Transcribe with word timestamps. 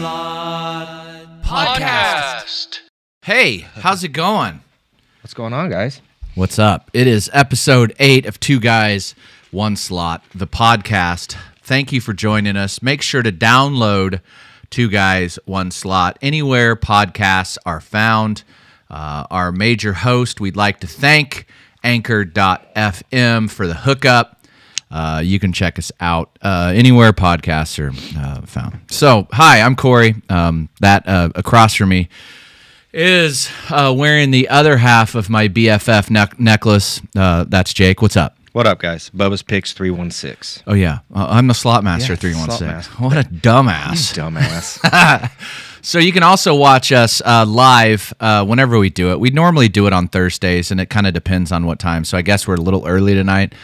slot 0.00 1.42
Podcast. 1.42 2.80
Hey, 3.20 3.58
how's 3.58 4.02
it 4.02 4.14
going? 4.14 4.62
What's 5.20 5.34
going 5.34 5.52
on, 5.52 5.68
guys? 5.68 6.00
What's 6.34 6.58
up? 6.58 6.90
It 6.94 7.06
is 7.06 7.28
episode 7.34 7.94
eight 7.98 8.24
of 8.24 8.40
Two 8.40 8.60
Guys, 8.60 9.14
One 9.50 9.76
Slot, 9.76 10.24
the 10.34 10.46
podcast. 10.46 11.36
Thank 11.60 11.92
you 11.92 12.00
for 12.00 12.14
joining 12.14 12.56
us. 12.56 12.80
Make 12.80 13.02
sure 13.02 13.22
to 13.22 13.30
download 13.30 14.22
Two 14.70 14.88
Guys, 14.88 15.38
One 15.44 15.70
Slot 15.70 16.18
anywhere 16.22 16.76
podcasts 16.76 17.58
are 17.66 17.82
found. 17.82 18.42
Uh, 18.88 19.26
our 19.30 19.52
major 19.52 19.92
host, 19.92 20.40
we'd 20.40 20.56
like 20.56 20.80
to 20.80 20.86
thank 20.86 21.46
Anchor.fm 21.84 23.50
for 23.50 23.66
the 23.66 23.74
hookup. 23.74 24.39
Uh, 24.90 25.22
you 25.24 25.38
can 25.38 25.52
check 25.52 25.78
us 25.78 25.92
out 26.00 26.36
uh, 26.42 26.72
anywhere 26.74 27.12
podcasts 27.12 27.78
are 27.78 27.92
uh, 28.18 28.42
found. 28.42 28.80
So, 28.90 29.28
hi, 29.32 29.60
I'm 29.60 29.76
Corey. 29.76 30.16
Um, 30.28 30.68
that 30.80 31.06
uh, 31.08 31.30
across 31.34 31.74
from 31.74 31.90
me 31.90 32.08
is 32.92 33.48
uh, 33.70 33.94
wearing 33.96 34.32
the 34.32 34.48
other 34.48 34.76
half 34.76 35.14
of 35.14 35.30
my 35.30 35.46
BFF 35.48 36.10
neck 36.10 36.40
necklace. 36.40 37.00
Uh, 37.16 37.44
that's 37.48 37.72
Jake. 37.72 38.02
What's 38.02 38.16
up? 38.16 38.36
What 38.52 38.66
up, 38.66 38.80
guys? 38.80 39.10
Bubba's 39.10 39.42
Picks 39.42 39.72
316. 39.72 40.64
Oh 40.66 40.74
yeah, 40.74 40.98
uh, 41.14 41.28
I'm 41.30 41.46
the 41.46 41.54
slot 41.54 41.84
master. 41.84 42.14
Yeah, 42.14 42.16
Three 42.16 42.32
slot 42.32 42.60
master. 42.60 42.92
What 42.94 43.16
a 43.16 43.22
dumbass. 43.28 44.12
Dumbass. 44.12 45.30
So 45.82 45.98
you 45.98 46.12
can 46.12 46.22
also 46.22 46.54
watch 46.54 46.92
us 46.92 47.22
uh, 47.24 47.46
live 47.46 48.12
uh, 48.20 48.44
whenever 48.44 48.78
we 48.78 48.90
do 48.90 49.12
it. 49.12 49.20
We 49.20 49.30
normally 49.30 49.68
do 49.68 49.86
it 49.86 49.92
on 49.92 50.08
Thursdays, 50.08 50.70
and 50.70 50.80
it 50.80 50.90
kind 50.90 51.06
of 51.06 51.14
depends 51.14 51.52
on 51.52 51.64
what 51.64 51.78
time. 51.78 52.04
So 52.04 52.18
I 52.18 52.22
guess 52.22 52.46
we're 52.46 52.56
a 52.56 52.60
little 52.60 52.86
early 52.86 53.14
tonight. 53.14 53.54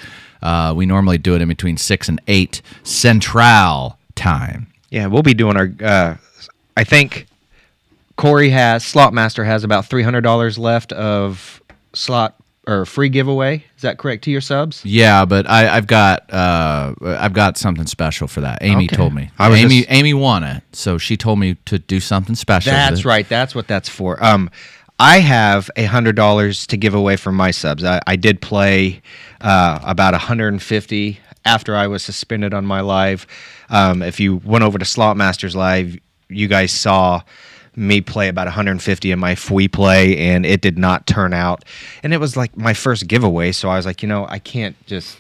Uh, 0.47 0.73
we 0.75 0.87
normally 0.87 1.19
do 1.19 1.35
it 1.35 1.43
in 1.43 1.49
between 1.49 1.77
six 1.77 2.09
and 2.09 2.21
eight 2.29 2.63
Central 2.85 3.99
time. 4.15 4.67
yeah, 4.91 5.07
we'll 5.07 5.23
be 5.23 5.35
doing 5.35 5.57
our. 5.57 5.71
Uh, 5.83 6.17
I 6.77 6.85
think 6.85 7.27
Corey 8.17 8.51
has, 8.51 8.85
Slotmaster 8.85 9.45
has 9.45 9.65
about 9.65 9.85
$300 9.89 10.59
left 10.59 10.93
of 10.93 11.61
slot 11.95 12.35
or 12.67 12.85
free 12.85 13.09
giveaway. 13.09 13.65
Is 13.77 13.83
that 13.83 13.99
correct 13.99 14.25
to 14.25 14.31
your 14.31 14.41
subs? 14.41 14.85
Yeah, 14.85 15.25
but 15.25 15.49
I, 15.49 15.69
I've 15.77 15.87
got 15.87 16.33
uh, 16.33 16.95
I've 17.03 17.33
got 17.33 17.57
something 17.57 17.87
special 17.87 18.27
for 18.29 18.41
that. 18.43 18.59
Amy 18.63 18.87
Okay. 18.87 18.97
told 18.97 19.15
me. 19.15 19.31
I 19.39 19.49
was 19.49 19.59
Amy 19.61 19.79
just- 19.81 19.91
Amy 19.91 20.15
won 20.15 20.45
it, 20.45 20.63
so 20.73 20.99
she 20.99 21.17
told 21.17 21.39
me 21.39 21.55
to 21.67 21.79
do 21.79 22.01
something 22.01 22.35
special. 22.35 22.73
That's 22.73 23.05
right. 23.05 23.29
That's 23.29 23.55
what 23.55 23.67
that's 23.69 23.89
for. 23.89 24.23
Um, 24.25 24.51
I 24.99 25.21
have 25.21 25.71
a 25.77 25.85
hundred 25.85 26.17
dollars 26.17 26.67
to 26.69 26.77
give 26.77 26.95
away 26.95 27.17
from 27.17 27.35
my 27.35 27.51
subs. 27.51 27.85
I, 27.85 28.01
I 28.07 28.17
did 28.17 28.41
play 28.41 29.03
uh, 29.41 29.79
about 29.83 30.13
150 30.15 31.21
after 31.45 31.77
I 31.77 31.87
was 31.87 32.03
suspended 32.03 32.55
on 32.55 32.65
my 32.65 32.81
live. 32.81 33.27
Um, 33.69 34.03
if 34.03 34.19
you 34.21 34.37
went 34.37 34.65
over 34.65 34.79
to 34.79 34.85
Slotmasters 34.85 35.55
live, 35.55 35.97
you 36.29 36.49
guys 36.49 36.73
saw 36.73 37.23
me 37.77 38.01
play 38.01 38.29
about 38.29 38.47
150 38.47 39.11
in 39.13 39.19
my 39.19 39.35
free 39.35 39.69
play, 39.69 40.17
and 40.17 40.47
it 40.47 40.63
did 40.63 40.79
not 40.79 41.07
turn 41.07 41.35
out. 41.35 41.65
And 42.03 42.15
it 42.15 42.19
was 42.19 42.37
like 42.37 42.57
my 42.57 42.73
first 42.73 43.07
giveaway, 43.07 43.53
so 43.53 43.69
I 43.69 43.77
was 43.77 43.85
like, 43.85 44.03
you 44.03 44.09
know, 44.09 44.27
I 44.29 44.39
can't 44.39 44.77
just 44.87 45.19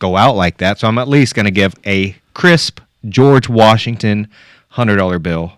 go 0.00 0.16
out 0.16 0.34
like 0.34 0.58
that. 0.58 0.80
So 0.80 0.88
I'm 0.88 0.98
at 0.98 1.06
least 1.06 1.34
going 1.36 1.44
to 1.44 1.52
give 1.52 1.74
a 1.86 2.16
crisp 2.34 2.80
George 3.08 3.48
Washington 3.48 4.28
hundred 4.70 4.96
dollar 4.96 5.20
bill. 5.20 5.52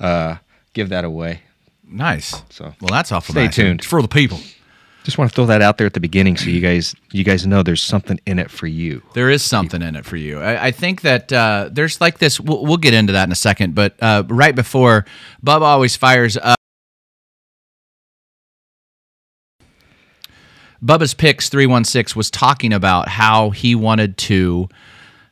Uh, 0.00 0.36
give 0.74 0.88
that 0.88 1.04
away. 1.04 1.42
Nice. 1.88 2.42
So, 2.50 2.74
well, 2.80 2.90
that's 2.90 3.12
awful. 3.12 3.32
stay 3.32 3.44
nice. 3.44 3.54
tuned. 3.54 3.80
It's 3.80 3.88
for 3.88 4.02
the 4.02 4.08
people. 4.08 4.38
Just 5.04 5.16
want 5.16 5.30
to 5.30 5.34
throw 5.34 5.46
that 5.46 5.62
out 5.62 5.78
there 5.78 5.86
at 5.86 5.94
the 5.94 6.00
beginning, 6.00 6.36
so 6.36 6.50
you 6.50 6.60
guys 6.60 6.94
you 7.12 7.24
guys 7.24 7.46
know 7.46 7.62
there's 7.62 7.82
something 7.82 8.20
in 8.26 8.38
it 8.38 8.50
for 8.50 8.66
you. 8.66 9.02
There 9.14 9.30
is 9.30 9.42
something 9.42 9.80
in 9.80 9.96
it 9.96 10.04
for 10.04 10.16
you. 10.16 10.38
I, 10.38 10.66
I 10.66 10.70
think 10.70 11.00
that 11.00 11.32
uh, 11.32 11.70
there's 11.72 11.98
like 11.98 12.18
this. 12.18 12.38
We'll, 12.38 12.62
we'll 12.62 12.76
get 12.76 12.92
into 12.92 13.14
that 13.14 13.24
in 13.26 13.32
a 13.32 13.36
second. 13.36 13.74
But 13.74 13.94
uh, 14.02 14.24
right 14.28 14.54
before, 14.54 15.06
Bubba 15.42 15.62
always 15.62 15.96
fires 15.96 16.36
up. 16.36 16.58
Bubba's 20.84 21.14
Picks 21.14 21.48
316 21.48 22.16
was 22.16 22.30
talking 22.30 22.72
about 22.72 23.08
how 23.08 23.50
he 23.50 23.74
wanted 23.74 24.18
to 24.18 24.68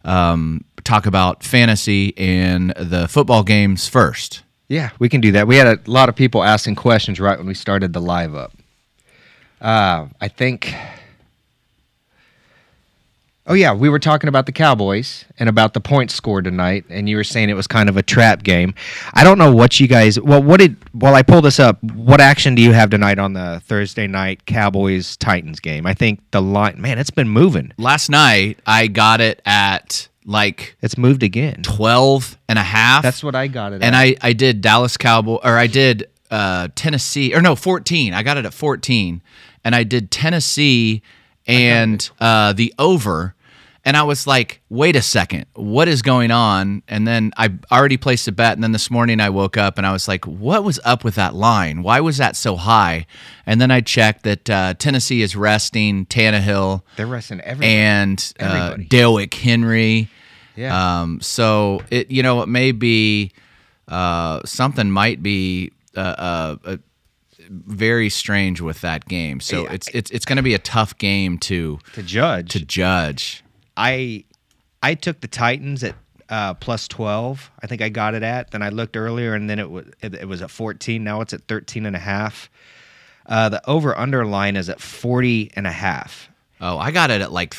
um, 0.04 0.64
talk 0.84 1.04
about 1.04 1.44
fantasy 1.44 2.16
and 2.16 2.70
the 2.70 3.08
football 3.08 3.42
games 3.42 3.88
first. 3.88 4.42
Yeah, 4.69 4.91
we 4.99 5.09
can 5.09 5.21
do 5.21 5.32
that. 5.32 5.47
We 5.47 5.56
had 5.56 5.66
a 5.66 5.81
lot 5.87 6.09
of 6.09 6.16
people 6.16 6.43
asking 6.43 6.75
questions 6.75 7.21
right 7.21 7.38
when 7.38 7.47
we 7.47 7.54
started 7.54 7.93
the 7.93 8.00
live 8.00 8.34
up. 8.34 8.53
Uh, 9.60 10.09
I 10.21 10.28
think. 10.28 10.75
Oh 13.49 13.55
yeah, 13.55 13.72
we 13.72 13.88
were 13.88 14.00
talking 14.00 14.26
about 14.26 14.47
the 14.47 14.53
Cowboys 14.53 15.25
and 15.38 15.49
about 15.49 15.72
the 15.72 15.81
points 15.81 16.15
scored 16.15 16.44
tonight, 16.47 16.84
and 16.91 17.09
you 17.09 17.15
were 17.15 17.22
saying 17.22 17.49
it 17.49 17.55
was 17.55 17.69
kind 17.69 17.88
of 17.88 17.97
a 17.97 18.03
trap 18.03 18.43
game. 18.43 18.75
I 19.15 19.22
don't 19.22 19.38
know 19.38 19.55
what 19.55 19.78
you 19.78 19.87
guys. 19.87 20.19
Well, 20.19 20.43
what 20.43 20.59
did? 20.59 20.76
While 20.91 21.15
I 21.15 21.22
pull 21.22 21.43
this 21.43 21.60
up, 21.60 21.81
what 21.84 22.21
action 22.21 22.56
do 22.56 22.62
you 22.62 22.72
have 22.72 22.91
tonight 22.91 23.21
on 23.21 23.34
the 23.34 23.62
Thursday 23.65 24.09
night 24.09 24.47
Cowboys 24.47 25.16
Titans 25.16 25.60
game? 25.60 25.87
I 25.87 25.94
think 25.94 26.21
the 26.32 26.43
line, 26.43 26.81
man, 26.81 26.99
it's 26.99 27.10
been 27.10 27.28
moving. 27.28 27.72
Last 27.78 28.10
night, 28.10 28.59
I 28.66 28.88
got 28.88 29.21
it 29.21 29.41
at 29.47 30.09
like 30.26 30.76
It's 30.82 30.98
moved 30.98 31.22
again. 31.22 31.62
12 31.62 32.37
and 32.48 32.59
a 32.59 32.62
half. 32.62 33.03
That's 33.03 33.22
what 33.25 33.34
I 33.34 33.47
got 33.47 33.72
it. 33.72 33.82
and 33.82 33.94
at. 33.94 34.00
I 34.00 34.16
I 34.20 34.32
did 34.32 34.60
Dallas 34.60 34.97
Cowboy 34.97 35.37
or 35.42 35.56
I 35.56 35.66
did 35.69 36.09
uh 36.31 36.69
Tennessee 36.75 37.34
or 37.34 37.41
no 37.41 37.54
14. 37.56 38.12
I 38.12 38.22
got 38.22 38.37
it 38.37 38.44
at 38.44 38.53
14 38.53 39.22
and 39.64 39.75
I 39.75 39.84
did 39.84 40.10
Tennessee 40.10 41.03
and 41.47 42.10
uh 42.20 42.53
the 42.53 42.75
over 42.78 43.34
and 43.84 43.97
I 43.97 44.03
was 44.03 44.26
like, 44.26 44.60
"Wait 44.69 44.97
a 44.97 45.00
second. 45.00 45.47
What 45.54 45.87
is 45.87 46.03
going 46.03 46.32
on?" 46.32 46.82
And 46.88 47.06
then 47.06 47.31
I 47.37 47.53
already 47.70 47.97
placed 47.97 48.26
a 48.26 48.32
bet 48.32 48.54
and 48.54 48.64
then 48.64 48.72
this 48.72 48.91
morning 48.91 49.20
I 49.20 49.31
woke 49.31 49.56
up 49.56 49.78
and 49.78 49.87
I 49.87 49.93
was 49.93 50.08
like, 50.08 50.25
"What 50.26 50.64
was 50.64 50.81
up 50.84 51.04
with 51.04 51.14
that 51.14 51.37
line? 51.37 51.84
Why 51.84 52.00
was 52.00 52.16
that 52.16 52.34
so 52.34 52.56
high?" 52.56 53.06
And 53.47 53.60
then 53.60 53.70
I 53.70 53.81
checked 53.82 54.25
that 54.25 54.50
uh, 54.50 54.75
Tennessee 54.75 55.22
is 55.22 55.37
resting 55.37 56.04
Tannehill 56.06 56.82
They're 56.97 57.06
resting 57.06 57.41
everybody. 57.43 57.72
and 57.72 58.34
uh, 58.41 58.76
Henry. 59.32 60.08
Yeah. 60.56 61.00
Um, 61.03 61.21
so 61.21 61.83
it 61.91 62.11
you 62.11 62.22
know 62.22 62.43
it 62.43 62.49
may 62.49 62.72
be 62.72 63.33
uh, 63.89 64.41
something 64.44 64.91
might 64.91 65.22
be 65.22 65.72
uh, 65.97 66.00
uh, 66.67 66.77
very 67.49 68.09
strange 68.09 68.61
with 68.61 68.81
that 68.81 69.06
game. 69.06 69.41
So 69.41 69.62
Yeah. 69.65 69.72
it's 69.72 69.89
it's 69.89 70.11
it's 70.11 70.25
going 70.25 70.37
to 70.37 70.43
be 70.43 70.55
a 70.55 70.59
tough 70.59 70.97
game 70.99 71.39
to 71.39 71.78
to 71.94 72.03
judge, 72.03 72.50
to 72.53 72.65
judge. 72.65 73.44
I 73.77 74.25
I 74.83 74.94
took 74.94 75.21
the 75.21 75.28
Titans 75.28 75.84
at 75.84 75.94
uh, 76.28 76.55
plus 76.55 76.88
12. 76.88 77.50
I 77.62 77.67
think 77.69 77.83
I 77.83 77.88
got 77.88 78.15
it 78.15 78.23
at. 78.25 78.50
Then 78.50 78.62
I 78.62 78.71
looked 78.71 78.97
earlier 78.97 79.34
and 79.34 79.49
then 79.49 79.59
it 79.59 79.71
was 79.71 79.87
it, 80.03 80.15
it 80.15 80.27
was 80.28 80.43
at 80.43 80.50
14. 80.50 81.03
Now 81.05 81.21
it's 81.21 81.33
at 81.33 81.43
13 81.47 81.87
and 81.87 81.94
a 81.94 82.00
half. 82.00 82.50
Uh, 83.27 83.49
the 83.49 83.71
over 83.71 83.97
under 83.97 84.25
line 84.25 84.56
is 84.56 84.69
at 84.69 84.81
40 84.81 85.50
and 85.56 85.67
a 85.67 85.73
half. 85.73 86.28
Oh, 86.61 86.78
I 86.78 86.91
got 86.91 87.11
it 87.11 87.21
at 87.21 87.33
like 87.33 87.55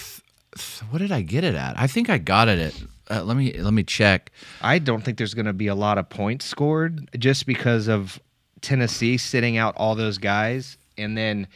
what 0.90 1.00
did 1.00 1.12
I 1.12 1.22
get 1.22 1.44
it 1.44 1.56
at? 1.56 1.78
I 1.78 1.88
think 1.88 2.10
I 2.10 2.18
got 2.18 2.48
it 2.48 2.60
at. 2.60 2.84
Uh, 3.10 3.24
let 3.24 3.38
me 3.38 3.54
let 3.54 3.74
me 3.74 3.84
check. 3.84 4.32
I 4.62 4.80
don't 4.80 5.02
think 5.02 5.18
there's 5.18 5.34
going 5.34 5.46
to 5.46 5.54
be 5.54 5.68
a 5.68 5.76
lot 5.76 5.98
of 5.98 6.10
points 6.10 6.46
scored 6.46 7.10
just 7.18 7.46
because 7.46 7.88
of 7.88 8.20
Tennessee 8.62 9.18
sitting 9.18 9.58
out 9.58 9.76
all 9.78 9.96
those 9.96 10.18
guys. 10.18 10.78
And 10.98 11.18
then, 11.18 11.48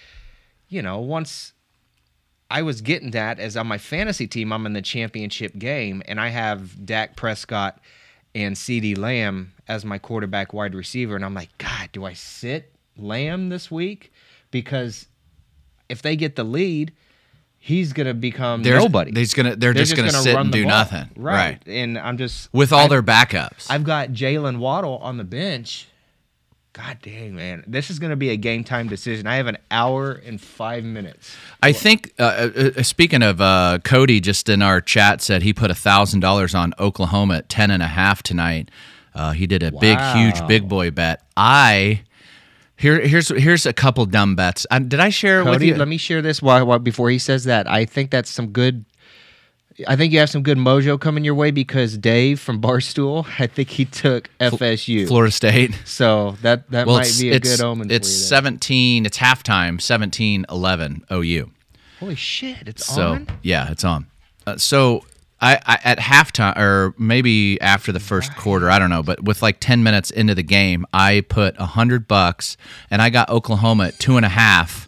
you 0.69 0.81
know, 0.81 1.00
once 1.00 1.53
I 2.50 2.61
was 2.61 2.81
getting 2.81 3.11
that 3.11 3.40
as 3.40 3.57
on 3.57 3.67
my 3.67 3.78
fantasy 3.78 4.28
team, 4.28 4.53
I'm 4.53 4.66
in 4.66 4.73
the 4.73 4.81
championship 4.81 5.57
game, 5.57 6.03
and 6.06 6.19
I 6.19 6.29
have 6.29 6.85
Dak 6.85 7.16
Prescott 7.16 7.79
and 8.34 8.56
CeeDee 8.56 8.97
Lamb 8.97 9.53
as 9.67 9.84
my 9.84 9.97
quarterback 9.97 10.53
wide 10.53 10.75
receiver. 10.75 11.16
And 11.16 11.25
I'm 11.25 11.34
like, 11.34 11.57
God, 11.57 11.90
do 11.91 12.06
I 12.06 12.13
sit 12.13 12.73
Lamb 12.97 13.49
this 13.49 13.70
week? 13.70 14.11
Because 14.52 15.08
if 15.90 16.02
they 16.02 16.16
get 16.16 16.35
the 16.35 16.43
lead, 16.43 16.93
he's 17.63 17.93
going 17.93 18.08
to 18.08 18.13
become 18.13 18.63
There's- 18.63 18.81
nobody. 18.81 19.11
They're 19.11 19.23
just 19.23 19.35
gonna 19.35 19.55
they're, 19.55 19.73
just, 19.73 19.96
gonna, 19.96 20.09
sit 20.11 20.35
and 20.35 20.52
do 20.52 20.63
ball. 20.63 20.72
nothing. 20.72 21.09
Right. 21.16 21.61
And 21.67 21.97
I'm 21.97 22.17
just 22.17 22.52
With 22.53 22.73
all 22.73 22.85
I- 22.85 22.87
their 22.90 23.03
backups. 23.03 23.67
I've 23.69 23.84
got 23.84 24.09
Jaylen 24.09 24.58
Waddle 24.58 24.97
on 24.97 25.17
the 25.17 25.23
bench. 25.23 25.87
God 26.73 26.99
dang, 27.02 27.35
man. 27.35 27.66
This 27.67 27.90
is 27.91 27.99
going 27.99 28.11
to 28.11 28.16
be 28.16 28.29
a 28.29 28.37
game 28.37 28.63
time 28.63 28.87
decision. 28.87 29.28
I 29.28 29.35
have 29.35 29.47
an 29.47 29.58
hour 29.69 30.13
and 30.13 30.40
five 30.40 30.85
minutes. 30.85 31.35
I 31.61 31.73
think, 31.73 32.13
uh, 32.17 32.49
uh, 32.55 32.72
uh, 32.78 32.84
speaking 32.84 33.22
of 33.22 33.41
uh, 33.41 33.79
Cody, 33.84 34.22
just 34.22 34.47
in 34.47 34.61
our 34.61 34.79
chat 34.79 35.22
said 35.22 35.43
he 35.43 35.52
put 35.53 35.69
a 35.69 35.75
thousand 35.75 36.22
dollars 36.22 36.55
on 36.55 36.73
Oklahoma 36.79 37.35
at 37.40 37.49
ten 37.49 37.72
and 37.72 37.84
a 37.84 37.87
half 37.87 38.23
tonight. 38.23 38.72
Uh, 39.13 39.31
he 39.34 39.46
did 39.47 39.61
a 39.63 39.72
big, 39.73 39.99
huge, 40.16 40.47
big 40.47 40.69
boy 40.69 40.90
bet. 40.91 41.22
I 41.35 42.03
here, 42.81 42.99
here's 42.99 43.29
here's 43.29 43.66
a 43.66 43.73
couple 43.73 44.05
dumb 44.05 44.35
bets. 44.35 44.66
Uh, 44.72 44.79
did 44.79 44.99
I 44.99 45.09
share 45.09 45.39
it 45.41 45.45
with 45.49 45.61
you? 45.61 45.75
let 45.75 45.87
me 45.87 45.97
share 45.97 46.22
this 46.22 46.41
while, 46.41 46.66
while 46.66 46.79
before 46.79 47.09
he 47.09 47.19
says 47.19 47.43
that. 47.45 47.69
I 47.69 47.85
think 47.85 48.09
that's 48.11 48.29
some 48.29 48.47
good. 48.47 48.85
I 49.87 49.95
think 49.95 50.11
you 50.13 50.19
have 50.19 50.29
some 50.29 50.43
good 50.43 50.57
mojo 50.57 50.99
coming 50.99 51.23
your 51.23 51.33
way 51.33 51.49
because 51.49 51.97
Dave 51.97 52.39
from 52.39 52.61
Barstool, 52.61 53.25
I 53.39 53.47
think 53.47 53.69
he 53.69 53.85
took 53.85 54.29
FSU. 54.39 55.07
Florida 55.07 55.31
State. 55.31 55.79
So 55.85 56.35
that 56.41 56.69
that 56.72 56.87
Well, 56.87 56.97
might 56.97 57.16
be 57.19 57.31
a 57.31 57.39
good 57.39 57.61
omen. 57.61 57.89
it's 57.89 58.09
17. 58.09 59.05
It's 59.05 59.17
halftime. 59.17 59.77
17-11 59.79 61.03
OU. 61.11 61.51
Holy 61.99 62.16
shit! 62.16 62.67
It's 62.67 62.85
So 62.85 63.13
on. 63.13 63.27
yeah, 63.43 63.72
it's 63.72 63.84
on. 63.84 64.07
Uh, 64.47 64.57
so 64.57 65.03
I, 65.41 65.59
I 65.66 65.79
at 65.84 65.97
halftime 65.97 66.55
or 66.58 66.93
maybe 66.99 67.59
after 67.61 67.91
the 67.91 67.99
first 67.99 68.35
quarter, 68.35 68.70
I 68.70 68.78
don't 68.79 68.90
know, 68.91 69.02
but 69.03 69.23
with 69.23 69.41
like 69.41 69.59
ten 69.59 69.82
minutes 69.84 70.11
into 70.11 70.35
the 70.35 70.43
game, 70.43 70.85
I 70.93 71.22
put 71.28 71.55
a 71.58 71.66
hundred 71.66 72.08
bucks 72.08 72.58
and 72.91 73.02
I 73.02 73.09
got 73.09 73.29
Oklahoma 73.29 73.85
at 73.88 73.99
two 73.99 74.17
and 74.17 74.26
a 74.26 74.29
half. 74.29 74.88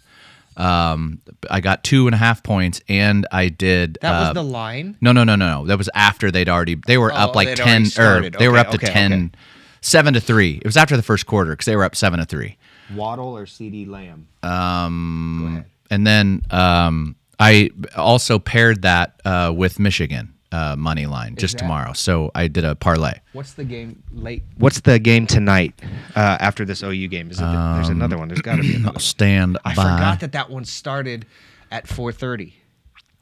Um, 0.56 1.22
I 1.50 1.60
got 1.62 1.84
two 1.84 2.06
and 2.08 2.14
a 2.14 2.18
half 2.18 2.44
points, 2.44 2.80
and 2.88 3.26
I 3.32 3.50
did. 3.50 3.98
That 4.02 4.14
uh, 4.14 4.20
was 4.28 4.34
the 4.36 4.44
line. 4.44 4.96
no, 5.02 5.12
no, 5.12 5.24
no, 5.24 5.36
no, 5.36 5.48
no. 5.62 5.66
That 5.66 5.80
was 5.80 5.90
after 5.96 6.30
they'd 6.30 6.48
already. 6.50 6.76
They 6.76 7.00
were 7.00 7.12
up 7.12 7.30
Oh, 7.30 7.34
like 7.34 7.48
they'd 7.48 7.58
ten, 7.58 7.68
already 7.68 7.84
or 7.86 7.90
started. 7.90 8.34
they 8.36 8.48
were 8.48 8.60
Okay, 8.60 8.68
up 8.68 8.80
to 8.80 8.86
okay, 8.86 8.94
10, 8.94 9.14
okay. 9.14 9.30
7 9.82 10.14
to 10.14 10.22
three. 10.22 10.58
It 10.58 10.66
was 10.66 10.78
after 10.78 10.96
the 10.96 11.02
first 11.02 11.26
quarter 11.26 11.52
because 11.52 11.66
they 11.66 11.76
were 11.76 11.84
up 11.84 11.96
seven 11.96 12.20
to 12.20 12.26
three. 12.26 12.58
Waddle 12.94 13.36
or 13.36 13.46
CeeDee 13.48 13.88
Lamb. 13.90 14.28
Um, 14.44 15.66
and 15.90 16.06
then 16.06 16.42
um, 16.52 17.16
I 17.40 17.72
also 17.98 18.38
paired 18.38 18.84
that 18.84 19.20
uh, 19.26 19.52
with 19.56 19.80
Michigan 19.80 20.34
uh, 20.54 20.76
money 20.78 21.06
line 21.06 21.36
just 21.36 21.56
that- 21.56 21.60
tomorrow. 21.60 21.92
So 21.94 22.32
I 22.36 22.48
did 22.48 22.64
a 22.64 22.76
parlay. 22.76 23.20
What's 23.34 23.54
the 23.54 23.64
game 23.66 24.02
late? 24.14 24.44
What's 24.58 24.80
the 24.82 25.00
game 25.00 25.26
tonight 25.28 25.74
uh, 26.16 26.38
after 26.40 26.64
this 26.66 26.84
OU 26.84 27.08
game? 27.10 27.32
Is 27.32 27.40
it 27.40 27.44
the, 27.44 27.72
there's 27.76 27.90
another 27.90 28.18
one. 28.18 28.28
There's 28.28 28.42
got 28.42 28.58
to 28.58 28.62
be 28.62 28.76
another. 28.76 28.94
one. 28.94 29.00
Stand 29.00 29.58
I 29.66 29.74
by. 29.76 29.84
forgot 29.84 30.20
that 30.22 30.32
that 30.34 30.50
one 30.50 30.64
started 30.66 31.26
at 31.72 31.88
4:30. 31.88 32.54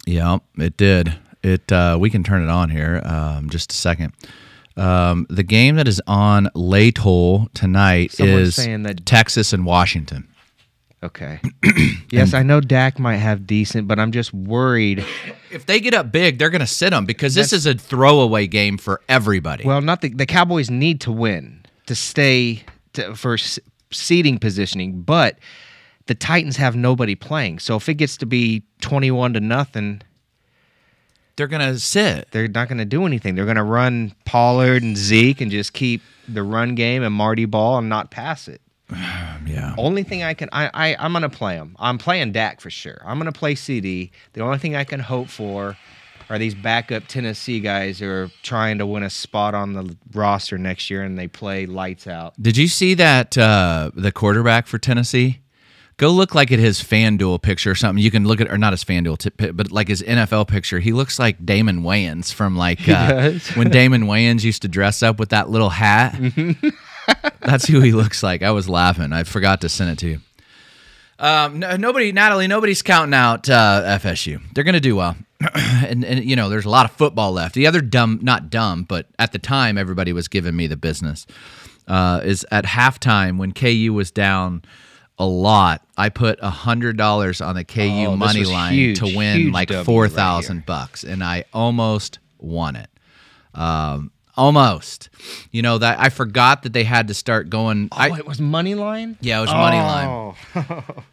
Yeah, 0.06 0.39
it 0.57 0.78
did. 0.78 1.13
It. 1.44 1.72
Uh, 1.72 1.98
we 2.00 2.10
can 2.10 2.24
turn 2.24 2.44
it 2.44 2.50
on 2.50 2.69
here. 2.69 3.01
Um, 3.06 3.50
just 3.50 3.72
a 3.72 3.75
second. 3.75 4.13
Um, 4.77 5.27
the 5.30 5.44
game 5.44 5.75
that 5.75 5.88
is 5.88 6.01
on 6.07 6.50
late 6.56 6.98
hole 7.00 7.50
tonight 7.54 8.12
Someone's 8.13 8.50
is 8.50 8.56
saying 8.56 8.84
that- 8.84 9.06
Texas 9.06 9.54
and 9.54 9.66
Washington. 9.66 10.27
Okay. 11.03 11.39
yes, 12.12 12.33
I 12.36 12.44
know 12.44 12.62
Dak 12.62 13.00
might 13.00 13.18
have 13.18 13.48
decent, 13.48 13.88
but 13.88 14.00
I'm 14.00 14.12
just 14.12 14.33
worried. 14.33 15.03
If 15.50 15.65
they 15.65 15.80
get 15.80 15.95
up 15.95 16.12
big, 16.12 16.38
they're 16.38 16.51
going 16.51 16.62
to 16.62 16.68
sit 16.68 16.92
them 16.92 17.06
because 17.06 17.33
this 17.33 17.51
is 17.53 17.65
a 17.65 17.74
throwaway 17.74 18.45
game 18.48 18.77
for 18.77 19.01
everybody. 19.09 19.63
Well, 19.65 19.81
not 19.81 20.01
the 20.01 20.09
the 20.09 20.27
Cowboys 20.27 20.69
need 20.69 21.01
to 21.01 21.12
win 21.12 21.65
to 21.88 21.95
stay 21.95 22.63
to, 22.94 23.15
for 23.15 23.33
s- 23.33 23.57
seating 23.92 24.38
positioning, 24.38 25.01
but 25.01 25.39
the 26.06 26.13
Titans 26.13 26.57
have 26.57 26.75
nobody 26.75 27.15
playing. 27.15 27.59
So 27.59 27.75
if 27.77 27.89
it 27.89 27.95
gets 27.95 28.15
to 28.18 28.25
be 28.27 28.63
21 28.81 29.33
to 29.33 29.39
nothing, 29.39 30.01
they're 31.36 31.48
going 31.48 31.62
to 31.74 31.80
sit. 31.80 32.30
they're 32.31 32.48
not 32.48 32.68
going 32.68 32.77
to 32.77 32.86
do 32.86 33.06
anything. 33.06 33.36
They're 33.36 33.45
going 33.45 33.57
to 33.57 33.63
run 33.63 34.13
Pollard 34.25 34.83
and 34.83 34.95
Zeke 34.98 35.42
and 35.42 35.50
just 35.50 35.74
keep 35.74 36.01
the 36.27 36.44
run 36.44 36.75
game 36.75 37.01
and 37.03 37.13
Marty 37.13 37.45
Ball 37.45 37.80
and 37.80 37.89
not 37.89 38.12
pass 38.12 38.48
it. 38.48 38.62
Yeah. 39.47 39.73
Only 39.77 40.03
thing 40.03 40.21
I 40.21 40.33
can, 40.35 40.49
I, 40.51 40.69
I 40.73 40.95
I'm 40.99 41.13
gonna 41.13 41.27
play 41.27 41.55
him. 41.55 41.75
I'm 41.79 41.97
playing 41.97 42.31
Dak 42.31 42.61
for 42.61 42.69
sure. 42.69 43.01
I'm 43.03 43.17
gonna 43.17 43.31
play 43.31 43.55
CeeDee. 43.55 44.11
The 44.33 44.41
only 44.41 44.59
thing 44.59 44.75
I 44.75 44.83
can 44.83 44.99
hope 44.99 45.29
for 45.29 45.75
are 46.29 46.39
these 46.39 46.55
backup 46.55 47.07
Tennessee 47.07 47.59
guys 47.59 47.99
who 47.99 48.09
are 48.09 48.29
trying 48.43 48.77
to 48.77 48.85
win 48.85 49.03
a 49.03 49.09
spot 49.09 49.53
on 49.53 49.73
the 49.73 49.97
roster 50.13 50.57
next 50.57 50.89
year, 50.89 51.03
and 51.03 51.17
they 51.17 51.27
play 51.27 51.65
lights 51.65 52.07
out. 52.07 52.33
Did 52.41 52.55
you 52.55 52.67
see 52.67 52.93
that 52.93 53.38
uh, 53.38 53.91
the 53.95 54.11
quarterback 54.11 54.67
for 54.67 54.77
Tennessee? 54.77 55.41
Go 55.97 56.09
look 56.09 56.33
like 56.33 56.51
at 56.51 56.57
his 56.59 56.81
FanDuel 56.81 57.41
picture 57.41 57.71
or 57.71 57.75
something. 57.75 58.01
You 58.01 58.09
can 58.09 58.25
look 58.25 58.39
at 58.39 58.49
or 58.49 58.57
not 58.57 58.73
his 58.73 58.83
FanDuel, 58.83 59.17
t- 59.17 59.51
but 59.51 59.71
like 59.71 59.88
his 59.88 60.01
NFL 60.01 60.47
picture. 60.47 60.79
He 60.79 60.93
looks 60.93 61.19
like 61.19 61.45
Damon 61.45 61.83
Wayans 61.83 62.33
from 62.33 62.55
like 62.55 62.79
uh, 62.88 63.33
when 63.55 63.69
Damon 63.69 64.03
Wayans 64.03 64.43
used 64.43 64.61
to 64.61 64.67
dress 64.67 65.03
up 65.03 65.19
with 65.19 65.29
that 65.29 65.49
little 65.49 65.69
hat. 65.69 66.19
That's 67.42 67.68
who 67.68 67.80
he 67.81 67.92
looks 67.92 68.24
like. 68.24 68.44
I 68.44 68.52
was 68.52 68.69
laughing. 68.69 69.13
I 69.13 69.24
forgot 69.24 69.62
to 69.62 69.69
send 69.69 69.92
it 69.92 69.98
to 70.00 70.08
you. 70.08 70.19
Um, 71.19 71.60
no, 71.60 71.75
nobody, 71.75 72.12
Natalie, 72.12 72.48
nobody's 72.48 72.81
counting 72.81 73.13
out 73.13 73.48
uh, 73.48 73.84
FSU. 74.02 74.42
They're 74.54 74.63
going 74.63 74.74
to 74.74 74.80
do 74.80 74.96
well, 74.96 75.16
and, 75.54 76.04
and 76.04 76.25
you 76.25 76.36
know, 76.36 76.50
there's 76.50 76.66
a 76.66 76.69
lot 76.69 76.86
of 76.86 76.92
football 76.94 77.31
left. 77.31 77.54
The 77.54 77.68
other 77.68 77.80
dumb, 77.81 78.19
not 78.24 78.50
dumb, 78.50 78.84
but 78.84 79.06
at 79.19 79.31
the 79.31 79.38
time, 79.38 79.78
everybody 79.78 80.13
was 80.13 80.28
giving 80.28 80.56
me 80.56 80.66
the 80.66 80.78
business. 80.78 81.28
Uh, 81.88 82.22
is 82.24 82.46
at 82.52 82.66
halftime 82.66 83.38
when 83.38 83.52
KU 83.52 83.92
was 83.94 84.10
down 84.12 84.63
a 85.19 85.25
lot. 85.25 85.84
I 85.98 86.10
put 86.10 86.40
a 86.42 86.50
hundred 86.50 86.98
dollars 86.98 87.40
on 87.42 87.54
the 87.56 87.66
KU 87.66 87.81
Oh, 87.81 88.16
money 88.16 88.44
line 88.44 88.74
huge, 88.74 89.00
to 89.00 89.16
win 89.16 89.52
like 89.52 89.69
right 89.69 89.86
four 89.86 90.08
thousand 90.08 90.66
bucks, 90.66 91.04
and 91.04 91.24
I 91.24 91.44
almost 91.54 92.18
won 92.40 92.75
it. 92.75 92.90
Um, 93.54 94.12
almost. 94.41 95.09
You 95.51 95.61
know 95.61 95.77
that 95.77 95.99
I 95.99 96.09
forgot 96.09 96.63
that 96.63 96.73
they 96.73 96.83
had 96.83 97.07
to 97.09 97.13
start 97.13 97.49
going. 97.49 97.89
Oh, 97.91 97.97
I, 97.97 98.17
it 98.17 98.25
was 98.25 98.41
money 98.41 98.75
line. 98.75 99.17
yeah, 99.21 99.38
it 99.38 99.41
was 99.41 99.51
money 99.51 99.77
line. 99.77 100.35
Oh. 100.55 100.83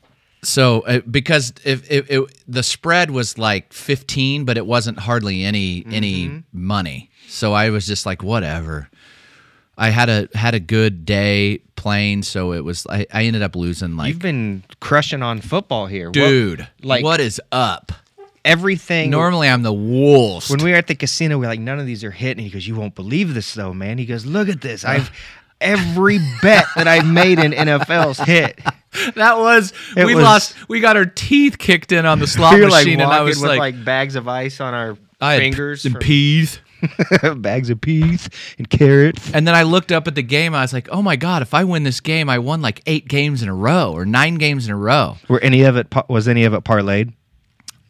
So 0.41 0.83
uh, 0.83 1.01
because 1.01 1.53
if, 1.65 1.91
if, 1.91 2.09
it 2.09 2.23
the 2.47 2.63
spread 2.63 3.11
was 3.11 3.39
like 3.39 3.73
15 3.73 4.45
but 4.45 4.57
it 4.57 4.65
wasn't 4.65 5.01
hardly 5.01 5.43
any 5.43 5.85
any 5.91 6.45
money. 6.53 7.11
So 7.27 7.55
I 7.55 7.71
was 7.71 7.89
just 7.89 8.07
like 8.07 8.23
whatever. 8.23 8.89
I 9.77 9.91
had 9.91 10.09
a 10.09 10.29
had 10.35 10.55
a 10.55 10.61
good 10.61 11.05
day 11.05 11.59
playing 11.75 12.23
so 12.23 12.53
it 12.53 12.61
was 12.65 12.87
I, 12.89 13.05
I 13.13 13.25
ended 13.25 13.43
up 13.43 13.57
losing 13.57 13.97
like 13.97 14.11
You've 14.11 14.21
been 14.23 14.63
crushing 14.79 15.25
on 15.25 15.41
football 15.41 15.87
here, 15.89 16.13
dude 16.13 16.61
like- 16.61 16.69
like 16.85 17.05
what 17.05 17.19
is 17.19 17.41
up? 17.51 17.91
Everything. 18.45 19.11
Normally 19.11 19.49
I'm 19.49 19.63
the 19.63 19.73
wolves. 19.73 20.51
when 20.51 20.63
we 20.63 20.71
were 20.71 20.77
at 20.77 20.87
the 20.87 20.95
casino, 20.95 21.39
we 21.39 21.47
are 21.47 21.49
like, 21.49 21.61
none 21.61 21.79
of 21.79 21.87
these 21.87 22.05
are 22.05 22.11
hitting. 22.11 22.45
He 22.45 22.51
goes, 22.51 22.67
you 22.67 22.75
won't 22.77 22.95
believe 22.95 23.35
this 23.35 23.55
though, 23.55 23.73
man. 23.75 23.99
He 23.99 24.07
goes, 24.07 24.25
look 24.27 24.49
at 24.49 24.61
this. 24.61 24.85
I've 24.85 25.11
every 25.61 26.19
bet 26.43 26.67
that 26.77 26.87
I've 26.87 27.07
made 27.07 27.39
in 27.39 27.53
NFL's 27.53 28.19
hit. 28.21 28.59
that 29.17 29.39
was 29.39 29.73
It 29.97 30.07
we 30.07 30.15
was- 30.15 30.25
lost 30.25 30.69
we 30.69 30.81
got 30.81 30.97
our 30.97 31.07
teeth 31.07 31.59
kicked 31.59 31.93
in 31.93 32.07
on 32.07 32.19
the 32.19 32.27
slot 32.27 32.55
we 32.57 32.63
like 32.65 32.85
machine 32.87 33.01
and 33.01 33.11
I 33.13 33.23
was 33.23 33.41
with 33.41 33.49
like, 33.51 33.59
like, 33.59 33.85
bags 33.85 34.15
of 34.17 34.29
ice 34.29 34.61
on 34.61 34.73
our 34.75 34.97
I 35.21 35.39
fingers, 35.39 35.85
and 35.85 35.95
from- 35.95 36.01
peas. 36.03 36.61
bags 37.39 37.71
of 37.71 37.81
peas 37.81 38.31
and 38.57 38.71
carrots. 38.71 39.33
And 39.35 39.49
then 39.49 39.55
I 39.57 39.65
looked 39.65 39.91
up 39.91 40.07
at 40.07 40.15
the 40.15 40.23
game. 40.23 40.55
I 40.55 40.61
was 40.63 40.73
like, 40.73 40.89
"Oh 40.93 41.03
my 41.03 41.17
god! 41.17 41.43
If 41.43 41.53
I 41.53 41.65
win 41.65 41.83
this 41.83 41.99
game, 42.01 42.31
I 42.31 42.39
won 42.39 42.63
like 42.63 42.83
eight 42.87 43.09
games 43.09 43.43
in 43.43 43.49
a 43.49 43.55
row 43.55 43.93
or 43.93 44.07
nine 44.07 44.37
games 44.37 44.67
in 44.69 44.73
a 44.73 44.77
row." 44.77 45.17
Were 45.29 45.41
any 45.41 45.63
of 45.65 45.77
it? 45.77 45.93
Was 46.09 46.29
any 46.29 46.45
of 46.45 46.55
it 46.55 46.63
parlayed? 46.63 47.15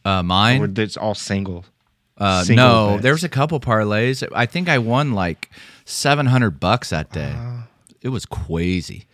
Uh, 0.04 0.20
Or 0.20 0.22
mine? 0.22 0.74
it's 0.78 0.96
all 0.96 1.14
single? 1.14 1.64
Uh, 2.16 2.44
no, 2.48 2.90
bets? 2.92 3.02
there 3.02 3.12
was 3.12 3.24
a 3.24 3.28
couple 3.28 3.60
parlays. 3.60 4.26
I 4.34 4.46
think 4.46 4.68
I 4.68 4.78
won 4.78 5.12
like 5.12 5.50
seven 5.84 6.26
hundred 6.26 6.58
bucks 6.60 6.90
that 6.90 7.12
day. 7.12 7.34
it 8.02 8.08
was 8.08 8.26
crazy. 8.26 9.06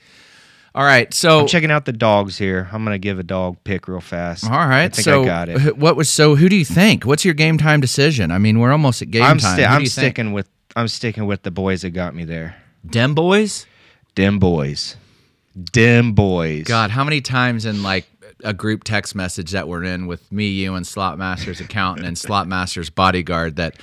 All 0.75 0.85
right, 0.85 1.13
so 1.15 1.41
I'm 1.41 1.47
checking 1.47 1.71
out 1.71 1.85
the 1.85 1.93
dogs 1.93 2.37
here. 2.39 2.69
I'm 2.73 2.83
gonna 2.83 2.99
give 2.99 3.19
a 3.19 3.23
dog 3.23 3.59
pick 3.63 3.87
real 3.87 4.01
fast. 4.01 4.45
all 4.45 4.51
right, 4.51 4.85
I 4.85 4.89
think 4.89 5.05
so 5.05 5.23
I 5.23 5.25
got 5.27 5.49
it. 5.49 5.77
what 5.77 5.95
was 5.97 6.09
so? 6.09 6.35
Who 6.35 6.49
do 6.49 6.57
you 6.57 6.65
think? 6.65 7.05
What's 7.05 7.25
your 7.25 7.35
game 7.35 7.59
time 7.59 7.81
decision? 7.81 8.31
I 8.31 8.39
mean, 8.39 8.59
we're 8.59 8.73
almost 8.73 9.01
at 9.03 9.11
game 9.11 9.23
I'm, 9.23 9.39
time. 9.39 9.55
sti- 9.57 9.65
I'm 9.67 9.81
you 9.83 9.89
think? 9.89 10.15
sticking 10.17 10.33
with 10.33 10.49
I'm 10.75 10.89
sticking 10.89 11.27
with 11.27 11.43
the 11.43 11.51
boys 11.53 11.83
that 11.83 11.91
got 11.91 12.15
me 12.15 12.25
there. 12.25 12.57
Dem 12.87 13.15
boys. 13.15 13.67
Dim 14.17 14.39
boys, 14.39 14.97
dim 15.73 16.13
boys. 16.13 16.65
God, 16.65 16.91
how 16.91 17.03
many 17.05 17.21
times 17.21 17.65
in 17.67 17.83
like 17.83 18.07
a 18.45 18.53
group 18.53 18.85
text 18.85 19.15
message 19.15 19.51
that 19.53 19.67
we're 19.67 19.85
in 19.85 20.07
with 20.07 20.31
me, 20.31 20.49
you, 20.49 20.75
and 20.75 20.87
Slotmaster's 20.87 21.61
accountant 21.61 22.07
and 22.07 22.17
Slotmaster's 22.17 22.91
bodyguard 22.91 23.57
that 23.57 23.77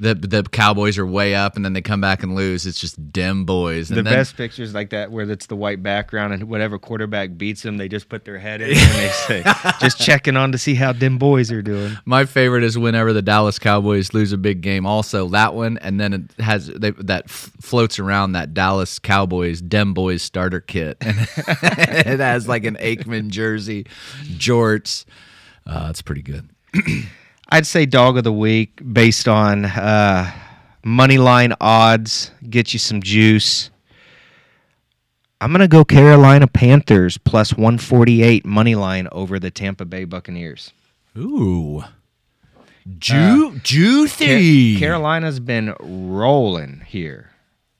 the 0.00 0.14
the 0.14 0.42
Cowboys 0.42 0.96
are 0.98 1.06
way 1.06 1.34
up 1.34 1.56
and 1.56 1.64
then 1.64 1.74
they 1.74 1.82
come 1.82 2.00
back 2.00 2.22
and 2.22 2.34
lose. 2.34 2.66
It's 2.66 2.80
just 2.80 3.12
dim 3.12 3.44
boys. 3.44 3.90
And 3.90 3.98
the 3.98 4.02
then, 4.02 4.14
best 4.14 4.36
pictures 4.36 4.72
like 4.74 4.90
that 4.90 5.10
where 5.10 5.30
it's 5.30 5.46
the 5.46 5.56
white 5.56 5.82
background 5.82 6.32
and 6.32 6.44
whatever 6.44 6.78
quarterback 6.78 7.36
beats 7.36 7.62
them, 7.62 7.76
they 7.76 7.86
just 7.86 8.08
put 8.08 8.24
their 8.24 8.38
head 8.38 8.62
in 8.62 8.70
and 8.70 8.76
they 8.76 9.08
say, 9.26 9.44
just 9.78 10.00
checking 10.00 10.36
on 10.36 10.52
to 10.52 10.58
see 10.58 10.74
how 10.74 10.92
dim 10.92 11.18
boys 11.18 11.52
are 11.52 11.60
doing. 11.60 11.98
My 12.06 12.24
favorite 12.24 12.64
is 12.64 12.78
whenever 12.78 13.12
the 13.12 13.20
Dallas 13.20 13.58
Cowboys 13.58 14.14
lose 14.14 14.32
a 14.32 14.38
big 14.38 14.62
game. 14.62 14.86
Also 14.86 15.28
that 15.28 15.54
one, 15.54 15.76
and 15.78 16.00
then 16.00 16.12
it 16.14 16.42
has 16.42 16.68
they, 16.68 16.92
that 16.92 17.24
f- 17.26 17.50
floats 17.60 17.98
around 17.98 18.32
that 18.32 18.54
Dallas 18.54 18.98
Cowboys 18.98 19.60
Dem 19.60 19.92
Boys 19.92 20.22
starter 20.22 20.60
kit, 20.60 20.96
and 21.02 21.18
it 21.36 22.20
has 22.20 22.48
like 22.48 22.64
an 22.64 22.76
Aikman 22.76 23.28
jersey, 23.28 23.84
jorts. 24.22 25.04
Uh, 25.66 25.88
it's 25.90 26.02
pretty 26.02 26.22
good. 26.22 26.48
I'd 27.52 27.66
say 27.66 27.86
dog 27.86 28.16
of 28.16 28.24
the 28.24 28.32
week 28.32 28.80
based 28.92 29.26
on 29.28 29.64
uh, 29.64 30.30
money 30.84 31.18
line 31.18 31.54
odds, 31.60 32.30
get 32.48 32.72
you 32.72 32.78
some 32.78 33.02
juice. 33.02 33.70
I'm 35.40 35.52
gonna 35.52 35.68
go 35.68 35.84
Carolina 35.84 36.46
Panthers 36.46 37.16
plus 37.18 37.52
148 37.54 38.44
money 38.44 38.74
line 38.74 39.08
over 39.10 39.38
the 39.38 39.50
Tampa 39.50 39.84
Bay 39.84 40.04
Buccaneers. 40.04 40.72
Ooh, 41.16 41.82
Ju- 42.98 43.58
juicy. 43.62 44.74
Ca- 44.76 44.80
Carolina's 44.80 45.40
been 45.40 45.74
rolling 45.80 46.82
here 46.86 47.30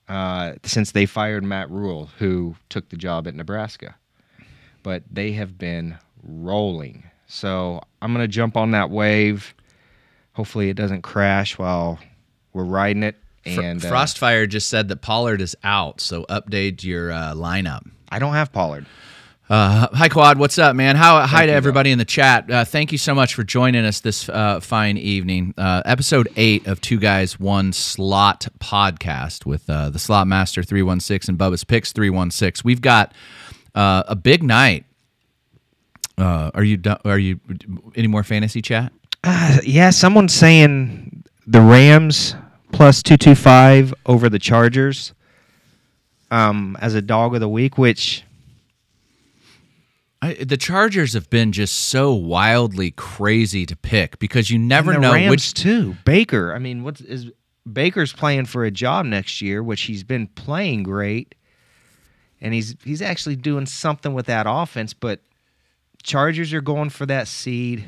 uh, 0.09 0.53
since 0.63 0.91
they 0.91 1.05
fired 1.05 1.43
Matt 1.43 1.69
Rhule, 1.69 2.09
who 2.17 2.55
took 2.69 2.89
the 2.89 2.97
job 2.97 3.27
at 3.27 3.35
Nebraska. 3.35 3.95
But 4.83 5.03
they 5.11 5.33
have 5.33 5.57
been 5.57 5.97
rolling. 6.23 7.03
So 7.27 7.81
I'm 8.01 8.13
going 8.13 8.23
to 8.23 8.27
jump 8.27 8.57
on 8.57 8.71
that 8.71 8.89
wave. 8.89 9.53
Hopefully, 10.41 10.69
it 10.69 10.73
doesn't 10.73 11.03
crash 11.03 11.59
while 11.59 11.99
we're 12.51 12.63
riding 12.63 13.03
it. 13.03 13.15
Fr- 13.43 13.61
And 13.61 13.85
uh, 13.85 13.91
Frostfire 13.91 14.49
just 14.49 14.69
said 14.69 14.87
that 14.87 15.03
Pollard 15.03 15.39
is 15.39 15.55
out, 15.63 16.01
so 16.01 16.23
update 16.29 16.83
your 16.83 17.11
uh, 17.11 17.33
lineup. 17.35 17.87
I 18.11 18.17
don't 18.17 18.33
have 18.33 18.51
Pollard. 18.51 18.87
Uh, 19.47 19.87
hi, 19.93 20.09
Quad. 20.09 20.39
What's 20.39 20.57
up, 20.57 20.75
man? 20.75 20.95
How, 20.95 21.21
hi 21.27 21.45
to 21.45 21.51
everybody 21.51 21.91
in 21.91 21.99
the 21.99 22.05
chat. 22.05 22.49
Uh, 22.49 22.65
thank 22.65 22.91
you 22.91 22.97
so 22.97 23.13
much 23.13 23.35
for 23.35 23.43
joining 23.43 23.85
us 23.85 23.99
this 23.99 24.27
uh, 24.29 24.59
fine 24.61 24.97
evening. 24.97 25.53
Uh, 25.59 25.83
episode 25.85 26.27
eight 26.37 26.65
of 26.65 26.81
Two 26.81 26.97
Guys 26.97 27.39
One 27.39 27.71
Slot 27.71 28.47
podcast 28.57 29.45
with 29.45 29.69
uh, 29.69 29.91
the 29.91 29.99
Slot 29.99 30.25
Master 30.25 30.63
three 30.63 30.81
one 30.81 30.99
six 30.99 31.27
and 31.29 31.37
Bubba's 31.37 31.63
Picks 31.63 31.93
three 31.93 32.09
one 32.09 32.31
six. 32.31 32.63
We've 32.63 32.81
got 32.81 33.13
uh, 33.75 34.01
a 34.07 34.15
big 34.15 34.41
night. 34.41 34.85
are 36.17 36.63
you 36.63 36.77
do- 36.77 36.97
are 37.05 37.19
you 37.19 37.39
any 37.95 38.07
more 38.07 38.23
fantasy 38.23 38.63
chat? 38.63 38.91
Uh, 39.23 39.57
yeah, 39.63 39.89
someone's 39.91 40.33
saying 40.33 41.23
the 41.45 41.61
Rams 41.61 42.35
plus 42.71 43.03
225 43.03 43.93
over 44.05 44.29
the 44.29 44.39
Chargers 44.39 45.13
um, 46.31 46.77
as 46.81 46.95
a 46.95 47.01
dog 47.01 47.35
of 47.35 47.41
the 47.41 47.49
week, 47.49 47.77
which 47.77 48.23
I, 50.21 50.33
the 50.35 50.57
Chargers 50.57 51.13
have 51.13 51.29
been 51.29 51.51
just 51.51 51.75
so 51.75 52.13
wildly 52.13 52.91
crazy 52.91 53.65
to 53.65 53.75
pick 53.75 54.19
because 54.19 54.49
you 54.49 54.59
never 54.59 54.97
know 54.97 55.13
Rams 55.13 55.29
which. 55.29 55.53
too. 55.53 55.95
Baker, 56.05 56.53
I 56.53 56.59
mean, 56.59 56.83
what 56.83 57.01
is 57.01 57.31
Baker's 57.71 58.13
playing 58.13 58.45
for 58.45 58.63
a 58.63 58.71
job 58.71 59.05
next 59.05 59.41
year, 59.41 59.63
which 59.63 59.81
he's 59.83 60.03
been 60.03 60.27
playing 60.27 60.83
great, 60.83 61.35
and 62.39 62.53
he's 62.53 62.75
he's 62.83 63.01
actually 63.01 63.35
doing 63.35 63.65
something 63.65 64.13
with 64.13 64.27
that 64.27 64.45
offense. 64.47 64.93
But 64.93 65.21
Chargers 66.03 66.53
are 66.53 66.61
going 66.61 66.89
for 66.89 67.05
that 67.07 67.27
seed. 67.27 67.85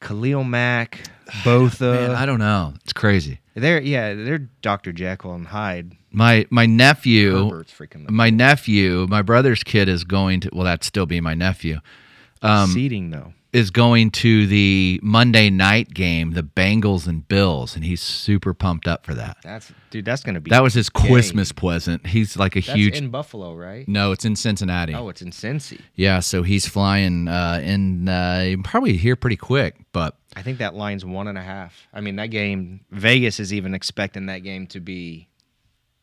Khalil 0.00 0.44
Mack, 0.44 1.00
both 1.44 1.80
Man, 1.80 2.10
I 2.10 2.26
don't 2.26 2.38
know. 2.38 2.74
It's 2.82 2.92
crazy. 2.92 3.40
they're 3.54 3.80
yeah, 3.80 4.14
they're 4.14 4.48
Dr. 4.62 4.92
Jekyll 4.92 5.34
and 5.34 5.46
Hyde. 5.46 5.96
My 6.10 6.46
my 6.50 6.66
nephew, 6.66 7.48
Herbert's 7.48 7.72
freaking 7.72 8.06
the 8.06 8.12
my 8.12 8.30
nephew, 8.30 9.06
my 9.08 9.22
brother's 9.22 9.62
kid 9.62 9.88
is 9.88 10.04
going 10.04 10.40
to. 10.40 10.50
Well, 10.52 10.64
that'd 10.64 10.84
still 10.84 11.06
be 11.06 11.20
my 11.20 11.34
nephew. 11.34 11.78
Um, 12.42 12.70
seeding 12.70 13.10
though. 13.10 13.34
Is 13.52 13.70
going 13.70 14.10
to 14.10 14.46
the 14.46 15.00
Monday 15.02 15.50
night 15.50 15.92
game, 15.92 16.32
the 16.32 16.42
Bengals 16.42 17.06
and 17.08 17.26
Bills, 17.26 17.74
and 17.74 17.84
he's 17.84 18.00
super 18.00 18.54
pumped 18.54 18.86
up 18.86 19.04
for 19.04 19.14
that. 19.14 19.38
That's 19.42 19.72
dude. 19.90 20.04
That's 20.04 20.22
gonna 20.22 20.40
be 20.40 20.50
That 20.50 20.62
was 20.62 20.74
his 20.74 20.88
game. 20.88 21.06
Christmas 21.12 21.50
present. 21.52 22.06
He's 22.06 22.36
like 22.36 22.54
a 22.56 22.60
That's 22.60 22.72
huge. 22.78 22.96
in 22.96 23.10
Buffalo, 23.10 23.54
right? 23.54 23.86
no, 23.88 24.12
it's 24.12 24.24
in 24.24 24.36
Cincinnati. 24.36 24.94
Oh, 24.94 25.08
it's 25.08 25.22
in 25.22 25.30
Cincy. 25.30 25.80
Yeah, 25.94 26.20
so 26.20 26.42
he's 26.42 26.66
flying 26.66 27.26
uh, 27.28 27.60
in 27.62 28.08
uh, 28.08 28.54
probably 28.62 28.96
here 28.96 29.16
pretty 29.16 29.36
quick, 29.36 29.76
but 29.92 30.16
I 30.36 30.42
think 30.42 30.58
that 30.58 30.74
line's 30.74 31.04
one 31.04 31.26
and 31.26 31.36
a 31.36 31.42
half. 31.42 31.88
I 31.92 32.00
mean, 32.00 32.16
that 32.16 32.28
game. 32.28 32.80
Vegas 32.92 33.40
is 33.40 33.52
even 33.52 33.74
expecting 33.74 34.26
that 34.26 34.38
game 34.44 34.66
to 34.68 34.80
be. 34.80 35.28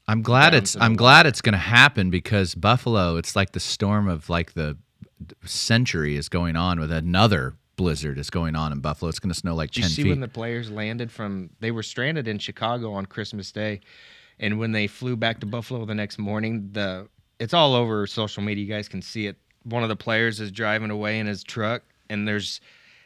I'm 0.09 0.21
glad 0.21 0.53
it's 0.53 0.75
I'm 0.79 0.95
glad 0.95 1.25
it's 1.25 1.41
going 1.41 1.53
to 1.53 1.59
happen 1.59 2.09
because 2.09 2.55
Buffalo, 2.55 3.17
it's 3.17 3.35
like 3.35 3.51
the 3.51 3.59
storm 3.59 4.07
of 4.07 4.29
like 4.29 4.53
the 4.53 4.77
century 5.45 6.15
is 6.15 6.29
going 6.29 6.55
on 6.55 6.79
with 6.79 6.91
another 6.91 7.55
blizzard 7.75 8.17
is 8.17 8.29
going 8.29 8.55
on 8.55 8.71
in 8.71 8.79
Buffalo. 8.79 9.09
It's 9.09 9.19
going 9.19 9.31
to 9.33 9.39
snow 9.39 9.55
like 9.55 9.71
Did 9.71 9.83
you 9.83 9.89
see 9.89 10.03
feet. 10.03 10.09
when 10.09 10.19
the 10.19 10.27
players 10.27 10.69
landed 10.71 11.11
from? 11.11 11.49
They 11.59 11.71
were 11.71 11.83
stranded 11.83 12.27
in 12.27 12.39
Chicago 12.39 12.93
on 12.93 13.05
Christmas 13.05 13.51
Day, 13.51 13.81
and 14.39 14.59
when 14.59 14.71
they 14.71 14.87
flew 14.87 15.15
back 15.15 15.39
to 15.41 15.45
Buffalo 15.45 15.85
the 15.85 15.95
next 15.95 16.17
morning, 16.17 16.69
the 16.73 17.07
it's 17.39 17.53
all 17.53 17.73
over 17.75 18.05
social 18.07 18.43
media. 18.43 18.65
You 18.65 18.73
guys 18.73 18.87
can 18.87 19.01
see 19.01 19.27
it. 19.27 19.37
One 19.63 19.83
of 19.83 19.89
the 19.89 19.95
players 19.95 20.39
is 20.39 20.51
driving 20.51 20.89
away 20.89 21.19
in 21.19 21.27
his 21.27 21.43
truck, 21.43 21.83
and 22.09 22.27
there's. 22.27 22.59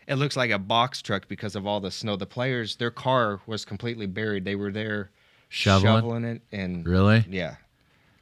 It 0.07 0.15
looks 0.15 0.35
like 0.35 0.49
a 0.49 0.59
box 0.59 1.01
truck 1.01 1.27
because 1.27 1.55
of 1.55 1.65
all 1.67 1.79
the 1.79 1.91
snow. 1.91 2.17
The 2.17 2.25
players, 2.25 2.75
their 2.75 2.91
car 2.91 3.39
was 3.45 3.63
completely 3.63 4.07
buried. 4.07 4.43
They 4.43 4.55
were 4.55 4.71
there 4.71 5.11
Shoveling? 5.47 6.23
it, 6.25 6.41
and 6.51 6.85
really? 6.87 7.25
yeah. 7.29 7.55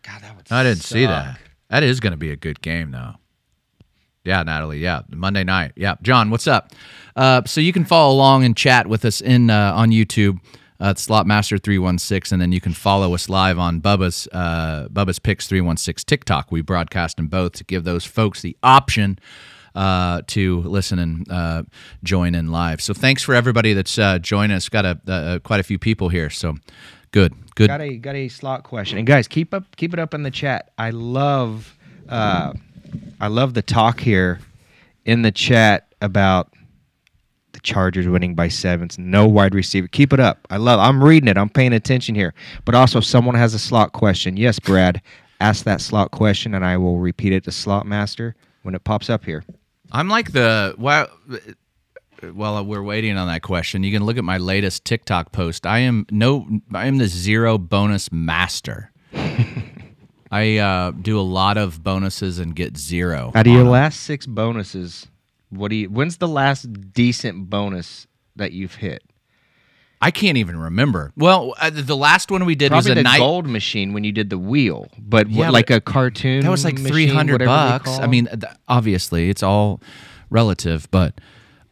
God, 0.04 0.22
that 0.22 0.36
would. 0.36 0.52
I 0.52 0.64
didn't 0.64 0.82
see 0.84 1.06
that. 1.06 1.40
That 1.70 1.84
is 1.84 2.00
going 2.00 2.12
to 2.12 2.18
be 2.18 2.32
a 2.32 2.36
good 2.36 2.62
game 2.62 2.92
though. 2.92 3.14
Yeah, 4.24 4.44
Natalie. 4.44 4.80
Yeah, 4.80 5.02
Monday 5.10 5.44
night. 5.44 5.72
Yeah, 5.76 5.96
John, 6.02 6.30
what's 6.30 6.48
up? 6.48 6.72
Uh, 7.16 7.42
so 7.46 7.62
you 7.62 7.74
can 7.74 7.86
follow 7.86 8.14
along 8.14 8.44
and 8.44 8.56
chat 8.56 8.88
with 8.88 9.06
us 9.06 9.22
in 9.22 9.50
uh, 9.50 9.74
on 9.74 9.90
YouTube. 9.92 10.40
Uh, 10.82 10.94
Slotmaster 10.94 11.62
three 11.62 11.78
one 11.78 11.98
six, 11.98 12.32
and 12.32 12.42
then 12.42 12.52
you 12.54 12.62
can 12.62 12.74
follow 12.74 13.14
us 13.14 13.28
live 13.28 13.60
on 13.60 13.82
Bubba's 13.82 14.28
uh, 14.32 14.88
Bubba's 14.90 15.20
Picks 15.20 15.48
three 15.48 15.62
one 15.62 15.78
six 15.78 16.04
TikTok. 16.04 16.52
We 16.52 16.62
broadcast 16.62 17.18
them 17.18 17.28
both 17.28 17.54
to 17.54 17.64
give 17.66 17.84
those 17.84 18.06
folks 18.06 18.42
the 18.42 18.56
option 18.64 19.20
uh, 19.76 20.22
to 20.28 20.62
listen 20.62 21.00
and 21.00 21.30
uh, 21.32 21.64
join 22.04 22.34
in 22.34 22.52
live. 22.52 22.82
So 22.82 22.94
thanks 22.94 23.24
for 23.24 23.36
everybody 23.36 23.74
that's 23.74 23.98
uh, 24.00 24.20
joining 24.20 24.56
us. 24.56 24.70
Got 24.70 24.86
a, 24.86 25.00
uh, 25.08 25.40
quite 25.40 25.60
a 25.60 25.64
few 25.64 25.78
people 25.80 26.08
here. 26.10 26.30
So 26.30 26.56
good, 27.12 27.34
good. 27.56 27.68
got 27.68 27.82
a 27.82 27.98
got 27.98 28.16
a 28.16 28.30
slot 28.30 28.64
question 28.64 28.98
and 28.98 29.08
guys 29.08 29.28
keep 29.28 29.54
up 29.54 29.76
keep 29.76 29.94
it 29.94 30.00
up 30.00 30.14
in 30.14 30.24
the 30.24 30.32
chat 30.32 30.72
i 30.78 30.92
love 30.92 31.76
uh 32.08 32.54
i 33.20 33.28
love 33.28 33.54
the 33.54 33.62
talk 33.62 34.00
here 34.00 34.40
in 35.06 35.22
the 35.22 35.32
chat 35.32 35.94
about 36.02 36.54
the 37.52 37.60
chargers 37.62 38.08
winning 38.08 38.36
by 38.36 38.48
sevens. 38.48 39.00
No 39.00 39.28
wide 39.28 39.56
receiver. 39.56 39.88
Keep 39.88 40.14
it 40.14 40.20
up. 40.20 40.48
I 40.50 40.58
love 40.58 40.80
i'm 40.80 41.04
reading 41.04 41.28
it. 41.28 41.38
I'm 41.38 41.50
paying 41.50 41.74
attention 41.74 42.16
here. 42.16 42.34
But 42.64 42.76
also 42.76 43.00
someone 43.00 43.36
has 43.36 43.54
a 43.54 43.60
slot 43.60 43.94
question 43.94 44.38
yes 44.38 44.60
brad 44.60 45.02
ask 45.42 45.64
that 45.66 45.82
slot 45.82 46.12
question 46.12 46.54
and 46.54 46.66
i 46.66 46.78
will 46.78 47.00
repeat 47.00 47.34
it 47.34 47.44
to 47.46 47.52
slot 47.52 47.86
master 47.86 48.36
when 48.64 48.76
it 48.76 48.84
pops 48.84 49.10
up 49.10 49.26
here. 49.26 49.44
I'm 49.92 50.10
like 50.10 50.32
the 50.32 50.74
while 50.78 51.10
while 52.34 52.64
we're 52.66 52.84
waiting 52.84 53.18
on 53.18 53.28
that 53.28 53.42
question, 53.42 53.84
you 53.84 53.92
can 53.92 54.04
look 54.04 54.18
at 54.18 54.24
my 54.24 54.38
latest 54.38 54.86
TikTok 54.86 55.32
post. 55.32 55.66
I 55.66 55.80
am 55.80 56.06
no 56.12 56.48
I 56.74 56.88
am 56.88 56.98
the 56.98 57.08
zero 57.08 57.58
bonus 57.58 58.12
master. 58.12 58.92
I 60.32 60.58
uh, 60.58 60.92
do 60.92 61.20
a 61.20 61.22
lot 61.22 61.58
of 61.58 61.84
bonuses 61.84 62.40
and 62.40 62.56
get 62.56 62.78
zero. 62.78 63.32
out 63.34 63.48
of 63.48 63.52
your 63.52 63.62
on 63.62 63.68
'em. 63.68 63.72
last 63.72 64.02
six 64.02 64.26
bonuses 64.26 65.08
what 65.50 65.70
do 65.70 65.76
you 65.76 65.90
when's 65.90 66.18
the 66.18 66.28
last 66.28 66.94
decent 66.94 67.50
bonus 67.50 68.08
that 68.36 68.52
you've 68.52 68.76
hit 68.76 69.04
I 70.02 70.12
can't 70.12 70.38
even 70.38 70.58
remember. 70.58 71.12
Well, 71.18 71.56
uh, 71.60 71.72
the 71.72 71.98
last 71.98 72.32
one 72.32 72.46
we 72.46 72.56
did 72.56 72.70
Probably 72.70 72.92
was 72.92 72.92
a 72.92 72.96
the 72.96 73.04
night. 73.04 73.18
gold 73.18 73.46
machine 73.46 73.92
when 73.92 74.06
you 74.06 74.14
did 74.14 74.30
the 74.30 74.38
wheel, 74.38 74.88
but 74.98 75.28
what, 75.28 75.36
Yeah, 75.36 75.50
like 75.50 75.68
but 75.68 75.76
a 75.76 75.82
cartoon. 75.82 76.40
That 76.42 76.50
was 76.50 76.64
like 76.64 76.80
three 76.80 77.08
hundred 77.08 77.44
bucks. 77.44 78.00
I 78.00 78.08
mean, 78.08 78.28
th- 78.28 78.54
obviously, 78.70 79.30
it's 79.30 79.44
all 79.44 79.82
relative, 80.30 80.88
but 80.90 81.20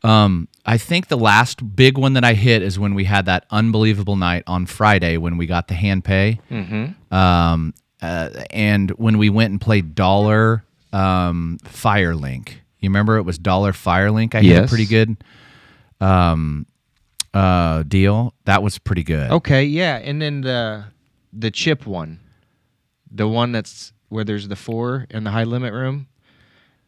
um, 0.03 0.49
I 0.65 0.77
think 0.77 1.07
the 1.07 1.17
last 1.17 1.77
big 1.77 1.97
one 1.97 2.13
that 2.15 2.25
I 2.25 2.33
hit 2.33 2.61
is 2.63 2.77
when 2.77 2.95
we 2.95 3.05
had 3.05 3.27
that 3.27 3.45
unbelievable 3.49 4.17
night 4.17 4.43
on 4.45 4.65
Friday 4.65 5.15
when 5.15 5.37
we 5.37 5.45
got 5.45 5.69
the 5.69 5.75
hand 5.75 6.03
pay, 6.03 6.41
mm-hmm. 6.51 7.13
um, 7.15 7.73
uh, 8.01 8.29
and 8.51 8.91
when 8.91 9.17
we 9.17 9.29
went 9.29 9.51
and 9.51 9.61
played 9.61 9.95
Dollar 9.95 10.63
um, 10.93 11.57
Firelink. 11.65 12.49
You 12.79 12.89
remember 12.89 13.17
it 13.17 13.23
was 13.23 13.37
Dollar 13.37 13.71
Firelink. 13.73 14.35
I 14.35 14.41
had 14.41 14.65
a 14.65 14.67
pretty 14.67 14.85
good 14.85 15.17
um, 15.99 16.65
uh, 17.33 17.83
deal. 17.83 18.33
That 18.45 18.63
was 18.63 18.77
pretty 18.77 19.03
good. 19.03 19.31
Okay, 19.31 19.63
yeah, 19.65 19.97
and 19.97 20.21
then 20.21 20.41
the 20.41 20.85
the 21.33 21.51
chip 21.51 21.85
one, 21.85 22.19
the 23.11 23.27
one 23.27 23.51
that's 23.51 23.93
where 24.09 24.23
there's 24.23 24.47
the 24.47 24.55
four 24.55 25.05
in 25.09 25.23
the 25.23 25.31
high 25.31 25.43
limit 25.43 25.73
room, 25.73 26.07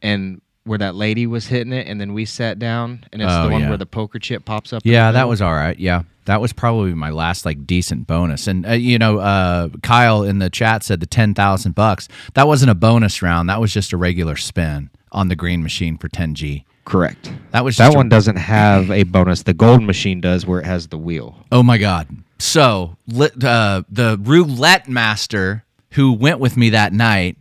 and 0.02 0.42
where 0.64 0.78
that 0.78 0.96
lady 0.96 1.26
was 1.28 1.48
hitting 1.48 1.74
it, 1.74 1.88
and 1.88 2.00
then 2.00 2.14
we 2.14 2.26
sat 2.26 2.60
down, 2.60 3.04
and 3.12 3.22
it's 3.22 3.32
Oh, 3.32 3.44
the 3.46 3.50
one 3.50 3.62
yeah. 3.62 3.70
where 3.70 3.78
the 3.78 3.86
poker 3.86 4.20
chip 4.20 4.46
pops 4.46 4.72
up. 4.72 4.84
Yeah, 4.86 5.12
that 5.12 5.28
was 5.28 5.42
all 5.42 5.54
right. 5.54 5.78
Yeah, 5.78 6.04
that 6.30 6.40
was 6.40 6.54
probably 6.54 6.94
my 6.94 7.10
last 7.10 7.44
like 7.46 7.66
decent 7.66 8.06
bonus. 8.08 8.48
And 8.48 8.66
uh, 8.66 8.72
you 8.74 8.98
know, 8.98 9.18
uh, 9.18 9.70
Kyle 9.84 10.24
in 10.24 10.40
the 10.40 10.50
chat 10.50 10.84
said 10.84 11.00
the 11.00 11.06
ten 11.08 11.34
thousand 11.34 11.74
bucks. 11.76 12.08
That 12.36 12.48
wasn't 12.48 12.72
a 12.72 12.76
bonus 12.76 13.22
round. 13.22 13.50
That 13.50 13.60
was 13.60 13.74
just 13.74 13.92
a 13.94 13.98
regular 13.98 14.36
spin 14.36 14.90
on 15.12 15.28
the 15.28 15.36
green 15.36 15.64
machine 15.64 15.98
for 15.98 16.08
ten 16.08 16.36
G. 16.36 16.66
correct. 16.86 17.32
That 17.52 17.66
was 17.66 17.78
That 17.78 17.86
just 17.88 17.96
a- 17.96 17.98
one 17.98 18.10
doesn't 18.10 18.36
have 18.38 18.92
a 18.92 19.04
bonus. 19.04 19.44
The 19.44 19.54
gold 19.54 19.84
machine 19.84 20.22
does, 20.22 20.46
where 20.46 20.60
it 20.60 20.66
has 20.66 20.88
the 20.88 20.98
wheel. 20.98 21.36
Oh 21.52 21.64
my 21.64 21.78
god! 21.80 22.08
So 22.38 22.96
lit, 23.08 23.44
uh, 23.44 23.84
the 23.90 24.20
roulette 24.22 24.88
master 24.88 25.66
who 25.94 26.14
went 26.14 26.40
with 26.40 26.56
me 26.58 26.70
that 26.70 26.94
night, 26.94 27.38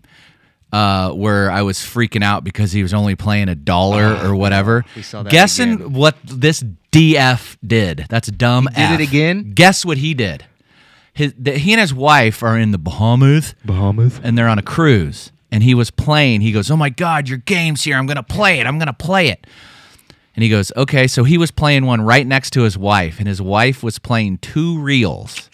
uh, 0.72 1.12
where 1.12 1.50
I 1.50 1.62
was 1.62 1.78
freaking 1.78 2.22
out 2.22 2.44
because 2.44 2.72
he 2.72 2.82
was 2.82 2.92
only 2.94 3.14
playing 3.16 3.48
a 3.48 3.54
dollar 3.54 4.16
or 4.22 4.34
whatever. 4.36 4.84
we 4.96 5.02
saw 5.02 5.22
that 5.22 5.30
Guessing 5.32 5.72
again. 5.74 5.92
what 5.92 6.16
this 6.24 6.62
DF 6.92 7.56
did? 7.66 8.06
That's 8.08 8.28
dumb. 8.30 8.68
He 8.74 8.86
did 8.86 9.00
it 9.00 9.08
again? 9.08 9.52
Guess 9.54 9.84
what 9.84 9.98
he 9.98 10.14
did? 10.14 10.44
His, 11.14 11.34
the, 11.38 11.52
he 11.52 11.72
and 11.72 11.80
his 11.80 11.92
wife 11.92 12.42
are 12.42 12.56
in 12.58 12.70
the 12.70 12.78
Bahamas 12.78 13.54
Bahamas. 13.64 14.20
and 14.22 14.38
they're 14.38 14.48
on 14.48 14.58
a 14.58 14.62
cruise. 14.62 15.32
And 15.50 15.62
he 15.62 15.74
was 15.74 15.90
playing. 15.90 16.42
He 16.42 16.52
goes, 16.52 16.70
"Oh 16.70 16.76
my 16.76 16.90
God, 16.90 17.28
your 17.28 17.38
game's 17.38 17.82
here! 17.84 17.96
I'm 17.96 18.06
gonna 18.06 18.22
play 18.22 18.60
it! 18.60 18.66
I'm 18.66 18.78
gonna 18.78 18.92
play 18.92 19.28
it!" 19.28 19.46
And 20.36 20.42
he 20.42 20.50
goes, 20.50 20.70
"Okay." 20.76 21.06
So 21.06 21.24
he 21.24 21.38
was 21.38 21.50
playing 21.50 21.86
one 21.86 22.02
right 22.02 22.26
next 22.26 22.50
to 22.50 22.62
his 22.64 22.76
wife, 22.76 23.18
and 23.18 23.26
his 23.26 23.40
wife 23.40 23.82
was 23.82 23.98
playing 23.98 24.38
two 24.38 24.78
reels, 24.78 25.48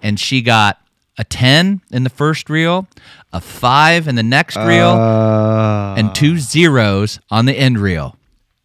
and 0.00 0.18
she 0.20 0.42
got 0.42 0.78
a 1.18 1.24
ten 1.24 1.80
in 1.90 2.04
the 2.04 2.08
first 2.10 2.48
reel, 2.48 2.86
a 3.32 3.40
five 3.40 4.08
in 4.08 4.14
the 4.14 4.22
next 4.22 4.56
reel, 4.56 4.88
Uh, 4.90 5.94
and 5.96 6.14
two 6.14 6.38
zeros 6.38 7.18
on 7.30 7.46
the 7.46 7.54
end 7.54 7.78
reel. 7.78 8.16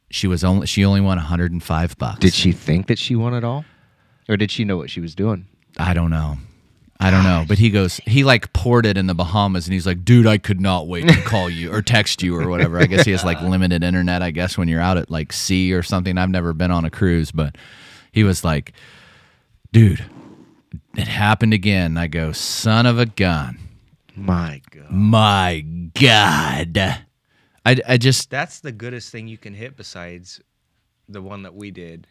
She 0.10 0.28
was 0.28 0.44
only 0.44 0.68
she 0.68 0.84
only 0.86 1.02
won 1.02 1.18
105 1.18 1.98
bucks. 1.98 2.20
did 2.20 2.34
she 2.34 2.52
think 2.52 2.88
that 2.88 2.98
she 3.00 3.16
won 3.16 3.34
it 3.34 3.44
all, 3.44 3.66
or 4.30 4.38
did 4.38 4.52
she 4.52 4.64
know 4.66 4.78
what 4.78 4.90
she 4.90 5.00
was 5.02 5.16
doing? 5.16 5.48
I 5.78 5.94
don't 5.94 6.10
know. 6.10 6.38
I 7.00 7.12
don't 7.12 7.24
know, 7.24 7.46
but 7.48 7.60
he 7.60 7.70
goes, 7.70 7.98
he 8.08 8.24
like 8.24 8.52
poured 8.54 8.88
it 8.88 8.98
in 8.98 9.06
the 9.06 9.14
Bahamas, 9.14 9.68
and 9.68 9.74
he's 9.74 9.86
like, 9.86 10.04
dude, 10.04 10.26
I 10.26 10.40
could 10.40 10.60
not 10.60 10.88
wait 10.88 11.08
to 11.08 11.22
call 11.22 11.48
you 11.48 11.72
or 11.72 11.84
text 11.84 12.24
you 12.24 12.36
or 12.36 12.50
whatever. 12.50 12.80
I 12.80 12.88
guess 12.88 13.06
he 13.06 13.12
has 13.12 13.24
like 13.24 13.40
limited 13.44 13.84
internet. 13.84 14.24
I 14.24 14.32
guess 14.32 14.58
when 14.58 14.68
you're 14.68 14.82
out 14.82 14.98
at 14.98 15.12
like 15.12 15.32
sea 15.32 15.74
or 15.74 15.84
something. 15.84 16.18
I've 16.18 16.32
never 16.32 16.54
been 16.54 16.72
on 16.72 16.86
a 16.86 16.90
cruise, 16.90 17.32
but 17.32 17.56
he 18.12 18.24
was 18.24 18.44
like, 18.44 18.74
dude, 19.72 20.04
it 20.96 21.08
happened 21.08 21.54
again. 21.54 21.98
I 21.98 22.08
go, 22.08 22.32
son 22.32 22.88
of 22.88 22.98
a 22.98 23.06
gun, 23.06 23.60
My 24.18 24.62
God. 24.72 24.92
my 24.92 25.66
god. 25.94 26.78
I, 27.66 27.78
I 27.88 27.98
just 27.98 28.30
That's 28.30 28.60
the 28.60 28.72
goodest 28.72 29.12
thing 29.12 29.28
you 29.28 29.38
can 29.38 29.54
hit 29.54 29.78
besides 29.78 30.42
the 31.08 31.22
one 31.22 31.44
that 31.44 31.54
we 31.54 31.72
did. 31.72 32.08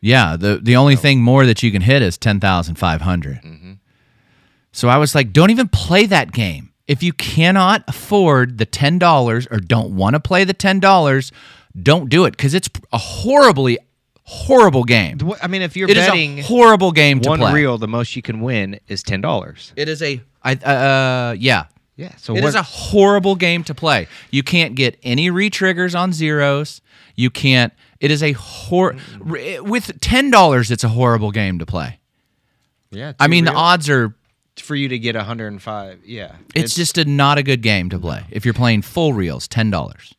Yeah, 0.00 0.36
the 0.36 0.58
the 0.62 0.76
only 0.76 0.96
thing 0.96 1.22
more 1.22 1.46
that 1.46 1.62
you 1.62 1.72
can 1.72 1.82
hit 1.82 2.02
is 2.02 2.18
ten 2.18 2.40
thousand 2.40 2.76
five 2.76 3.00
hundred. 3.00 3.36
Mm-hmm. 3.42 3.72
So 4.72 4.88
I 4.88 4.98
was 4.98 5.14
like, 5.14 5.32
don't 5.32 5.50
even 5.50 5.68
play 5.68 6.06
that 6.06 6.32
game. 6.32 6.72
If 6.86 7.02
you 7.02 7.12
cannot 7.12 7.82
afford 7.88 8.58
the 8.58 8.66
ten 8.66 8.98
dollars 8.98 9.46
or 9.50 9.58
don't 9.58 9.96
want 9.96 10.14
to 10.14 10.20
play 10.20 10.44
the 10.44 10.54
ten 10.54 10.80
dollars, 10.80 11.32
don't 11.80 12.08
do 12.08 12.24
it 12.24 12.32
because 12.32 12.54
it's 12.54 12.68
a 12.92 12.98
horribly 12.98 13.78
horrible 14.28 14.84
game. 14.84 15.18
I 15.40 15.46
mean, 15.46 15.62
if 15.62 15.76
you're 15.76 15.88
It 15.88 15.96
is 15.96 16.06
betting 16.06 16.40
a 16.40 16.42
horrible 16.42 16.92
game 16.92 17.20
to 17.20 17.28
one 17.28 17.38
play. 17.38 17.52
reel, 17.54 17.78
the 17.78 17.88
most 17.88 18.16
you 18.16 18.22
can 18.22 18.40
win 18.40 18.78
is 18.88 19.02
ten 19.02 19.20
dollars. 19.20 19.72
It 19.76 19.88
is 19.88 20.02
a 20.02 20.20
I 20.42 20.54
uh 20.54 21.36
yeah. 21.38 21.66
Yeah. 21.96 22.14
So 22.16 22.34
It 22.36 22.42
what, 22.42 22.48
is 22.48 22.54
a 22.54 22.62
horrible 22.62 23.36
game 23.36 23.64
to 23.64 23.74
play. 23.74 24.06
You 24.30 24.42
can't 24.42 24.74
get 24.74 24.98
any 25.02 25.30
re-triggers 25.30 25.94
on 25.94 26.12
zeros. 26.12 26.82
You 27.14 27.30
can't. 27.30 27.72
It 28.00 28.10
is 28.10 28.22
a 28.22 28.32
hor 28.32 28.96
with 29.20 29.98
ten 30.00 30.30
dollars. 30.30 30.70
It's 30.70 30.84
a 30.84 30.88
horrible 30.88 31.30
game 31.30 31.58
to 31.60 31.64
play. 31.66 31.98
yeah. 32.90 33.12
I 33.18 33.26
two 33.26 33.30
mean, 33.30 33.44
the 33.46 33.52
odds 33.54 33.88
are. 33.88 34.14
for 34.58 34.74
you 34.74 34.88
to 34.88 34.98
get 34.98 35.14
105. 35.16 36.00
Yeah. 36.04 36.34
It's, 36.54 36.74
just 36.74 36.98
a 36.98 37.04
not 37.06 37.38
a 37.38 37.42
good 37.42 37.62
game 37.62 37.88
to 37.90 37.98
play 37.98 38.24
if 38.30 38.44
you're 38.44 38.54
playing 38.54 38.82
full 38.82 39.12
reels. 39.14 39.46
Ten 39.48 39.70
dollars. 39.70 40.14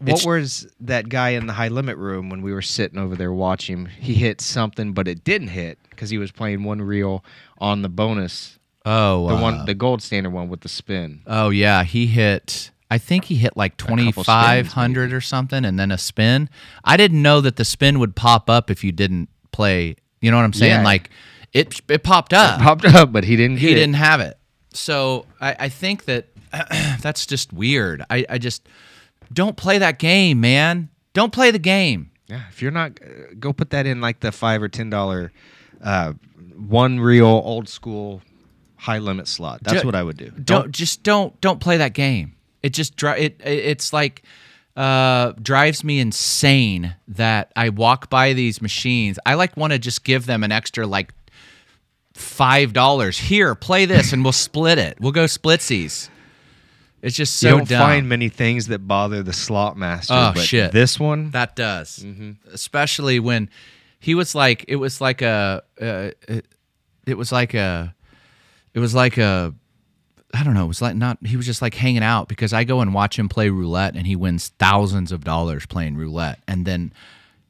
What 0.00 0.08
it's- 0.08 0.26
was 0.26 0.66
that 0.80 1.08
guy 1.08 1.30
in 1.30 1.46
the 1.46 1.52
high 1.54 1.68
limit 1.68 1.96
room 1.96 2.30
when 2.30 2.42
we 2.42 2.52
were 2.52 2.62
sitting 2.62 2.98
over 2.98 3.14
there 3.16 3.32
watching? 3.32 3.86
He 3.86 4.14
hit 4.14 4.40
something, 4.40 4.92
but 4.92 5.08
it 5.08 5.24
didn't 5.24 5.48
hit 5.48 5.78
because 5.90 6.10
he 6.10 6.18
was 6.18 6.30
playing 6.32 6.64
one 6.64 6.82
reel 6.82 7.24
on 7.58 7.82
the 7.82 7.88
bonus, 7.88 8.58
Oh, 8.86 9.28
the 9.28 9.34
uh, 9.36 9.40
one, 9.40 9.64
the 9.64 9.74
gold 9.74 10.02
standard 10.02 10.30
one 10.30 10.48
with 10.48 10.60
the 10.60 10.68
spin. 10.68 11.22
Oh 11.26 11.48
yeah, 11.50 11.84
he 11.84 12.06
hit. 12.06 12.70
I 12.90 12.98
think 12.98 13.24
he 13.24 13.36
hit 13.36 13.56
like 13.56 13.76
twenty 13.78 14.12
five 14.12 14.68
hundred 14.68 15.12
or 15.12 15.20
something, 15.22 15.64
and 15.64 15.78
then 15.80 15.90
a 15.90 15.96
spin. 15.98 16.50
I 16.84 16.96
didn't 16.98 17.22
know 17.22 17.40
that 17.40 17.56
the 17.56 17.64
spin 17.64 17.98
would 17.98 18.14
pop 18.14 18.50
up 18.50 18.70
if 18.70 18.84
you 18.84 18.92
didn't 18.92 19.30
play. 19.52 19.96
You 20.20 20.30
know 20.30 20.36
what 20.36 20.44
I'm 20.44 20.52
saying? 20.52 20.72
Yeah. 20.80 20.84
Like 20.84 21.10
it, 21.54 21.80
it 21.88 22.02
popped 22.02 22.34
up. 22.34 22.60
Popped 22.60 22.84
up, 22.84 23.10
but 23.10 23.24
he 23.24 23.36
didn't. 23.36 23.56
he 23.56 23.72
didn't 23.74 23.94
have 23.94 24.20
it. 24.20 24.36
So 24.74 25.24
I, 25.40 25.56
I 25.60 25.68
think 25.70 26.04
that 26.04 26.26
that's 27.00 27.24
just 27.26 27.52
weird. 27.52 28.04
I, 28.10 28.26
I 28.28 28.38
just 28.38 28.68
don't 29.34 29.56
play 29.56 29.78
that 29.78 29.98
game, 29.98 30.40
man. 30.40 30.88
Don't 31.12 31.32
play 31.32 31.50
the 31.50 31.58
game. 31.58 32.10
Yeah, 32.26 32.42
if 32.48 32.62
you're 32.62 32.70
not, 32.70 32.98
uh, 33.02 33.34
go 33.38 33.52
put 33.52 33.70
that 33.70 33.86
in 33.86 34.00
like 34.00 34.20
the 34.20 34.32
five 34.32 34.62
or 34.62 34.68
ten 34.68 34.88
dollar, 34.88 35.32
uh, 35.82 36.14
one 36.56 36.98
reel 37.00 37.26
old 37.26 37.68
school 37.68 38.22
high 38.76 38.98
limit 38.98 39.28
slot. 39.28 39.60
That's 39.62 39.82
Ju- 39.82 39.86
what 39.86 39.94
I 39.94 40.02
would 40.02 40.16
do. 40.16 40.30
Don't 40.30 40.72
just 40.72 41.02
don't 41.02 41.38
don't 41.40 41.60
play 41.60 41.78
that 41.78 41.92
game. 41.92 42.34
It 42.62 42.70
just 42.70 42.96
dri- 42.96 43.20
it, 43.20 43.40
it 43.44 43.58
it's 43.58 43.92
like 43.92 44.22
uh 44.76 45.32
drives 45.40 45.84
me 45.84 46.00
insane 46.00 46.96
that 47.08 47.52
I 47.54 47.68
walk 47.68 48.10
by 48.10 48.32
these 48.32 48.60
machines. 48.60 49.18
I 49.26 49.34
like 49.34 49.56
want 49.56 49.72
to 49.72 49.78
just 49.78 50.04
give 50.04 50.26
them 50.26 50.42
an 50.44 50.52
extra 50.52 50.86
like 50.86 51.12
five 52.14 52.72
dollars. 52.72 53.18
Here, 53.18 53.54
play 53.54 53.84
this, 53.84 54.12
and 54.12 54.22
we'll 54.22 54.32
split 54.32 54.78
it. 54.78 54.98
We'll 55.00 55.12
go 55.12 55.24
splitsies. 55.24 56.08
It's 57.04 57.14
just 57.14 57.36
so 57.36 57.48
you 57.48 57.56
don't 57.58 57.68
dumb. 57.68 57.80
find 57.80 58.08
many 58.08 58.30
things 58.30 58.68
that 58.68 58.88
bother 58.88 59.22
the 59.22 59.34
slot 59.34 59.76
master. 59.76 60.14
Oh, 60.14 60.32
but 60.34 60.40
shit. 60.42 60.72
This 60.72 60.98
one, 60.98 61.32
That 61.32 61.54
does, 61.54 62.02
especially 62.50 63.20
when 63.20 63.50
he 64.00 64.14
was 64.14 64.34
like, 64.34 64.64
it 64.68 64.76
was 64.76 65.02
like 65.02 65.20
a, 65.20 65.62
uh, 65.78 66.10
it, 66.26 66.46
it 67.06 67.18
was 67.18 67.30
like 67.30 67.52
a, 67.52 67.94
it 68.72 68.78
was 68.78 68.94
like 68.94 69.18
a, 69.18 69.52
I 70.32 70.44
don't 70.44 70.54
know, 70.54 70.64
it 70.64 70.68
was 70.68 70.80
like 70.80 70.96
not. 70.96 71.18
He 71.26 71.36
was 71.36 71.44
just 71.44 71.60
like 71.60 71.74
hanging 71.74 72.02
out 72.02 72.26
because 72.26 72.54
I 72.54 72.64
go 72.64 72.80
and 72.80 72.94
watch 72.94 73.18
him 73.18 73.28
play 73.28 73.50
roulette, 73.50 73.94
and 73.96 74.06
he 74.06 74.16
wins 74.16 74.48
thousands 74.58 75.12
of 75.12 75.24
dollars 75.24 75.66
playing 75.66 75.96
roulette, 75.96 76.40
and 76.48 76.64
then 76.66 76.92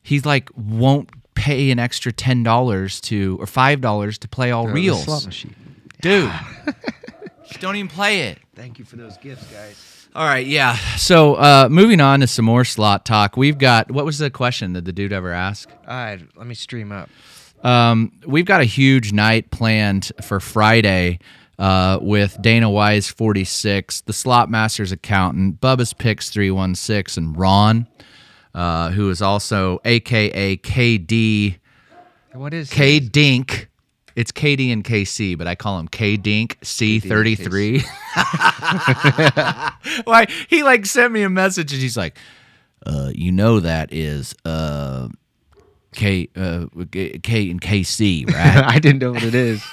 he's 0.02 0.26
like 0.26 0.50
won't 0.56 1.10
pay 1.34 1.70
an 1.70 1.78
extra 1.78 2.12
ten 2.12 2.42
dollars 2.42 3.00
to 3.02 3.38
or 3.40 3.46
five 3.46 3.80
dollars 3.80 4.18
to 4.18 4.28
play 4.28 4.50
all 4.50 4.66
reels, 4.66 5.36
dude. 6.02 6.32
just 7.46 7.60
don't 7.60 7.76
even 7.76 7.88
play 7.88 8.28
it. 8.28 8.38
Thank 8.54 8.78
you 8.78 8.84
for 8.84 8.96
those 8.96 9.16
gifts, 9.18 9.46
guys. 9.52 10.08
All 10.14 10.24
right, 10.24 10.46
yeah. 10.46 10.76
So 10.96 11.34
uh, 11.34 11.68
moving 11.70 12.00
on 12.00 12.20
to 12.20 12.26
some 12.26 12.44
more 12.44 12.64
slot 12.64 13.04
talk. 13.04 13.36
We've 13.36 13.58
got 13.58 13.90
what 13.90 14.04
was 14.04 14.18
the 14.18 14.30
question 14.30 14.74
that 14.74 14.84
the 14.84 14.92
dude 14.92 15.12
ever 15.12 15.32
asked? 15.32 15.70
All 15.88 15.94
right, 15.94 16.20
let 16.36 16.46
me 16.46 16.54
stream 16.54 16.92
up. 16.92 17.10
Um, 17.64 18.12
we've 18.26 18.44
got 18.44 18.60
a 18.60 18.64
huge 18.64 19.12
night 19.12 19.50
planned 19.50 20.12
for 20.22 20.38
Friday 20.38 21.18
uh, 21.58 21.98
with 22.00 22.40
Dana 22.40 22.70
Wise 22.70 23.08
46, 23.08 24.02
the 24.02 24.12
Slot 24.12 24.50
Masters 24.50 24.92
accountant, 24.92 25.60
Bubba's 25.60 25.92
Picks 25.92 26.30
316, 26.30 27.24
and 27.24 27.36
Ron, 27.36 27.86
uh, 28.54 28.90
who 28.90 29.08
is 29.10 29.22
also 29.22 29.80
AKA 29.84 30.58
KD 30.58 31.58
What 32.32 32.54
is 32.54 32.70
K? 32.70 33.00
Dink. 33.00 33.68
It's 34.16 34.30
KD 34.30 34.72
and 34.72 34.84
KC, 34.84 35.36
but 35.36 35.46
I 35.46 35.54
call 35.54 35.78
him 35.78 35.88
K 35.88 36.16
Dink 36.16 36.58
C33. 36.60 37.82
Why 40.04 40.26
he 40.48 40.62
like 40.62 40.86
sent 40.86 41.12
me 41.12 41.22
a 41.22 41.30
message 41.30 41.72
and 41.72 41.82
he's 41.82 41.96
like, 41.96 42.16
uh, 42.86 43.10
you 43.14 43.32
know 43.32 43.60
that 43.60 43.92
is 43.92 44.34
uh 44.44 45.08
K 45.92 46.28
uh 46.36 46.66
K 46.92 47.50
and 47.50 47.60
KC, 47.60 48.26
right? 48.32 48.64
I 48.64 48.78
didn't 48.78 49.00
know 49.00 49.12
what 49.12 49.24
it 49.24 49.34
is. 49.34 49.62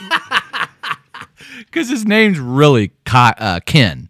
Because 1.66 1.90
his 1.90 2.06
name's 2.06 2.40
really 2.40 2.92
uh, 3.14 3.60
Ken. 3.66 4.10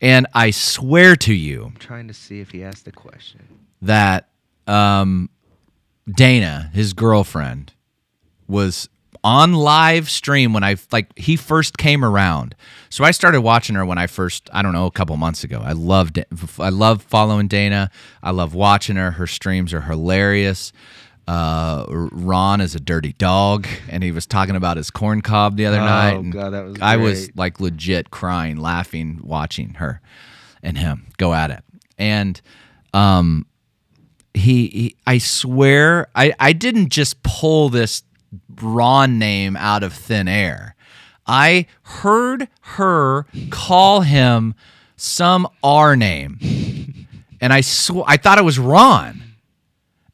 And 0.00 0.26
I 0.34 0.50
swear 0.50 1.14
to 1.16 1.34
you 1.34 1.64
I'm 1.66 1.76
trying 1.76 2.08
to 2.08 2.14
see 2.14 2.40
if 2.40 2.52
he 2.52 2.62
asked 2.64 2.84
the 2.86 2.92
question. 2.92 3.40
that 3.82 4.28
um, 4.66 5.28
Dana, 6.10 6.70
his 6.72 6.92
girlfriend, 6.94 7.74
was 8.46 8.88
on 9.24 9.52
live 9.54 10.08
stream 10.10 10.52
when 10.52 10.62
I 10.64 10.76
like 10.92 11.16
he 11.18 11.36
first 11.36 11.78
came 11.78 12.04
around. 12.04 12.54
So 12.90 13.04
I 13.04 13.10
started 13.10 13.40
watching 13.42 13.76
her 13.76 13.84
when 13.84 13.98
I 13.98 14.06
first 14.06 14.48
I 14.52 14.62
don't 14.62 14.72
know 14.72 14.86
a 14.86 14.90
couple 14.90 15.16
months 15.16 15.44
ago. 15.44 15.60
I 15.64 15.72
loved 15.72 16.18
it. 16.18 16.28
I 16.58 16.68
love 16.70 17.02
following 17.02 17.48
Dana. 17.48 17.90
I 18.22 18.30
love 18.30 18.54
watching 18.54 18.96
her. 18.96 19.12
Her 19.12 19.26
streams 19.26 19.72
are 19.74 19.82
hilarious. 19.82 20.72
Uh, 21.26 21.84
Ron 21.88 22.62
is 22.62 22.74
a 22.74 22.80
dirty 22.80 23.12
dog, 23.12 23.66
and 23.90 24.02
he 24.02 24.12
was 24.12 24.26
talking 24.26 24.56
about 24.56 24.78
his 24.78 24.90
corn 24.90 25.20
cob 25.20 25.56
the 25.58 25.66
other 25.66 25.78
Oh, 25.78 25.84
night. 25.84 26.14
and 26.16 26.32
God, 26.32 26.50
that 26.54 26.64
was 26.64 26.76
I 26.80 26.96
was 26.96 27.36
like 27.36 27.60
legit 27.60 28.10
crying, 28.10 28.56
laughing, 28.56 29.20
watching 29.22 29.74
her 29.74 30.00
and 30.62 30.78
him 30.78 31.08
go 31.18 31.34
at 31.34 31.50
it. 31.50 31.62
And 31.98 32.40
um, 32.94 33.44
he, 34.32 34.68
he 34.68 34.96
I 35.06 35.18
swear 35.18 36.08
I, 36.14 36.32
I 36.40 36.54
didn't 36.54 36.88
just 36.88 37.22
pull 37.22 37.68
this 37.68 38.02
Ron 38.60 39.18
name 39.18 39.56
out 39.56 39.82
of 39.82 39.92
thin 39.92 40.28
air. 40.28 40.74
I 41.26 41.66
heard 41.82 42.48
her 42.60 43.26
call 43.50 44.00
him 44.00 44.54
some 44.96 45.46
R 45.62 45.96
name. 45.96 46.38
And 47.40 47.52
I 47.52 47.60
sw- 47.60 48.04
I 48.06 48.16
thought 48.16 48.38
it 48.38 48.44
was 48.44 48.58
Ron. 48.58 49.22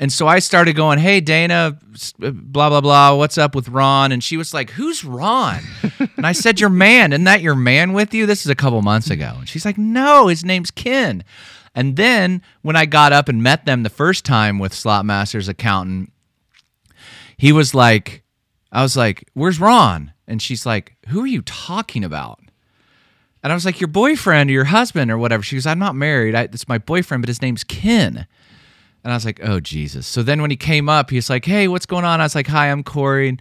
And 0.00 0.12
so 0.12 0.26
I 0.26 0.40
started 0.40 0.74
going, 0.74 0.98
"Hey 0.98 1.20
Dana, 1.20 1.78
uh, 2.20 2.30
blah 2.32 2.68
blah 2.68 2.80
blah, 2.80 3.14
what's 3.14 3.38
up 3.38 3.54
with 3.54 3.68
Ron?" 3.68 4.12
And 4.12 4.22
she 4.22 4.36
was 4.36 4.52
like, 4.52 4.70
"Who's 4.70 5.04
Ron?" 5.04 5.60
and 6.16 6.26
I 6.26 6.32
said, 6.32 6.60
"Your 6.60 6.68
man. 6.68 7.12
Isn't 7.12 7.24
that 7.24 7.42
your 7.42 7.54
man 7.54 7.92
with 7.92 8.12
you?" 8.12 8.26
This 8.26 8.44
is 8.44 8.50
a 8.50 8.56
couple 8.56 8.82
months 8.82 9.08
ago. 9.08 9.36
And 9.38 9.48
she's 9.48 9.64
like, 9.64 9.78
"No, 9.78 10.26
his 10.26 10.44
name's 10.44 10.70
Ken." 10.70 11.22
And 11.76 11.96
then 11.96 12.42
when 12.62 12.76
I 12.76 12.86
got 12.86 13.12
up 13.12 13.28
and 13.28 13.42
met 13.42 13.66
them 13.66 13.82
the 13.82 13.90
first 13.90 14.24
time 14.24 14.58
with 14.58 14.74
Slot 14.74 15.06
Master's 15.06 15.48
accountant, 15.48 16.12
he 17.36 17.52
was 17.52 17.74
like, 17.74 18.24
I 18.74 18.82
was 18.82 18.96
like, 18.96 19.28
"Where's 19.34 19.60
Ron?" 19.60 20.12
And 20.26 20.42
she's 20.42 20.66
like, 20.66 20.96
"Who 21.08 21.22
are 21.22 21.26
you 21.26 21.42
talking 21.42 22.04
about?" 22.04 22.40
And 23.42 23.52
I 23.52 23.54
was 23.54 23.64
like, 23.64 23.80
"Your 23.80 23.88
boyfriend 23.88 24.50
or 24.50 24.52
your 24.52 24.64
husband 24.64 25.10
or 25.10 25.18
whatever." 25.18 25.42
She 25.42 25.56
goes, 25.56 25.66
"I'm 25.66 25.78
not 25.78 25.94
married. 25.94 26.34
I, 26.34 26.42
it's 26.42 26.68
my 26.68 26.78
boyfriend, 26.78 27.22
but 27.22 27.28
his 27.28 27.40
name's 27.40 27.62
Ken." 27.62 28.26
And 29.04 29.12
I 29.12 29.16
was 29.16 29.24
like, 29.24 29.40
"Oh 29.44 29.60
Jesus!" 29.60 30.06
So 30.06 30.22
then 30.22 30.42
when 30.42 30.50
he 30.50 30.56
came 30.56 30.88
up, 30.88 31.10
he's 31.10 31.30
like, 31.30 31.44
"Hey, 31.44 31.68
what's 31.68 31.86
going 31.86 32.04
on?" 32.04 32.20
I 32.20 32.24
was 32.24 32.34
like, 32.34 32.48
"Hi, 32.48 32.70
I'm 32.70 32.82
Corey." 32.82 33.28
And 33.28 33.40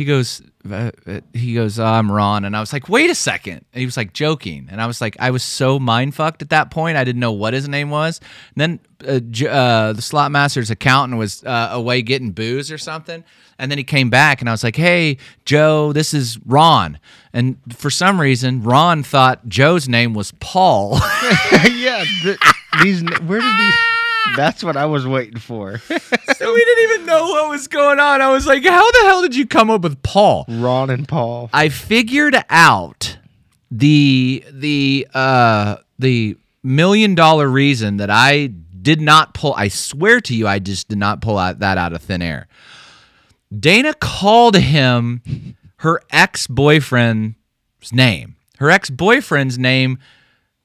he 0.00 0.06
goes, 0.06 0.40
uh, 0.66 0.90
uh, 1.06 1.20
he 1.34 1.52
goes, 1.52 1.78
uh, 1.78 1.84
I'm 1.84 2.10
Ron, 2.10 2.46
and 2.46 2.56
I 2.56 2.60
was 2.60 2.72
like, 2.72 2.88
wait 2.88 3.10
a 3.10 3.14
second. 3.14 3.66
And 3.74 3.80
he 3.80 3.84
was 3.84 3.98
like 3.98 4.14
joking, 4.14 4.66
and 4.70 4.80
I 4.80 4.86
was 4.86 4.98
like, 5.02 5.14
I 5.20 5.30
was 5.30 5.42
so 5.42 5.78
mind 5.78 6.14
fucked 6.14 6.40
at 6.40 6.48
that 6.48 6.70
point, 6.70 6.96
I 6.96 7.04
didn't 7.04 7.20
know 7.20 7.32
what 7.32 7.52
his 7.52 7.68
name 7.68 7.90
was. 7.90 8.18
And 8.56 8.80
then 9.04 9.44
uh, 9.44 9.46
uh, 9.46 9.92
the 9.92 10.00
slot 10.00 10.32
master's 10.32 10.70
accountant 10.70 11.18
was 11.18 11.44
uh, 11.44 11.68
away 11.72 12.00
getting 12.00 12.30
booze 12.30 12.72
or 12.72 12.78
something, 12.78 13.22
and 13.58 13.70
then 13.70 13.76
he 13.76 13.84
came 13.84 14.08
back, 14.08 14.40
and 14.40 14.48
I 14.48 14.52
was 14.52 14.64
like, 14.64 14.76
Hey, 14.76 15.18
Joe, 15.44 15.92
this 15.92 16.14
is 16.14 16.38
Ron. 16.46 16.98
And 17.34 17.58
for 17.68 17.90
some 17.90 18.18
reason, 18.18 18.62
Ron 18.62 19.02
thought 19.02 19.46
Joe's 19.50 19.86
name 19.86 20.14
was 20.14 20.32
Paul. 20.40 20.94
yeah, 21.52 22.06
th- 22.22 22.38
these. 22.82 23.02
Where 23.02 23.40
did 23.40 23.58
these? 23.58 23.74
That's 24.36 24.62
what 24.62 24.76
I 24.76 24.86
was 24.86 25.06
waiting 25.06 25.38
for. 25.38 25.78
so 25.78 26.54
we 26.54 26.64
didn't 26.64 26.90
even 26.92 27.06
know 27.06 27.26
what 27.26 27.48
was 27.48 27.68
going 27.68 28.00
on. 28.00 28.20
I 28.20 28.30
was 28.30 28.46
like, 28.46 28.64
How 28.64 28.90
the 28.90 29.00
hell 29.02 29.22
did 29.22 29.34
you 29.34 29.46
come 29.46 29.70
up 29.70 29.82
with 29.82 30.02
Paul? 30.02 30.44
Ron 30.48 30.90
and 30.90 31.06
Paul. 31.08 31.50
I 31.52 31.68
figured 31.68 32.36
out 32.48 33.18
the 33.70 34.44
the 34.50 35.06
uh 35.14 35.76
the 35.98 36.36
million 36.62 37.14
dollar 37.14 37.48
reason 37.48 37.98
that 37.98 38.10
I 38.10 38.48
did 38.82 39.00
not 39.00 39.34
pull 39.34 39.54
I 39.54 39.68
swear 39.68 40.20
to 40.22 40.34
you 40.34 40.48
I 40.48 40.58
just 40.58 40.88
did 40.88 40.98
not 40.98 41.20
pull 41.20 41.38
out 41.38 41.60
that 41.60 41.78
out 41.78 41.92
of 41.92 42.02
thin 42.02 42.22
air. 42.22 42.48
Dana 43.56 43.94
called 43.94 44.56
him 44.56 45.56
her 45.78 46.00
ex-boyfriend's 46.10 47.34
name. 47.92 48.36
Her 48.58 48.70
ex-boyfriend's 48.70 49.58
name 49.58 49.98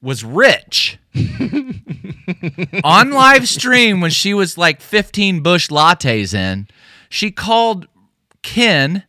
was 0.02 0.24
Rich. 0.24 0.98
On 2.84 3.10
live 3.10 3.48
stream 3.48 4.00
when 4.00 4.10
she 4.10 4.34
was 4.34 4.58
like 4.58 4.80
15 4.80 5.42
Busch 5.42 5.68
Lattes 5.68 6.34
in, 6.34 6.68
she 7.08 7.30
called 7.30 7.86
Ken 8.42 9.04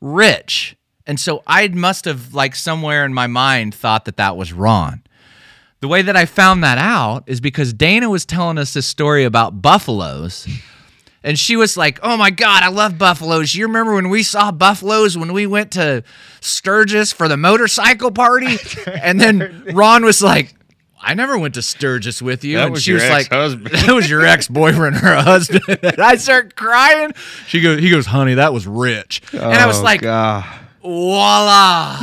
rich. 0.00 0.76
And 1.06 1.20
so 1.20 1.42
I 1.46 1.68
must 1.68 2.04
have, 2.04 2.34
like, 2.34 2.54
somewhere 2.54 3.04
in 3.04 3.14
my 3.14 3.26
mind 3.26 3.74
thought 3.74 4.06
that 4.06 4.16
that 4.16 4.36
was 4.36 4.52
Ron. 4.52 5.02
The 5.80 5.88
way 5.88 6.02
that 6.02 6.16
I 6.16 6.26
found 6.26 6.64
that 6.64 6.78
out 6.78 7.24
is 7.26 7.40
because 7.40 7.72
Dana 7.72 8.10
was 8.10 8.24
telling 8.24 8.58
us 8.58 8.74
this 8.74 8.86
story 8.86 9.24
about 9.24 9.62
buffaloes. 9.62 10.48
And 11.26 11.36
she 11.38 11.56
was 11.56 11.76
like, 11.76 11.98
Oh 12.02 12.16
my 12.16 12.30
God, 12.30 12.62
I 12.62 12.68
love 12.68 12.96
buffaloes. 12.98 13.54
You 13.54 13.66
remember 13.66 13.94
when 13.94 14.08
we 14.10 14.22
saw 14.22 14.52
buffaloes 14.52 15.18
when 15.18 15.32
we 15.32 15.44
went 15.46 15.72
to 15.72 16.04
Sturgis 16.40 17.12
for 17.12 17.26
the 17.28 17.36
motorcycle 17.36 18.12
party? 18.12 18.56
And 18.86 19.20
then 19.20 19.64
Ron 19.74 20.04
was 20.04 20.22
like, 20.22 20.54
I 21.02 21.14
never 21.14 21.36
went 21.38 21.54
to 21.54 21.62
Sturgis 21.62 22.22
with 22.22 22.44
you. 22.44 22.56
That 22.56 22.64
and 22.66 22.72
was 22.74 22.82
she 22.84 22.92
your 22.92 23.00
was 23.00 23.10
like, 23.10 23.26
ex-husband. 23.26 23.66
That 23.86 23.92
was 23.94 24.08
your 24.08 24.24
ex 24.24 24.48
boyfriend, 24.48 24.96
her 24.96 25.16
husband. 25.16 25.64
and 25.82 26.00
I 26.00 26.16
start 26.16 26.54
crying. 26.56 27.12
She 27.48 27.60
goes, 27.60 27.80
He 27.80 27.90
goes, 27.90 28.06
Honey, 28.06 28.34
that 28.34 28.52
was 28.52 28.66
rich. 28.66 29.20
and 29.32 29.42
I 29.42 29.66
was 29.66 29.80
Oh, 29.80 29.82
like, 29.82 30.02
God. 30.02 30.44
voila. 30.82 31.98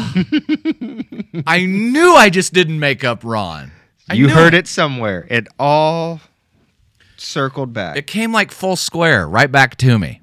I 1.48 1.66
knew 1.66 2.14
I 2.14 2.30
just 2.30 2.54
didn't 2.54 2.80
make 2.80 3.04
up 3.04 3.22
Ron. 3.24 3.72
I 4.10 4.16
you 4.16 4.28
knew 4.28 4.34
heard 4.34 4.54
it 4.54 4.68
somewhere. 4.68 5.26
It 5.30 5.48
all 5.58 6.20
circled 7.24 7.74
back. 7.74 7.98
It 7.98 8.08
came 8.08 8.32
like 8.32 8.52
full 8.52 8.76
square 8.76 9.28
right 9.28 9.52
back 9.52 9.78
to 9.78 9.98
me. 9.98 10.22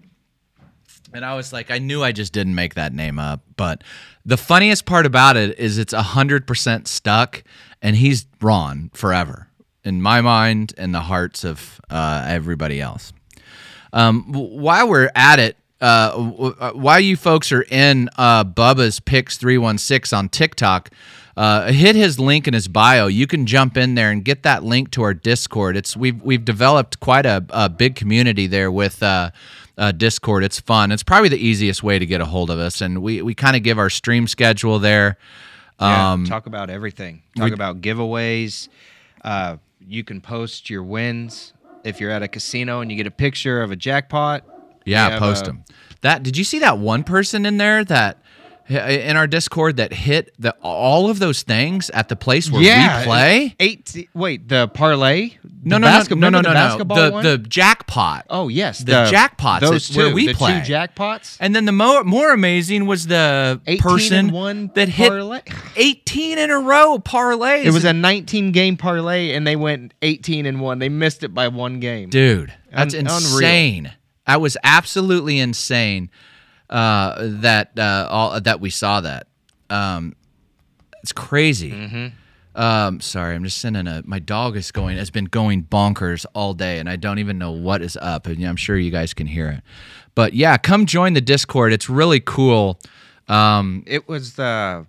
And 1.12 1.24
I 1.24 1.34
was 1.34 1.52
like, 1.52 1.70
I 1.70 1.78
knew 1.78 2.02
I 2.02 2.12
just 2.12 2.32
didn't 2.32 2.54
make 2.54 2.74
that 2.74 2.92
name 2.92 3.18
up. 3.18 3.42
But 3.56 3.82
the 4.24 4.36
funniest 4.36 4.86
part 4.86 5.06
about 5.06 5.36
it 5.36 5.58
is 5.58 5.78
it's 5.78 5.92
100% 5.92 6.86
stuck, 6.86 7.42
and 7.82 7.96
he's 7.96 8.26
Ron 8.40 8.90
forever 8.94 9.48
in 9.82 10.02
my 10.02 10.20
mind 10.20 10.74
and 10.78 10.94
the 10.94 11.00
hearts 11.00 11.44
of 11.44 11.80
uh, 11.90 12.24
everybody 12.28 12.80
else. 12.80 13.12
Um, 13.92 14.32
while 14.32 14.88
we're 14.88 15.10
at 15.16 15.40
it, 15.40 15.56
uh, 15.80 16.54
uh, 16.60 16.72
while 16.72 17.00
you 17.00 17.16
folks 17.16 17.50
are 17.50 17.62
in 17.62 18.08
uh, 18.16 18.44
Bubba's 18.44 19.00
Picks 19.00 19.36
316 19.38 20.16
on 20.16 20.28
TikTok, 20.28 20.90
uh, 21.36 21.70
hit 21.72 21.96
his 21.96 22.18
link 22.18 22.46
in 22.48 22.54
his 22.54 22.68
bio. 22.68 23.06
You 23.06 23.26
can 23.26 23.46
jump 23.46 23.76
in 23.76 23.94
there 23.94 24.10
and 24.10 24.24
get 24.24 24.42
that 24.42 24.62
link 24.64 24.90
to 24.92 25.02
our 25.02 25.14
Discord. 25.14 25.76
It's 25.76 25.96
we've 25.96 26.20
we've 26.22 26.44
developed 26.44 27.00
quite 27.00 27.26
a, 27.26 27.44
a 27.50 27.68
big 27.68 27.94
community 27.94 28.46
there 28.46 28.70
with 28.70 29.02
uh, 29.02 29.30
uh, 29.78 29.92
Discord. 29.92 30.44
It's 30.44 30.60
fun. 30.60 30.92
It's 30.92 31.02
probably 31.02 31.28
the 31.28 31.38
easiest 31.44 31.82
way 31.82 31.98
to 31.98 32.06
get 32.06 32.20
a 32.20 32.26
hold 32.26 32.50
of 32.50 32.58
us, 32.58 32.80
and 32.80 33.02
we 33.02 33.22
we 33.22 33.34
kind 33.34 33.56
of 33.56 33.62
give 33.62 33.78
our 33.78 33.90
stream 33.90 34.26
schedule 34.26 34.78
there. 34.78 35.16
Yeah, 35.80 36.12
Um, 36.12 36.26
talk 36.26 36.46
about 36.46 36.68
everything. 36.68 37.22
Talk 37.36 37.52
about 37.52 37.80
giveaways. 37.80 38.68
Uh, 39.24 39.56
you 39.86 40.04
can 40.04 40.20
post 40.20 40.68
your 40.68 40.82
wins 40.82 41.54
if 41.84 42.00
you're 42.00 42.10
at 42.10 42.22
a 42.22 42.28
casino 42.28 42.80
and 42.80 42.90
you 42.90 42.96
get 42.98 43.06
a 43.06 43.10
picture 43.10 43.62
of 43.62 43.70
a 43.70 43.76
jackpot. 43.76 44.44
Yeah, 44.84 45.18
post 45.18 45.44
a- 45.44 45.46
them. 45.46 45.64
That 46.02 46.22
did 46.22 46.36
you 46.36 46.44
see 46.44 46.58
that 46.60 46.78
one 46.78 47.02
person 47.04 47.46
in 47.46 47.56
there 47.58 47.82
that 47.84 48.18
in 48.70 49.16
our 49.16 49.26
Discord 49.26 49.76
that 49.78 49.92
hit 49.92 50.32
the 50.38 50.54
all 50.62 51.10
of 51.10 51.18
those 51.18 51.42
things 51.42 51.90
at 51.90 52.08
the 52.08 52.16
place 52.16 52.50
where 52.50 52.62
yeah, 52.62 53.00
we 53.00 53.04
play? 53.04 53.56
Eight. 53.60 54.08
Wait, 54.14 54.48
the 54.48 54.68
parlay. 54.68 55.32
No, 55.62 55.74
The 55.76 55.78
no, 55.80 55.86
basket- 55.86 56.18
no, 56.18 56.28
no, 56.30 56.40
no, 56.40 56.48
remember 56.50 56.84
no, 56.84 56.94
no. 56.94 57.06
The 57.08 57.12
one? 57.12 57.24
the 57.24 57.38
jackpot. 57.38 58.26
oh 58.30 58.48
yes, 58.48 58.78
the 58.78 58.92
jackpots 59.10 59.60
Those 59.60 59.88
two, 59.88 59.98
where 59.98 60.14
we 60.14 60.28
the 60.28 60.34
play. 60.34 60.60
two 60.64 60.72
jackpots. 60.72 61.36
And 61.40 61.54
then 61.54 61.64
the 61.64 61.72
more 61.72 62.04
more 62.04 62.32
amazing 62.32 62.86
was 62.86 63.06
the 63.06 63.60
person 63.80 64.30
one 64.32 64.70
that 64.74 64.88
hit 64.88 65.08
parlay. 65.10 65.40
18 65.76 66.38
in 66.38 66.50
a 66.50 66.58
row 66.60 66.98
parlays. 66.98 67.64
It 67.64 67.72
was 67.72 67.84
a 67.84 67.92
19 67.92 68.52
game 68.52 68.76
parlay, 68.76 69.32
and 69.32 69.46
they 69.46 69.56
went 69.56 69.94
18 70.02 70.46
and 70.46 70.60
one. 70.60 70.78
They 70.78 70.88
missed 70.88 71.22
it 71.22 71.34
by 71.34 71.48
one 71.48 71.80
game. 71.80 72.08
dude. 72.10 72.52
That's 72.72 72.94
Un- 72.94 73.00
unreal. 73.00 73.16
insane. 73.16 73.92
That 74.26 74.40
was 74.40 74.56
absolutely 74.62 75.40
insane. 75.40 76.08
Uh, 76.70 77.16
that 77.42 77.76
uh, 77.78 78.06
all 78.08 78.40
that 78.40 78.60
we 78.60 78.70
saw 78.70 79.00
that. 79.00 79.26
Um, 79.68 80.14
it's 81.02 81.12
crazy. 81.12 81.72
Mm-hmm. 81.72 82.06
Um, 82.54 83.00
sorry, 83.00 83.34
I'm 83.34 83.44
just 83.44 83.58
sending 83.58 83.86
a. 83.86 84.02
My 84.04 84.18
dog 84.20 84.56
is 84.56 84.70
going. 84.70 84.96
Has 84.96 85.10
been 85.10 85.24
going 85.24 85.64
bonkers 85.64 86.26
all 86.34 86.54
day, 86.54 86.78
and 86.78 86.88
I 86.88 86.96
don't 86.96 87.18
even 87.18 87.38
know 87.38 87.50
what 87.52 87.82
is 87.82 87.96
up. 88.00 88.26
And 88.26 88.42
I'm 88.44 88.56
sure 88.56 88.76
you 88.76 88.90
guys 88.90 89.14
can 89.14 89.26
hear 89.26 89.48
it. 89.48 89.62
But 90.14 90.34
yeah, 90.34 90.56
come 90.58 90.86
join 90.86 91.12
the 91.14 91.20
Discord. 91.20 91.72
It's 91.72 91.88
really 91.88 92.20
cool. 92.20 92.78
Um, 93.28 93.82
It 93.86 94.08
was 94.08 94.34
the. 94.34 94.86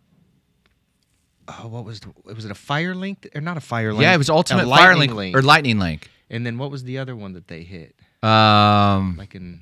Oh, 1.48 1.68
what 1.68 1.84
was 1.86 2.00
the, 2.02 2.10
it? 2.28 2.36
Was 2.36 2.46
it 2.46 2.52
a 2.52 2.56
fire 2.56 2.96
link 2.96 3.28
or 3.36 3.42
not 3.42 3.58
a 3.58 3.62
fire 3.62 3.92
link? 3.92 4.04
yeah, 4.04 4.14
it 4.14 4.18
was 4.18 4.30
Ultimate 4.30 4.68
Fire 4.68 4.96
lightning 4.96 5.16
Link, 5.16 5.36
or 5.36 5.42
Lightning 5.42 5.80
Link. 5.80 6.10
and 6.30 6.46
then 6.46 6.58
what 6.58 6.72
was 6.72 6.84
the 6.84 6.98
other 6.98 7.16
one 7.16 7.34
that 7.34 7.48
they 7.48 7.64
hit? 7.64 7.96
Um, 8.24 9.16
Like 9.18 9.36
in 9.36 9.62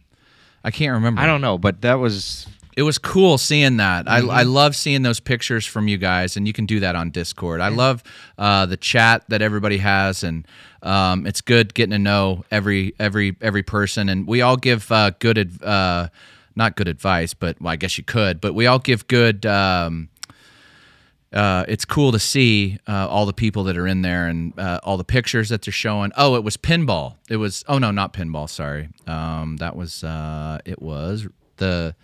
I 0.69 0.71
can't 0.71 0.93
remember. 0.93 1.19
I 1.19 1.25
don't 1.25 1.41
know, 1.41 1.57
but 1.57 1.81
that 1.81 1.95
was 1.95 2.45
It 2.77 2.83
was 2.83 2.99
cool 2.99 3.39
seeing 3.39 3.77
that. 3.77 4.05
Mm-hmm. 4.05 4.29
I, 4.29 4.41
I 4.41 4.43
love 4.43 4.75
seeing 4.75 5.01
those 5.01 5.19
pictures 5.19 5.65
from 5.65 5.87
you 5.87 5.97
guys, 5.97 6.37
and 6.37 6.45
you 6.45 6.53
can 6.53 6.67
do 6.67 6.79
that 6.81 6.95
on 6.95 7.09
Discord. 7.09 7.59
I 7.59 7.69
love 7.69 8.03
uh, 8.37 8.67
the 8.67 8.77
chat 8.77 9.23
that 9.29 9.41
everybody 9.41 9.79
has, 9.79 10.23
and 10.23 10.47
um, 10.83 11.25
it's 11.25 11.41
good 11.41 11.73
getting 11.73 11.91
to 11.91 11.99
know 11.99 12.45
every 12.51 12.93
every 12.99 13.35
every 13.41 13.63
person. 13.63 14.09
And 14.09 14.27
we 14.27 14.43
all 14.43 14.57
give 14.57 14.91
uh, 14.91 15.09
good, 15.17 15.63
uh, 15.63 16.09
not 16.55 16.75
good 16.75 16.87
advice, 16.87 17.33
but 17.33 17.59
well, 17.59 17.73
I 17.73 17.75
guess 17.75 17.97
you 17.97 18.03
could. 18.03 18.39
But 18.39 18.53
we 18.53 18.67
all 18.67 18.79
give 18.79 19.07
good. 19.07 19.45
Um, 19.47 20.09
uh, 21.33 21.65
it's 21.67 21.85
cool 21.85 22.11
to 22.11 22.19
see 22.19 22.79
uh, 22.87 23.07
all 23.07 23.25
the 23.25 23.33
people 23.33 23.63
that 23.65 23.77
are 23.77 23.87
in 23.87 24.01
there 24.01 24.27
and 24.27 24.57
uh, 24.59 24.79
all 24.83 24.97
the 24.97 25.03
pictures 25.03 25.49
that 25.49 25.61
they're 25.61 25.71
showing. 25.71 26.11
Oh, 26.17 26.35
it 26.35 26.43
was 26.43 26.57
pinball. 26.57 27.15
It 27.29 27.37
was 27.37 27.63
oh 27.67 27.77
no, 27.77 27.91
not 27.91 28.13
pinball. 28.13 28.49
Sorry, 28.49 28.89
um, 29.07 29.57
that 29.57 29.75
was 29.75 30.03
uh, 30.03 30.59
it 30.65 30.81
was 30.81 31.27
the 31.57 31.95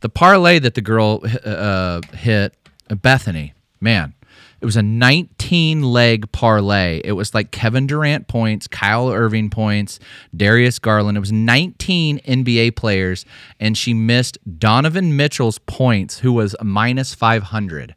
the 0.00 0.08
parlay 0.08 0.58
that 0.58 0.74
the 0.74 0.82
girl 0.82 1.22
uh, 1.44 2.00
hit. 2.14 2.54
uh, 2.90 2.94
Bethany, 2.94 3.54
man, 3.80 4.14
it 4.60 4.66
was 4.66 4.76
a 4.76 4.82
19 4.82 5.82
leg 5.82 6.30
parlay. 6.32 7.00
It 7.04 7.12
was 7.12 7.34
like 7.34 7.50
Kevin 7.50 7.86
Durant 7.86 8.28
points, 8.28 8.66
Kyrie 8.66 9.14
Irving 9.14 9.50
points, 9.50 10.00
Darius 10.34 10.78
Garland. 10.78 11.16
It 11.16 11.20
was 11.20 11.32
19 11.32 12.18
NBA 12.20 12.74
players, 12.74 13.26
and 13.60 13.76
she 13.76 13.92
missed 13.92 14.38
Donovan 14.58 15.16
Mitchell's 15.16 15.58
points, 15.58 16.20
who 16.20 16.32
was 16.32 16.56
minus 16.62 17.14
500. 17.14 17.94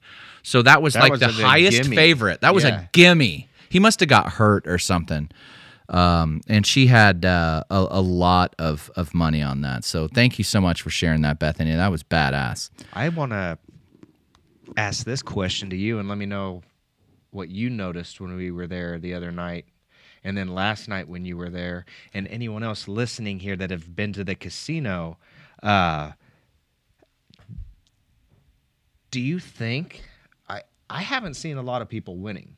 So 0.47 0.61
that 0.61 0.81
was 0.81 0.93
That 0.93 1.01
like 1.01 1.11
was 1.11 1.19
the 1.19 1.27
highest 1.27 1.83
gimme. 1.83 1.95
favorite. 1.97 2.39
That 2.39 2.55
was 2.55 2.63
Yeah. 2.63 2.83
a 2.83 2.89
gimme. 2.93 3.49
He 3.67 3.79
must 3.79 3.99
have 3.99 4.07
got 4.07 4.31
hurt 4.33 4.65
or 4.65 4.77
something. 4.77 5.29
Um, 5.89 6.39
and 6.47 6.65
she 6.65 6.87
had 6.87 7.25
uh, 7.25 7.63
a, 7.69 7.87
a 7.91 8.01
lot 8.01 8.55
of, 8.57 8.89
of 8.95 9.13
money 9.13 9.41
on 9.41 9.59
that. 9.63 9.83
So 9.83 10.07
thank 10.07 10.37
you 10.37 10.45
so 10.45 10.61
much 10.61 10.81
for 10.81 10.89
sharing 10.89 11.21
that, 11.23 11.37
Bethany. 11.37 11.75
That 11.75 11.91
was 11.91 12.01
badass. 12.01 12.69
I 12.93 13.09
want 13.09 13.33
to 13.33 13.57
ask 14.77 15.05
this 15.05 15.21
question 15.21 15.69
to 15.71 15.75
you 15.75 15.99
and 15.99 16.07
let 16.07 16.17
me 16.17 16.25
know 16.25 16.61
what 17.31 17.49
you 17.49 17.69
noticed 17.69 18.21
when 18.21 18.33
we 18.37 18.49
were 18.49 18.67
there 18.67 18.99
the 18.99 19.13
other 19.15 19.33
night 19.33 19.65
and 20.23 20.37
then 20.37 20.47
last 20.47 20.87
night 20.87 21.09
when 21.09 21.25
you 21.25 21.35
were 21.35 21.49
there 21.49 21.83
and 22.13 22.25
anyone 22.29 22.63
else 22.63 22.87
listening 22.87 23.39
here 23.41 23.57
that 23.57 23.69
have 23.69 23.95
been 23.97 24.13
to 24.13 24.23
the 24.23 24.35
casino 24.35 25.17
uh, 25.61 26.11
do 29.11 29.19
you 29.19 29.39
think 29.39 30.03
I 30.89 30.99
I 30.99 31.01
haven't 31.01 31.33
seen 31.35 31.57
a 31.57 31.61
lot 31.61 31.81
of 31.81 31.89
people 31.89 32.15
winning 32.17 32.55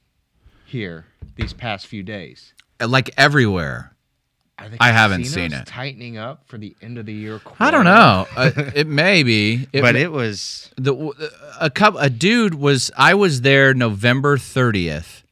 here 0.66 1.06
these 1.36 1.54
past 1.54 1.88
few 1.88 2.04
days 2.04 2.54
Uh, 2.80 2.88
Like 2.88 3.10
everywhere. 3.18 3.96
Are 4.60 4.68
the 4.70 4.78
I 4.82 4.92
haven't 4.92 5.24
seen 5.26 5.54
it. 5.54 5.66
Tightening 5.66 6.18
up 6.18 6.44
for 6.48 6.58
the 6.58 6.76
end 6.82 6.98
of 6.98 7.06
the 7.06 7.14
year. 7.14 7.40
I 7.60 7.72
don't 7.72 7.86
know. 7.86 8.28
uh, 8.36 8.52
it 8.76 8.88
may 8.88 9.24
be, 9.24 9.68
It 9.72 9.82
but 9.82 9.94
may- 9.96 10.02
it 10.04 10.12
was 10.12 10.70
the 10.76 10.94
a 11.62 11.70
couple 11.70 12.00
a 12.02 12.10
dude 12.10 12.56
was 12.56 12.92
I 12.98 13.14
was 13.14 13.42
there 13.42 13.74
November 13.74 14.38
30th 14.38 15.24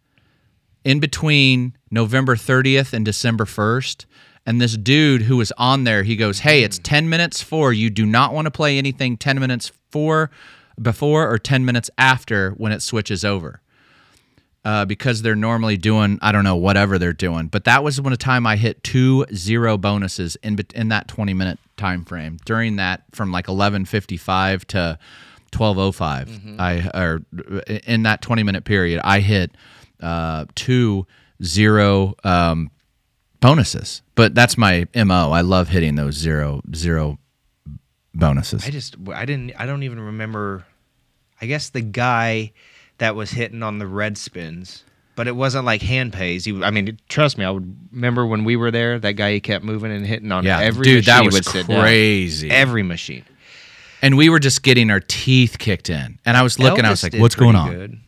in 0.86 0.99
between 1.01 1.75
November 1.91 2.36
30th 2.36 2.93
and 2.93 3.03
December 3.05 3.43
1st 3.45 4.05
and 4.45 4.62
this 4.62 4.77
dude 4.77 5.23
who 5.23 5.36
was 5.38 5.51
on 5.57 5.83
there 5.83 6.03
he 6.03 6.15
goes 6.15 6.39
hey 6.39 6.63
it's 6.63 6.79
10 6.79 7.10
minutes 7.10 7.41
for 7.41 7.73
you 7.73 7.89
do 7.89 8.05
not 8.05 8.33
want 8.33 8.45
to 8.45 8.51
play 8.51 8.77
anything 8.77 9.17
10 9.17 9.39
minutes 9.39 9.71
for 9.91 10.29
before 10.81 11.29
or 11.31 11.37
10 11.37 11.65
minutes 11.65 11.89
after 11.97 12.51
when 12.51 12.71
it 12.71 12.81
switches 12.81 13.25
over 13.25 13.61
uh, 14.67 14.83
because 14.83 15.21
they're 15.21 15.33
normally 15.33 15.77
doing 15.77 16.19
I 16.21 16.33
don't 16.33 16.43
know 16.43 16.57
whatever 16.57 16.99
they're 16.99 17.13
doing. 17.13 17.47
But 17.47 17.63
that 17.63 17.85
was 17.85 18.01
when 18.01 18.11
a 18.11 18.17
time 18.17 18.45
I 18.45 18.57
hit 18.57 18.83
two 18.83 19.25
zero 19.33 19.77
bonuses 19.77 20.35
in 20.43 20.59
in 20.75 20.89
that 20.89 21.07
twenty 21.07 21.33
minute 21.33 21.57
time 21.77 22.03
frame. 22.03 22.37
During 22.45 22.75
that, 22.75 23.03
from 23.13 23.31
like 23.31 23.47
eleven 23.47 23.85
fifty 23.85 24.17
five 24.17 24.67
to 24.67 24.99
twelve 25.51 25.77
oh 25.77 25.93
five, 25.93 26.29
I 26.59 26.89
or 26.93 27.21
in 27.85 28.03
that 28.03 28.21
twenty 28.21 28.43
minute 28.43 28.65
period, 28.65 28.99
I 29.05 29.21
hit 29.21 29.51
uh, 30.01 30.45
two 30.53 31.07
zero 31.41 32.15
um, 32.25 32.69
bonuses. 33.39 34.01
But 34.15 34.35
that's 34.35 34.57
my 34.57 34.85
mo. 34.93 35.31
I 35.31 35.41
love 35.41 35.69
hitting 35.69 35.95
those 35.95 36.15
zero 36.15 36.61
zero 36.75 37.19
bonuses. 38.13 38.65
I 38.65 38.71
just 38.71 38.97
I 39.13 39.23
didn't 39.23 39.53
I 39.57 39.65
don't 39.65 39.83
even 39.83 40.01
remember. 40.01 40.65
I 41.41 41.45
guess 41.45 41.69
the 41.69 41.82
guy 41.82 42.52
that 42.97 43.15
was 43.15 43.32
hitting 43.32 43.62
on 43.63 43.80
the 43.80 43.88
red 43.88 44.17
spins, 44.17 44.84
but 45.15 45.28
it 45.28 45.36
wasn't 45.36 45.65
like 45.65 45.82
hand 45.82 46.13
pays. 46.13 46.45
He, 46.45 46.63
I 46.63 46.71
mean, 46.71 46.97
trust 47.10 47.38
me, 47.38 47.45
I 47.45 47.50
would 47.52 47.76
remember 47.91 48.26
when 48.26 48.43
we 48.43 48.56
were 48.56 48.71
there. 48.71 48.97
That 49.00 49.13
guy 49.13 49.34
he 49.34 49.39
kept 49.39 49.63
moving 49.63 49.91
and 49.91 50.06
hitting 50.06 50.32
on 50.32 50.43
yeah, 50.45 50.60
every 50.60 50.84
dude, 50.84 51.06
machine 51.06 51.15
that 51.15 51.26
was 51.26 51.34
would 51.36 51.45
sit 51.45 51.67
down. 51.67 51.82
crazy. 51.82 52.50
Every 52.50 52.84
machine. 52.84 53.23
and 54.02 54.17
we 54.17 54.30
were 54.30 54.39
just 54.39 54.63
getting 54.63 54.89
our 54.89 55.00
teeth 55.00 55.58
kicked 55.60 55.89
in. 55.89 56.19
And 56.26 56.38
I 56.38 56.43
was 56.43 56.60
looking, 56.60 56.86
I 56.86 56.89
was 56.89 57.04
like, 57.04 57.13
"What's 57.15 57.36
going 57.36 57.56
on?" 57.56 57.71
good. 57.71 58.00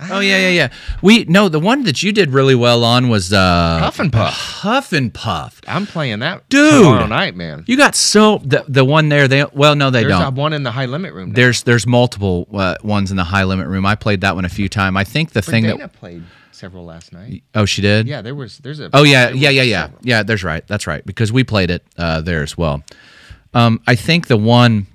Oh 0.00 0.20
yeah, 0.20 0.38
yeah, 0.38 0.48
yeah. 0.48 0.68
We 1.02 1.24
no, 1.24 1.48
the 1.48 1.60
one 1.60 1.84
that 1.84 2.02
you 2.02 2.12
did 2.12 2.30
really 2.30 2.54
well 2.54 2.84
on 2.84 3.08
was 3.08 3.32
uh, 3.32 3.78
Huff 3.80 3.98
and 4.00 4.12
Puff. 4.12 4.34
Huff 4.34 4.92
and 4.92 5.14
Puff. 5.14 5.60
I'm 5.68 5.86
playing 5.86 6.18
that 6.18 6.48
Dude. 6.48 6.72
tomorrow 6.82 7.06
night, 7.06 7.36
man. 7.36 7.64
You 7.66 7.76
got 7.76 7.94
so 7.94 8.38
the 8.38 8.64
the 8.68 8.84
one 8.84 9.08
there. 9.08 9.28
They 9.28 9.44
well, 9.52 9.76
no, 9.76 9.90
they 9.90 10.00
There's 10.02 10.18
don't. 10.18 10.34
one 10.34 10.52
in 10.52 10.62
the 10.64 10.72
high 10.72 10.86
limit 10.86 11.14
room. 11.14 11.28
now. 11.30 11.34
There's 11.36 11.62
there's 11.62 11.86
multiple 11.86 12.48
uh, 12.52 12.74
ones 12.82 13.10
in 13.10 13.16
the 13.16 13.24
high 13.24 13.44
limit 13.44 13.68
room. 13.68 13.86
I 13.86 13.94
played 13.94 14.20
that 14.22 14.34
one 14.34 14.44
a 14.44 14.48
few 14.48 14.68
times. 14.68 14.96
I 14.96 15.04
think 15.04 15.30
the 15.30 15.40
But 15.40 15.44
thing 15.44 15.62
Dana 15.64 15.78
that 15.78 15.92
played 15.92 16.24
several 16.50 16.84
last 16.84 17.12
night. 17.12 17.44
oh 17.54 17.64
she 17.64 17.80
did. 17.80 18.06
Yeah, 18.08 18.20
there 18.20 18.34
was. 18.34 18.58
There's 18.58 18.80
a. 18.80 18.90
Oh 18.92 19.04
yeah, 19.04 19.30
yeah, 19.30 19.50
yeah, 19.50 19.62
yeah, 19.62 19.82
several. 19.84 20.00
yeah. 20.02 20.22
There's 20.24 20.44
right. 20.44 20.66
That's 20.66 20.86
right 20.86 21.06
because 21.06 21.32
we 21.32 21.44
played 21.44 21.70
it 21.70 21.84
uh, 21.96 22.20
there 22.20 22.42
as 22.42 22.58
well. 22.58 22.82
Um, 23.54 23.80
I 23.86 23.94
think 23.94 24.26
the 24.26 24.36
one, 24.36 24.88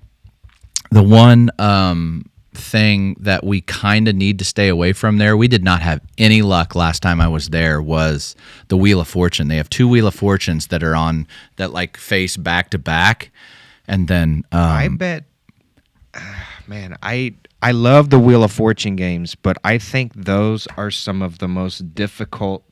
the 0.91 1.01
one 1.03 1.49
um, 1.57 2.25
thing 2.59 3.15
that 3.19 3.43
we 3.43 3.61
kind 3.61 4.07
of 4.07 4.15
need 4.15 4.39
to 4.39 4.45
stay 4.45 4.67
away 4.67 4.93
from 4.93 5.17
there. 5.17 5.35
We 5.35 5.47
did 5.47 5.63
not 5.63 5.81
have 5.81 6.01
any 6.17 6.41
luck 6.41 6.75
last 6.75 7.01
time 7.01 7.19
I 7.21 7.27
was 7.27 7.49
there. 7.49 7.81
Was 7.81 8.35
the 8.67 8.77
Wheel 8.77 8.99
of 8.99 9.07
Fortune? 9.07 9.47
They 9.47 9.57
have 9.57 9.69
two 9.69 9.87
Wheel 9.87 10.07
of 10.07 10.15
Fortunes 10.15 10.67
that 10.67 10.83
are 10.83 10.95
on 10.95 11.27
that 11.55 11.73
like 11.73 11.97
face 11.97 12.37
back 12.37 12.69
to 12.71 12.77
back, 12.77 13.31
and 13.87 14.07
then 14.07 14.43
um, 14.51 14.61
I 14.61 14.87
bet, 14.89 15.23
man, 16.67 16.97
I 17.01 17.33
I 17.61 17.71
love 17.71 18.09
the 18.09 18.19
Wheel 18.19 18.43
of 18.43 18.51
Fortune 18.51 18.95
games, 18.95 19.35
but 19.35 19.57
I 19.63 19.77
think 19.77 20.13
those 20.13 20.67
are 20.77 20.91
some 20.91 21.21
of 21.21 21.39
the 21.39 21.47
most 21.47 21.93
difficult. 21.93 22.63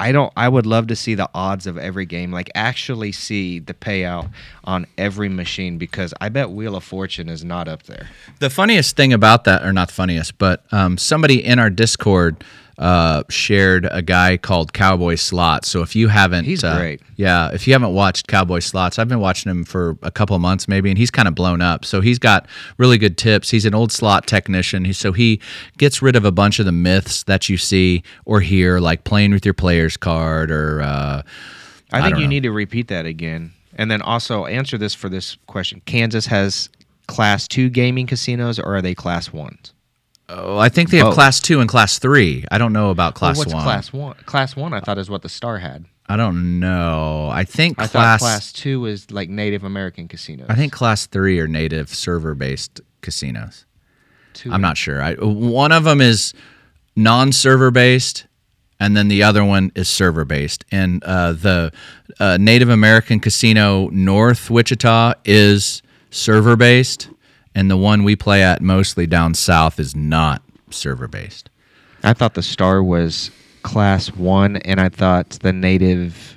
I 0.00 0.12
don't. 0.12 0.32
I 0.34 0.48
would 0.48 0.64
love 0.64 0.86
to 0.86 0.96
see 0.96 1.14
the 1.14 1.28
odds 1.34 1.66
of 1.66 1.76
every 1.76 2.06
game, 2.06 2.32
like 2.32 2.50
actually 2.54 3.12
see 3.12 3.58
the 3.58 3.74
payout 3.74 4.30
on 4.64 4.86
every 4.96 5.28
machine, 5.28 5.76
because 5.76 6.14
I 6.22 6.30
bet 6.30 6.50
Wheel 6.50 6.74
of 6.74 6.84
Fortune 6.84 7.28
is 7.28 7.44
not 7.44 7.68
up 7.68 7.82
there. 7.82 8.08
The 8.38 8.48
funniest 8.48 8.96
thing 8.96 9.12
about 9.12 9.44
that, 9.44 9.62
or 9.62 9.74
not 9.74 9.90
funniest, 9.90 10.38
but 10.38 10.64
um, 10.72 10.96
somebody 10.96 11.44
in 11.44 11.58
our 11.58 11.68
Discord 11.68 12.42
uh, 12.80 13.22
shared 13.28 13.86
a 13.90 14.00
guy 14.00 14.36
called 14.38 14.72
Cowboy 14.72 15.14
Slots. 15.14 15.68
So 15.68 15.82
if 15.82 15.94
you 15.94 16.08
haven't, 16.08 16.46
He's 16.46 16.64
uh, 16.64 16.76
great. 16.78 17.02
Yeah, 17.16 17.50
if 17.52 17.66
you 17.66 17.74
haven't 17.74 17.92
watched 17.92 18.26
Cowboy 18.26 18.60
Slots, 18.60 18.98
I've 18.98 19.06
been 19.08 19.20
watching 19.20 19.50
him 19.50 19.64
for 19.64 19.98
a 20.02 20.10
couple 20.10 20.34
of 20.34 20.40
months 20.40 20.66
maybe, 20.66 20.88
and 20.88 20.96
he's 20.96 21.10
kind 21.10 21.28
of 21.28 21.34
blown 21.34 21.60
up. 21.60 21.84
So 21.84 22.00
he's 22.00 22.18
got 22.18 22.46
really 22.78 22.96
good 22.96 23.18
tips. 23.18 23.50
He's 23.50 23.66
an 23.66 23.74
old 23.74 23.92
slot 23.92 24.26
technician, 24.26 24.86
He- 24.86 24.94
so 24.94 25.12
he 25.12 25.40
gets 25.76 26.00
rid 26.00 26.16
of 26.16 26.24
a 26.24 26.32
bunch 26.32 26.58
of 26.58 26.64
the 26.66 26.72
myths 26.72 27.22
that 27.24 27.48
you 27.50 27.58
see 27.58 28.02
or 28.24 28.40
hear, 28.40 28.80
like 28.80 29.04
playing 29.04 29.32
with 29.32 29.44
your 29.44 29.54
player's 29.54 29.96
card 29.98 30.50
or. 30.50 30.80
Uh, 30.82 31.22
I 31.92 32.00
think 32.00 32.12
don't 32.14 32.20
you 32.20 32.26
know. 32.26 32.30
need 32.30 32.42
to 32.44 32.52
repeat 32.52 32.88
that 32.88 33.04
again, 33.04 33.52
and 33.74 33.90
then 33.90 34.00
also 34.00 34.46
answer 34.46 34.78
this 34.78 34.94
for 34.94 35.08
this 35.10 35.36
question: 35.46 35.82
Kansas 35.84 36.24
has 36.26 36.70
Class 37.08 37.46
Two 37.46 37.68
gaming 37.68 38.06
casinos, 38.06 38.58
or 38.58 38.76
are 38.76 38.80
they 38.80 38.94
Class 38.94 39.32
Ones? 39.32 39.74
Oh, 40.30 40.58
I 40.58 40.68
think 40.68 40.90
they 40.90 40.98
have 40.98 41.08
Both. 41.08 41.14
class 41.14 41.40
two 41.40 41.60
and 41.60 41.68
class 41.68 41.98
three. 41.98 42.44
I 42.50 42.58
don't 42.58 42.72
know 42.72 42.90
about 42.90 43.14
class 43.14 43.36
well, 43.36 43.44
what's 43.46 43.54
one. 43.54 43.62
Class 43.64 43.92
One? 43.92 44.14
Class 44.26 44.56
One, 44.56 44.72
I 44.72 44.80
thought 44.80 44.98
is 44.98 45.10
what 45.10 45.22
the 45.22 45.28
Star 45.28 45.58
had. 45.58 45.84
I 46.06 46.16
don't 46.16 46.58
know. 46.58 47.28
I 47.32 47.44
think 47.44 47.80
I 47.80 47.86
class. 47.86 48.20
Class 48.20 48.52
Two 48.52 48.86
is 48.86 49.10
like 49.10 49.28
Native 49.28 49.62
American 49.62 50.08
casinos. 50.08 50.46
I 50.48 50.54
think 50.54 50.72
class 50.72 51.06
three 51.06 51.38
are 51.38 51.46
native 51.46 51.88
server 51.90 52.34
based 52.34 52.80
casinos. 53.00 53.64
two. 54.32 54.50
I'm 54.50 54.60
not 54.60 54.76
sure. 54.76 55.00
I, 55.00 55.14
one 55.14 55.70
of 55.70 55.84
them 55.84 56.00
is 56.00 56.34
non 56.96 57.30
server 57.30 57.70
based, 57.70 58.26
and 58.80 58.96
then 58.96 59.06
the 59.06 59.22
other 59.22 59.44
one 59.44 59.70
is 59.76 59.88
server 59.88 60.24
based. 60.24 60.64
And 60.72 61.04
uh, 61.04 61.32
the 61.32 61.72
uh, 62.18 62.38
Native 62.40 62.70
American 62.70 63.20
Casino 63.20 63.88
North 63.90 64.50
Wichita 64.50 65.14
is 65.24 65.80
server 66.10 66.56
based, 66.56 67.08
and 67.54 67.70
the 67.70 67.76
one 67.76 68.04
we 68.04 68.16
play 68.16 68.42
at 68.42 68.60
mostly 68.62 69.06
down 69.06 69.34
south 69.34 69.78
is 69.80 69.94
not 69.96 70.42
server 70.70 71.08
based. 71.08 71.50
I 72.02 72.12
thought 72.14 72.34
the 72.34 72.42
Star 72.42 72.82
was 72.82 73.30
Class 73.62 74.08
One, 74.14 74.56
and 74.58 74.80
I 74.80 74.88
thought 74.88 75.30
the 75.42 75.52
Native 75.52 76.36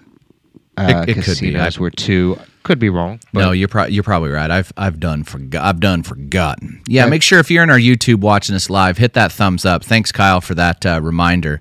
uh, 0.78 1.06
It- 1.08 1.10
it 1.10 1.14
could 1.14 1.40
be. 1.40 1.52
casinos 1.54 1.80
were 1.80 1.92
two. 1.92 2.38
Could 2.64 2.80
be 2.80 2.90
wrong. 2.90 3.20
No, 3.34 3.52
you're 3.52 3.68
pro- 3.68 3.88
you're 3.88 4.04
probably 4.04 4.30
right. 4.32 4.50
I've 4.50 4.72
I've 4.78 5.00
done 5.00 5.24
forgo- 5.26 5.60
I've 5.62 5.80
done 5.82 6.02
forgotten. 6.02 6.82
Yeah, 6.88 7.06
make 7.08 7.22
sure 7.22 7.40
if 7.40 7.52
you're 7.52 7.62
in 7.64 7.70
our 7.70 7.78
YouTube 7.78 8.22
watching 8.22 8.54
this 8.54 8.70
live, 8.70 8.98
hit 8.98 9.14
that 9.14 9.32
thumbs 9.34 9.66
up. 9.66 9.84
Thanks, 9.84 10.12
Kyle, 10.14 10.40
for 10.42 10.56
that 10.56 10.86
uh, 10.86 11.02
reminder. 11.02 11.60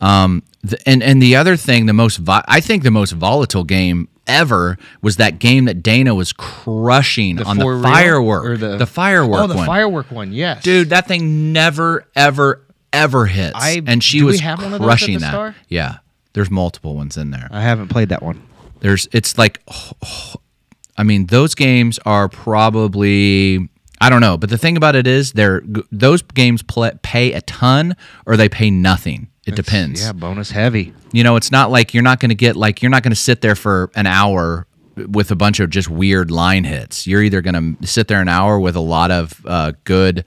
Um, 0.00 0.44
th- 0.66 0.80
and 0.86 1.02
and 1.02 1.20
the 1.20 1.34
other 1.34 1.56
thing, 1.56 1.86
the 1.86 1.92
most 1.92 2.18
vi- 2.18 2.44
I 2.46 2.60
think 2.60 2.84
the 2.84 2.90
most 2.92 3.10
volatile 3.12 3.64
game 3.64 4.08
ever 4.26 4.76
was 5.02 5.16
that 5.16 5.38
game 5.38 5.64
that 5.66 5.82
Dana 5.82 6.14
was 6.14 6.32
crushing 6.32 7.40
on 7.42 7.58
the 7.58 7.80
firework, 7.82 8.44
Or 8.44 8.56
the, 8.56 8.86
firework 8.86 9.40
Oh, 9.40 9.46
the 9.46 9.56
one. 9.56 9.66
firework 9.66 10.10
one. 10.10 10.32
Yes, 10.32 10.62
Dude, 10.62 10.90
that 10.90 11.06
thing 11.08 11.52
never 11.52 12.06
ever 12.16 12.62
ever 12.92 13.26
hits. 13.26 13.54
I- 13.56 13.82
and 13.86 14.02
she 14.02 14.22
was 14.22 14.40
have 14.40 14.58
one 14.58 14.66
of 14.66 14.72
those 14.72 14.80
at 14.80 14.84
crushing 14.84 15.18
that. 15.18 15.30
Star? 15.30 15.54
Yeah, 15.68 15.98
there's 16.32 16.50
multiple 16.50 16.94
ones 16.96 17.16
in 17.16 17.30
there. 17.30 17.48
I 17.50 17.60
haven't 17.62 17.88
played 17.88 18.08
that 18.10 18.22
one. 18.22 18.42
There's 18.80 19.08
it's 19.12 19.36
like 19.38 19.60
I 20.98 21.02
mean 21.02 21.26
those 21.26 21.54
games 21.54 21.98
are 22.06 22.28
probably 22.28 23.68
I 24.00 24.10
don't 24.10 24.20
know, 24.20 24.36
but 24.36 24.50
the 24.50 24.58
thing 24.58 24.76
about 24.76 24.94
it 24.96 25.06
is 25.06 25.32
they're 25.32 25.62
those 25.90 26.22
games 26.22 26.62
play, 26.62 26.92
pay 27.02 27.32
a 27.32 27.40
ton 27.42 27.96
or 28.26 28.36
they 28.36 28.48
pay 28.48 28.70
nothing. 28.70 29.28
It 29.46 29.54
depends. 29.54 30.02
Yeah, 30.02 30.12
bonus 30.12 30.50
heavy. 30.50 30.92
You 31.12 31.22
know, 31.24 31.36
it's 31.36 31.50
not 31.52 31.70
like 31.70 31.94
you're 31.94 32.02
not 32.02 32.20
going 32.20 32.30
to 32.30 32.34
get 32.34 32.56
like 32.56 32.82
you're 32.82 32.90
not 32.90 33.02
going 33.02 33.12
to 33.12 33.16
sit 33.20 33.40
there 33.40 33.54
for 33.54 33.90
an 33.94 34.06
hour 34.06 34.66
with 34.96 35.30
a 35.30 35.36
bunch 35.36 35.60
of 35.60 35.70
just 35.70 35.88
weird 35.88 36.30
line 36.30 36.64
hits. 36.64 37.06
You're 37.06 37.22
either 37.22 37.40
going 37.42 37.76
to 37.76 37.86
sit 37.86 38.08
there 38.08 38.20
an 38.20 38.28
hour 38.28 38.58
with 38.58 38.74
a 38.76 38.80
lot 38.80 39.10
of 39.10 39.40
uh, 39.46 39.72
good 39.84 40.24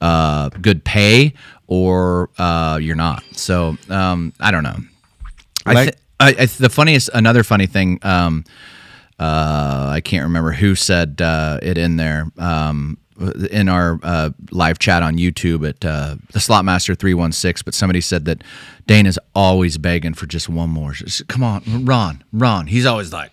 uh, 0.00 0.50
good 0.50 0.84
pay 0.84 1.32
or 1.66 2.30
uh, 2.38 2.78
you're 2.80 2.94
not. 2.96 3.22
So 3.32 3.76
um, 3.88 4.32
I 4.38 4.50
don't 4.50 4.62
know. 4.64 4.76
I, 5.66 5.72
Like- 5.74 5.94
thi- 5.94 6.00
I, 6.20 6.28
I 6.40 6.46
the 6.46 6.68
funniest 6.68 7.10
another 7.14 7.44
funny 7.44 7.66
thing 7.66 8.00
um, 8.02 8.44
uh, 9.20 9.88
I 9.92 10.00
can't 10.00 10.24
remember 10.24 10.52
who 10.52 10.74
said 10.74 11.20
uh, 11.22 11.58
it 11.62 11.78
in 11.78 11.96
there 11.96 12.26
um, 12.38 12.98
in 13.50 13.68
our 13.68 13.98
uh, 14.02 14.30
live 14.50 14.78
chat 14.78 15.02
on 15.02 15.16
YouTube 15.16 15.68
at 15.68 15.84
uh, 15.84 16.16
the 16.32 16.38
Slotmaster 16.38 16.96
three 16.96 17.14
one 17.14 17.32
six. 17.32 17.62
But 17.62 17.74
somebody 17.74 18.00
said 18.00 18.24
that 18.26 18.42
Dana's 18.86 19.18
always 19.34 19.78
begging 19.78 20.14
for 20.14 20.26
just 20.26 20.48
one 20.48 20.70
more. 20.70 20.92
Just, 20.92 21.26
Come 21.28 21.42
on, 21.42 21.84
Ron, 21.84 22.24
Ron. 22.32 22.66
He's 22.66 22.86
always 22.86 23.12
like, 23.12 23.30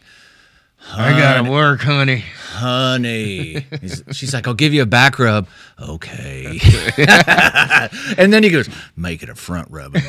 I 0.93 1.17
gotta 1.17 1.49
work, 1.49 1.81
honey. 1.81 2.23
honey. 2.51 3.65
He's, 3.81 4.03
she's 4.11 4.33
like, 4.33 4.47
I'll 4.47 4.53
give 4.53 4.73
you 4.73 4.83
a 4.83 4.85
back 4.85 5.17
rub. 5.17 5.47
Okay. 5.81 6.59
and 8.17 8.31
then 8.31 8.43
he 8.43 8.49
goes, 8.49 8.69
make 8.95 9.23
it 9.23 9.29
a 9.29 9.35
front 9.35 9.67
rub. 9.71 9.95
hey, 9.97 10.01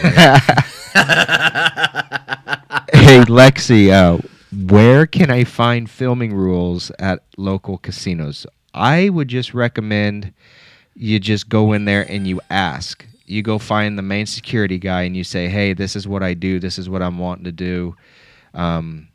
Lexi, 3.24 3.90
uh, 3.90 4.18
where 4.52 5.06
can 5.06 5.30
I 5.30 5.44
find 5.44 5.88
filming 5.88 6.34
rules 6.34 6.90
at 6.98 7.22
local 7.36 7.78
casinos? 7.78 8.46
I 8.76 9.08
would 9.08 9.28
just 9.28 9.54
recommend 9.54 10.32
you 10.94 11.18
just 11.18 11.48
go 11.48 11.72
in 11.72 11.84
there 11.84 12.02
and 12.10 12.26
you 12.26 12.40
ask. 12.50 13.04
You 13.26 13.42
go 13.42 13.58
find 13.58 13.98
the 13.98 14.02
main 14.02 14.26
security 14.26 14.78
guy 14.78 15.02
and 15.02 15.16
you 15.16 15.24
say, 15.24 15.48
"Hey, 15.48 15.72
this 15.72 15.96
is 15.96 16.06
what 16.06 16.22
I 16.22 16.34
do. 16.34 16.60
This 16.60 16.78
is 16.78 16.88
what 16.88 17.02
I'm 17.02 17.18
wanting 17.18 17.44
to 17.44 17.52
do." 17.52 17.96
Um, 18.54 19.08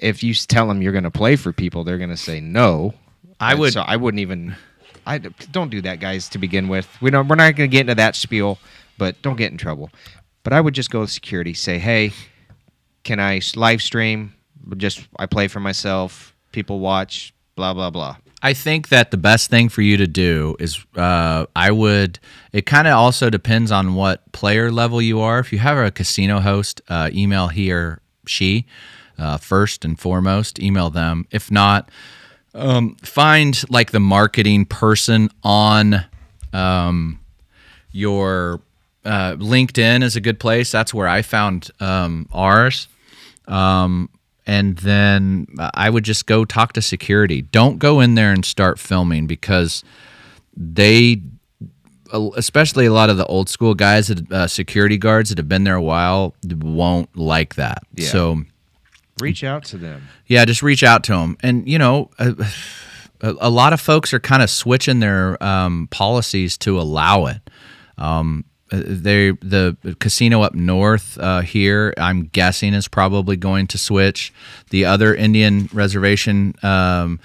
if 0.00 0.22
you 0.22 0.32
tell 0.34 0.68
them 0.68 0.80
you're 0.82 0.92
going 0.92 1.04
to 1.04 1.10
play 1.10 1.36
for 1.36 1.52
people, 1.52 1.82
they're 1.84 1.98
going 1.98 2.10
to 2.10 2.16
say 2.16 2.40
no. 2.40 2.94
I 3.40 3.52
And 3.52 3.60
would- 3.60 3.72
So 3.72 3.80
I 3.82 3.96
wouldn't 3.96 4.20
even. 4.20 4.54
I 5.06 5.18
don't 5.18 5.70
do 5.70 5.80
that, 5.82 6.00
guys. 6.00 6.28
To 6.30 6.38
begin 6.38 6.68
with, 6.68 6.86
we 7.00 7.10
don't. 7.10 7.28
We're 7.28 7.36
not 7.36 7.56
going 7.56 7.70
to 7.70 7.72
get 7.74 7.82
into 7.82 7.94
that 7.94 8.14
spiel, 8.14 8.58
but 8.98 9.20
don't 9.22 9.36
get 9.36 9.50
in 9.50 9.56
trouble. 9.58 9.90
But 10.44 10.52
I 10.52 10.60
would 10.60 10.74
just 10.74 10.90
go 10.90 11.00
with 11.00 11.10
security. 11.10 11.54
Say, 11.54 11.78
hey, 11.78 12.12
can 13.04 13.18
I 13.18 13.40
live 13.56 13.82
stream? 13.82 14.34
Just 14.76 15.06
I 15.18 15.26
play 15.26 15.48
for 15.48 15.60
myself. 15.60 16.34
People 16.52 16.80
watch. 16.80 17.32
Blah 17.56 17.72
blah 17.74 17.90
blah. 17.90 18.16
I 18.42 18.54
think 18.54 18.88
that 18.88 19.10
the 19.10 19.16
best 19.16 19.50
thing 19.50 19.68
for 19.68 19.82
you 19.82 19.96
to 19.96 20.06
do 20.06 20.56
is 20.60 20.84
uh, 20.96 21.46
I 21.56 21.70
would. 21.72 22.20
It 22.52 22.66
kind 22.66 22.86
of 22.86 22.94
also 22.94 23.30
depends 23.30 23.72
on 23.72 23.94
what 23.94 24.30
player 24.32 24.70
level 24.70 25.02
you 25.02 25.20
are. 25.20 25.40
If 25.40 25.52
you 25.52 25.58
have 25.58 25.76
a 25.76 25.90
casino 25.90 26.40
host, 26.40 26.80
uh, 26.88 27.10
email 27.12 27.48
he 27.48 27.72
or 27.72 28.00
she 28.26 28.66
uh, 29.18 29.38
first 29.38 29.84
and 29.84 29.98
foremost. 29.98 30.60
Email 30.60 30.90
them. 30.90 31.26
If 31.30 31.50
not, 31.50 31.90
um, 32.54 32.96
find 33.02 33.60
like 33.70 33.90
the 33.90 34.00
marketing 34.00 34.66
person 34.66 35.30
on 35.42 36.04
um, 36.52 37.20
your 37.90 38.60
uh, 39.04 39.32
LinkedIn 39.34 40.02
is 40.02 40.14
a 40.16 40.20
good 40.20 40.38
place. 40.38 40.70
That's 40.70 40.94
where 40.94 41.08
I 41.08 41.22
found 41.22 41.70
um, 41.80 42.28
ours. 42.32 42.88
Um, 43.46 44.10
and 44.48 44.78
then 44.78 45.46
I 45.74 45.90
would 45.90 46.04
just 46.04 46.26
go 46.26 46.44
talk 46.44 46.72
to 46.72 46.82
security. 46.82 47.42
Don't 47.42 47.78
go 47.78 48.00
in 48.00 48.14
there 48.14 48.32
and 48.32 48.44
start 48.44 48.78
filming 48.78 49.26
because 49.26 49.84
they, 50.56 51.20
especially 52.36 52.86
a 52.86 52.92
lot 52.92 53.10
of 53.10 53.18
the 53.18 53.26
old 53.26 53.48
school 53.50 53.74
guys, 53.74 54.10
uh, 54.10 54.46
security 54.46 54.96
guards 54.96 55.28
that 55.28 55.38
have 55.38 55.48
been 55.48 55.64
there 55.64 55.74
a 55.76 55.82
while, 55.82 56.34
won't 56.44 57.14
like 57.16 57.56
that. 57.56 57.82
Yeah. 57.94 58.08
So 58.08 58.42
Reach 59.20 59.44
out 59.44 59.64
to 59.64 59.76
them. 59.76 60.08
yeah, 60.26 60.44
just 60.44 60.62
reach 60.62 60.82
out 60.82 61.04
to 61.04 61.12
them. 61.12 61.36
And, 61.40 61.68
you 61.68 61.78
know, 61.78 62.08
a, 62.18 62.34
a, 63.20 63.34
a 63.40 63.50
lot 63.50 63.72
of 63.72 63.80
folks 63.80 64.14
are 64.14 64.20
kind 64.20 64.42
of 64.42 64.48
switching 64.48 65.00
their 65.00 65.42
um, 65.42 65.88
policies 65.90 66.56
to 66.58 66.80
allow 66.80 67.26
it. 67.26 67.40
Um, 67.98 68.44
they 68.70 69.30
the 69.30 69.76
casino 69.98 70.42
up 70.42 70.54
north 70.54 71.18
uh, 71.18 71.40
here, 71.40 71.94
I'm 71.96 72.24
guessing, 72.24 72.74
is 72.74 72.88
probably 72.88 73.36
going 73.36 73.66
to 73.68 73.78
switch. 73.78 74.32
The 74.70 74.84
other 74.84 75.14
Indian 75.14 75.68
reservation 75.72 76.54
um, 76.62 77.20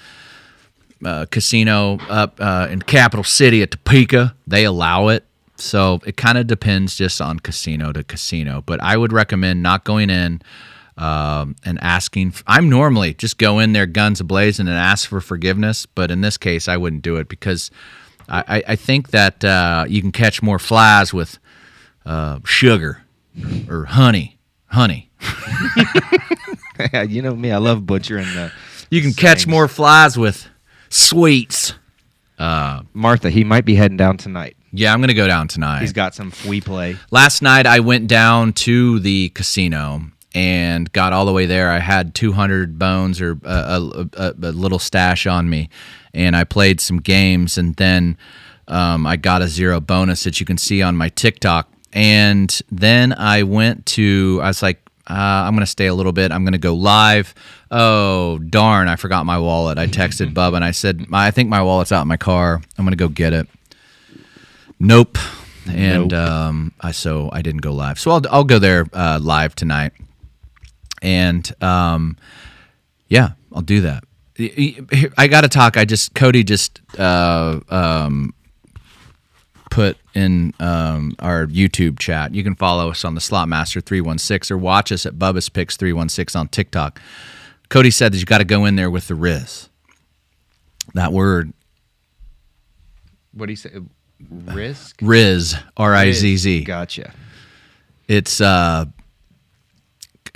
uh, 1.04 1.26
casino 1.30 1.98
up 2.08 2.36
uh, 2.40 2.68
in 2.70 2.82
capital 2.82 3.24
city 3.24 3.62
at 3.62 3.70
Topeka, 3.70 4.34
they 4.46 4.64
allow 4.64 5.08
it. 5.08 5.24
So 5.56 6.00
it 6.04 6.16
kind 6.16 6.38
of 6.38 6.46
depends 6.46 6.96
just 6.96 7.20
on 7.20 7.38
casino 7.38 7.92
to 7.92 8.02
casino. 8.02 8.62
But 8.66 8.82
I 8.82 8.96
would 8.96 9.12
recommend 9.12 9.62
not 9.62 9.84
going 9.84 10.10
in 10.10 10.42
um, 10.96 11.56
and 11.64 11.78
asking. 11.80 12.34
I'm 12.46 12.68
normally 12.68 13.14
just 13.14 13.38
go 13.38 13.58
in 13.58 13.72
there 13.72 13.86
guns 13.86 14.20
ablazing 14.20 14.60
and 14.60 14.70
ask 14.70 15.08
for 15.08 15.20
forgiveness. 15.20 15.86
But 15.86 16.10
in 16.10 16.22
this 16.22 16.36
case, 16.36 16.68
I 16.68 16.76
wouldn't 16.76 17.02
do 17.02 17.16
it 17.16 17.28
because 17.28 17.70
I, 18.28 18.62
I, 18.68 18.76
think 18.76 19.10
that 19.10 19.44
uh, 19.44 19.84
you 19.88 20.00
can 20.00 20.12
catch 20.12 20.42
more 20.42 20.58
flies 20.58 21.12
with 21.12 21.38
uh, 22.06 22.40
sugar 22.44 23.02
or 23.68 23.84
honey. 23.84 24.38
Honey. 24.66 25.10
you 27.08 27.22
know 27.22 27.34
me. 27.34 27.52
I 27.52 27.58
love 27.58 27.86
butchering 27.86 28.26
the. 28.26 28.52
You 28.90 29.02
can 29.02 29.12
catch 29.12 29.46
more 29.46 29.68
flies 29.68 30.16
with 30.16 30.48
sweets. 30.88 31.74
Martha, 32.38 33.30
he 33.30 33.44
might 33.44 33.64
be 33.64 33.74
heading 33.74 33.96
down 33.96 34.16
tonight. 34.16 34.56
Yeah, 34.72 34.92
I'm 34.92 35.00
gonna 35.00 35.14
go 35.14 35.28
down 35.28 35.46
tonight. 35.46 35.80
He's 35.80 35.92
got 35.92 36.14
some 36.14 36.32
we 36.48 36.60
play. 36.60 36.96
Last 37.12 37.42
night 37.42 37.66
I 37.66 37.78
went 37.78 38.08
down 38.08 38.52
to 38.54 38.98
the 38.98 39.28
casino 39.28 40.02
and 40.34 40.90
got 40.92 41.12
all 41.12 41.26
the 41.26 41.32
way 41.32 41.46
there. 41.46 41.70
I 41.70 41.78
had 41.78 42.14
200 42.14 42.76
bones 42.76 43.20
or 43.20 43.38
a, 43.44 43.48
a, 43.48 44.08
a, 44.16 44.34
a 44.42 44.52
little 44.52 44.80
stash 44.80 45.28
on 45.28 45.48
me, 45.48 45.68
and 46.14 46.34
I 46.36 46.44
played 46.44 46.80
some 46.80 46.98
games, 46.98 47.58
and 47.58 47.74
then 47.76 48.16
um, 48.68 49.06
I 49.06 49.16
got 49.16 49.42
a 49.42 49.48
zero 49.48 49.80
bonus 49.80 50.24
that 50.24 50.40
you 50.40 50.46
can 50.46 50.56
see 50.58 50.80
on 50.82 50.96
my 50.96 51.08
TikTok. 51.10 51.68
And 51.92 52.56
then 52.70 53.12
I 53.12 53.42
went 53.42 53.86
to. 53.86 54.40
I 54.42 54.48
was 54.48 54.62
like, 54.62 54.80
uh, 55.08 55.12
I'm 55.46 55.54
gonna 55.54 55.66
stay 55.66 55.86
a 55.86 55.94
little 55.94 56.12
bit. 56.12 56.32
I'm 56.32 56.44
gonna 56.44 56.58
go 56.58 56.74
live. 56.74 57.34
Oh 57.70 58.38
darn! 58.38 58.88
I 58.88 58.96
forgot 58.96 59.26
my 59.26 59.38
wallet. 59.38 59.78
I 59.78 59.86
texted 59.86 60.32
Bub 60.40 60.54
and 60.54 60.64
I 60.64 60.70
said, 60.70 61.06
I 61.12 61.30
think 61.30 61.48
my 61.50 61.62
wallet's 61.62 61.92
out 61.92 62.02
in 62.02 62.08
my 62.08 62.16
car. 62.16 62.60
I'm 62.78 62.84
gonna 62.84 62.96
go 62.96 63.08
get 63.08 63.32
it. 63.32 63.46
Nope. 64.80 65.18
And 65.68 66.10
Nope. 66.10 66.20
um, 66.20 66.72
I 66.80 66.90
so 66.92 67.30
I 67.32 67.40
didn't 67.42 67.62
go 67.62 67.72
live. 67.72 67.98
So 67.98 68.10
I'll 68.10 68.22
I'll 68.30 68.44
go 68.44 68.58
there 68.58 68.86
uh, 68.92 69.18
live 69.22 69.54
tonight. 69.54 69.92
And 71.00 71.50
um, 71.62 72.16
yeah, 73.08 73.32
I'll 73.52 73.62
do 73.62 73.82
that. 73.82 74.04
I 74.38 75.28
got 75.28 75.42
to 75.42 75.48
talk. 75.48 75.76
I 75.76 75.84
just 75.84 76.14
Cody 76.14 76.42
just 76.42 76.80
uh, 76.98 77.60
um, 77.68 78.34
put 79.70 79.96
in 80.14 80.52
um, 80.60 81.14
our 81.20 81.46
YouTube 81.46 81.98
chat. 81.98 82.34
You 82.34 82.42
can 82.42 82.54
follow 82.54 82.90
us 82.90 83.04
on 83.04 83.14
the 83.14 83.20
Slotmaster 83.20 83.82
three 83.84 84.00
one 84.00 84.18
six 84.18 84.50
or 84.50 84.58
watch 84.58 84.90
us 84.90 85.06
at 85.06 85.14
Bubba's 85.14 85.48
Picks 85.48 85.76
three 85.76 85.92
one 85.92 86.08
six 86.08 86.34
on 86.34 86.48
TikTok. 86.48 87.00
Cody 87.68 87.90
said 87.90 88.12
that 88.12 88.18
you 88.18 88.24
got 88.24 88.38
to 88.38 88.44
go 88.44 88.64
in 88.64 88.76
there 88.76 88.90
with 88.90 89.08
the 89.08 89.14
Riz. 89.14 89.68
That 90.94 91.12
word 91.12 91.52
What 93.32 93.46
do 93.46 93.52
you 93.52 93.56
say? 93.56 93.70
Risk. 94.30 94.98
Riz 95.02 95.56
R 95.76 95.94
I 95.94 96.12
Z 96.12 96.36
Z. 96.36 96.64
Gotcha. 96.64 97.12
it's 98.08 98.40
uh 98.40 98.86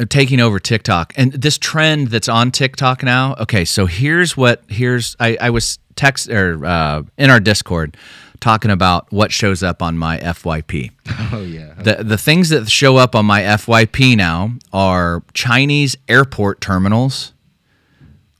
taking 0.07 0.41
over 0.41 0.59
TikTok 0.59 1.13
and 1.17 1.33
this 1.33 1.59
trend 1.59 2.09
that's 2.09 2.29
on 2.29 2.51
TikTok 2.51 3.03
now. 3.03 3.35
Okay, 3.41 3.65
so 3.65 3.87
here's 3.87 4.37
what 4.37 4.63
here's 4.69 5.17
I, 5.19 5.37
I 5.41 5.51
was 5.51 5.79
text 5.97 6.29
or 6.31 6.65
uh, 6.65 7.03
in 7.17 7.31
our 7.31 7.41
Discord 7.41 7.97
talking 8.41 8.71
about 8.71 9.11
what 9.13 9.33
shows 9.33 9.65
up 9.65 9.83
on 9.83 9.99
my 9.99 10.19
FYP. 10.19 10.93
Oh 11.33 11.43
yeah. 11.43 11.75
The 11.75 12.05
the 12.05 12.17
things 12.19 12.49
that 12.51 12.71
show 12.71 12.97
up 12.97 13.15
on 13.15 13.27
my 13.27 13.43
FYP 13.43 14.17
now 14.17 14.53
are 14.73 15.23
Chinese 15.35 15.97
airport 16.09 16.61
terminals 16.61 17.33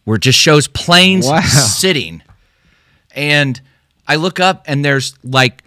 where 0.05 0.15
it 0.17 0.23
just 0.23 0.39
shows 0.39 0.69
planes 0.69 1.27
Wow. 1.27 1.41
sitting. 1.43 2.23
And 3.11 3.61
I 4.07 4.17
look 4.17 4.39
up 4.41 4.65
and 4.67 4.85
there's 4.85 5.15
like 5.25 5.63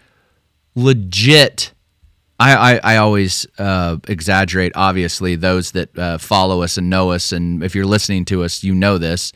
legit 0.73 1.73
I, 2.41 2.53
I, 2.73 2.79
I 2.83 2.97
always 2.97 3.45
uh, 3.59 3.97
exaggerate, 4.07 4.71
obviously, 4.73 5.35
those 5.35 5.73
that 5.73 5.95
uh, 5.97 6.17
follow 6.17 6.63
us 6.63 6.75
and 6.75 6.89
know 6.89 7.11
us. 7.11 7.31
And 7.31 7.63
if 7.63 7.75
you're 7.75 7.85
listening 7.85 8.25
to 8.25 8.43
us, 8.43 8.63
you 8.63 8.73
know 8.73 8.97
this. 8.97 9.31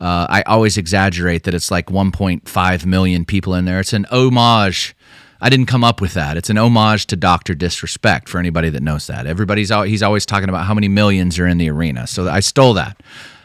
Uh, 0.00 0.26
I 0.28 0.42
always 0.42 0.76
exaggerate 0.76 1.44
that 1.44 1.54
it's 1.54 1.70
like 1.70 1.86
1.5 1.86 2.86
million 2.86 3.24
people 3.24 3.54
in 3.54 3.66
there. 3.66 3.78
It's 3.78 3.92
an 3.92 4.04
homage. 4.10 4.96
I 5.40 5.48
didn't 5.48 5.66
come 5.66 5.84
up 5.84 6.00
with 6.00 6.14
that. 6.14 6.36
It's 6.36 6.50
an 6.50 6.58
homage 6.58 7.06
to 7.06 7.16
Dr. 7.16 7.54
Disrespect 7.54 8.28
for 8.28 8.38
anybody 8.38 8.68
that 8.70 8.82
knows 8.82 9.06
that. 9.06 9.26
Everybody's 9.28 9.70
al- 9.70 9.84
he's 9.84 10.02
always 10.02 10.26
talking 10.26 10.48
about 10.48 10.66
how 10.66 10.74
many 10.74 10.88
millions 10.88 11.38
are 11.38 11.46
in 11.46 11.58
the 11.58 11.70
arena. 11.70 12.08
So 12.08 12.28
I 12.28 12.40
stole 12.40 12.74
that. 12.74 13.00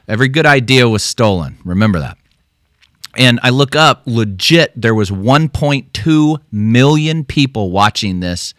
Every 0.07 0.29
good 0.29 0.47
idea 0.47 0.89
was 0.89 1.03
stolen. 1.03 1.57
Remember 1.63 1.99
that. 1.99 2.17
And 3.15 3.39
I 3.43 3.51
look 3.51 3.75
up, 3.75 4.01
legit, 4.05 4.73
there 4.75 4.95
was 4.95 5.11
1.2 5.11 6.37
million 6.51 7.23
people 7.23 7.71
watching 7.71 8.19
this 8.19 8.53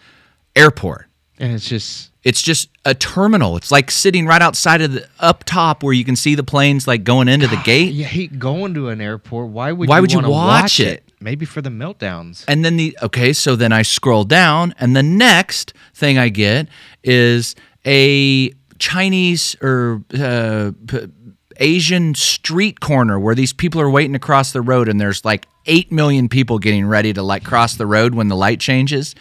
airport. 0.56 1.06
And 1.38 1.52
it's 1.52 1.68
just 1.68 2.10
It's 2.24 2.40
just 2.40 2.70
a 2.84 2.94
terminal. 2.94 3.56
It's 3.58 3.70
like 3.70 3.90
sitting 3.90 4.26
right 4.26 4.40
outside 4.40 4.80
of 4.80 4.92
the 4.92 5.06
up 5.20 5.44
top 5.44 5.82
where 5.82 5.92
you 5.92 6.04
can 6.04 6.16
see 6.16 6.34
the 6.34 6.42
planes 6.42 6.88
like 6.88 7.04
going 7.04 7.28
into 7.28 7.46
the 7.46 7.60
gate. 7.62 7.92
you 7.92 8.04
hate 8.04 8.38
going 8.38 8.72
to 8.74 8.88
an 8.88 9.00
airport. 9.00 9.48
Why 9.50 9.70
would 9.70 9.88
Why 9.88 9.96
you 9.96 10.00
would 10.00 10.12
you 10.12 10.18
wanna 10.18 10.30
watch 10.30 10.80
it? 10.80 11.04
Maybe 11.20 11.44
for 11.46 11.60
the 11.60 11.70
meltdowns. 11.70 12.44
And 12.48 12.64
then 12.64 12.76
the 12.76 12.96
okay, 13.02 13.32
so 13.32 13.54
then 13.54 13.72
I 13.72 13.82
scroll 13.82 14.24
down, 14.24 14.74
and 14.80 14.96
the 14.96 15.02
next 15.02 15.74
thing 15.94 16.18
I 16.18 16.30
get 16.30 16.68
is 17.04 17.54
a 17.86 18.50
Chinese 18.78 19.56
or 19.62 20.02
uh, 20.18 20.72
p- 20.86 21.08
Asian 21.58 22.14
street 22.14 22.80
corner 22.80 23.18
where 23.18 23.34
these 23.34 23.52
people 23.52 23.80
are 23.80 23.90
waiting 23.90 24.12
to 24.12 24.18
cross 24.18 24.52
the 24.52 24.60
road, 24.62 24.88
and 24.88 25.00
there's 25.00 25.24
like 25.24 25.46
eight 25.66 25.90
million 25.92 26.28
people 26.28 26.58
getting 26.58 26.86
ready 26.86 27.12
to 27.12 27.22
like 27.22 27.44
cross 27.44 27.76
the 27.76 27.86
road 27.86 28.14
when 28.14 28.28
the 28.28 28.36
light 28.36 28.60
changes. 28.60 29.14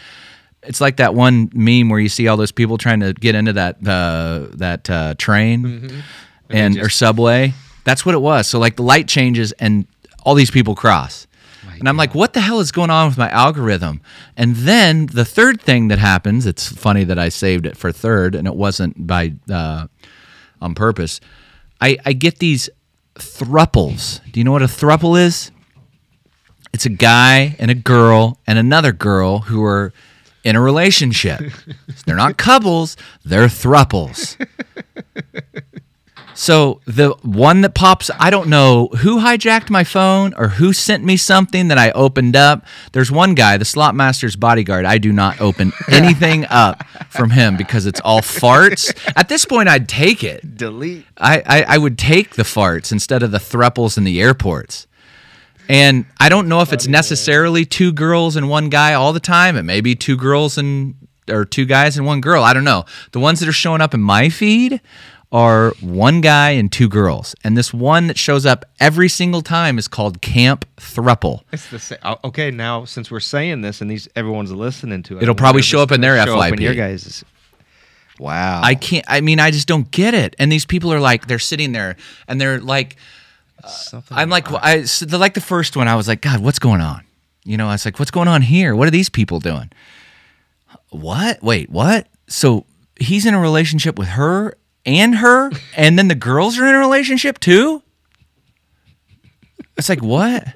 It's 0.68 0.82
like 0.82 0.98
that 0.98 1.14
one 1.14 1.50
meme 1.54 1.90
where 1.90 2.00
you 2.00 2.10
see 2.10 2.28
all 2.28 2.38
those 2.38 2.52
people 2.52 2.78
trying 2.78 3.00
to 3.02 3.14
get 3.14 3.36
into 3.36 3.54
that 3.54 3.78
uh, 3.88 4.48
that 4.54 4.90
uh, 4.90 5.16
train 5.18 6.04
and, 6.50 6.78
or 6.80 6.90
subway. 6.90 7.54
That's 7.84 8.06
what 8.06 8.16
it 8.16 8.22
was. 8.22 8.48
So 8.48 8.60
like 8.60 8.76
the 8.76 8.84
light 8.84 9.08
changes 9.08 9.52
and 9.54 9.88
all 10.24 10.36
these 10.36 10.52
people 10.52 10.76
cross. 10.76 11.28
And 11.80 11.90
I'm 11.90 11.98
like, 11.98 12.16
what 12.16 12.34
the 12.34 12.40
hell 12.40 12.60
is 12.60 12.72
going 12.72 12.90
on 12.90 13.08
with 13.08 13.18
my 13.18 13.30
algorithm? 13.30 14.02
And 14.38 14.56
then 14.56 15.08
the 15.08 15.26
third 15.26 15.62
thing 15.62 15.90
that 15.90 16.00
happens, 16.00 16.46
it's 16.46 16.68
funny 16.68 17.04
that 17.04 17.20
I 17.20 17.30
saved 17.30 17.66
it 17.66 17.76
for 17.76 17.92
third 17.92 18.34
and 18.34 18.48
it 18.48 18.56
wasn't 18.56 19.06
by 19.06 19.34
uh, 19.52 19.88
on 20.62 20.74
purpose. 20.74 21.20
I, 21.82 21.98
I 22.06 22.14
get 22.14 22.40
these 22.40 22.70
thruples. 23.16 24.22
Do 24.32 24.40
you 24.40 24.44
know 24.44 24.52
what 24.52 24.62
a 24.62 24.68
thruple 24.68 25.20
is? 25.20 25.52
It's 26.74 26.86
a 26.86 26.90
guy 26.90 27.56
and 27.60 27.72
a 27.72 27.76
girl 27.76 28.40
and 28.48 28.58
another 28.58 28.92
girl 28.92 29.40
who 29.40 29.64
are 29.64 29.94
in 30.46 30.56
a 30.56 30.62
relationship. 30.62 31.42
they're 32.06 32.16
not 32.16 32.38
couples, 32.38 32.96
they're 33.26 33.48
thruples. 33.48 34.38
So 36.38 36.82
the 36.86 37.12
one 37.24 37.62
that 37.62 37.74
pops, 37.76 38.12
I 38.20 38.30
don't 38.30 38.50
know 38.50 38.88
who 38.88 39.20
hijacked 39.20 39.70
my 39.70 39.86
phone 39.86 40.34
or 40.38 40.50
who 40.50 40.74
sent 40.74 41.04
me 41.04 41.16
something 41.16 41.70
that 41.70 41.78
I 41.78 41.92
opened 41.92 42.36
up. 42.36 42.66
There's 42.92 43.10
one 43.10 43.36
guy, 43.36 43.56
the 43.56 43.64
slot 43.64 43.96
master's 43.96 44.36
bodyguard. 44.36 44.84
I 44.84 44.98
do 44.98 45.14
not 45.14 45.40
open 45.40 45.72
anything 45.88 46.46
up 46.50 46.86
from 47.10 47.30
him 47.30 47.56
because 47.56 47.86
it's 47.86 48.02
all 48.02 48.20
farts. 48.20 48.94
At 49.16 49.30
this 49.30 49.46
point, 49.46 49.70
I'd 49.70 49.88
take 49.88 50.26
it. 50.26 50.58
Delete. 50.58 51.06
I, 51.18 51.42
I, 51.46 51.76
I 51.76 51.78
would 51.78 51.98
take 51.98 52.36
the 52.36 52.44
farts 52.44 52.92
instead 52.92 53.24
of 53.24 53.32
the 53.32 53.38
thruples 53.38 53.98
in 53.98 54.04
the 54.04 54.22
airports. 54.22 54.88
And 55.70 56.06
I 56.20 56.30
don't 56.30 56.48
know 56.48 56.62
if 56.62 56.74
it's 56.74 56.88
necessarily 56.88 57.66
two 57.66 57.92
girls 57.92 58.36
and 58.36 58.50
one 58.50 58.70
guy 58.70 58.94
all 58.94 59.14
the 59.14 59.20
time. 59.20 59.56
It 59.56 59.64
may 59.64 59.82
be 59.82 59.96
two 59.96 60.18
girls 60.18 60.58
and 60.58 60.96
or 61.30 61.46
two 61.46 61.66
guys 61.66 61.98
and 61.98 62.06
one 62.06 62.22
girl. 62.22 62.44
I 62.44 62.54
don't 62.54 62.64
know. 62.64 62.86
The 63.12 63.20
ones 63.20 63.40
that 63.40 63.50
are 63.50 63.54
showing 63.54 63.82
up 63.82 63.94
in 63.94 64.02
my 64.02 64.30
feed 64.30 64.80
are 65.32 65.72
one 65.82 66.22
guy 66.22 66.52
and 66.52 66.72
two 66.72 66.88
girls. 66.88 67.36
And 67.44 67.58
this 67.58 67.74
one 67.74 68.08
that 68.08 68.18
shows 68.18 68.46
up 68.46 68.64
every 68.80 69.10
single 69.10 69.42
time 69.42 69.78
is 69.78 69.88
called 69.88 70.22
Camp 70.22 70.66
Thruple. 70.78 71.42
It's 71.52 71.70
the 71.70 71.80
same. 71.80 71.98
Uh, 72.04 72.16
okay, 72.24 72.52
now 72.52 72.86
since 72.86 73.10
we're 73.10 73.20
saying 73.20 73.62
this 73.62 73.82
and 73.82 73.90
these 73.90 74.08
everyone's 74.16 74.52
listening 74.52 75.04
to 75.04 75.18
it, 75.18 75.24
It'll 75.24 75.36
probably 75.36 75.62
show 75.62 75.82
up 75.82 75.92
in 75.92 76.02
their 76.02 76.24
show 76.26 76.40
up 76.40 76.54
in 76.54 76.62
your 76.62 76.76
guys'. 76.76 77.24
Wow. 78.20 78.62
I 78.64 78.76
can't 78.76 79.04
I 79.10 79.22
mean 79.22 79.40
I 79.40 79.52
just 79.52 79.68
don't 79.68 79.90
get 79.92 80.14
it. 80.14 80.36
And 80.40 80.52
these 80.52 80.66
people 80.66 80.94
are 80.94 81.02
like 81.02 81.28
they're 81.28 81.40
sitting 81.40 81.74
there 81.74 81.98
and 82.28 82.40
they're 82.40 82.62
like 82.62 82.96
Something 83.68 84.18
I'm 84.18 84.30
like, 84.30 84.52
I 84.52 84.84
so 84.84 85.06
the, 85.06 85.18
like 85.18 85.34
the 85.34 85.42
first 85.42 85.76
one. 85.76 85.88
I 85.88 85.96
was 85.96 86.08
like, 86.08 86.22
God, 86.22 86.40
what's 86.40 86.60
going 86.60 86.82
on? 86.82 87.04
You 87.44 87.58
know, 87.58 87.68
I 87.68 87.74
was 87.74 87.86
like, 87.86 88.00
what's 88.00 88.12
going 88.12 88.28
on 88.28 88.42
here? 88.42 88.76
What 88.76 88.88
are 88.88 88.92
these 88.92 89.10
people 89.10 89.40
doing? 89.40 89.72
What? 90.90 91.42
Wait, 91.44 91.70
what? 91.70 92.08
So 92.28 92.66
he's 93.00 93.26
in 93.26 93.34
a 93.34 93.40
relationship 93.40 94.00
with 94.00 94.10
her 94.10 94.58
and 94.86 95.16
her, 95.16 95.52
and 95.76 95.98
then 95.98 96.08
the 96.08 96.16
girls 96.16 96.58
are 96.58 96.66
in 96.66 96.76
a 96.76 96.80
relationship 96.80 97.40
too. 97.40 97.82
It's 99.78 99.90
like 99.90 100.02
what? 100.02 100.48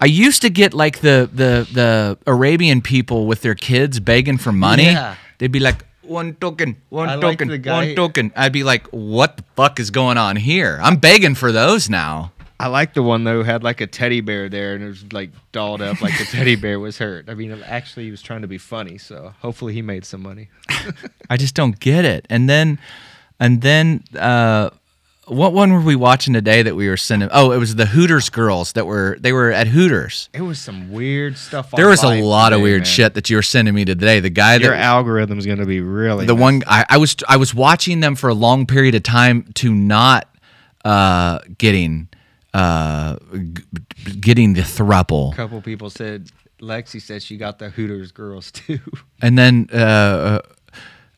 I 0.00 0.06
used 0.06 0.42
to 0.42 0.50
get 0.50 0.74
like 0.74 1.00
the 1.00 1.28
the 1.32 1.68
the 1.72 2.18
Arabian 2.26 2.82
people 2.82 3.26
with 3.26 3.42
their 3.42 3.54
kids 3.54 4.00
begging 4.00 4.38
for 4.38 4.52
money. 4.52 4.84
Yeah. 4.84 5.16
They'd 5.38 5.52
be 5.52 5.60
like, 5.60 5.84
one 6.02 6.34
token, 6.34 6.76
one 6.88 7.08
I 7.08 7.20
token, 7.20 7.60
guy- 7.60 7.72
one 7.86 7.94
token. 7.94 8.32
I'd 8.36 8.52
be 8.52 8.64
like, 8.64 8.86
what 8.88 9.36
the 9.38 9.44
fuck 9.56 9.80
is 9.80 9.90
going 9.90 10.18
on 10.18 10.36
here? 10.36 10.78
I'm 10.82 10.96
begging 10.96 11.34
for 11.34 11.52
those 11.52 11.88
now. 11.88 12.32
I 12.60 12.68
like 12.68 12.94
the 12.94 13.02
one 13.02 13.24
though 13.24 13.38
who 13.38 13.42
had 13.42 13.64
like 13.64 13.80
a 13.80 13.88
teddy 13.88 14.20
bear 14.20 14.48
there 14.48 14.74
and 14.76 14.84
it 14.84 14.86
was 14.86 15.12
like 15.12 15.30
dolled 15.50 15.82
up 15.82 16.00
like 16.00 16.16
the 16.16 16.24
teddy 16.24 16.54
bear 16.54 16.78
was 16.78 16.96
hurt. 16.98 17.28
I 17.28 17.34
mean, 17.34 17.50
actually, 17.66 18.04
he 18.04 18.12
was 18.12 18.22
trying 18.22 18.42
to 18.42 18.46
be 18.48 18.58
funny, 18.58 18.98
so 18.98 19.34
hopefully 19.40 19.74
he 19.74 19.82
made 19.82 20.04
some 20.04 20.22
money. 20.22 20.48
I 21.30 21.36
just 21.36 21.56
don't 21.56 21.78
get 21.80 22.04
it. 22.04 22.24
And 22.30 22.48
then, 22.48 22.78
and 23.40 23.62
then, 23.62 24.04
uh, 24.16 24.70
what 25.26 25.52
one 25.52 25.72
were 25.72 25.80
we 25.80 25.94
watching 25.94 26.34
today 26.34 26.62
that 26.62 26.74
we 26.74 26.88
were 26.88 26.96
sending? 26.96 27.28
Oh, 27.32 27.52
it 27.52 27.58
was 27.58 27.76
the 27.76 27.86
Hooters 27.86 28.28
girls 28.28 28.72
that 28.72 28.86
were 28.86 29.16
they 29.20 29.32
were 29.32 29.52
at 29.52 29.68
Hooters. 29.68 30.28
It 30.32 30.42
was 30.42 30.58
some 30.58 30.90
weird 30.90 31.38
stuff. 31.38 31.70
There 31.70 31.88
was 31.88 32.02
a 32.02 32.22
lot 32.22 32.52
of 32.52 32.60
weird 32.60 32.80
man. 32.80 32.86
shit 32.86 33.14
that 33.14 33.30
you 33.30 33.36
were 33.36 33.42
sending 33.42 33.74
me 33.74 33.84
today. 33.84 34.20
The 34.20 34.30
guy 34.30 34.56
Your 34.56 34.74
that 34.74 35.30
is 35.38 35.46
gonna 35.46 35.66
be 35.66 35.80
really 35.80 36.26
the 36.26 36.34
messed 36.34 36.42
one 36.42 36.62
I, 36.66 36.84
I 36.88 36.98
was 36.98 37.16
I 37.28 37.36
was 37.36 37.54
watching 37.54 38.00
them 38.00 38.16
for 38.16 38.30
a 38.30 38.34
long 38.34 38.66
period 38.66 38.94
of 38.94 39.04
time 39.04 39.44
to 39.54 39.72
not 39.72 40.28
uh, 40.84 41.38
getting 41.56 42.08
uh, 42.52 43.16
g- 43.32 43.62
getting 44.20 44.54
the 44.54 44.62
thruple. 44.62 45.32
A 45.32 45.36
couple 45.36 45.60
people 45.62 45.88
said 45.88 46.30
Lexi 46.60 47.00
said 47.00 47.22
she 47.22 47.36
got 47.36 47.58
the 47.58 47.70
Hooters 47.70 48.12
girls 48.12 48.50
too. 48.50 48.80
And 49.20 49.38
then 49.38 49.68
uh, 49.72 50.40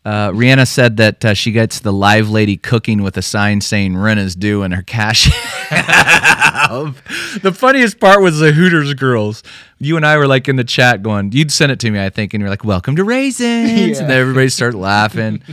uh, 0.05 0.31
Rihanna 0.31 0.67
said 0.69 0.97
that 0.99 1.25
uh, 1.25 1.35
she 1.35 1.51
gets 1.51 1.81
the 1.81 1.93
live 1.93 2.29
lady 2.29 2.57
cooking 2.57 3.03
with 3.03 3.17
a 3.17 3.23
sign 3.23 3.61
saying 3.61 3.97
rent 3.97 4.21
is 4.21 4.37
due 4.37 4.63
and 4.63 4.75
her 4.75 4.83
cash. 4.83 5.25
the 5.71 7.53
funniest 7.55 8.01
part 8.01 8.21
was 8.21 8.39
the 8.39 8.53
Hooters 8.53 8.93
girls. 8.95 9.43
You 9.79 9.97
and 9.97 10.05
I 10.05 10.17
were 10.19 10.27
like 10.27 10.49
in 10.49 10.57
the 10.57 10.65
chat 10.65 11.03
going, 11.03 11.33
you'd 11.33 11.51
send 11.51 11.73
it 11.73 11.81
to 11.81 11.91
me, 11.91 12.03
I 12.05 12.11
think, 12.11 12.35
and 12.35 12.41
you're 12.41 12.51
like, 12.51 12.65
welcome 12.65 12.97
to 12.97 13.05
Raisins. 13.05 13.71
Yeah. 13.71 13.87
And 14.03 14.11
then 14.11 14.21
everybody 14.21 14.49
started 14.51 14.77
laughing. 14.79 15.43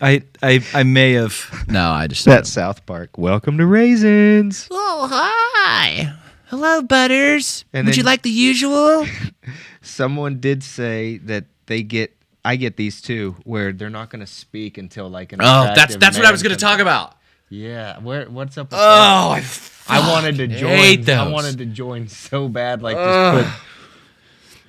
I, 0.00 0.22
I 0.40 0.64
I 0.72 0.84
may 0.84 1.14
have 1.14 1.64
no 1.66 1.90
I 1.90 2.06
just 2.06 2.24
That 2.24 2.46
South 2.46 2.86
Park. 2.86 3.18
Welcome 3.18 3.58
to 3.58 3.66
Raisins. 3.66 4.68
oh 4.70 5.08
hi 5.10 6.12
hello 6.46 6.82
butters 6.82 7.64
And 7.72 7.86
would 7.88 7.96
you 7.96 8.04
like 8.04 8.22
the 8.22 8.30
usual 8.30 9.04
Someone 9.82 10.38
did 10.38 10.62
say 10.62 11.16
that 11.24 11.46
they 11.66 11.82
get. 11.82 12.14
I 12.44 12.56
get 12.56 12.76
these 12.76 13.00
too, 13.00 13.36
where 13.44 13.72
they're 13.72 13.90
not 13.90 14.10
going 14.10 14.20
to 14.20 14.26
speak 14.26 14.78
until 14.78 15.08
like 15.08 15.32
an. 15.32 15.40
oh 15.42 15.72
that's 15.74 15.96
that's 15.96 16.16
what 16.16 16.26
I 16.26 16.32
was 16.32 16.42
going 16.42 16.54
to 16.54 16.60
talk 16.60 16.80
about 16.80 17.14
Yeah, 17.48 17.98
where? 18.00 18.26
What's 18.28 18.56
up? 18.58 18.70
With 18.70 18.80
oh 18.80 19.30
I. 19.30 19.44
I 19.88 20.10
wanted 20.10 20.36
to 20.36 20.46
join. 20.46 20.76
hate 20.76 21.06
those. 21.06 21.16
I 21.16 21.28
wanted 21.28 21.58
to 21.58 21.66
join 21.66 22.08
so 22.08 22.48
bad, 22.48 22.82
like 22.82 22.96
just 22.96 23.46
put 23.46 23.62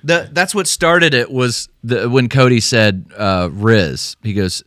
The, 0.02 0.30
that's 0.32 0.54
what 0.54 0.66
started 0.66 1.12
it 1.12 1.30
was 1.30 1.68
the, 1.84 2.08
when 2.08 2.30
Cody 2.30 2.60
said 2.60 3.04
uh, 3.16 3.50
Riz. 3.52 4.16
He 4.22 4.32
goes, 4.32 4.62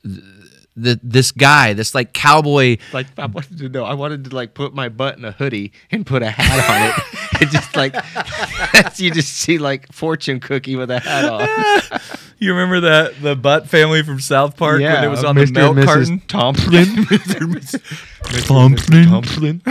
the, 0.76 1.00
this 1.04 1.32
guy, 1.32 1.74
this 1.74 1.94
like 1.94 2.14
cowboy. 2.14 2.78
like 2.94 3.08
I 3.18 3.28
wanted 3.28 3.58
to 3.60 3.70
know. 3.70 3.84
I 3.84 3.94
wanted 3.94 4.26
to 4.26 4.36
like 4.36 4.54
put 4.54 4.74
my 4.74 4.90
butt 4.90 5.18
in 5.18 5.26
a 5.26 5.32
hoodie 5.32 5.72
and 5.92 6.06
put 6.06 6.24
a 6.24 6.32
hat 6.32 6.70
on 6.70 6.90
it. 6.90 7.42
it 7.42 7.50
just 7.50 7.76
like 7.76 7.96
you 9.00 9.12
just 9.12 9.34
see 9.34 9.58
like 9.58 9.92
fortune 9.92 10.40
cookie 10.40 10.76
with 10.76 10.90
a 10.90 11.00
hat 11.00 11.26
on. 11.26 12.00
You 12.40 12.52
remember 12.52 12.82
that 12.82 13.22
the 13.22 13.38
Butt 13.38 13.70
family 13.70 14.04
from 14.04 14.20
South 14.20 14.58
Park 14.58 14.82
when 14.82 15.02
it 15.02 15.08
was 15.08 15.24
on 15.24 15.36
Mr. 15.36 15.46
the 15.46 15.52
milk 15.54 15.78
Mrs. 15.78 15.86
carton? 15.86 16.22
Thompson. 16.28 17.06
Thompson. 18.44 19.06
Thompson. 19.06 19.62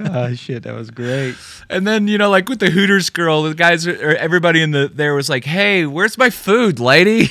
oh 0.00 0.34
shit, 0.34 0.64
that 0.64 0.74
was 0.74 0.90
great. 0.90 1.36
And 1.70 1.86
then 1.86 2.08
you 2.08 2.18
know, 2.18 2.28
like 2.28 2.50
with 2.50 2.58
the 2.58 2.68
Hooters 2.68 3.08
girl, 3.08 3.44
the 3.44 3.54
guys 3.54 3.86
or 3.86 4.14
everybody 4.16 4.60
in 4.60 4.72
the 4.72 4.90
there 4.92 5.14
was 5.14 5.30
like, 5.30 5.44
"Hey, 5.44 5.86
where's 5.86 6.18
my 6.18 6.28
food, 6.28 6.78
lady? 6.78 7.30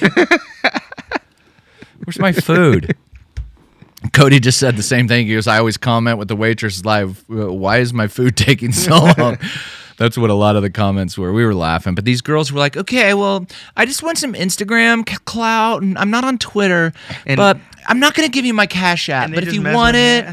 Where's 2.05 2.19
my 2.19 2.31
food?" 2.31 2.95
Cody 4.13 4.39
just 4.39 4.57
said 4.59 4.77
the 4.77 4.83
same 4.83 5.07
thing. 5.07 5.27
He 5.27 5.33
goes, 5.33 5.47
"I 5.47 5.57
always 5.59 5.77
comment 5.77 6.17
with 6.17 6.29
the 6.29 6.35
waitress 6.35 6.85
live. 6.85 7.23
uh, 7.29 7.51
Why 7.51 7.77
is 7.79 7.93
my 7.93 8.07
food 8.07 8.35
taking 8.47 8.71
so 8.71 9.11
long?" 9.17 9.37
That's 9.97 10.17
what 10.17 10.29
a 10.29 10.33
lot 10.33 10.55
of 10.55 10.61
the 10.61 10.69
comments 10.69 11.17
were. 11.17 11.33
We 11.33 11.43
were 11.43 11.53
laughing, 11.53 11.93
but 11.93 12.05
these 12.05 12.21
girls 12.21 12.53
were 12.53 12.59
like, 12.59 12.77
"Okay, 12.77 13.13
well, 13.13 13.45
I 13.75 13.85
just 13.85 14.01
want 14.01 14.17
some 14.17 14.33
Instagram 14.33 15.05
clout, 15.25 15.81
and 15.81 15.97
I'm 15.97 16.09
not 16.09 16.23
on 16.23 16.37
Twitter, 16.37 16.93
And- 17.25 17.35
but 17.35 17.57
I'm 17.87 17.99
not 17.99 18.13
gonna 18.15 18.29
give 18.29 18.45
you 18.45 18.53
my 18.53 18.65
Cash 18.67 19.09
App. 19.09 19.31
But 19.33 19.43
if 19.43 19.53
you 19.53 19.61
want 19.61 19.97
it, 19.97 20.25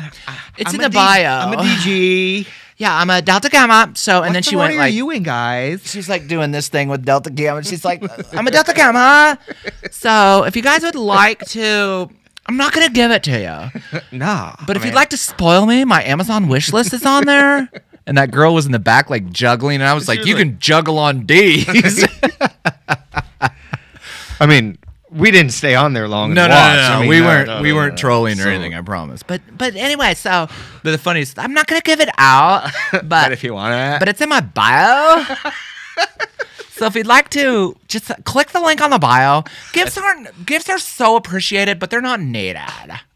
it's 0.56 0.68
I'm 0.70 0.76
in 0.76 0.82
the 0.82 0.88
D- 0.88 0.94
bio. 0.94 1.48
I'm 1.48 1.52
a 1.54 1.62
DG. 1.62 2.46
Yeah, 2.78 2.94
I'm 2.94 3.08
a 3.08 3.22
Delta 3.22 3.48
Gamma. 3.48 3.92
So, 3.94 4.22
and 4.22 4.34
then 4.34 4.42
she 4.42 4.54
went 4.54 4.76
like, 4.76 4.92
you 4.92 5.10
in, 5.10 5.22
guys? 5.22 5.82
she's 5.90 6.08
like 6.10 6.28
doing 6.28 6.50
this 6.50 6.68
thing 6.68 6.88
with 6.88 7.04
Delta 7.06 7.30
Gamma. 7.30 7.64
She's 7.64 7.84
like, 7.84 8.02
I'm 8.34 8.46
a 8.46 8.50
Delta 8.50 8.74
Gamma. 8.74 9.38
So 9.90 10.44
if 10.44 10.54
you 10.56 10.62
guys 10.62 10.82
would 10.82 10.94
like 10.94 11.40
to, 11.46 12.10
I'm 12.46 12.56
not 12.58 12.74
gonna 12.74 12.90
give 12.90 13.10
it 13.10 13.22
to 13.24 13.40
you. 13.40 14.00
Nah. 14.18 14.56
But 14.66 14.76
if 14.76 14.84
you'd 14.84 14.94
like 14.94 15.08
to 15.10 15.16
spoil 15.16 15.64
me, 15.66 15.84
my 15.84 16.02
Amazon 16.04 16.48
wish 16.48 16.72
list 16.72 16.92
is 16.92 17.04
on 17.06 17.24
there. 17.24 17.68
And 18.08 18.16
that 18.18 18.30
girl 18.30 18.54
was 18.54 18.66
in 18.66 18.70
the 18.72 18.78
back 18.78 19.10
like 19.10 19.30
juggling, 19.32 19.80
and 19.80 19.82
I 19.84 19.92
was 19.92 20.06
like, 20.06 20.20
was 20.20 20.28
"You 20.28 20.34
like- 20.36 20.44
can 20.44 20.58
juggle 20.60 20.96
on 21.00 21.26
D's." 21.26 22.06
I 24.38 24.46
mean, 24.46 24.78
we 25.16 25.30
didn't 25.30 25.52
stay 25.52 25.74
on 25.74 25.92
there 25.92 26.08
long. 26.08 26.34
no, 26.34 26.46
no, 26.46 26.54
watch. 26.54 26.76
no, 26.76 26.82
I 26.82 26.92
no. 26.94 27.00
mean, 27.00 27.08
we 27.08 27.20
no, 27.20 27.26
weren't, 27.26 27.46
no, 27.48 27.62
we 27.62 27.72
weren't 27.72 27.94
no. 27.94 27.96
trolling 27.98 28.38
or 28.38 28.44
So- 28.44 28.50
anything. 28.50 28.74
I 28.74 28.82
promise. 28.82 29.22
But, 29.22 29.40
but 29.56 29.74
anyway, 29.74 30.14
so, 30.14 30.48
but 30.82 30.90
the 30.90 30.98
funniest, 30.98 31.38
I'm 31.38 31.54
not 31.54 31.66
gonna 31.66 31.80
give 31.80 32.00
it 32.00 32.10
out, 32.18 32.70
but, 32.92 33.08
But 33.08 33.32
if 33.32 33.42
you 33.42 33.54
want 33.54 33.74
it, 33.74 33.98
but 33.98 34.08
it's 34.08 34.20
in 34.20 34.28
my 34.28 34.40
bio. 34.40 35.24
so 36.70 36.86
if 36.86 36.94
you'd 36.94 37.06
like 37.06 37.30
to, 37.30 37.76
just 37.88 38.10
click 38.24 38.50
the 38.50 38.60
link 38.60 38.80
on 38.80 38.90
the 38.90 38.98
bio. 38.98 39.44
Gifts 39.72 39.96
aren't 39.96 40.44
gifts 40.46 40.68
are 40.68 40.78
so 40.78 41.16
appreciated, 41.16 41.78
but 41.78 41.90
they're 41.90 42.00
not 42.02 42.20
needed. 42.20 42.60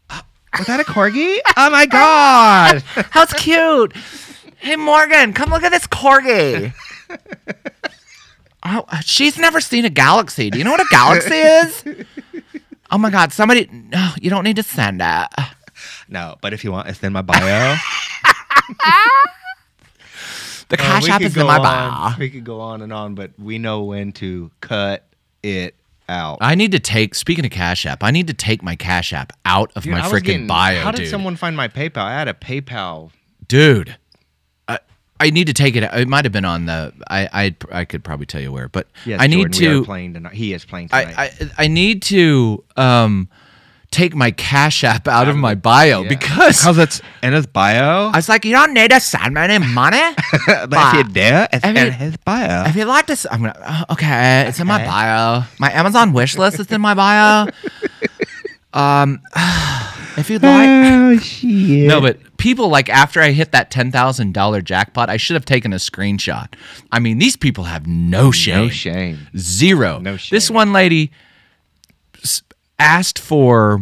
was 0.57 0.67
that 0.67 0.79
a 0.79 0.83
corgi? 0.83 1.37
Oh 1.57 1.69
my 1.69 1.85
god! 1.85 2.81
How's 3.11 3.31
cute. 3.33 3.95
Hey 4.57 4.75
Morgan, 4.75 5.33
come 5.33 5.49
look 5.51 5.63
at 5.63 5.71
this 5.71 5.87
corgi. 5.87 6.73
Oh, 8.63 8.85
she's 9.03 9.37
never 9.37 9.59
seen 9.59 9.85
a 9.85 9.89
galaxy. 9.89 10.49
Do 10.49 10.57
you 10.57 10.63
know 10.63 10.71
what 10.71 10.81
a 10.81 10.87
galaxy 10.91 11.33
is? 11.35 11.83
Oh 12.91 12.97
my 12.97 13.09
god, 13.09 13.31
somebody 13.33 13.67
no, 13.71 14.11
you 14.21 14.29
don't 14.29 14.43
need 14.43 14.57
to 14.57 14.63
send 14.63 15.01
it. 15.03 15.27
no, 16.09 16.35
but 16.41 16.53
if 16.53 16.63
you 16.63 16.71
want, 16.71 16.87
it's 16.89 17.01
in 17.03 17.13
my 17.13 17.21
bio. 17.21 17.75
The 20.69 20.77
Uh, 20.79 20.83
cash 20.83 21.03
we 21.03 21.09
app 21.09 21.21
is 21.21 21.35
in 21.35 21.45
my 21.47 21.57
on- 21.57 21.61
bio. 21.63 22.15
We 22.19 22.29
could 22.29 22.43
go 22.45 22.61
on 22.61 22.81
and 22.81 22.93
on, 22.93 23.13
but 23.15 23.31
we 23.37 23.57
know 23.57 23.83
when 23.83 24.11
to 24.13 24.51
cut 24.61 25.05
it 25.43 25.75
out. 26.07 26.37
I 26.41 26.55
need 26.55 26.71
to 26.71 26.79
take 26.79 27.13
speaking 27.15 27.45
of 27.45 27.51
Cash 27.51 27.85
App, 27.85 28.03
I 28.03 28.11
need 28.11 28.27
to 28.27 28.33
take 28.33 28.61
my 28.63 28.75
Cash 28.75 29.11
App 29.13 29.33
out 29.45 29.71
of 29.75 29.83
Dude, 29.83 29.93
my 29.93 30.01
freaking 30.01 30.47
bio, 30.47 30.79
How 30.81 30.91
did 30.91 31.01
dude. 31.01 31.09
someone 31.09 31.35
find 31.35 31.55
my 31.57 31.67
PayPal? 31.67 31.97
I 32.03 32.11
had 32.13 32.27
a 32.27 32.33
PayPal. 32.33 33.11
dude. 33.47 33.97
I, 35.27 35.29
need 35.29 35.47
to 35.47 35.53
take 35.53 35.75
it. 35.75 35.83
It 35.83 36.07
might 36.07 36.25
have 36.25 36.31
been 36.31 36.45
on 36.45 36.65
the. 36.65 36.93
I 37.09 37.29
I, 37.71 37.79
I 37.81 37.85
could 37.85 38.03
probably 38.03 38.25
tell 38.25 38.41
you 38.41 38.51
where, 38.51 38.67
but 38.69 38.87
Yes, 39.05 39.19
I 39.21 39.27
need 39.27 39.51
Jordan, 39.53 39.79
to. 39.81 39.85
playing 39.85 40.13
tonight. 40.13 40.33
He 40.33 40.53
is 40.53 40.65
playing 40.65 40.89
tonight. 40.89 41.15
I, 41.17 41.25
I 41.25 41.49
I 41.65 41.67
need 41.67 42.01
to 42.03 42.63
um 42.77 43.29
take 43.91 44.15
my 44.15 44.31
Cash 44.31 44.85
App 44.85 45.05
out 45.07 45.27
of 45.27 45.35
my 45.35 45.53
bio 45.53 46.03
because 46.07 46.59
Because 46.59 46.77
it's 46.77 47.01
in 47.21 47.33
his 47.33 47.45
bio. 47.45 48.07
I 48.07 48.15
was 48.17 48.29
like, 48.29 48.45
you 48.45 48.53
don't 48.53 48.73
need 48.73 48.89
to 48.91 49.01
send 49.01 49.33
me 49.33 49.41
any 49.41 49.57
money. 49.59 49.99
but 50.47 50.69
if 50.71 50.93
you 50.93 51.03
do, 51.13 51.45
it's 51.51 51.65
in 51.65 51.75
you- 51.75 51.91
his 51.91 52.15
bio. 52.17 52.63
If 52.67 52.75
you'd 52.77 52.85
like 52.85 53.07
to, 53.07 53.27
I'm 53.29 53.41
gonna. 53.41 53.59
uh, 53.61 53.85
Okay, 53.93 54.45
it's 54.47 54.59
in 54.61 54.67
my 54.67 54.85
bio. 54.85 55.43
My 55.59 55.71
Amazon 55.73 56.13
wish 56.13 56.37
list 56.37 56.59
is 56.59 56.71
in 56.71 56.81
my 56.81 56.93
bio. 56.93 57.47
Um, 58.73 59.19
if 60.17 60.29
you'd 60.29 60.43
like. 60.43 60.67
Oh 60.69 61.17
shit! 61.17 61.87
No, 61.87 62.01
but 62.01 62.19
people 62.37 62.69
like 62.69 62.89
after 62.89 63.21
I 63.21 63.31
hit 63.31 63.51
that 63.51 63.71
ten 63.71 63.91
thousand 63.91 64.33
dollar 64.33 64.61
jackpot, 64.61 65.09
I 65.09 65.17
should 65.17 65.35
have 65.35 65.45
taken 65.45 65.73
a 65.73 65.77
screenshot. 65.77 66.53
I 66.91 66.99
mean, 66.99 67.17
these 67.17 67.35
people 67.35 67.65
have 67.65 67.87
no 67.87 68.31
shame, 68.31 68.65
no 68.65 68.69
shame. 68.69 69.27
zero. 69.37 69.99
No 69.99 70.17
shame. 70.17 70.35
This 70.35 70.49
one 70.49 70.73
lady 70.73 71.11
asked 72.79 73.19
for 73.19 73.79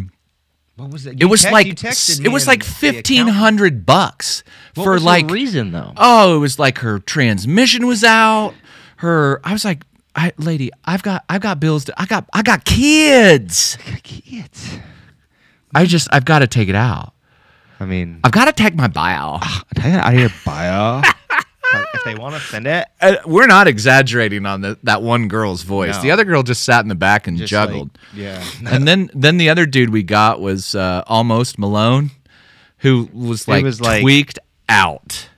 What 0.76 0.90
was 0.92 1.06
it? 1.06 1.22
it 1.22 1.26
was 1.26 1.46
like 1.50 1.68
it 1.68 2.32
was 2.32 2.48
like 2.48 2.64
fifteen 2.64 3.28
hundred 3.28 3.86
bucks 3.86 4.44
for 4.76 5.00
like 5.00 5.30
reason 5.30 5.72
though. 5.72 5.94
oh, 5.98 6.36
it 6.36 6.40
was 6.40 6.60
like 6.60 6.80
her 6.80 7.00
transmission 7.00 7.88
was 7.88 8.04
out. 8.04 8.54
Her, 8.98 9.40
I 9.46 9.54
was 9.54 9.64
like, 9.64 9.86
I, 10.14 10.34
lady, 10.38 10.72
I've 10.84 11.04
got, 11.04 11.24
I've 11.30 11.40
got 11.40 11.62
bills. 11.62 11.86
To, 11.86 11.94
I 11.98 12.06
got, 12.06 12.28
I 12.34 12.42
got 12.42 12.66
kids. 12.66 13.78
I 13.88 13.92
got 13.92 14.04
kids. 14.04 14.78
I 15.74 15.86
just, 15.86 16.08
I've 16.12 16.26
got 16.26 16.40
to 16.40 16.48
take 16.48 16.70
it 16.70 16.76
out. 16.76 17.14
I 17.80 17.86
mean, 17.86 18.20
I've 18.24 18.32
got 18.32 18.46
to 18.46 18.52
take 18.54 18.76
my 18.76 18.88
bio. 18.88 19.40
take 19.76 19.86
it 19.86 20.00
out 20.00 20.14
of 20.14 20.20
your 20.20 20.30
bio. 20.46 21.02
if 21.94 22.04
they 22.04 22.16
want 22.16 22.36
to 22.36 22.42
send 22.42 22.68
it, 22.68 22.86
Uh, 23.00 23.16
we're 23.26 23.48
not 23.48 23.68
exaggerating 23.68 24.46
on 24.46 24.62
the, 24.62 24.78
that 24.84 25.02
one 25.02 25.28
girl's 25.28 25.64
voice. 25.64 25.96
No. 25.96 26.02
The 26.02 26.12
other 26.12 26.26
girl 26.26 26.44
just 26.44 26.64
sat 26.64 26.82
in 26.84 26.90
the 26.90 26.96
back 26.96 27.28
and 27.28 27.38
just 27.38 27.50
juggled. 27.50 27.92
like- 27.94 28.18
yeah. 28.20 28.44
and 28.66 28.88
then, 28.88 29.10
then 29.14 29.38
the 29.38 29.50
other 29.50 29.66
dude 29.66 29.92
we 29.92 30.04
got 30.04 30.42
was 30.42 30.76
uh, 30.76 31.04
almost 31.08 31.58
Malone, 31.60 32.12
who 32.80 33.08
was 33.14 33.48
like, 33.48 33.64
was 33.64 33.80
like- 33.80 34.02
tweaked 34.02 34.40
out. 34.68 35.30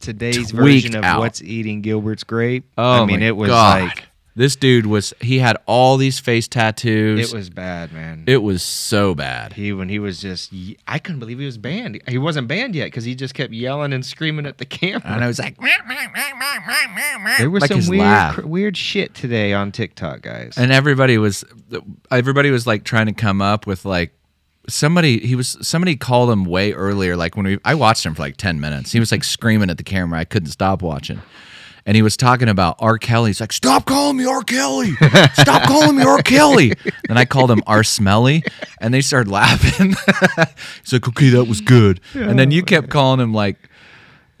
Today's 0.00 0.50
Tweaked 0.50 0.52
version 0.52 0.96
of 0.96 1.04
out. 1.04 1.20
what's 1.20 1.40
eating 1.42 1.80
Gilbert's 1.80 2.24
grape. 2.24 2.64
Oh, 2.76 3.02
I 3.02 3.06
mean, 3.06 3.20
my 3.20 3.26
it 3.26 3.36
was 3.36 3.48
God. 3.48 3.82
like 3.84 4.04
this 4.36 4.56
dude 4.56 4.86
was. 4.86 5.14
He 5.20 5.38
had 5.38 5.56
all 5.66 5.96
these 5.96 6.18
face 6.18 6.48
tattoos. 6.48 7.32
it 7.32 7.36
was 7.36 7.50
bad, 7.50 7.92
man. 7.92 8.24
It 8.26 8.38
was 8.38 8.62
so 8.62 9.14
bad. 9.14 9.52
he 9.52 9.72
when 9.72 9.88
he 9.88 9.98
was 9.98 10.20
just 10.20 10.52
I 10.88 10.98
couldn't 10.98 11.20
believe 11.20 11.38
he 11.38 11.46
was 11.46 11.58
banned. 11.58 12.00
He 12.08 12.18
wasn't 12.18 12.48
banned 12.48 12.74
yet 12.74 12.86
because 12.86 13.04
he 13.04 13.14
just 13.14 13.34
kept 13.34 13.52
yelling 13.52 13.92
and 13.92 14.04
screaming 14.04 14.46
at 14.46 14.58
the 14.58 14.64
camera. 14.66 15.02
And 15.04 15.22
I 15.22 15.26
was 15.28 15.38
like, 15.38 15.56
There 17.38 17.50
was 17.50 17.62
like 17.62 17.70
some 17.72 17.88
weird, 17.90 18.00
laugh. 18.02 18.34
cr- 18.34 18.46
weird 18.46 18.76
shit 18.76 19.14
today 19.14 19.52
on 19.52 19.72
TikTok, 19.72 20.22
guys. 20.22 20.54
and 20.56 20.72
everybody 20.72 21.18
was, 21.18 21.44
everybody 22.10 22.50
was 22.50 22.66
like 22.66 22.84
trying 22.84 23.06
to 23.06 23.12
come 23.12 23.40
up 23.42 23.66
with 23.66 23.84
like 23.84 24.12
somebody. 24.68 25.18
He 25.20 25.34
was 25.34 25.56
somebody 25.60 25.96
called 25.96 26.30
him 26.30 26.44
way 26.44 26.72
earlier. 26.72 27.16
Like 27.16 27.36
when 27.36 27.46
we, 27.46 27.58
I 27.64 27.74
watched 27.74 28.04
him 28.06 28.14
for 28.14 28.22
like 28.22 28.36
ten 28.36 28.60
minutes. 28.60 28.92
He 28.92 29.00
was 29.00 29.12
like 29.12 29.24
screaming 29.24 29.70
at 29.70 29.76
the 29.78 29.84
camera. 29.84 30.18
I 30.18 30.24
couldn't 30.24 30.50
stop 30.50 30.82
watching. 30.82 31.20
And 31.86 31.96
he 31.96 32.02
was 32.02 32.16
talking 32.16 32.48
about 32.48 32.76
R. 32.78 32.96
Kelly. 32.96 33.30
He's 33.30 33.40
like, 33.40 33.52
"Stop 33.52 33.84
calling 33.84 34.16
me 34.16 34.24
R. 34.24 34.42
Kelly! 34.42 34.92
Stop 35.34 35.64
calling 35.64 35.96
me 35.96 36.02
R. 36.02 36.22
Kelly!" 36.22 36.72
Then 37.08 37.18
I 37.18 37.26
called 37.26 37.50
him 37.50 37.62
R. 37.66 37.84
Smelly, 37.84 38.42
and 38.80 38.94
they 38.94 39.02
started 39.02 39.30
laughing. 39.30 39.88
He's 40.82 40.92
like, 40.92 41.06
"Okay, 41.08 41.28
that 41.30 41.44
was 41.44 41.60
good." 41.60 42.00
And 42.14 42.38
then 42.38 42.50
you 42.50 42.62
kept 42.62 42.88
calling 42.88 43.20
him 43.20 43.34
like 43.34 43.58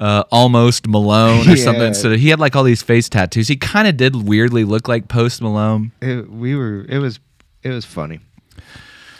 uh, 0.00 0.24
almost 0.30 0.86
Malone 0.86 1.48
or 1.48 1.56
something. 1.56 1.94
So 1.94 2.16
he 2.16 2.28
had 2.30 2.40
like 2.40 2.56
all 2.56 2.64
these 2.64 2.82
face 2.82 3.08
tattoos. 3.08 3.48
He 3.48 3.56
kind 3.56 3.86
of 3.88 3.96
did 3.96 4.16
weirdly 4.16 4.64
look 4.64 4.88
like 4.88 5.08
Post 5.08 5.42
Malone. 5.42 5.92
It, 6.00 6.30
we 6.30 6.56
were. 6.56 6.86
It 6.88 6.98
was. 6.98 7.20
It 7.62 7.70
was 7.70 7.84
funny. 7.84 8.20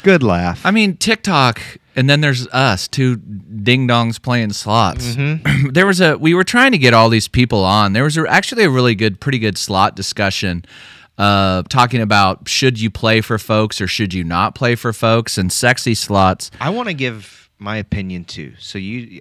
Good 0.03 0.23
laugh. 0.23 0.65
I 0.67 0.71
mean, 0.71 0.97
TikTok, 0.99 1.61
and 1.97 2.09
then 2.09 2.21
there's 2.21 2.47
us, 2.49 2.89
two 2.89 3.17
ding 3.17 3.87
dongs 3.89 4.21
playing 4.21 4.53
slots. 4.53 5.17
there 5.71 5.87
was 5.87 6.01
a, 6.01 6.17
we 6.19 6.35
were 6.35 6.45
trying 6.45 6.73
to 6.73 6.79
get 6.79 6.95
all 6.95 7.09
these 7.09 7.29
people 7.29 7.65
on. 7.65 7.93
There 7.93 8.05
was 8.05 8.17
a, 8.17 8.29
actually 8.29 8.65
a 8.65 8.71
really 8.71 8.95
good, 8.95 9.21
pretty 9.21 9.39
good 9.39 9.57
slot 9.57 9.97
discussion 9.97 10.65
uh, 11.19 11.63
talking 11.69 12.01
about 12.01 12.49
should 12.49 12.81
you 12.81 12.91
play 12.91 13.21
for 13.21 13.39
folks 13.39 13.81
or 13.81 13.87
should 13.87 14.13
you 14.13 14.25
not 14.25 14.55
play 14.55 14.75
for 14.75 14.93
folks 14.93 15.39
and 15.39 15.53
sexy 15.53 15.95
slots. 15.95 16.51
I 16.61 16.71
want 16.71 16.89
to 16.89 16.95
give 16.95 17.51
my 17.59 17.77
opinion 17.77 18.25
too. 18.25 18.55
So 18.59 18.79
you. 18.79 19.21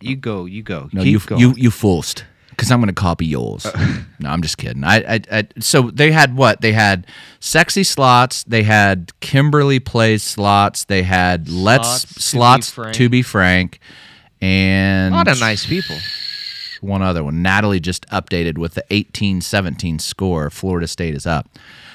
You 0.00 0.16
go. 0.16 0.44
You 0.44 0.62
go. 0.62 0.88
No, 0.92 1.02
Keep 1.02 1.12
you 1.12 1.20
going. 1.26 1.40
you 1.40 1.54
you 1.56 1.70
forced 1.70 2.24
because 2.58 2.72
I'm 2.72 2.80
going 2.80 2.88
to 2.88 2.92
copy 2.92 3.24
yours. 3.24 3.64
Uh, 3.66 4.02
no, 4.18 4.30
I'm 4.30 4.42
just 4.42 4.58
kidding. 4.58 4.82
I, 4.82 4.96
I, 5.14 5.20
I 5.30 5.48
so 5.60 5.92
they 5.92 6.10
had 6.10 6.34
what? 6.36 6.60
They 6.60 6.72
had 6.72 7.06
sexy 7.38 7.84
slots. 7.84 8.42
They 8.42 8.64
had 8.64 9.12
Kimberly 9.20 9.78
plays 9.78 10.24
slots. 10.24 10.84
They 10.84 11.04
had 11.04 11.48
let's 11.48 11.88
Slots, 11.88 12.02
to 12.02 12.14
be 12.14 12.20
slots 12.20 12.70
frank. 12.70 12.94
to 12.96 13.08
be 13.08 13.22
frank, 13.22 13.78
and 14.40 15.14
a 15.14 15.16
lot 15.18 15.28
of 15.28 15.38
nice 15.38 15.64
people. 15.64 15.96
one 16.80 17.00
other 17.00 17.22
one. 17.22 17.42
Natalie 17.42 17.78
just 17.78 18.04
updated 18.08 18.58
with 18.58 18.74
the 18.74 18.84
18-17 18.90 20.00
score. 20.00 20.50
Florida 20.50 20.88
State 20.88 21.14
is 21.14 21.26
up. 21.26 21.48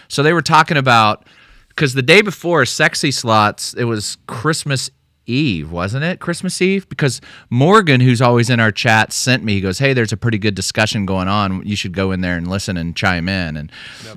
So 0.08 0.24
they 0.24 0.32
were 0.32 0.42
talking 0.42 0.78
about 0.78 1.26
because 1.70 1.94
the 1.94 2.02
day 2.02 2.22
before 2.22 2.66
sexy 2.66 3.12
slots, 3.12 3.74
it 3.74 3.84
was 3.84 4.18
Christmas 4.28 4.90
Eve, 5.26 5.72
wasn't 5.72 6.04
it? 6.04 6.20
Christmas 6.20 6.62
Eve? 6.62 6.88
Because 6.90 7.22
Morgan, 7.50 8.02
who's 8.02 8.22
always 8.22 8.50
in 8.50 8.60
our 8.60 8.72
chat, 8.72 9.14
sent 9.14 9.44
me. 9.44 9.54
He 9.54 9.62
goes, 9.62 9.80
"Hey, 9.80 9.94
there's 9.94 10.12
a 10.12 10.18
pretty 10.18 10.38
good 10.38 10.56
discussion 10.56 11.06
going 11.06 11.28
on. 11.28 11.66
You 11.66 11.76
should 11.76 11.94
go 11.94 12.12
in 12.12 12.22
there 12.22 12.38
and 12.38 12.48
listen 12.48 12.78
and 12.78 12.96
chime 12.96 13.30
in." 13.30 13.58
And 13.58 13.72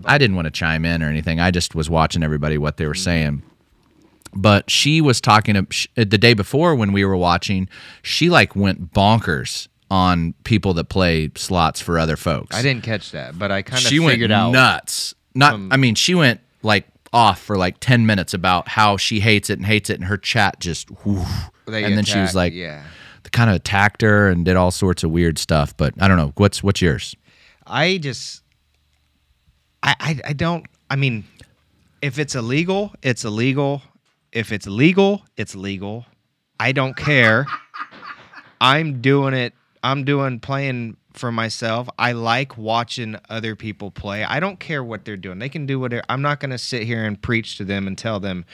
I 0.05 0.19
didn't 0.19 0.37
want 0.37 0.47
to 0.47 0.51
chime 0.51 0.85
in 0.85 1.03
or 1.03 1.09
anything. 1.09 1.41
I 1.41 1.51
just 1.51 1.75
was 1.75 1.89
watching 1.89 2.23
everybody 2.23 2.59
what 2.59 2.77
they 2.77 2.87
were 2.87 2.93
mm-hmm. 2.93 3.03
saying 3.03 3.43
but 4.39 4.71
she 4.71 5.01
was 5.01 5.21
talking 5.21 5.55
to, 5.55 5.89
uh, 5.97 6.05
the 6.07 6.19
day 6.19 6.35
before 6.35 6.75
when 6.75 6.93
we 6.93 7.05
were 7.05 7.17
watching 7.17 7.69
she 8.03 8.29
like 8.29 8.55
went 8.55 8.93
bonkers 8.93 9.69
on 9.91 10.35
people 10.45 10.75
that 10.75 10.89
play 10.89 11.31
slots 11.37 11.81
for 11.81 11.99
other 11.99 12.17
folks 12.17 12.55
I 12.55 12.63
didn't 12.63 12.83
catch 12.83 13.13
that, 13.13 13.39
but 13.39 13.51
I 13.51 13.63
kind 13.63 13.83
of 13.83 13.89
she 13.89 13.99
went 13.99 14.23
out. 14.31 14.51
nuts 14.51 15.15
not 15.35 15.55
i 15.71 15.77
mean 15.77 15.95
she 15.95 16.15
went 16.15 16.41
like 16.63 16.87
off 17.13 17.41
for 17.41 17.57
like 17.57 17.79
10 17.81 18.07
minutes 18.07 18.35
about 18.35 18.69
how 18.69 18.97
she 18.97 19.21
hates 19.21 19.51
it 19.51 19.59
and 19.59 19.67
hates 19.67 19.91
it 19.91 19.95
and 19.95 20.05
her 20.05 20.17
chat 20.17 20.61
just 20.61 20.89
and 21.67 21.97
then 21.97 22.05
she 22.05 22.19
was 22.19 22.35
like 22.35 22.53
yeah. 22.53 22.83
they 23.23 23.31
kind 23.31 23.51
of 23.51 23.57
attacked 23.57 24.03
her 24.03 24.29
and 24.29 24.45
did 24.45 24.57
all 24.57 24.71
sorts 24.71 25.05
of 25.05 25.11
weird 25.11 25.39
stuff 25.39 25.77
but 25.77 25.95
i 26.01 26.09
don't 26.09 26.17
know 26.17 26.33
what's 26.37 26.63
what's 26.63 26.83
yours 26.83 27.15
I 27.67 27.99
just, 27.99 28.43
I, 29.83 29.95
I, 29.99 30.21
I 30.29 30.33
don't. 30.33 30.67
I 30.89 30.97
mean, 30.97 31.25
if 32.01 32.19
it's 32.19 32.35
illegal, 32.35 32.93
it's 33.03 33.25
illegal. 33.25 33.83
If 34.33 34.53
it's 34.53 34.67
legal, 34.67 35.23
it's 35.37 35.57
legal. 35.57 36.07
I 36.61 36.73
don't 36.73 36.97
care. 36.97 37.47
I'm 38.61 39.01
doing 39.01 39.35
it. 39.35 39.53
I'm 39.83 40.05
doing 40.05 40.39
playing 40.39 40.97
for 41.19 41.33
myself. 41.33 41.89
I 41.99 42.13
like 42.13 42.57
watching 42.57 43.17
other 43.29 43.57
people 43.57 43.91
play. 43.91 44.25
I 44.25 44.41
don't 44.41 44.61
care 44.61 44.83
what 44.85 45.05
they're 45.05 45.17
doing. 45.17 45.39
They 45.39 45.49
can 45.49 45.67
do 45.67 45.81
whatever. 45.81 46.05
I'm 46.09 46.23
not 46.23 46.41
going 46.41 46.51
to 46.51 46.59
sit 46.59 46.83
here 46.85 47.05
and 47.05 47.21
preach 47.21 47.57
to 47.59 47.65
them 47.65 47.87
and 47.87 47.97
tell 47.97 48.21
them 48.21 48.45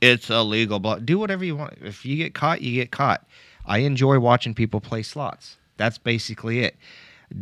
it's 0.00 0.30
illegal. 0.30 0.78
But 0.78 1.06
do 1.06 1.18
whatever 1.18 1.44
you 1.44 1.56
want. 1.56 1.74
If 1.80 2.04
you 2.04 2.16
get 2.16 2.34
caught, 2.34 2.62
you 2.62 2.74
get 2.74 2.90
caught. 2.90 3.26
I 3.66 3.78
enjoy 3.78 4.18
watching 4.18 4.54
people 4.54 4.80
play 4.80 5.02
slots. 5.02 5.56
That's 5.76 5.98
basically 5.98 6.60
it. 6.60 6.76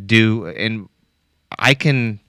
Do 0.06 0.46
and 0.46 0.88
I 1.58 1.74
can 1.74 2.20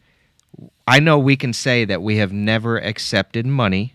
I 0.87 0.99
know 0.99 1.19
we 1.19 1.35
can 1.35 1.53
say 1.53 1.85
that 1.85 2.01
we 2.01 2.17
have 2.17 2.31
never 2.31 2.77
accepted 2.77 3.45
money 3.45 3.93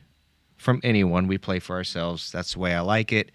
from 0.57 0.81
anyone. 0.85 1.27
We 1.27 1.39
play 1.39 1.59
for 1.59 1.77
ourselves. 1.77 2.31
That's 2.31 2.55
the 2.55 2.61
way 2.61 2.75
I 2.75 2.81
like 2.81 3.13
it. 3.13 3.33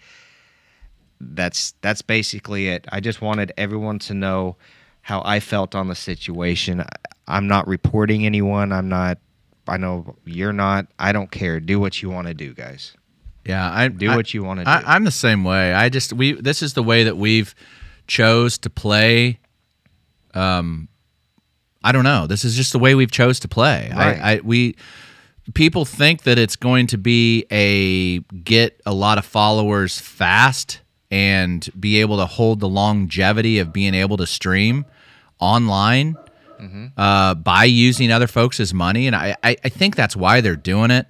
That's 1.20 1.74
that's 1.80 2.02
basically 2.02 2.68
it. 2.68 2.86
I 2.90 3.00
just 3.00 3.20
wanted 3.20 3.52
everyone 3.56 3.98
to 4.00 4.14
know 4.14 4.56
how 5.10 5.22
I 5.24 5.40
felt 5.40 5.74
on 5.74 5.88
the 5.88 5.96
situation. 5.96 6.84
I'm 7.26 7.48
not 7.48 7.66
reporting 7.66 8.24
anyone. 8.24 8.72
I'm 8.72 8.88
not 8.88 9.18
I 9.68 9.76
know 9.76 10.16
you're 10.24 10.52
not. 10.52 10.86
I 10.98 11.12
don't 11.12 11.30
care. 11.30 11.60
Do 11.60 11.78
what 11.78 12.00
you 12.00 12.10
want 12.10 12.28
to 12.28 12.34
do, 12.34 12.54
guys. 12.54 12.94
yeah 13.44 13.70
i 13.70 13.88
Do 13.88 14.10
I- 14.10 14.16
what 14.16 14.32
you 14.32 14.42
want 14.42 14.60
to 14.60 14.64
do. 14.64 14.70
I, 14.70 14.94
I'm 14.94 15.04
the 15.04 15.10
same 15.10 15.44
way. 15.44 15.74
I 15.74 15.88
just 15.88 16.12
we 16.12 16.32
this 16.32 16.62
is 16.62 16.74
the 16.74 16.82
way 16.82 17.04
that 17.04 17.16
we've 17.16 17.54
chose 18.06 18.56
to 18.58 18.70
play. 18.70 19.40
Um, 20.32 20.88
I 21.82 21.92
don't 21.92 22.04
know. 22.04 22.26
This 22.26 22.44
is 22.44 22.56
just 22.56 22.72
the 22.72 22.78
way 22.78 22.94
we've 22.94 23.10
chose 23.10 23.40
to 23.40 23.48
play. 23.48 23.90
Right. 23.94 24.18
I, 24.20 24.32
I 24.34 24.40
we 24.44 24.76
people 25.54 25.84
think 25.84 26.22
that 26.22 26.38
it's 26.38 26.56
going 26.56 26.86
to 26.88 26.98
be 26.98 27.46
a 27.50 28.20
get 28.44 28.80
a 28.86 28.94
lot 28.94 29.18
of 29.18 29.24
followers 29.24 29.98
fast 29.98 30.80
and 31.10 31.68
be 31.78 32.00
able 32.00 32.16
to 32.18 32.26
hold 32.26 32.60
the 32.60 32.68
longevity 32.68 33.58
of 33.58 33.72
being 33.72 33.94
able 33.94 34.16
to 34.16 34.26
stream 34.26 34.84
online 35.40 36.16
uh, 36.96 37.34
by 37.34 37.64
using 37.64 38.12
other 38.12 38.26
folks' 38.26 38.72
money, 38.72 39.06
and 39.06 39.16
I, 39.16 39.34
I 39.42 39.56
I 39.64 39.68
think 39.70 39.96
that's 39.96 40.14
why 40.14 40.40
they're 40.40 40.56
doing 40.56 40.90
it 40.90 41.06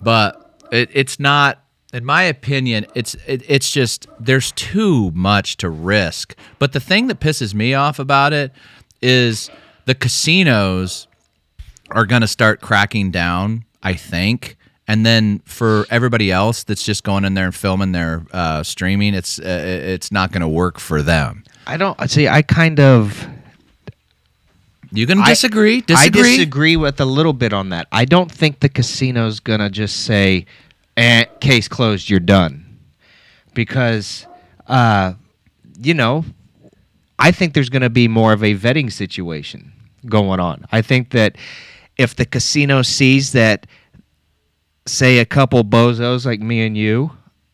but 0.00 0.60
it, 0.70 0.90
it's 0.92 1.18
not 1.18 1.62
in 1.94 2.04
my 2.04 2.22
opinion 2.24 2.86
it's 2.94 3.14
it, 3.26 3.42
it's 3.48 3.70
just 3.70 4.06
there's 4.20 4.52
too 4.52 5.10
much 5.12 5.56
to 5.56 5.70
risk 5.70 6.36
but 6.58 6.72
the 6.72 6.80
thing 6.80 7.06
that 7.06 7.20
pisses 7.20 7.54
me 7.54 7.72
off 7.72 7.98
about 7.98 8.32
it 8.34 8.52
is 9.00 9.48
the 9.86 9.94
casinos 9.94 11.06
are 11.90 12.04
going 12.04 12.20
to 12.20 12.28
start 12.28 12.60
cracking 12.60 13.10
down 13.10 13.64
i 13.82 13.94
think 13.94 14.56
And 14.88 15.04
then 15.04 15.40
for 15.46 15.84
everybody 15.90 16.30
else 16.30 16.62
that's 16.64 16.84
just 16.84 17.02
going 17.02 17.24
in 17.24 17.34
there 17.34 17.46
and 17.46 17.54
filming 17.54 17.92
their 17.92 18.24
uh, 18.32 18.62
streaming, 18.62 19.14
it's 19.14 19.40
uh, 19.40 19.62
it's 19.96 20.12
not 20.12 20.30
going 20.30 20.42
to 20.42 20.48
work 20.48 20.78
for 20.78 21.02
them. 21.02 21.42
I 21.66 21.76
don't 21.76 21.98
see. 22.08 22.28
I 22.28 22.42
kind 22.42 22.78
of 22.78 23.26
You 24.96 25.06
can 25.06 25.20
I- 25.20 25.28
disagree. 25.28 25.78
I 25.78 25.80
disagree. 25.80 26.36
disagree 26.36 26.76
with 26.76 27.00
a 27.00 27.04
little 27.04 27.32
bit 27.32 27.52
on 27.52 27.68
that. 27.70 27.86
I 27.92 28.04
don't 28.04 28.30
think 28.32 28.60
the 28.60 28.68
casino's 28.68 29.40
gonna 29.40 29.68
just 29.70 30.04
say, 30.04 30.46
eh, 30.96 31.24
"Case 31.40 31.68
closed, 31.68 32.08
you're 32.08 32.20
done," 32.20 32.64
because, 33.54 34.26
uh, 34.66 35.12
you 35.80 35.94
know, 35.94 36.24
I 37.18 37.30
think 37.30 37.54
there's 37.54 37.68
gonna 37.68 37.90
be 37.90 38.08
more 38.08 38.32
of 38.32 38.42
a 38.42 38.54
vetting 38.54 38.90
situation 38.90 39.72
going 40.06 40.40
on. 40.40 40.64
I 40.72 40.82
think 40.82 41.10
that 41.10 41.36
if 41.98 42.14
the 42.16 42.24
casino 42.24 42.82
sees 42.82 43.32
that, 43.32 43.66
say, 44.86 45.18
a 45.18 45.24
couple 45.24 45.62
bozos 45.64 46.24
like 46.24 46.40
me 46.40 46.64
and 46.66 46.76
you 46.76 47.10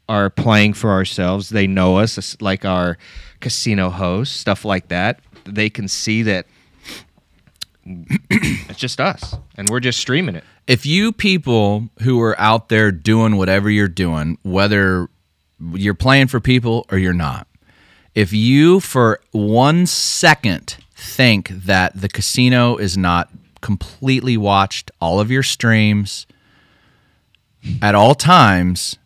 are 0.08 0.28
playing 0.30 0.74
for 0.74 0.90
ourselves, 0.90 1.48
they 1.48 1.66
know 1.66 1.96
us 1.96 2.36
like 2.40 2.64
our 2.64 2.98
casino 3.40 3.88
hosts, 3.90 4.36
stuff 4.36 4.64
like 4.64 4.88
that. 4.88 5.20
They 5.44 5.70
can 5.70 5.88
see 5.88 6.22
that 6.22 6.46
it's 7.84 8.78
just 8.78 9.00
us, 9.00 9.34
and 9.56 9.68
we're 9.68 9.80
just 9.80 9.98
streaming 9.98 10.36
it. 10.36 10.44
if 10.66 10.86
you 10.86 11.12
people 11.12 11.88
who 12.02 12.20
are 12.20 12.38
out 12.40 12.68
there 12.68 12.92
doing 12.92 13.36
whatever 13.36 13.68
you're 13.68 13.88
doing, 13.88 14.38
whether 14.42 15.08
you're 15.74 15.94
playing 15.94 16.28
for 16.28 16.38
people 16.40 16.86
or 16.90 16.98
you're 16.98 17.12
not, 17.12 17.46
if 18.14 18.32
you 18.32 18.78
for 18.80 19.20
one 19.32 19.86
second 19.86 20.76
think 20.94 21.48
that 21.48 22.00
the 22.00 22.08
casino 22.08 22.76
is 22.76 22.96
not 22.96 23.28
completely 23.60 24.36
watched 24.36 24.90
all 25.00 25.18
of 25.18 25.30
your 25.30 25.42
streams 25.42 26.26
at 27.80 27.94
all 27.94 28.14
times, 28.14 28.96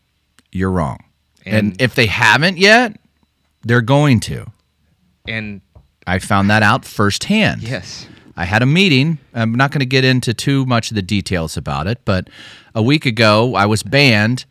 you're 0.53 0.70
wrong. 0.70 0.99
And, 1.45 1.57
And- 1.72 1.83
if 1.83 1.95
they 1.95 2.07
haven't 2.07 2.59
yet, 2.59 2.99
they're 3.64 3.81
going 3.83 4.20
to. 4.20 4.47
And 5.29 5.61
I 6.07 6.18
found 6.18 6.51
that 6.51 6.62
out 6.62 6.85
firsthand. 6.85 7.62
yes, 7.62 8.07
I 8.37 8.45
had 8.45 8.62
a 8.62 8.66
meeting. 8.66 9.18
I'm 9.34 9.55
not 9.55 9.70
going 9.70 9.80
to 9.80 9.87
get 9.87 10.05
into 10.05 10.34
too 10.34 10.66
much 10.66 10.91
of 10.91 10.95
the 10.95 11.03
details 11.03 11.57
about 11.57 11.87
it, 11.87 12.01
but 12.05 12.28
a 12.74 12.82
week 12.82 13.07
ago 13.07 13.55
I 13.55 13.66
was 13.66 13.82
banned 13.82 14.45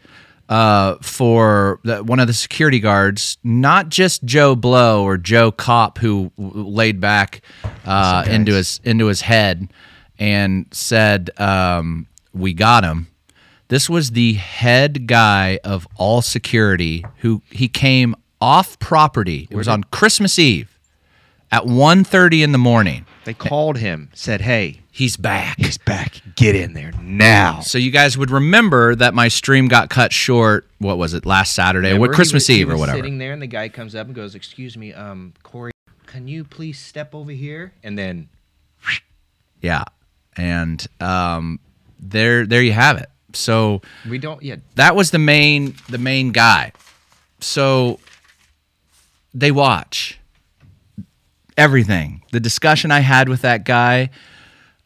uh, 0.49 0.95
for 1.01 1.79
the, 1.83 2.03
one 2.03 2.19
of 2.19 2.27
the 2.27 2.33
security 2.33 2.79
guards, 2.79 3.37
not 3.43 3.89
just 3.89 4.23
Joe 4.23 4.55
Blow 4.55 5.03
or 5.03 5.17
Joe 5.17 5.51
Cop, 5.51 5.97
who 5.97 6.31
w- 6.37 6.67
laid 6.67 6.99
back 6.99 7.41
uh, 7.85 8.25
into 8.27 8.53
his 8.53 8.79
into 8.83 9.07
his 9.07 9.21
head 9.21 9.71
and 10.19 10.67
said, 10.71 11.29
um, 11.39 12.07
"We 12.33 12.53
got 12.53 12.83
him." 12.83 13.07
This 13.67 13.89
was 13.89 14.11
the 14.11 14.33
head 14.33 15.07
guy 15.07 15.59
of 15.63 15.87
all 15.95 16.21
security 16.21 17.03
who 17.17 17.41
he 17.49 17.67
came 17.67 18.15
off 18.39 18.77
property. 18.77 19.47
It 19.49 19.57
was 19.57 19.67
on 19.67 19.83
Christmas 19.85 20.37
Eve 20.37 20.77
at 21.51 21.63
1.30 21.63 22.43
in 22.43 22.51
the 22.51 22.59
morning. 22.59 23.07
They 23.25 23.33
called 23.33 23.77
him, 23.77 24.09
said, 24.13 24.41
"Hey, 24.41 24.81
He's 24.91 25.17
back. 25.17 25.57
he's 25.59 25.77
back. 25.77 26.21
Get 26.35 26.55
in 26.55 26.73
there 26.73 26.91
now." 27.01 27.59
So 27.59 27.77
you 27.77 27.91
guys 27.91 28.17
would 28.17 28.31
remember 28.31 28.95
that 28.95 29.13
my 29.13 29.27
stream 29.27 29.67
got 29.67 29.89
cut 29.89 30.13
short. 30.13 30.65
What 30.77 30.97
was 30.97 31.13
it? 31.13 31.25
Last 31.25 31.53
Saturday, 31.53 31.87
Remember, 31.89 31.99
what 32.01 32.09
he 32.11 32.15
Christmas 32.15 32.43
was- 32.43 32.47
he 32.47 32.61
Eve 32.61 32.69
or 32.69 32.73
was 32.73 32.79
whatever. 32.81 32.97
Sitting 32.99 33.17
there, 33.17 33.33
and 33.33 33.41
the 33.41 33.47
guy 33.47 33.67
comes 33.67 33.93
up 33.95 34.07
and 34.07 34.15
goes, 34.15 34.35
"Excuse 34.35 34.77
me, 34.77 34.93
um, 34.93 35.33
Corey, 35.43 35.71
can 36.05 36.27
you 36.27 36.43
please 36.45 36.79
step 36.79 37.13
over 37.13 37.31
here?" 37.31 37.73
And 37.83 37.97
then 37.97 38.29
Yeah, 39.61 39.83
and 40.37 40.85
um, 41.01 41.59
there, 41.99 42.45
there 42.45 42.61
you 42.61 42.71
have 42.73 42.97
it. 42.97 43.09
So 43.33 43.81
we 44.07 44.17
don't 44.17 44.41
yet. 44.43 44.61
that 44.75 44.95
was 44.95 45.11
the 45.11 45.19
main, 45.19 45.75
the 45.89 45.97
main 45.97 46.31
guy. 46.31 46.71
So 47.41 47.99
they 49.33 49.51
watch 49.51 50.19
everything. 51.57 52.23
The 52.31 52.39
discussion 52.39 52.91
I 52.91 52.99
had 52.99 53.29
with 53.29 53.41
that 53.41 53.65
guy. 53.65 54.09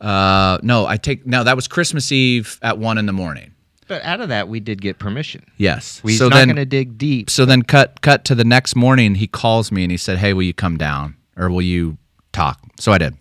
Uh, 0.01 0.59
no, 0.63 0.85
I 0.85 0.97
take 0.97 1.25
no. 1.27 1.43
That 1.43 1.55
was 1.55 1.67
Christmas 1.67 2.11
Eve 2.11 2.57
at 2.61 2.77
one 2.77 2.97
in 2.97 3.05
the 3.05 3.13
morning. 3.13 3.53
But 3.87 4.03
out 4.03 4.21
of 4.21 4.29
that, 4.29 4.47
we 4.47 4.59
did 4.59 4.81
get 4.81 4.99
permission. 4.99 5.43
Yes. 5.57 5.99
We're 6.03 6.15
so 6.17 6.29
not 6.29 6.45
going 6.45 6.55
to 6.57 6.65
dig 6.65 6.97
deep. 6.97 7.29
so 7.29 7.43
then 7.43 7.63
cut 7.63 8.01
cut 8.01 8.23
to 8.25 8.35
the 8.35 8.43
next 8.45 8.75
morning 8.75 9.15
he 9.15 9.25
calls 9.27 9.71
me 9.71 9.83
and 9.83 9.91
he 9.91 9.97
said 9.97 10.19
hey 10.19 10.33
will 10.33 10.43
you 10.43 10.53
come 10.53 10.77
down 10.77 11.15
or 11.35 11.49
will 11.49 11.63
you 11.63 11.97
talk 12.31 12.59
so 12.79 12.91
i 12.91 12.99
did 12.99 13.17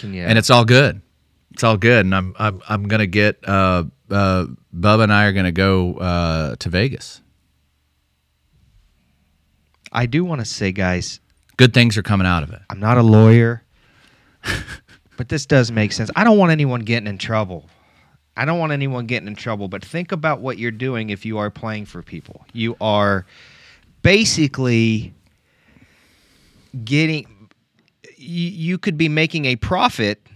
Can 0.00 0.12
you? 0.12 0.24
and 0.24 0.36
it's 0.36 0.50
all 0.50 0.64
good 0.64 1.00
it's 1.52 1.62
all 1.62 1.76
good 1.76 2.04
and 2.04 2.12
i'm 2.14 2.34
i'm, 2.40 2.60
I'm 2.68 2.88
gonna 2.88 3.06
get 3.06 3.38
uh 3.48 3.84
uh 4.10 4.46
bubba 4.76 5.04
and 5.04 5.12
i 5.12 5.26
are 5.26 5.32
gonna 5.32 5.52
go 5.52 5.94
uh 5.94 6.56
to 6.56 6.68
vegas 6.68 7.20
I 9.92 10.06
do 10.06 10.24
want 10.24 10.40
to 10.40 10.44
say, 10.44 10.70
guys, 10.72 11.18
good 11.60 11.74
things 11.74 11.98
are 11.98 12.02
coming 12.02 12.26
out 12.26 12.42
of 12.42 12.50
it 12.50 12.62
I'm 12.70 12.80
not 12.80 12.96
a 12.96 13.02
lawyer, 13.02 13.62
but 15.18 15.28
this 15.28 15.44
does 15.44 15.70
make 15.70 15.92
sense. 15.92 16.10
I 16.16 16.24
don't 16.24 16.38
want 16.38 16.52
anyone 16.52 16.80
getting 16.80 17.06
in 17.06 17.18
trouble. 17.18 17.68
I 18.34 18.46
don't 18.46 18.58
want 18.58 18.72
anyone 18.72 19.04
getting 19.04 19.28
in 19.28 19.34
trouble, 19.34 19.68
but 19.68 19.84
think 19.84 20.10
about 20.10 20.40
what 20.40 20.56
you're 20.56 20.70
doing 20.70 21.10
if 21.10 21.26
you 21.26 21.36
are 21.36 21.50
playing 21.50 21.84
for 21.84 22.02
people. 22.02 22.46
You 22.54 22.78
are 22.80 23.26
basically 24.00 25.12
getting 26.82 27.26
you, 28.16 28.78
could 28.78 28.96
be 28.96 29.10
making 29.10 29.44
a 29.44 29.56
profit 29.56 30.26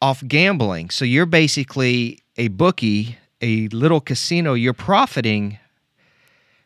off 0.00 0.26
gambling. 0.26 0.88
So 0.88 1.04
you're 1.04 1.26
basically 1.26 2.20
a 2.38 2.48
bookie, 2.48 3.18
a 3.42 3.68
little 3.68 4.00
casino, 4.00 4.54
you're 4.54 4.72
profiting. 4.72 5.58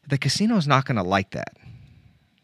The 0.07 0.19
casino's 0.19 0.69
not 0.69 0.85
going 0.85 0.97
to 0.97 1.03
like 1.03 1.31
that. 1.33 1.57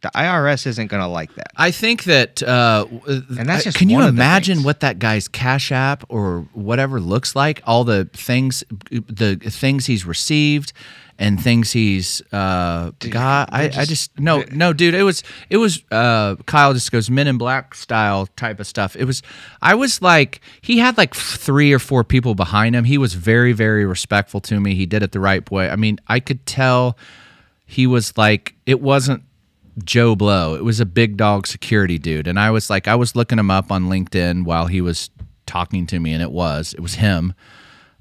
The 0.01 0.11
IRS 0.15 0.65
isn't 0.67 0.87
going 0.87 1.03
to 1.03 1.09
like 1.09 1.35
that. 1.35 1.51
I 1.57 1.73
think 1.73 2.05
that, 2.05 2.41
uh, 2.43 2.87
And 3.09 3.49
that's 3.49 3.65
just 3.65 3.77
can 3.77 3.89
you 3.91 4.01
imagine 4.03 4.63
what 4.63 4.81
that 4.81 5.01
guy's 5.01 5.27
Cash 5.27 5.73
App 5.73 6.05
or 6.09 6.47
whatever 6.53 7.01
looks 7.01 7.35
like? 7.35 7.63
All 7.67 7.83
the 7.83 8.09
things, 8.13 8.63
the 8.91 9.37
things 9.37 9.87
he's 9.87 10.05
received, 10.07 10.73
and 11.21 11.43
things 11.43 11.73
he's 11.73 12.23
uh, 12.33 12.93
got. 13.01 13.49
I, 13.53 13.63
they're 13.67 13.81
I 13.81 13.85
just- 13.87 13.89
just 14.15 14.21
no, 14.21 14.45
no, 14.53 14.73
dude. 14.73 14.95
It 14.95 15.03
was, 15.03 15.25
it 15.51 15.57
was. 15.57 15.83
Uh, 15.91 16.37
Kyle 16.47 16.73
just 16.75 16.93
goes 16.93 17.11
Men 17.11 17.27
in 17.27 17.37
Black 17.39 17.75
style 17.75 18.29
type 18.37 18.61
of 18.61 18.69
stuff. 18.69 18.95
It 18.95 19.05
was. 19.05 19.21
I 19.61 19.75
was 19.75 20.01
like, 20.01 20.41
he 20.61 20.79
had 20.79 20.97
like 20.97 21.13
three 21.17 21.73
or 21.73 21.81
four 21.81 22.05
people 22.05 22.37
behind 22.37 22.77
him. 22.77 22.85
He 22.85 22.99
was 22.99 23.15
very, 23.15 23.53
very 23.53 23.85
respectful 23.85 24.41
to 24.43 24.61
me. 24.61 24.77
He 24.77 24.87
did 24.87 25.03
it 25.03 25.11
the 25.11 25.19
right 25.19 25.51
way. 25.51 25.69
I 25.71 25.75
mean, 25.75 25.99
I 26.07 26.21
could 26.21 26.47
tell 26.47 26.97
he 27.67 27.89
was 27.89 28.17
like 28.17 28.55
it 28.65 28.81
wasn't 28.81 29.25
Joe 29.85 30.15
Blow. 30.17 30.55
It 30.55 30.65
was 30.65 30.81
a 30.81 30.87
big 30.87 31.17
dog 31.17 31.47
security 31.47 31.99
dude. 31.99 32.27
And 32.27 32.39
I 32.39 32.51
was 32.51 32.71
like 32.71 32.89
I 32.89 32.95
was 32.95 33.17
looking 33.17 33.39
him 33.39 33.51
up 33.51 33.71
on 33.71 33.85
LinkedIn 33.85 34.45
while 34.45 34.67
he 34.67 34.81
was 34.81 35.11
talking 35.47 35.87
to 35.87 35.99
me 35.99 36.13
and 36.13 36.23
it 36.23 36.31
was 36.31 36.75
it 36.75 36.81
was 36.81 36.95
him. 36.95 37.35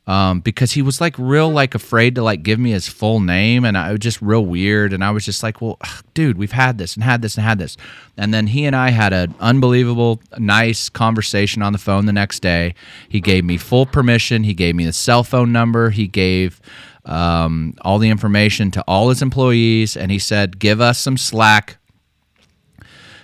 Um, 0.06 0.40
because 0.40 0.72
he 0.72 0.82
was 0.82 1.02
like 1.02 1.16
real 1.20 1.50
like 1.50 1.76
afraid 1.76 2.16
to 2.16 2.24
like 2.24 2.42
give 2.42 2.60
me 2.60 2.72
his 2.72 2.88
full 2.88 3.20
name 3.20 3.66
and 3.66 3.78
I 3.78 3.92
was 3.92 4.00
just 4.00 4.22
real 4.22 4.46
weird 4.46 4.94
and 4.94 5.04
I 5.04 5.12
was 5.12 5.26
just 5.26 5.44
like, 5.44 5.60
"Well, 5.62 5.76
ugh, 5.82 6.02
dude, 6.14 6.38
we've 6.38 6.54
had 6.54 6.78
this 6.78 6.96
and 6.96 7.04
had 7.04 7.22
this 7.22 7.36
and 7.36 7.46
had 7.46 7.60
this." 7.60 7.76
And 8.16 8.34
then 8.34 8.48
he 8.48 8.64
and 8.64 8.74
I 8.74 8.92
had 8.92 9.12
an 9.12 9.36
unbelievable 9.42 10.22
nice 10.38 10.88
conversation 10.88 11.62
on 11.62 11.74
the 11.74 11.78
phone 11.78 12.06
the 12.06 12.14
next 12.14 12.40
day. 12.40 12.74
He 13.10 13.20
gave 13.20 13.44
me 13.44 13.58
full 13.58 13.86
permission, 13.86 14.46
he 14.46 14.54
gave 14.54 14.76
me 14.76 14.86
the 14.86 14.94
cell 14.94 15.26
phone 15.26 15.52
number, 15.52 15.90
he 15.90 16.08
gave 16.08 16.62
um, 17.08 17.74
all 17.82 17.97
the 17.97 18.10
information 18.10 18.70
to 18.72 18.84
all 18.88 19.10
his 19.10 19.22
employees, 19.22 19.97
and 19.97 20.12
he 20.12 20.20
said, 20.20 20.60
"Give 20.60 20.80
us 20.80 20.99
some 20.99 21.18
slack 21.18 21.78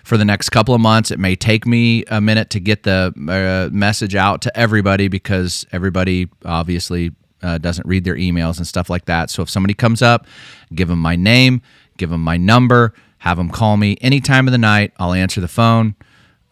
for 0.03 0.17
the 0.17 0.25
next 0.25 0.49
couple 0.49 0.75
of 0.75 0.81
months. 0.81 1.11
It 1.11 1.19
may 1.19 1.35
take 1.35 1.65
me 1.65 2.03
a 2.07 2.21
minute 2.21 2.49
to 2.51 2.59
get 2.59 2.83
the 2.83 3.13
uh, 3.15 3.73
message 3.75 4.15
out 4.15 4.41
to 4.41 4.57
everybody 4.57 5.07
because 5.07 5.65
everybody 5.71 6.29
obviously 6.45 7.11
uh, 7.41 7.57
doesn't 7.57 7.87
read 7.87 8.03
their 8.03 8.15
emails 8.15 8.57
and 8.57 8.67
stuff 8.67 8.89
like 8.89 9.05
that. 9.05 9.29
So 9.29 9.41
if 9.41 9.49
somebody 9.49 9.73
comes 9.73 10.01
up, 10.01 10.27
give 10.73 10.87
them 10.87 10.99
my 10.99 11.15
name, 11.15 11.61
give 11.97 12.09
them 12.09 12.21
my 12.21 12.37
number, 12.37 12.93
have 13.19 13.37
them 13.37 13.49
call 13.49 13.77
me 13.77 13.97
any 14.01 14.19
time 14.19 14.47
of 14.47 14.51
the 14.51 14.57
night. 14.57 14.93
I'll 14.99 15.13
answer 15.13 15.41
the 15.41 15.47
phone, 15.47 15.95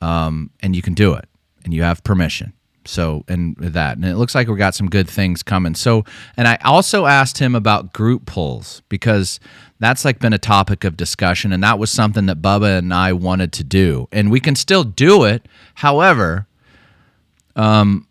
um, 0.02 0.50
and 0.62 0.76
you 0.76 0.82
can 0.82 0.94
do 0.94 1.14
it, 1.14 1.26
and 1.64 1.74
you 1.74 1.84
have 1.84 2.04
permission. 2.04 2.54
So 2.84 3.24
and 3.28 3.56
that, 3.60 3.98
and 3.98 4.06
it 4.06 4.16
looks 4.16 4.34
like 4.34 4.48
we 4.48 4.56
got 4.58 4.74
some 4.74 4.90
good 4.90 5.08
things 5.08 5.44
coming. 5.44 5.76
So, 5.76 6.04
and 6.36 6.48
I 6.48 6.58
also 6.64 7.06
asked 7.06 7.38
him 7.38 7.54
about 7.54 7.94
group 7.94 8.26
pulls 8.26 8.82
because 8.90 9.40
that's 9.80 10.04
like 10.04 10.20
been 10.20 10.34
a 10.34 10.40
topic 10.40 10.84
of 10.84 10.98
discussion, 10.98 11.54
and 11.54 11.64
that 11.64 11.78
was 11.78 11.92
something 11.92 12.26
that 12.26 12.42
Bubba 12.42 12.80
and 12.80 12.92
I 12.94 13.14
wanted 13.14 13.54
to 13.54 13.64
do, 13.64 14.08
and 14.12 14.32
we 14.32 14.40
can 14.40 14.56
still 14.56 14.84
do 14.84 15.26
it. 15.26 15.48
However, 15.76 16.48
um, 17.56 18.08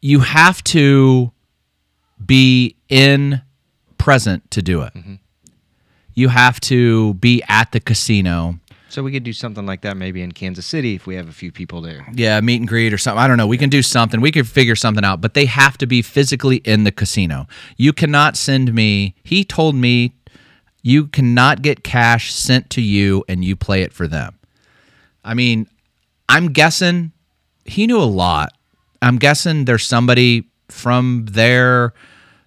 you 0.00 0.20
have 0.20 0.62
to 0.64 1.32
be 2.24 2.76
in 2.88 3.42
present 3.98 4.48
to 4.52 4.62
do 4.62 4.82
it. 4.82 4.92
You 6.14 6.28
have 6.28 6.60
to 6.62 7.14
be 7.14 7.42
at 7.48 7.72
the 7.72 7.80
casino 7.80 8.60
So 8.90 9.02
we 9.02 9.12
could 9.12 9.22
do 9.22 9.34
something 9.34 9.66
like 9.66 9.82
that 9.82 9.96
maybe 9.96 10.22
in 10.22 10.32
Kansas 10.32 10.64
City 10.64 10.94
if 10.94 11.06
we 11.06 11.14
have 11.16 11.28
a 11.28 11.32
few 11.32 11.52
people 11.52 11.82
there. 11.82 12.06
Yeah, 12.12 12.40
meet 12.40 12.56
and 12.56 12.68
greet 12.68 12.92
or 12.92 12.98
something. 12.98 13.18
I 13.18 13.28
don't 13.28 13.36
know. 13.36 13.46
We 13.46 13.58
can 13.58 13.68
do 13.68 13.82
something. 13.82 14.20
We 14.20 14.32
could 14.32 14.48
figure 14.48 14.76
something 14.76 15.04
out, 15.04 15.20
but 15.20 15.34
they 15.34 15.44
have 15.44 15.76
to 15.78 15.86
be 15.86 16.00
physically 16.00 16.56
in 16.58 16.84
the 16.84 16.92
casino. 16.92 17.46
You 17.76 17.92
cannot 17.92 18.36
send 18.36 18.72
me. 18.72 19.14
He 19.22 19.44
told 19.44 19.74
me 19.74 20.14
you 20.82 21.06
cannot 21.06 21.60
get 21.60 21.84
cash 21.84 22.32
sent 22.32 22.70
to 22.70 22.80
you 22.80 23.24
and 23.28 23.44
you 23.44 23.56
play 23.56 23.82
it 23.82 23.92
for 23.92 24.06
them. 24.06 24.38
I 25.22 25.34
mean, 25.34 25.66
I'm 26.28 26.52
guessing 26.52 27.12
he 27.66 27.86
knew 27.86 27.98
a 27.98 28.04
lot. 28.04 28.54
I'm 29.02 29.18
guessing 29.18 29.66
there's 29.66 29.86
somebody 29.86 30.48
from 30.68 31.26
their 31.30 31.92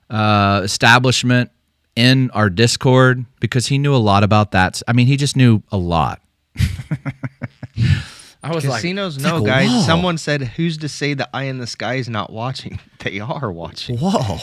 uh, 0.10 0.62
establishment 0.64 1.52
in 1.96 2.32
our 2.32 2.50
Discord 2.50 3.26
because 3.40 3.68
he 3.68 3.78
knew 3.78 3.96
a 3.96 3.98
lot 3.98 4.24
about 4.24 4.52
that. 4.52 4.82
I 4.88 4.94
mean, 4.94 5.08
he 5.08 5.18
just 5.18 5.38
knew 5.38 5.62
a 5.72 5.78
lot. 5.78 6.22
I 8.44 8.56
was 8.56 8.66
Casinos, 8.66 9.18
like, 9.18 9.32
no, 9.32 9.38
like, 9.38 9.46
guys. 9.46 9.70
whoa. 9.70 9.82
Someone 9.82 10.18
said, 10.18 10.42
"Who's 10.42 10.78
to 10.80 10.90
say 10.90 11.14
the 11.14 11.30
eye 11.36 11.44
in 11.44 11.60
the 11.60 11.68
sky 11.68 11.96
is 11.96 12.10
not 12.10 12.32
watching?" 12.32 12.80
They 13.00 13.20
are 13.20 13.52
watching. 13.52 13.98
Whoa. 13.98 14.38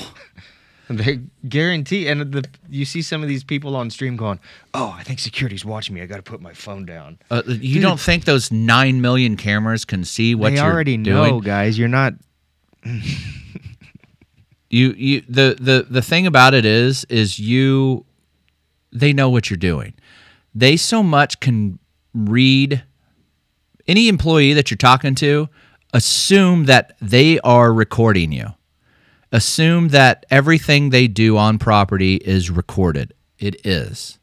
They 0.90 1.20
guarantee. 1.48 2.08
And 2.08 2.32
the 2.32 2.44
you 2.68 2.84
see 2.84 3.02
some 3.02 3.22
of 3.22 3.28
these 3.28 3.44
people 3.44 3.76
on 3.76 3.90
stream 3.90 4.16
going, 4.16 4.40
"Oh, 4.72 4.94
I 4.96 5.02
think 5.02 5.18
security's 5.18 5.64
watching 5.64 5.94
me. 5.94 6.02
I 6.02 6.06
got 6.06 6.16
to 6.16 6.22
put 6.22 6.40
my 6.40 6.52
phone 6.54 6.86
down." 6.86 7.18
Uh, 7.30 7.42
you 7.46 7.80
don't 7.80 8.00
think 8.00 8.24
those 8.24 8.50
nine 8.50 9.00
million 9.00 9.36
cameras 9.36 9.84
can 9.84 10.04
see 10.04 10.34
what 10.34 10.50
they 10.50 10.56
you're 10.56 10.64
already 10.64 10.96
doing? 10.96 11.30
know, 11.30 11.40
guys. 11.40 11.78
You're 11.78 11.88
not. 11.88 12.14
You 14.70 14.92
you 14.92 15.22
the 15.28 15.56
the 15.58 15.86
the 15.88 16.02
thing 16.02 16.26
about 16.26 16.52
it 16.52 16.66
is 16.66 17.04
is 17.06 17.38
you 17.38 18.04
they 18.92 19.12
know 19.14 19.30
what 19.30 19.48
you're 19.48 19.56
doing. 19.56 19.94
They 20.54 20.76
so 20.76 21.02
much 21.02 21.40
can 21.40 21.78
read 22.14 22.82
any 23.86 24.08
employee 24.08 24.52
that 24.54 24.70
you're 24.70 24.76
talking 24.76 25.14
to 25.16 25.48
assume 25.92 26.66
that 26.66 26.96
they 27.00 27.38
are 27.40 27.72
recording 27.72 28.32
you. 28.32 28.46
Assume 29.32 29.88
that 29.88 30.26
everything 30.30 30.90
they 30.90 31.06
do 31.06 31.36
on 31.36 31.58
property 31.58 32.16
is 32.16 32.50
recorded. 32.50 33.12
It 33.38 33.66
is. 33.66 34.18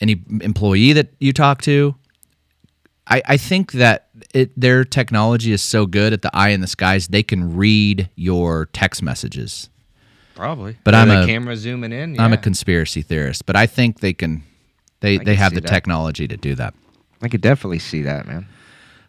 Any 0.00 0.22
employee 0.40 0.92
that 0.94 1.12
you 1.18 1.32
talk 1.32 1.62
to, 1.62 1.94
I, 3.06 3.22
I 3.26 3.36
think 3.36 3.72
that 3.72 4.08
it, 4.34 4.58
their 4.58 4.84
technology 4.84 5.52
is 5.52 5.62
so 5.62 5.86
good 5.86 6.12
at 6.12 6.22
the 6.22 6.30
eye 6.34 6.48
in 6.48 6.60
the 6.60 6.66
skies, 6.66 7.08
they 7.08 7.22
can 7.22 7.56
read 7.56 8.08
your 8.16 8.66
text 8.72 9.02
messages. 9.02 9.68
Probably. 10.34 10.78
But 10.84 10.94
I'm 10.94 11.08
the 11.08 11.22
a- 11.22 11.26
camera 11.26 11.56
zooming 11.56 11.92
in. 11.92 12.18
I'm 12.18 12.32
a 12.32 12.38
conspiracy 12.38 13.02
theorist, 13.02 13.46
but 13.46 13.56
I 13.56 13.66
think 13.66 14.00
they 14.00 14.12
can. 14.12 14.42
They, 15.00 15.18
I 15.18 15.24
they 15.24 15.34
have 15.34 15.54
the 15.54 15.60
that. 15.60 15.68
technology 15.68 16.28
to 16.28 16.36
do 16.36 16.54
that. 16.56 16.74
I 17.22 17.28
could 17.28 17.40
definitely 17.40 17.78
see 17.78 18.02
that, 18.02 18.26
man. 18.26 18.46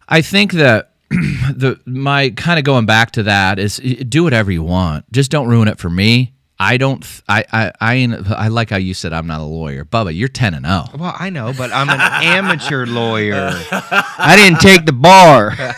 I 0.07 0.21
think 0.21 0.53
that 0.53 0.91
the 1.09 1.79
my 1.85 2.29
kind 2.31 2.57
of 2.57 2.65
going 2.65 2.85
back 2.85 3.11
to 3.11 3.23
that 3.23 3.59
is 3.59 3.77
do 3.77 4.23
whatever 4.23 4.51
you 4.51 4.63
want. 4.63 5.11
Just 5.11 5.31
don't 5.31 5.47
ruin 5.47 5.67
it 5.67 5.77
for 5.79 5.89
me. 5.89 6.33
I 6.61 6.77
don't. 6.77 7.03
I 7.27 7.43
I 7.51 7.71
I, 7.81 8.17
I 8.29 8.47
like 8.49 8.69
how 8.69 8.77
you 8.77 8.93
said 8.93 9.13
I'm 9.13 9.25
not 9.25 9.41
a 9.41 9.45
lawyer, 9.45 9.83
Bubba. 9.83 10.15
You're 10.15 10.27
ten 10.27 10.53
and 10.53 10.65
oh. 10.65 10.85
zero. 10.85 10.97
Well, 10.99 11.15
I 11.17 11.31
know, 11.31 11.53
but 11.57 11.71
I'm 11.73 11.89
an 11.89 11.99
amateur 11.99 12.85
lawyer. 12.85 13.49
I 13.71 14.35
didn't 14.37 14.59
take 14.61 14.85
the 14.85 14.93
bar. 14.93 15.55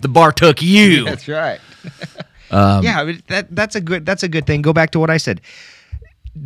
The 0.00 0.08
bar 0.08 0.32
took 0.32 0.62
you. 0.62 1.04
That's 1.04 1.28
right. 1.28 1.60
Um, 2.50 2.82
yeah, 2.82 3.12
that 3.28 3.54
that's 3.54 3.74
a 3.74 3.80
good 3.80 4.06
that's 4.06 4.22
a 4.22 4.28
good 4.28 4.46
thing. 4.46 4.62
Go 4.62 4.72
back 4.72 4.90
to 4.92 4.98
what 4.98 5.10
I 5.10 5.16
said. 5.16 5.40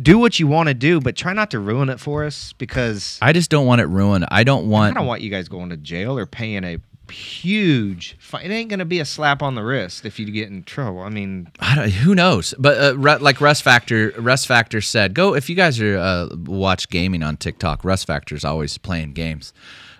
Do 0.01 0.17
what 0.17 0.39
you 0.39 0.47
want 0.47 0.67
to 0.67 0.73
do, 0.73 0.99
but 0.99 1.15
try 1.15 1.33
not 1.33 1.51
to 1.51 1.59
ruin 1.59 1.89
it 1.89 1.99
for 1.99 2.23
us 2.23 2.53
because 2.53 3.19
I 3.21 3.33
just 3.33 3.49
don't 3.49 3.65
want 3.65 3.81
it 3.81 3.87
ruined. 3.87 4.25
I 4.29 4.43
don't 4.43 4.69
want. 4.69 4.95
I 4.95 4.99
don't 4.99 5.07
want 5.07 5.21
you 5.21 5.29
guys 5.29 5.49
going 5.49 5.69
to 5.69 5.77
jail 5.77 6.17
or 6.17 6.25
paying 6.25 6.63
a 6.63 6.77
huge. 7.11 8.15
Fine. 8.19 8.45
It 8.45 8.53
ain't 8.53 8.69
gonna 8.69 8.85
be 8.85 8.99
a 8.99 9.05
slap 9.05 9.41
on 9.41 9.55
the 9.55 9.63
wrist 9.63 10.05
if 10.05 10.19
you 10.19 10.25
get 10.31 10.49
in 10.49 10.63
trouble. 10.63 11.01
I 11.01 11.09
mean, 11.09 11.49
I 11.59 11.75
don't, 11.75 11.89
who 11.89 12.15
knows? 12.15 12.53
But 12.57 12.77
uh, 12.77 13.17
like 13.19 13.41
Russ 13.41 13.61
Factor, 13.61 14.13
Russ 14.17 14.45
Factor 14.45 14.81
said, 14.81 15.13
go 15.13 15.35
if 15.35 15.49
you 15.49 15.55
guys 15.55 15.79
are 15.79 15.97
uh, 15.97 16.29
watch 16.45 16.89
gaming 16.89 17.23
on 17.23 17.37
TikTok. 17.37 17.83
Russ 17.83 18.03
Factor's 18.03 18.45
always 18.45 18.77
playing 18.77 19.13
games. 19.13 19.53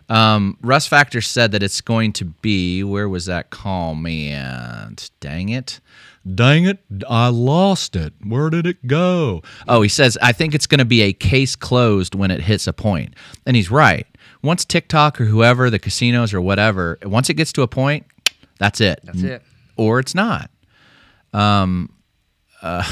Um, 0.10 0.58
Russ 0.62 0.88
Factor 0.88 1.22
said 1.22 1.54
that 1.54 1.64
it's 1.64 1.80
going 1.80 2.12
to 2.14 2.26
be 2.26 2.84
where 2.84 3.08
was 3.08 3.28
that 3.28 3.50
comment? 3.50 5.10
Dang 5.22 5.50
it. 5.50 5.80
Dang 6.36 6.66
it, 6.66 6.80
I 7.10 7.30
lost 7.30 7.96
it. 7.96 8.14
Where 8.24 8.50
did 8.52 8.68
it 8.68 8.86
go? 8.86 9.42
Oh, 9.68 9.82
he 9.82 9.90
says, 9.90 10.18
I 10.22 10.34
think 10.34 10.54
it's 10.54 10.68
going 10.68 10.80
to 10.80 10.86
be 10.86 11.02
a 11.02 11.14
case 11.14 11.56
closed 11.56 12.14
when 12.14 12.30
it 12.30 12.42
hits 12.42 12.68
a 12.68 12.74
point. 12.74 13.16
And 13.46 13.56
he's 13.56 13.72
right. 13.72 14.06
Once 14.44 14.64
TikTok 14.64 15.20
or 15.20 15.26
whoever, 15.26 15.70
the 15.70 15.80
casinos 15.80 16.34
or 16.34 16.42
whatever, 16.42 17.00
once 17.04 17.30
it 17.30 17.36
gets 17.36 17.52
to 17.54 17.64
a 17.64 17.68
point, 17.68 18.06
that's 18.60 18.80
it. 18.82 19.00
That's 19.04 19.24
it. 19.24 19.42
Or 19.78 20.00
it's 20.00 20.14
not. 20.14 20.52
Um, 21.34 21.92
uh, 22.62 22.84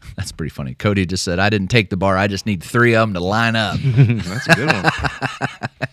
that's 0.16 0.32
pretty 0.32 0.50
funny. 0.50 0.74
Cody 0.74 1.04
just 1.04 1.24
said, 1.24 1.38
I 1.38 1.50
didn't 1.50 1.68
take 1.68 1.90
the 1.90 1.96
bar. 1.96 2.16
I 2.16 2.26
just 2.26 2.46
need 2.46 2.62
three 2.62 2.94
of 2.94 3.02
them 3.02 3.14
to 3.14 3.20
line 3.20 3.54
up. 3.54 3.76
that's 3.84 4.48
a 4.48 4.54
good 4.54 4.72
one. 4.72 5.88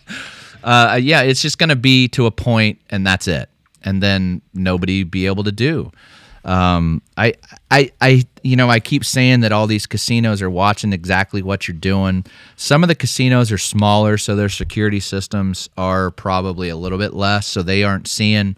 uh, 0.63 0.99
yeah, 1.01 1.21
it's 1.23 1.41
just 1.41 1.57
going 1.57 1.69
to 1.69 1.75
be 1.75 2.07
to 2.09 2.25
a 2.25 2.31
point, 2.31 2.79
and 2.89 3.05
that's 3.05 3.27
it. 3.27 3.49
And 3.83 4.01
then 4.01 4.41
nobody 4.53 5.03
be 5.03 5.25
able 5.25 5.43
to 5.43 5.51
do. 5.51 5.91
Um, 6.45 7.01
I, 7.17 7.33
I, 7.71 7.91
I, 7.99 8.23
you 8.43 8.55
know, 8.55 8.69
I 8.69 8.79
keep 8.79 9.03
saying 9.03 9.39
that 9.41 9.51
all 9.51 9.67
these 9.67 9.87
casinos 9.87 10.41
are 10.41 10.49
watching 10.49 10.93
exactly 10.93 11.41
what 11.41 11.67
you're 11.67 11.75
doing. 11.75 12.25
Some 12.55 12.83
of 12.83 12.87
the 12.87 12.95
casinos 12.95 13.51
are 13.51 13.57
smaller, 13.57 14.17
so 14.17 14.35
their 14.35 14.49
security 14.49 14.99
systems 14.99 15.69
are 15.77 16.11
probably 16.11 16.69
a 16.69 16.75
little 16.77 16.99
bit 16.99 17.13
less, 17.13 17.47
so 17.47 17.63
they 17.63 17.83
aren't 17.83 18.07
seeing. 18.07 18.55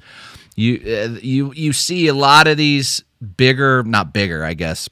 You, 0.55 0.81
uh, 0.85 1.19
you, 1.21 1.53
you 1.53 1.71
see 1.71 2.07
a 2.07 2.13
lot 2.13 2.47
of 2.47 2.57
these 2.57 3.03
bigger, 3.37 3.83
not 3.83 4.13
bigger, 4.13 4.43
I 4.43 4.53
guess, 4.53 4.89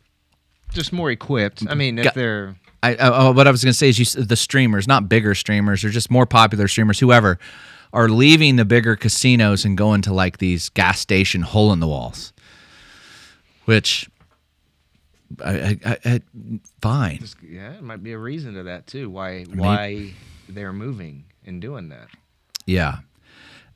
Just 0.72 0.94
more 0.94 1.12
equipped. 1.12 1.64
I 1.70 1.76
mean, 1.76 1.98
if 1.98 2.14
they're 2.14 2.56
I, 2.86 2.96
I, 2.96 3.30
what 3.30 3.48
I 3.48 3.52
was 3.52 3.64
going 3.64 3.72
to 3.72 3.78
say 3.78 3.90
is 3.90 3.98
you, 3.98 4.24
the 4.24 4.36
streamers, 4.36 4.88
not 4.88 5.10
bigger 5.10 5.34
streamers, 5.34 5.84
or 5.84 5.90
just 5.90 6.12
more 6.12 6.26
popular 6.26 6.68
streamers, 6.68 7.00
whoever, 7.00 7.40
are 7.94 8.10
leaving 8.10 8.58
the 8.58 8.66
bigger 8.66 8.96
casinos 8.96 9.66
and 9.66 9.78
going 9.78 10.02
to 10.04 10.14
like 10.14 10.38
these 10.38 10.70
gas 10.70 11.00
station 11.00 11.42
hole 11.42 11.74
in 11.74 11.80
the 11.80 11.88
walls, 11.88 12.32
which, 13.66 14.10
I, 15.44 15.54
I, 15.54 15.80
I, 15.86 15.98
I 16.06 16.22
fine. 16.82 17.24
yeah, 17.42 17.74
it 17.74 17.84
might 17.84 18.04
be 18.04 18.14
a 18.14 18.18
reason 18.18 18.54
to 18.56 18.64
that 18.64 18.88
too. 18.88 19.10
Why 19.10 19.44
why 19.44 20.14
they're 20.48 20.74
moving 20.74 21.26
and 21.46 21.62
doing 21.62 21.90
that. 21.90 22.08
Yeah. 22.66 23.00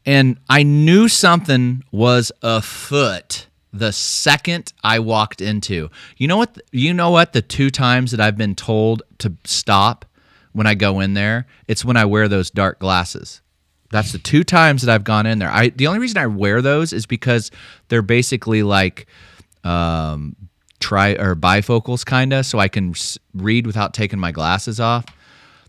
And 0.06 0.40
I 0.50 0.64
knew 0.64 1.08
something 1.08 1.84
was 1.92 2.32
afoot 2.42 3.48
the 3.72 3.92
second 3.92 4.74
I 4.84 5.00
walked 5.00 5.42
into. 5.42 5.90
You 6.18 6.28
know 6.28 6.38
what? 6.38 6.60
You 6.72 6.94
know 6.94 7.12
what? 7.12 7.34
The 7.34 7.42
two 7.42 7.70
times 7.70 8.12
that 8.12 8.20
I've 8.20 8.38
been 8.38 8.56
told 8.56 9.04
to 9.20 9.34
stop 9.44 10.06
when 10.54 10.66
I 10.66 10.74
go 10.74 11.00
in 11.00 11.14
there, 11.14 11.46
it's 11.68 11.86
when 11.86 11.98
I 11.98 12.06
wear 12.06 12.28
those 12.28 12.50
dark 12.50 12.80
glasses. 12.80 13.42
That's 13.92 14.12
the 14.12 14.20
two 14.20 14.44
times 14.44 14.82
that 14.84 14.94
I've 14.94 15.04
gone 15.04 15.26
in 15.26 15.40
there. 15.40 15.52
I 15.52 15.70
the 15.70 15.88
only 15.88 16.00
reason 16.00 16.18
I 16.18 16.28
wear 16.28 16.62
those 16.62 16.94
is 16.94 17.06
because 17.06 17.52
they're 17.90 18.02
basically 18.02 18.64
like 18.64 19.08
um 19.64 20.36
try 20.80 21.12
or 21.16 21.36
bifocals 21.36 22.06
kind 22.06 22.32
of 22.32 22.46
so 22.46 22.58
I 22.58 22.70
can 22.70 22.92
s- 22.92 23.18
read 23.34 23.68
without 23.68 23.94
taking 23.94 24.18
my 24.20 24.32
glasses 24.32 24.80
off. 24.80 25.06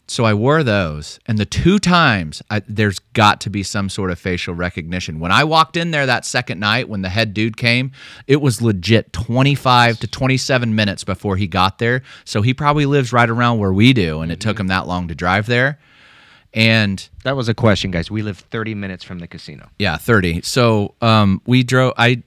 So 0.07 0.24
I 0.24 0.34
wore 0.34 0.64
those, 0.64 1.20
and 1.26 1.38
the 1.38 1.45
two 1.47 1.78
times 1.78 2.43
I, 2.51 2.62
there's 2.66 2.99
got 3.12 3.41
to 3.43 3.51
be 3.51 3.62
some 3.62 3.88
sort 3.88 4.11
of 4.11 4.18
facial 4.18 4.55
recognition. 4.55 5.20
When 5.20 5.30
I 5.30 5.45
walked 5.45 5.76
in 5.76 5.93
there 5.93 6.05
that 6.07 6.24
second 6.24 6.59
night, 6.59 6.88
when 6.88 7.03
the 7.03 7.09
head 7.09 7.32
dude 7.32 7.57
came, 7.57 7.93
it 8.26 8.41
was 8.41 8.61
legit 8.61 9.12
25 9.12 10.01
to 10.01 10.07
27 10.09 10.74
minutes 10.74 11.05
before 11.05 11.36
he 11.36 11.47
got 11.47 11.78
there. 11.78 12.03
So 12.24 12.43
he 12.43 12.55
probably 12.55 12.86
lives 12.86 13.12
right 13.12 13.30
around 13.30 13.59
where 13.59 13.72
we 13.72 13.93
do, 13.93 14.20
and 14.20 14.32
it 14.32 14.41
took 14.41 14.59
him 14.59 14.66
that 14.66 14.88
long 14.88 15.07
to 15.09 15.14
drive 15.14 15.47
there. 15.47 15.78
And 16.53 17.09
That 17.22 17.36
was 17.36 17.49
a 17.49 17.55
question, 17.55 17.93
guys. 17.93 18.11
We 18.11 18.22
live 18.22 18.38
30 18.38 18.74
minutes 18.74 19.05
from 19.05 19.20
the 19.20 19.28
casino. 19.28 19.68
yeah, 19.78 19.97
30. 19.97 20.43
So 20.43 20.95
um, 21.01 21.41
we 21.47 21.62
drove. 21.62 21.93
I 21.97 22.24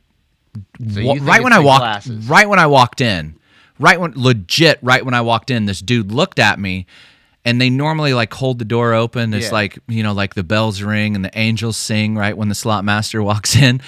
So 0.92 1.04
wa- 1.04 1.18
right 1.22 1.44
when 1.44 1.54
I 1.54 1.60
walked, 1.60 1.82
glasses. 1.82 2.28
right 2.28 2.48
when 2.48 2.60
I 2.60 2.68
walked 2.68 3.02
in, 3.02 3.36
right 3.80 4.00
when 4.00 4.14
legit, 4.16 4.80
right 4.82 5.04
when 5.04 5.14
I 5.14 5.22
walked 5.22 5.50
in, 5.52 5.66
this 5.66 5.80
dude 5.82 6.12
looked 6.12 6.40
at 6.40 6.60
me, 6.60 6.86
and 7.46 7.60
they 7.60 7.70
normally 7.70 8.14
like 8.14 8.34
hold 8.34 8.60
the 8.60 8.66
door 8.66 8.94
open. 8.94 9.34
It's 9.34 9.48
Yeah. 9.48 9.52
like 9.54 9.80
you 9.88 10.04
know, 10.04 10.14
like 10.14 10.36
the 10.36 10.44
bells 10.44 10.82
ring 10.82 11.16
and 11.16 11.24
the 11.26 11.38
angels 11.38 11.78
sing 11.78 12.16
right 12.16 12.38
when 12.38 12.50
the 12.50 12.56
slot 12.56 12.84
master 12.86 13.22
walks 13.32 13.56
in. 13.56 13.82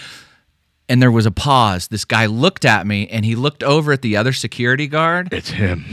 And 0.87 1.01
there 1.01 1.11
was 1.11 1.25
a 1.25 1.31
pause. 1.31 1.87
This 1.87 2.05
guy 2.05 2.27
looked 2.27 2.63
at 2.63 2.85
me, 2.85 3.07
and 3.07 3.25
he 3.25 3.35
looked 3.35 3.63
over 3.63 3.91
at 3.91 4.03
the 4.03 4.17
other 4.17 4.33
security 4.33 4.85
guard, 4.87 5.29
It's 5.33 5.49
him. 5.49 5.83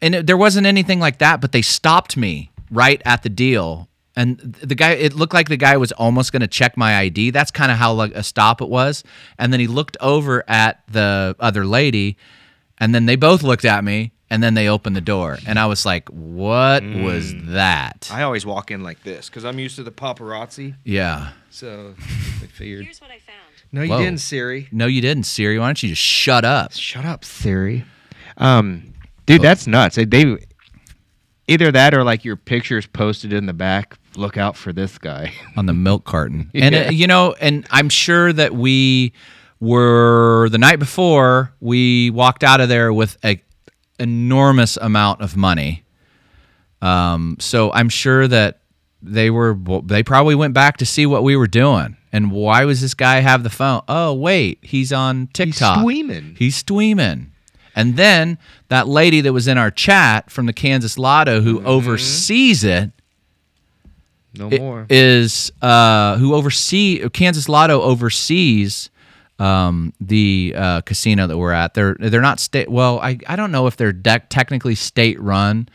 and 0.00 0.14
it, 0.14 0.26
there 0.28 0.36
wasn't 0.36 0.66
anything 0.66 1.00
like 1.00 1.18
that 1.18 1.40
but 1.40 1.50
they 1.52 1.62
stopped 1.62 2.16
me 2.16 2.50
right 2.70 3.02
at 3.04 3.22
the 3.24 3.28
deal 3.28 3.85
and 4.16 4.38
the 4.38 4.74
guy 4.74 4.92
it 4.92 5.14
looked 5.14 5.34
like 5.34 5.48
the 5.48 5.56
guy 5.56 5.76
was 5.76 5.92
almost 5.92 6.32
going 6.32 6.40
to 6.40 6.48
check 6.48 6.76
my 6.76 6.96
id 7.02 7.30
that's 7.30 7.50
kind 7.50 7.70
of 7.70 7.78
how 7.78 7.92
like 7.92 8.12
a 8.14 8.22
stop 8.22 8.60
it 8.60 8.68
was 8.68 9.04
and 9.38 9.52
then 9.52 9.60
he 9.60 9.66
looked 9.66 9.96
over 10.00 10.42
at 10.48 10.82
the 10.88 11.36
other 11.38 11.64
lady 11.64 12.16
and 12.78 12.94
then 12.94 13.06
they 13.06 13.16
both 13.16 13.42
looked 13.42 13.64
at 13.64 13.84
me 13.84 14.12
and 14.28 14.42
then 14.42 14.54
they 14.54 14.68
opened 14.68 14.96
the 14.96 15.00
door, 15.00 15.38
and 15.46 15.58
I 15.58 15.66
was 15.66 15.86
like, 15.86 16.08
"What 16.08 16.82
was 16.82 17.32
that?" 17.46 18.10
I 18.12 18.22
always 18.22 18.44
walk 18.44 18.70
in 18.70 18.82
like 18.82 19.02
this 19.04 19.28
because 19.28 19.44
I'm 19.44 19.58
used 19.58 19.76
to 19.76 19.82
the 19.82 19.92
paparazzi. 19.92 20.74
yeah. 20.84 21.32
So 21.50 21.94
I 21.98 22.46
figured. 22.46 22.84
Here's 22.84 23.00
what 23.00 23.10
I 23.10 23.18
found. 23.18 23.38
No, 23.72 23.82
you 23.82 23.90
Whoa. 23.90 23.98
didn't, 23.98 24.20
Siri. 24.20 24.68
No, 24.72 24.86
you 24.86 25.00
didn't, 25.00 25.24
Siri. 25.24 25.58
Why 25.58 25.66
don't 25.66 25.82
you 25.82 25.90
just 25.90 26.02
shut 26.02 26.44
up? 26.44 26.72
Shut 26.72 27.04
up, 27.04 27.24
Siri. 27.24 27.84
Um, 28.36 28.94
dude, 29.26 29.42
that's 29.42 29.66
nuts. 29.66 29.96
They, 29.96 30.04
they 30.04 30.38
either 31.48 31.72
that 31.72 31.94
or 31.94 32.04
like 32.04 32.24
your 32.24 32.36
pictures 32.36 32.86
posted 32.86 33.32
in 33.32 33.46
the 33.46 33.52
back. 33.52 33.98
Look 34.16 34.36
out 34.36 34.56
for 34.56 34.72
this 34.72 34.98
guy. 34.98 35.32
on 35.56 35.66
the 35.66 35.72
milk 35.72 36.04
carton. 36.04 36.50
And 36.54 36.74
uh, 36.74 36.88
you 36.90 37.06
know, 37.06 37.34
and 37.40 37.66
I'm 37.70 37.88
sure 37.88 38.32
that 38.32 38.54
we 38.54 39.12
were 39.60 40.48
the 40.50 40.58
night 40.58 40.78
before 40.78 41.52
we 41.60 42.10
walked 42.10 42.44
out 42.44 42.60
of 42.60 42.68
there 42.68 42.92
with 42.92 43.16
a 43.24 43.42
enormous 43.98 44.76
amount 44.76 45.22
of 45.22 45.36
money. 45.36 45.84
Um, 46.82 47.36
so 47.40 47.72
I'm 47.72 47.88
sure 47.88 48.28
that 48.28 48.60
they 49.02 49.30
were 49.30 49.56
they 49.84 50.02
probably 50.02 50.34
went 50.34 50.54
back 50.54 50.78
to 50.78 50.86
see 50.86 51.06
what 51.06 51.22
we 51.22 51.36
were 51.36 51.46
doing. 51.46 51.96
And 52.12 52.30
why 52.30 52.64
was 52.64 52.80
this 52.80 52.94
guy 52.94 53.20
have 53.20 53.42
the 53.42 53.50
phone? 53.50 53.82
Oh, 53.88 54.14
wait, 54.14 54.58
he's 54.62 54.92
on 54.92 55.28
TikTok. 55.28 55.76
He's 55.76 55.82
streaming. 55.82 56.36
He's 56.38 56.56
streaming. 56.56 57.32
And 57.76 57.96
then 57.96 58.38
that 58.68 58.88
lady 58.88 59.20
that 59.20 59.32
was 59.32 59.46
in 59.46 59.58
our 59.58 59.70
chat 59.70 60.30
from 60.30 60.46
the 60.46 60.52
Kansas 60.52 60.98
Lotto 60.98 61.42
who 61.42 61.62
oversees 61.64 62.64
it 62.64 62.90
No 64.34 64.48
more. 64.50 64.86
is 64.90 65.52
uh, 65.62 66.16
who 66.16 66.34
oversee 66.34 67.08
Kansas 67.10 67.48
Lotto 67.48 67.80
oversees 67.82 68.90
um, 69.38 69.92
the 70.00 70.54
uh, 70.56 70.80
casino 70.80 71.26
that 71.26 71.36
we're 71.36 71.52
at. 71.52 71.74
They're 71.74 71.94
they're 71.98 72.22
not 72.22 72.40
state. 72.40 72.70
Well, 72.70 72.98
I, 73.00 73.18
I 73.26 73.36
don't 73.36 73.52
know 73.52 73.66
if 73.66 73.76
they're 73.76 73.92
dec 73.92 74.22
technically 74.30 74.74
state 74.74 75.20
run, 75.20 75.68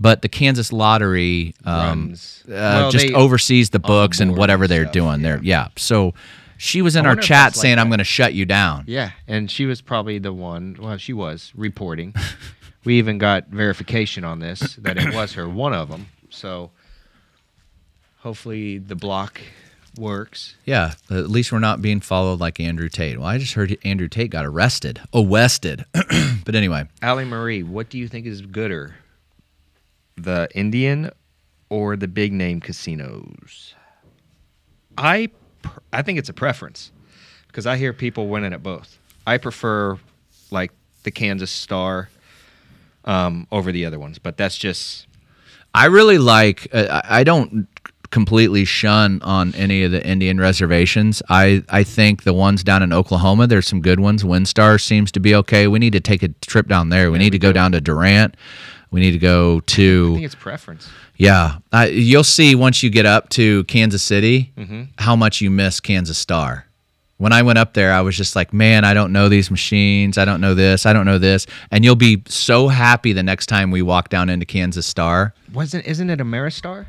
but 0.00 0.22
the 0.22 0.28
Kansas 0.28 0.72
Lottery 0.72 1.54
um, 1.64 2.14
uh, 2.48 2.50
Well, 2.50 2.90
just 2.90 3.10
oversees 3.12 3.70
the 3.70 3.78
books 3.78 4.18
and 4.18 4.36
whatever 4.36 4.66
they're 4.66 4.82
stuff, 4.84 4.92
doing 4.92 5.22
there. 5.22 5.38
Yeah. 5.42 5.68
So 5.76 6.14
she 6.56 6.82
was 6.82 6.96
in 6.96 7.06
I 7.06 7.10
our 7.10 7.16
chat 7.16 7.28
that's 7.28 7.56
like 7.56 7.62
saying, 7.62 7.78
"I'm 7.78 7.88
going 7.88 7.98
to 7.98 8.04
shut 8.04 8.34
you 8.34 8.44
down." 8.44 8.84
yeah, 8.86 9.10
and 9.26 9.50
she 9.50 9.66
was 9.66 9.80
probably 9.80 10.18
the 10.18 10.32
one. 10.32 10.76
Well, 10.78 10.96
she 10.96 11.12
was 11.12 11.52
reporting. 11.54 12.14
we 12.84 12.98
even 12.98 13.18
got 13.18 13.48
verification 13.48 14.24
on 14.24 14.38
this 14.38 14.76
that 14.76 14.96
it 14.96 15.14
was 15.14 15.32
her, 15.34 15.48
one 15.48 15.74
of 15.74 15.88
them. 15.88 16.06
So 16.30 16.70
hopefully 18.18 18.78
the 18.78 18.94
block 18.94 19.40
works. 19.98 20.54
Yeah, 20.64 20.94
at 21.10 21.28
least 21.30 21.52
we're 21.52 21.58
not 21.58 21.82
being 21.82 22.00
followed 22.00 22.40
like 22.40 22.60
Andrew 22.60 22.88
Tate. 22.88 23.18
Well, 23.18 23.26
I 23.26 23.38
just 23.38 23.54
heard 23.54 23.76
Andrew 23.84 24.08
Tate 24.08 24.30
got 24.30 24.46
arrested. 24.46 25.00
Arrested. 25.14 25.84
but 26.44 26.54
anyway, 26.54 26.86
Allie 27.02 27.24
Marie, 27.24 27.62
what 27.62 27.88
do 27.90 27.98
you 27.98 28.08
think 28.08 28.26
is 28.26 28.40
gooder, 28.40 28.94
the 30.16 30.48
Indian 30.54 31.10
or 31.68 31.96
the 31.96 32.08
big 32.08 32.32
name 32.32 32.60
casinos? 32.60 33.74
I 34.96 35.28
pr- 35.28 35.34
I 35.92 36.02
think 36.02 36.18
it's 36.18 36.28
a 36.28 36.34
preference 36.34 36.92
because 37.48 37.66
I 37.66 37.76
hear 37.76 37.92
people 37.92 38.28
winning 38.28 38.52
at 38.52 38.62
both. 38.62 38.98
I 39.26 39.38
prefer 39.38 39.98
like 40.50 40.72
the 41.02 41.10
Kansas 41.10 41.50
Star 41.50 42.08
um, 43.04 43.46
over 43.50 43.72
the 43.72 43.84
other 43.86 43.98
ones, 43.98 44.18
but 44.18 44.36
that's 44.36 44.58
just 44.58 45.06
I 45.74 45.86
really 45.86 46.18
like. 46.18 46.68
Uh, 46.72 47.02
I 47.04 47.24
don't 47.24 47.68
completely 48.10 48.64
shun 48.64 49.20
on 49.22 49.54
any 49.54 49.82
of 49.82 49.92
the 49.92 50.04
Indian 50.06 50.38
reservations. 50.38 51.22
I 51.28 51.62
I 51.68 51.82
think 51.82 52.22
the 52.22 52.32
ones 52.32 52.64
down 52.64 52.82
in 52.82 52.92
Oklahoma, 52.92 53.46
there's 53.46 53.66
some 53.66 53.80
good 53.80 54.00
ones. 54.00 54.24
WinStar 54.24 54.80
seems 54.80 55.12
to 55.12 55.20
be 55.20 55.34
okay. 55.34 55.66
We 55.68 55.78
need 55.78 55.92
to 55.92 56.00
take 56.00 56.22
a 56.22 56.28
trip 56.28 56.68
down 56.68 56.88
there. 56.88 57.10
We 57.10 57.18
need 57.18 57.30
to 57.30 57.38
go 57.38 57.52
down 57.52 57.72
to 57.72 57.80
Durant. 57.80 58.36
We 58.90 59.00
need 59.00 59.12
to 59.12 59.18
go 59.18 59.60
to. 59.60 60.10
I 60.12 60.14
think 60.14 60.24
it's 60.26 60.34
preference. 60.34 60.88
yeah. 61.16 61.58
Uh, 61.72 61.88
you'll 61.90 62.24
see 62.24 62.54
once 62.54 62.82
you 62.82 62.90
get 62.90 63.04
up 63.06 63.28
to 63.30 63.64
Kansas 63.64 64.02
City 64.02 64.52
Mm-hmm. 64.56 64.82
how 64.98 65.16
much 65.16 65.40
you 65.40 65.50
miss 65.50 65.80
Kansas 65.80 66.16
Star. 66.18 66.64
When 67.18 67.32
I 67.32 67.40
went 67.42 67.58
up 67.58 67.72
there, 67.72 67.92
I 67.94 68.02
was 68.02 68.14
just 68.16 68.36
like, 68.36 68.52
man, 68.52 68.84
I 68.84 68.92
don't 68.92 69.10
know 69.10 69.28
these 69.30 69.50
machines. 69.50 70.18
I 70.18 70.26
don't 70.26 70.40
know 70.42 70.54
this. 70.54 70.84
I 70.84 70.92
don't 70.92 71.06
know 71.06 71.18
this. 71.18 71.46
And 71.70 71.82
you'll 71.84 71.94
be 71.96 72.22
so 72.28 72.68
happy 72.68 73.12
the 73.14 73.22
next 73.22 73.46
time 73.46 73.70
we 73.70 73.80
walk 73.80 74.10
down 74.10 74.28
into 74.28 74.44
Kansas 74.44 74.84
Star. 74.86 75.32
Wasn't 75.54 75.86
isn't 75.86 76.10
it 76.10 76.18
Ameristar? 76.18 76.84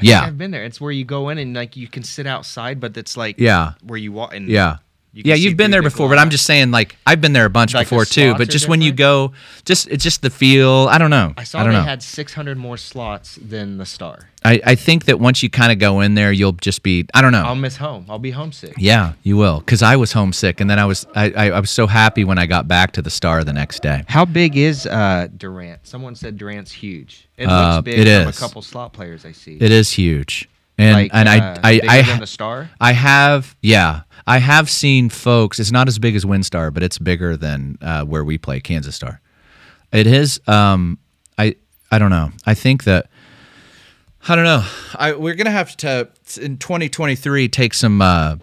I 0.00 0.02
Yeah. 0.02 0.22
I've 0.22 0.36
been 0.36 0.50
there. 0.50 0.64
It's 0.64 0.80
where 0.80 0.90
you 0.90 1.04
go 1.04 1.28
in 1.28 1.38
and 1.38 1.54
like 1.54 1.76
you 1.76 1.86
can 1.86 2.02
sit 2.02 2.26
outside, 2.26 2.80
but 2.80 2.96
it's 2.96 3.16
like 3.16 3.38
Yeah. 3.38 3.74
where 3.84 3.96
you 3.98 4.10
walk 4.10 4.34
and 4.34 4.48
Yeah. 4.48 4.78
You 5.14 5.22
yeah, 5.26 5.34
you've 5.36 5.56
been 5.56 5.70
there 5.70 5.82
before, 5.82 6.08
but 6.08 6.18
I'm 6.18 6.30
just 6.30 6.44
saying, 6.44 6.72
like, 6.72 6.96
I've 7.06 7.20
been 7.20 7.32
there 7.32 7.44
a 7.44 7.50
bunch 7.50 7.72
Like 7.72 7.86
before 7.86 8.04
too. 8.04 8.34
But 8.36 8.50
just 8.50 8.66
when 8.68 8.82
you 8.82 8.92
go, 8.92 9.32
just 9.64 9.86
it's 9.88 10.02
just 10.02 10.22
the 10.22 10.30
feel. 10.30 10.88
I 10.90 10.98
don't 10.98 11.10
know. 11.10 11.32
I 11.36 11.44
saw 11.44 11.62
don't 11.62 11.72
they 11.72 11.78
know. 11.78 11.82
had 11.84 12.02
600 12.02 12.58
more 12.58 12.76
slots 12.76 13.36
than 13.40 13.78
the 13.78 13.86
Star. 13.86 14.28
I, 14.44 14.60
I 14.66 14.74
think 14.74 15.06
that 15.06 15.20
once 15.20 15.42
you 15.42 15.48
kind 15.48 15.72
of 15.72 15.78
go 15.78 16.00
in 16.00 16.14
there, 16.14 16.30
you'll 16.32 16.52
just 16.52 16.82
be. 16.82 17.06
I 17.14 17.22
don't 17.22 17.32
know. 17.32 17.44
I'll 17.44 17.54
miss 17.54 17.76
home. 17.76 18.04
I'll 18.08 18.18
be 18.18 18.32
homesick. 18.32 18.74
yeah, 18.76 19.12
you 19.22 19.36
will, 19.36 19.60
because 19.60 19.82
I 19.82 19.96
was 19.96 20.12
homesick, 20.12 20.60
and 20.60 20.68
then 20.68 20.78
I 20.78 20.84
was 20.84 21.06
I, 21.14 21.30
I, 21.30 21.50
I 21.52 21.60
was 21.60 21.70
so 21.70 21.86
happy 21.86 22.24
when 22.24 22.38
I 22.38 22.46
got 22.46 22.66
back 22.68 22.92
to 22.92 23.02
the 23.02 23.10
Star 23.10 23.44
the 23.44 23.52
next 23.52 23.82
day. 23.82 24.02
How 24.08 24.24
big 24.24 24.56
is 24.56 24.84
uh, 24.86 25.28
Durant? 25.36 25.86
Someone 25.86 26.14
said 26.14 26.36
Durant's 26.36 26.72
huge. 26.72 27.28
It 27.36 27.46
Uh, 27.46 27.76
looks 27.76 27.84
big 27.84 27.98
it 28.00 28.20
from 28.20 28.28
is. 28.28 28.36
a 28.36 28.40
couple 28.40 28.62
slot 28.62 28.92
players 28.92 29.24
I 29.24 29.32
see. 29.32 29.56
It 29.60 29.70
is 29.70 29.90
huge, 29.92 30.48
and 30.76 30.94
like, 30.94 31.10
and 31.14 31.28
uh, 31.28 31.32
I 31.62 31.80
I 31.80 31.80
I, 31.98 32.02
than 32.02 32.20
the 32.20 32.26
Star. 32.26 32.68
I 32.80 32.92
have 32.92 33.56
yeah 33.62 34.02
I 34.26 34.38
have 34.38 34.70
seen 34.70 35.10
folks. 35.10 35.60
It's 35.60 35.72
not 35.72 35.88
as 35.88 35.98
big 35.98 36.16
as 36.16 36.24
WinStar, 36.24 36.72
but 36.72 36.82
it's 36.82 36.98
bigger 36.98 37.36
than 37.36 37.78
uh, 37.82 38.04
where 38.04 38.24
we 38.24 38.38
play 38.38 38.60
Kansas 38.60 38.94
Star. 38.94 39.20
It 39.92 40.06
is. 40.06 40.40
Um, 40.46 40.98
I 41.38 41.56
I 41.90 41.98
don't 41.98 42.10
know. 42.10 42.30
I 42.46 42.54
think 42.54 42.84
that 42.84 43.08
I 44.26 44.34
don't 44.34 44.44
know. 44.44 44.64
I 44.94 45.12
we're 45.12 45.34
gonna 45.34 45.50
have 45.50 45.76
to 45.78 46.08
in 46.40 46.58
2023 46.58 47.48
take 47.48 47.74
some. 47.74 48.00
Uh, 48.00 48.36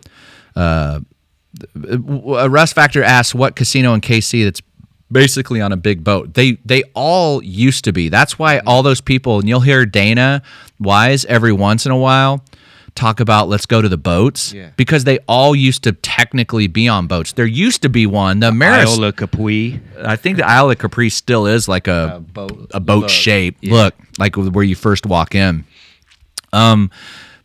uh, 0.55 0.99
uh, 1.75 2.65
Factor 2.67 3.03
asks 3.03 3.35
what 3.35 3.55
casino 3.55 3.93
in 3.93 4.01
KC 4.01 4.45
that's 4.45 4.61
basically 5.11 5.61
on 5.61 5.71
a 5.71 5.77
big 5.77 6.03
boat. 6.03 6.33
They 6.33 6.53
they 6.63 6.83
all 6.93 7.43
used 7.43 7.83
to 7.85 7.91
be. 7.91 8.09
That's 8.09 8.39
why 8.39 8.59
all 8.59 8.83
those 8.83 9.01
people 9.01 9.39
and 9.39 9.49
you'll 9.49 9.59
hear 9.59 9.85
Dana 9.85 10.41
Wise 10.79 11.25
every 11.25 11.51
once 11.51 11.85
in 11.85 11.91
a 11.91 11.97
while 11.97 12.43
talk 12.95 13.19
about 13.19 13.47
let's 13.49 13.65
go 13.65 13.81
to 13.81 13.87
the 13.89 13.97
boats 13.97 14.53
Yeah. 14.53 14.71
because 14.75 15.03
they 15.05 15.19
all 15.27 15.55
used 15.55 15.83
to 15.83 15.91
technically 15.93 16.67
be 16.67 16.87
on 16.87 17.07
boats. 17.07 17.31
There 17.33 17.45
used 17.45 17.81
to 17.83 17.89
be 17.89 18.05
one. 18.05 18.39
The 18.39 18.51
Maris, 18.51 18.89
Isle 18.97 19.03
of 19.05 19.15
Capri. 19.15 19.79
I 20.03 20.15
think 20.15 20.37
the 20.37 20.45
Isle 20.47 20.71
of 20.71 20.77
Capri 20.77 21.09
still 21.09 21.47
is 21.47 21.67
like 21.67 21.87
a 21.87 22.15
A 22.15 22.19
boat- 22.19 22.67
a 22.73 22.79
boat 22.79 23.01
look. 23.01 23.09
shape. 23.09 23.57
Yeah. 23.61 23.73
Look, 23.73 23.95
like 24.19 24.35
where 24.37 24.63
you 24.65 24.75
first 24.75 25.05
walk 25.05 25.33
in. 25.35 25.63
Um, 26.53 26.91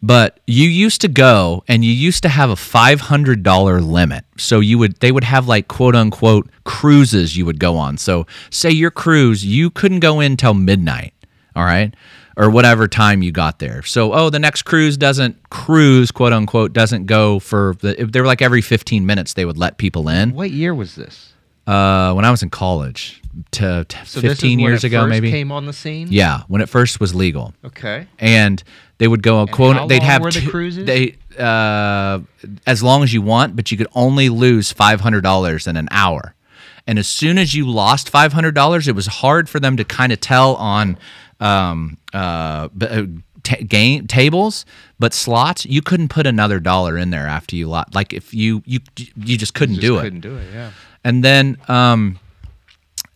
but 0.02 0.40
you 0.46 0.68
used 0.68 1.00
to 1.00 1.08
go 1.08 1.64
and 1.68 1.84
you 1.84 1.90
used 1.90 2.22
to 2.22 2.28
have 2.28 2.50
a 2.50 2.56
five 2.56 3.00
hundred 3.02 3.42
dollar 3.42 3.80
limit. 3.80 4.24
So 4.36 4.60
you 4.60 4.78
would 4.78 5.00
they 5.00 5.10
would 5.10 5.24
have 5.24 5.48
like 5.48 5.68
quote 5.68 5.96
unquote 5.96 6.48
cruises 6.64 7.36
you 7.36 7.46
would 7.46 7.58
go 7.58 7.76
on. 7.76 7.96
So 7.98 8.26
say 8.50 8.70
your 8.70 8.90
cruise, 8.90 9.44
you 9.44 9.70
couldn't 9.70 10.00
go 10.00 10.20
in 10.20 10.36
till 10.36 10.54
midnight. 10.54 11.14
All 11.56 11.64
right. 11.64 11.94
Or 12.38 12.50
whatever 12.50 12.86
time 12.86 13.22
you 13.22 13.32
got 13.32 13.60
there. 13.60 13.82
So, 13.82 14.12
oh, 14.12 14.28
the 14.28 14.38
next 14.38 14.64
cruise 14.64 14.98
doesn't 14.98 15.48
cruise, 15.48 16.10
quote 16.10 16.34
unquote, 16.34 16.74
doesn't 16.74 17.06
go 17.06 17.38
for 17.38 17.76
the. 17.80 17.94
They 17.94 18.20
were 18.20 18.26
like 18.26 18.42
every 18.42 18.60
15 18.60 19.06
minutes 19.06 19.32
they 19.32 19.46
would 19.46 19.56
let 19.56 19.78
people 19.78 20.10
in. 20.10 20.34
What 20.34 20.50
year 20.50 20.74
was 20.74 20.96
this? 20.96 21.32
Uh, 21.66 22.12
when 22.12 22.26
I 22.26 22.30
was 22.30 22.42
in 22.42 22.50
college, 22.50 23.22
to, 23.52 23.84
to 23.88 23.96
So 24.06 24.20
this 24.20 24.32
is 24.32 24.38
15 24.40 24.58
when 24.58 24.68
years 24.70 24.84
it 24.84 24.88
ago, 24.88 25.04
first 25.04 25.10
maybe. 25.10 25.30
came 25.30 25.50
on 25.50 25.64
the 25.64 25.72
scene. 25.72 26.08
Yeah, 26.10 26.42
when 26.48 26.60
it 26.60 26.68
first 26.68 27.00
was 27.00 27.14
legal, 27.14 27.54
Okay. 27.64 28.06
and 28.18 28.62
they 28.98 29.08
would 29.08 29.22
go 29.22 29.40
a 29.40 29.46
quote. 29.46 29.88
they'd 29.88 30.00
long 30.00 30.06
have 30.10 30.22
were 30.22 30.30
the 30.30 30.40
two- 30.42 30.50
cruises? 30.50 30.84
They 30.84 31.16
uh, 31.38 32.20
as 32.66 32.82
long 32.82 33.02
as 33.02 33.14
you 33.14 33.22
want, 33.22 33.56
but 33.56 33.70
you 33.72 33.78
could 33.78 33.88
only 33.94 34.28
lose 34.28 34.72
five 34.72 35.00
hundred 35.00 35.22
dollars 35.22 35.66
in 35.66 35.76
an 35.78 35.88
hour. 35.90 36.34
And 36.86 36.98
as 37.00 37.08
soon 37.08 37.36
as 37.38 37.54
you 37.54 37.66
lost 37.68 38.10
five 38.10 38.32
hundred 38.34 38.54
dollars, 38.54 38.86
it 38.88 38.94
was 38.94 39.06
hard 39.06 39.48
for 39.48 39.58
them 39.58 39.76
to 39.78 39.84
kind 39.84 40.12
of 40.12 40.20
tell 40.20 40.54
on 40.56 40.98
um, 41.40 41.98
uh, 42.14 42.68
uh, 42.80 43.02
game 43.68 44.06
tables, 44.06 44.64
but 44.98 45.14
slots 45.14 45.64
you 45.66 45.80
couldn't 45.82 46.08
put 46.08 46.26
another 46.26 46.58
dollar 46.58 46.96
in 46.98 47.10
there 47.10 47.26
after 47.26 47.54
you 47.56 47.68
lot. 47.68 47.94
Like 47.94 48.12
if 48.12 48.34
you 48.34 48.62
you 48.66 48.80
you 48.96 49.36
just 49.36 49.54
couldn't 49.54 49.76
Just 49.76 49.86
do 49.86 49.98
it 49.98 50.02
Couldn't 50.02 50.20
do 50.20 50.36
it. 50.36 50.46
Yeah. 50.52 50.70
and 51.04 51.22
then 51.22 51.56
um 51.68 52.18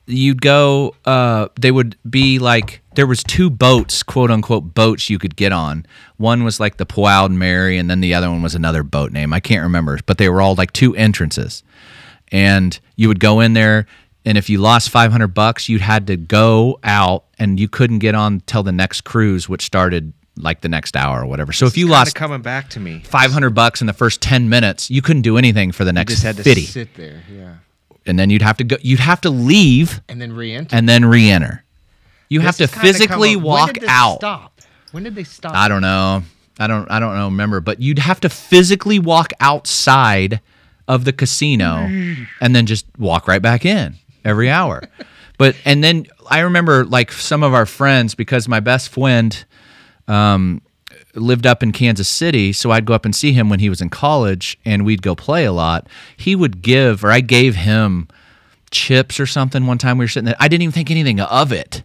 you'd 0.06 0.40
go 0.42 0.94
uh 1.04 1.48
they 1.60 1.70
would 1.70 1.96
be 2.08 2.38
like 2.38 2.80
there 2.96 3.06
was 3.06 3.22
two 3.22 3.48
boats 3.50 4.02
quote 4.02 4.30
unquote 4.30 4.74
boats 4.74 5.08
you 5.10 5.18
could 5.18 5.36
get 5.36 5.52
on 5.52 5.86
one 6.16 6.42
was 6.44 6.58
like 6.60 6.76
the 6.78 6.86
Powell 6.86 7.28
Mary 7.28 7.78
and 7.78 7.88
then 7.90 8.00
the 8.00 8.12
other 8.14 8.28
one 8.30 8.42
was 8.42 8.54
another 8.54 8.82
boat 8.82 9.12
name 9.12 9.32
I 9.32 9.40
can't 9.40 9.62
remember 9.62 9.98
but 10.06 10.18
they 10.18 10.28
were 10.28 10.40
all 10.40 10.54
like 10.56 10.72
two 10.72 10.94
entrances 10.96 11.62
and 12.32 12.78
you 12.96 13.08
would 13.08 13.20
go 13.20 13.40
in 13.40 13.52
there 13.54 13.86
and 14.24 14.36
if 14.38 14.50
you 14.50 14.58
lost 14.58 14.90
500 14.90 15.28
bucks 15.28 15.68
you'd 15.68 15.80
had 15.80 16.06
to 16.08 16.16
go 16.16 16.78
out 16.84 17.24
and 17.38 17.58
you 17.58 17.68
couldn't 17.68 18.00
get 18.00 18.14
on 18.14 18.40
till 18.46 18.62
the 18.62 18.72
next 18.72 19.02
cruise 19.04 19.48
which 19.48 19.62
started 19.62 20.12
like 20.36 20.60
the 20.62 20.68
next 20.68 20.96
hour 20.96 21.22
or 21.22 21.26
whatever 21.26 21.52
so 21.52 21.66
if 21.66 21.76
you 21.76 21.86
lost 21.88 22.14
coming 22.14 22.40
back 22.42 22.70
to 22.70 22.80
me. 22.80 23.00
500 23.04 23.50
bucks 23.50 23.80
in 23.80 23.86
the 23.86 23.92
first 23.92 24.20
10 24.22 24.48
minutes 24.48 24.90
you 24.90 25.02
couldn't 25.02 25.22
do 25.22 25.36
anything 25.36 25.72
for 25.72 25.84
the 25.84 25.92
next 25.92 26.12
Just 26.14 26.22
had 26.24 26.36
to 26.36 26.42
50 26.42 26.62
sit 26.62 26.94
there. 26.94 27.22
Yeah. 27.30 27.54
and 28.06 28.18
then 28.18 28.30
you'd 28.30 28.42
have 28.42 28.56
to 28.58 28.64
go. 28.64 28.76
You'd 28.80 29.00
have 29.00 29.20
to 29.22 29.30
leave 29.30 30.00
And 30.08 30.20
then 30.20 30.32
re-enter. 30.32 30.74
and 30.74 30.88
then 30.88 31.04
re-enter. 31.04 31.64
You 32.28 32.40
have 32.40 32.56
to 32.56 32.62
This 32.64 32.70
has 32.72 32.80
kinda 32.82 32.92
physically 32.92 33.36
walk 33.36 33.66
when 33.66 33.74
did 33.74 33.82
this 33.82 33.90
out. 33.90 34.16
Stop. 34.18 34.60
When 34.92 35.02
did 35.04 35.14
they 35.14 35.24
stop? 35.24 35.54
I 35.54 35.68
don't 35.68 35.82
know. 35.82 36.22
I 36.58 36.66
don't. 36.66 36.90
I 36.90 37.00
don't 37.00 37.14
know. 37.16 37.24
Remember, 37.26 37.60
but 37.60 37.80
you'd 37.80 37.98
have 37.98 38.20
to 38.20 38.28
physically 38.28 38.98
walk 38.98 39.32
outside 39.40 40.40
of 40.88 41.04
the 41.04 41.12
casino 41.12 41.86
and 42.40 42.54
then 42.54 42.66
just 42.66 42.86
walk 42.98 43.26
right 43.28 43.40
back 43.42 43.64
in 43.64 43.96
every 44.24 44.50
hour. 44.50 44.82
but 45.38 45.56
and 45.64 45.82
then 45.82 46.06
I 46.28 46.40
remember 46.40 46.84
like 46.84 47.12
some 47.12 47.42
of 47.42 47.54
our 47.54 47.66
friends 47.66 48.14
because 48.14 48.48
my 48.48 48.60
best 48.60 48.90
friend 48.90 49.44
um, 50.08 50.62
lived 51.14 51.46
up 51.46 51.62
in 51.62 51.72
Kansas 51.72 52.08
City, 52.08 52.52
so 52.52 52.70
I'd 52.70 52.84
go 52.84 52.94
up 52.94 53.04
and 53.04 53.14
see 53.14 53.32
him 53.32 53.48
when 53.48 53.60
he 53.60 53.68
was 53.68 53.80
in 53.80 53.90
college, 53.90 54.58
and 54.64 54.84
we'd 54.84 55.02
go 55.02 55.14
play 55.14 55.44
a 55.44 55.52
lot. 55.52 55.88
He 56.16 56.34
would 56.34 56.62
give, 56.62 57.04
or 57.04 57.10
I 57.10 57.20
gave 57.20 57.54
him 57.56 58.08
chips 58.70 59.18
or 59.18 59.26
something 59.26 59.66
one 59.66 59.78
time. 59.78 59.98
We 59.98 60.04
were 60.04 60.08
sitting 60.08 60.26
there. 60.26 60.36
I 60.38 60.48
didn't 60.48 60.62
even 60.62 60.72
think 60.72 60.90
anything 60.90 61.20
of 61.20 61.52
it 61.52 61.82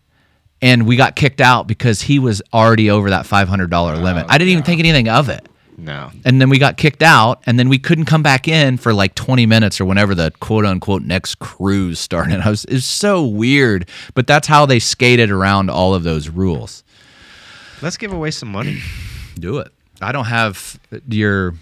and 0.61 0.88
we 0.88 0.95
got 0.95 1.15
kicked 1.15 1.41
out 1.41 1.67
because 1.67 2.01
he 2.01 2.19
was 2.19 2.41
already 2.53 2.89
over 2.89 3.09
that 3.09 3.25
five 3.25 3.47
hundred 3.47 3.69
dollar 3.69 3.97
limit. 3.97 4.25
I 4.29 4.38
didn't 4.38 4.51
even 4.51 4.63
think 4.63 4.79
anything 4.79 5.09
of 5.09 5.29
it, 5.29 5.47
No. 5.78 6.09
and 6.23 6.39
then 6.39 6.49
we 6.49 6.57
got 6.57 6.78
kicked 6.78 7.03
out, 7.03 7.43
and 7.45 7.59
then 7.59 7.67
we 7.67 7.78
couldn't 7.78 8.05
come 8.05 8.23
back 8.23 8.47
in 8.47 8.78
for 8.78 8.93
like 8.93 9.13
twenty 9.15 9.45
minutes 9.45 9.82
or 9.82 9.86
whenever 9.86 10.15
the 10.15 10.32
quote 10.39 10.65
unquote 10.65 11.01
next 11.03 11.39
cruise 11.39 11.99
started. 11.99 12.39
I 12.45 12.49
was 12.49 12.65
it's 12.65 12.86
so 12.86 13.26
weird, 13.26 13.89
but 14.13 14.26
that's 14.28 14.47
how 14.47 14.65
they 14.65 14.80
skated 14.80 15.30
around 15.32 15.69
all 15.69 15.93
of 15.93 16.03
those 16.03 16.30
rules. 16.30 16.84
Let's 17.82 17.97
give 17.97 18.13
away 18.13 18.32
some 18.32 18.49
money. 18.51 18.80
Do 19.39 19.57
it. 19.59 19.67
I 20.01 20.11
don't 20.13 20.26
have 20.26 20.80
your. 21.09 21.55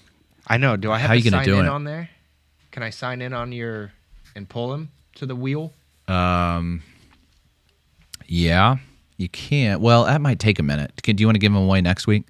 I 0.48 0.58
know. 0.58 0.76
Do 0.78 0.92
I 0.92 1.00
have 1.00 1.08
How 1.08 1.14
to 1.16 1.20
you 1.20 1.32
gonna 1.32 1.44
sign 1.44 1.46
do 1.54 1.60
in 1.60 1.66
it? 1.66 1.70
on 1.70 1.84
there? 1.84 2.10
Can 2.72 2.84
I 2.84 2.90
sign 2.92 3.22
in 3.22 3.34
on 3.34 3.52
your 3.52 3.94
and 4.36 4.48
pull 4.48 4.74
him 4.74 4.92
to 5.16 5.26
the 5.26 5.36
wheel? 5.36 5.72
Um, 6.08 6.84
yeah, 8.28 8.78
you 9.18 9.30
can't. 9.30 9.82
Well, 9.82 10.06
that 10.06 10.22
might 10.22 10.40
take 10.40 10.60
a 10.60 10.64
minute. 10.64 10.92
Do 11.02 11.14
you 11.16 11.26
want 11.28 11.36
to 11.36 11.40
give 11.40 11.54
them 11.54 11.64
away 11.64 11.82
next 11.82 12.08
week? 12.08 12.26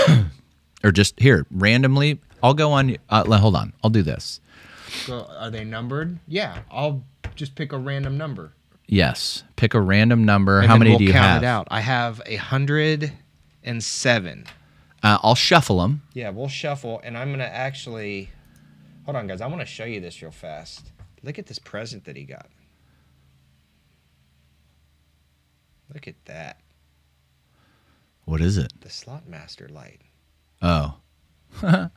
or 0.84 0.92
just 0.92 1.18
here 1.18 1.46
randomly? 1.50 2.20
I'll 2.42 2.54
go 2.54 2.72
on. 2.72 2.96
Uh, 3.08 3.24
hold 3.38 3.56
on. 3.56 3.72
I'll 3.82 3.90
do 3.90 4.02
this. 4.02 4.40
So 5.06 5.26
are 5.38 5.50
they 5.50 5.64
numbered? 5.64 6.18
Yeah. 6.26 6.62
I'll 6.70 7.04
just 7.34 7.54
pick 7.54 7.72
a 7.72 7.78
random 7.78 8.18
number. 8.18 8.52
Yes. 8.86 9.44
Pick 9.56 9.74
a 9.74 9.80
random 9.80 10.24
number. 10.24 10.58
And 10.60 10.68
How 10.68 10.76
many 10.76 10.90
we'll 10.90 10.98
do 10.98 11.04
you 11.04 11.12
count 11.12 11.24
have? 11.24 11.42
It 11.42 11.46
out. 11.46 11.68
I 11.70 11.80
have 11.80 12.20
a 12.26 12.36
hundred 12.36 13.12
and 13.62 13.82
seven. 13.82 14.44
Uh, 15.02 15.18
I'll 15.22 15.34
shuffle 15.34 15.78
them. 15.80 16.02
Yeah, 16.14 16.30
we'll 16.30 16.48
shuffle, 16.48 17.00
and 17.02 17.16
I'm 17.16 17.30
gonna 17.30 17.44
actually. 17.44 18.30
Hold 19.04 19.16
on, 19.16 19.26
guys. 19.26 19.40
I 19.40 19.46
want 19.48 19.60
to 19.60 19.66
show 19.66 19.84
you 19.84 20.00
this 20.00 20.22
real 20.22 20.30
fast. 20.30 20.92
Look 21.24 21.38
at 21.38 21.46
this 21.46 21.58
present 21.58 22.04
that 22.04 22.16
he 22.16 22.24
got. 22.24 22.46
Look 25.92 26.06
at 26.06 26.14
that. 26.26 26.58
What 28.32 28.40
is 28.40 28.56
it? 28.56 28.72
The 28.80 28.88
slot 28.88 29.28
master 29.28 29.68
light. 29.68 30.00
Oh. 30.62 30.94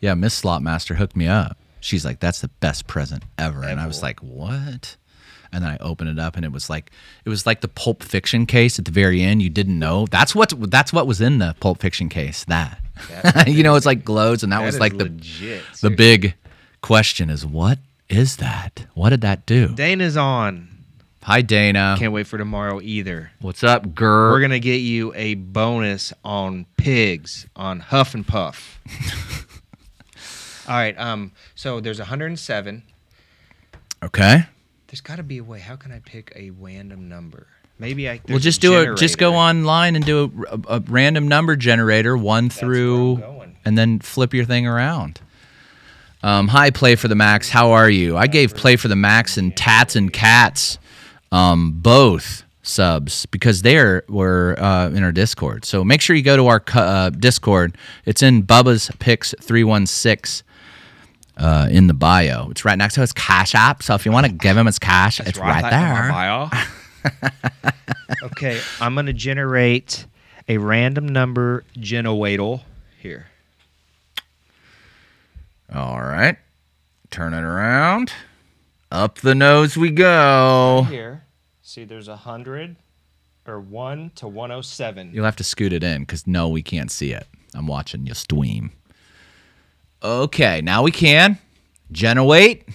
yeah, 0.00 0.14
Miss 0.14 0.32
Slot 0.32 0.62
Master 0.62 0.94
hooked 0.94 1.14
me 1.14 1.26
up. 1.26 1.58
She's 1.80 2.02
like, 2.02 2.18
that's 2.18 2.40
the 2.40 2.48
best 2.48 2.86
present 2.86 3.24
ever. 3.36 3.62
And 3.64 3.78
I 3.78 3.86
was 3.86 4.02
like, 4.02 4.20
what? 4.20 4.96
And 5.52 5.62
then 5.62 5.70
I 5.70 5.76
opened 5.76 6.08
it 6.08 6.18
up 6.18 6.36
and 6.36 6.46
it 6.46 6.50
was 6.50 6.70
like 6.70 6.90
it 7.26 7.28
was 7.28 7.44
like 7.44 7.60
the 7.60 7.68
Pulp 7.68 8.02
Fiction 8.02 8.46
case 8.46 8.78
at 8.78 8.86
the 8.86 8.90
very 8.90 9.20
end. 9.20 9.42
You 9.42 9.50
didn't 9.50 9.78
know. 9.78 10.06
That's 10.06 10.34
what 10.34 10.54
that's 10.70 10.94
what 10.94 11.06
was 11.06 11.20
in 11.20 11.40
the 11.40 11.54
Pulp 11.60 11.78
Fiction 11.80 12.08
case. 12.08 12.42
That. 12.44 12.80
You 13.46 13.62
know, 13.62 13.74
it's 13.74 13.84
like 13.84 14.02
glows 14.02 14.42
and 14.42 14.50
that, 14.52 14.60
That 14.60 14.64
was 14.64 14.80
like 14.80 14.96
the 14.96 15.04
legit. 15.04 15.62
the 15.72 15.76
seriously. 15.76 15.94
big 15.94 16.34
question 16.80 17.28
is 17.28 17.44
what 17.44 17.78
is 18.08 18.38
that? 18.38 18.86
What 18.94 19.10
did 19.10 19.20
that 19.20 19.44
do? 19.44 19.68
Dana's 19.74 20.16
on. 20.16 20.69
Hi 21.22 21.42
Dana. 21.42 21.96
Can't 21.98 22.12
wait 22.14 22.26
for 22.26 22.38
tomorrow 22.38 22.80
either. 22.80 23.30
What's 23.40 23.62
up, 23.62 23.94
girl? 23.94 24.32
We're 24.32 24.40
gonna 24.40 24.58
get 24.58 24.76
you 24.78 25.12
a 25.14 25.34
bonus 25.34 26.12
on 26.24 26.64
pigs 26.78 27.46
on 27.54 27.80
Huff 27.80 28.14
and 28.14 28.26
Puff. 28.26 28.80
All 30.68 30.76
right. 30.76 30.98
Um. 30.98 31.32
So 31.54 31.80
there's 31.80 31.98
107. 31.98 32.82
okay. 34.02 34.44
There's 34.86 35.00
got 35.02 35.16
to 35.16 35.22
be 35.22 35.38
a 35.38 35.44
way. 35.44 35.60
How 35.60 35.76
can 35.76 35.92
I 35.92 36.00
pick 36.00 36.32
a 36.34 36.50
random 36.50 37.08
number? 37.08 37.46
Maybe 37.78 38.08
I. 38.08 38.20
Well, 38.28 38.38
just 38.38 38.60
do 38.62 38.80
it. 38.80 38.96
Just 38.96 39.18
go 39.18 39.34
online 39.34 39.96
and 39.96 40.04
do 40.04 40.32
a, 40.50 40.54
a, 40.54 40.76
a 40.78 40.80
random 40.80 41.28
number 41.28 41.54
generator, 41.54 42.16
one 42.16 42.44
I'm 42.44 42.50
through, 42.50 43.18
going. 43.18 43.56
and 43.64 43.76
then 43.76 43.98
flip 44.00 44.32
your 44.34 44.46
thing 44.46 44.66
around. 44.66 45.20
Um, 46.22 46.48
hi, 46.48 46.70
play 46.70 46.96
for 46.96 47.08
the 47.08 47.14
max. 47.14 47.48
How 47.50 47.70
are 47.72 47.88
you? 47.88 48.16
I 48.16 48.26
gave 48.26 48.54
play 48.54 48.76
for 48.76 48.88
the 48.88 48.96
max 48.96 49.36
and 49.38 49.56
tats 49.56 49.96
and 49.96 50.12
cats, 50.12 50.78
um, 51.32 51.72
both 51.72 52.44
subs 52.62 53.26
because 53.26 53.62
they 53.62 53.78
are, 53.78 54.04
were 54.08 54.56
uh, 54.58 54.88
in 54.90 55.02
our 55.02 55.12
Discord. 55.12 55.64
So 55.64 55.84
make 55.84 56.00
sure 56.00 56.14
you 56.16 56.22
go 56.22 56.36
to 56.36 56.46
our 56.46 56.62
uh, 56.74 57.10
Discord. 57.10 57.76
It's 58.04 58.22
in 58.22 58.42
Bubba's 58.42 58.90
Picks 58.98 59.34
three 59.40 59.64
one 59.64 59.86
six. 59.86 60.42
Uh, 61.36 61.66
in 61.70 61.86
the 61.86 61.94
bio, 61.94 62.50
it's 62.50 62.66
right 62.66 62.76
next 62.76 62.94
to 62.96 63.00
his 63.00 63.14
cash 63.14 63.54
app. 63.54 63.82
So 63.82 63.94
if 63.94 64.04
you 64.04 64.12
want 64.12 64.26
to 64.26 64.32
give 64.32 64.58
him 64.58 64.66
his 64.66 64.78
cash, 64.78 65.20
it's 65.20 65.38
right, 65.38 65.62
there. 65.70 66.10
okay, 68.24 68.60
I'm 68.78 68.94
gonna 68.94 69.14
generate 69.14 70.04
a 70.50 70.58
random 70.58 71.08
number 71.08 71.64
generator 71.78 72.60
here. 72.98 73.28
All 75.74 76.00
right. 76.00 76.36
Turn 77.10 77.32
it 77.32 77.42
around. 77.42 78.12
Up 78.90 79.18
the 79.18 79.34
nose 79.34 79.76
we 79.76 79.90
go. 79.90 80.86
Here, 80.90 81.24
see, 81.62 81.84
there's 81.84 82.08
a 82.08 82.16
hundred 82.16 82.76
or 83.46 83.60
one 83.60 84.10
to 84.16 84.26
107. 84.26 85.12
You'll 85.12 85.24
have 85.24 85.36
to 85.36 85.44
scoot 85.44 85.72
it 85.72 85.84
in 85.84 86.02
because 86.02 86.26
no, 86.26 86.48
we 86.48 86.62
can't 86.62 86.90
see 86.90 87.12
it. 87.12 87.26
I'm 87.54 87.66
watching 87.66 88.06
you 88.06 88.14
stream. 88.14 88.72
Okay, 90.02 90.60
now 90.60 90.82
we 90.82 90.90
can. 90.90 91.38
Generate 91.92 92.68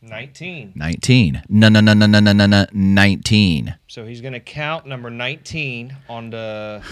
19. 0.00 0.72
19. 0.74 1.42
No, 1.48 1.68
no, 1.68 1.80
no, 1.80 1.92
no, 1.92 2.06
no, 2.06 2.18
no, 2.18 2.32
no, 2.32 2.46
no, 2.46 2.66
19. 2.72 3.76
So 3.86 4.04
he's 4.04 4.20
gonna 4.20 4.40
count 4.40 4.86
number 4.86 5.10
19 5.10 5.96
on 6.08 6.30
the 6.30 6.82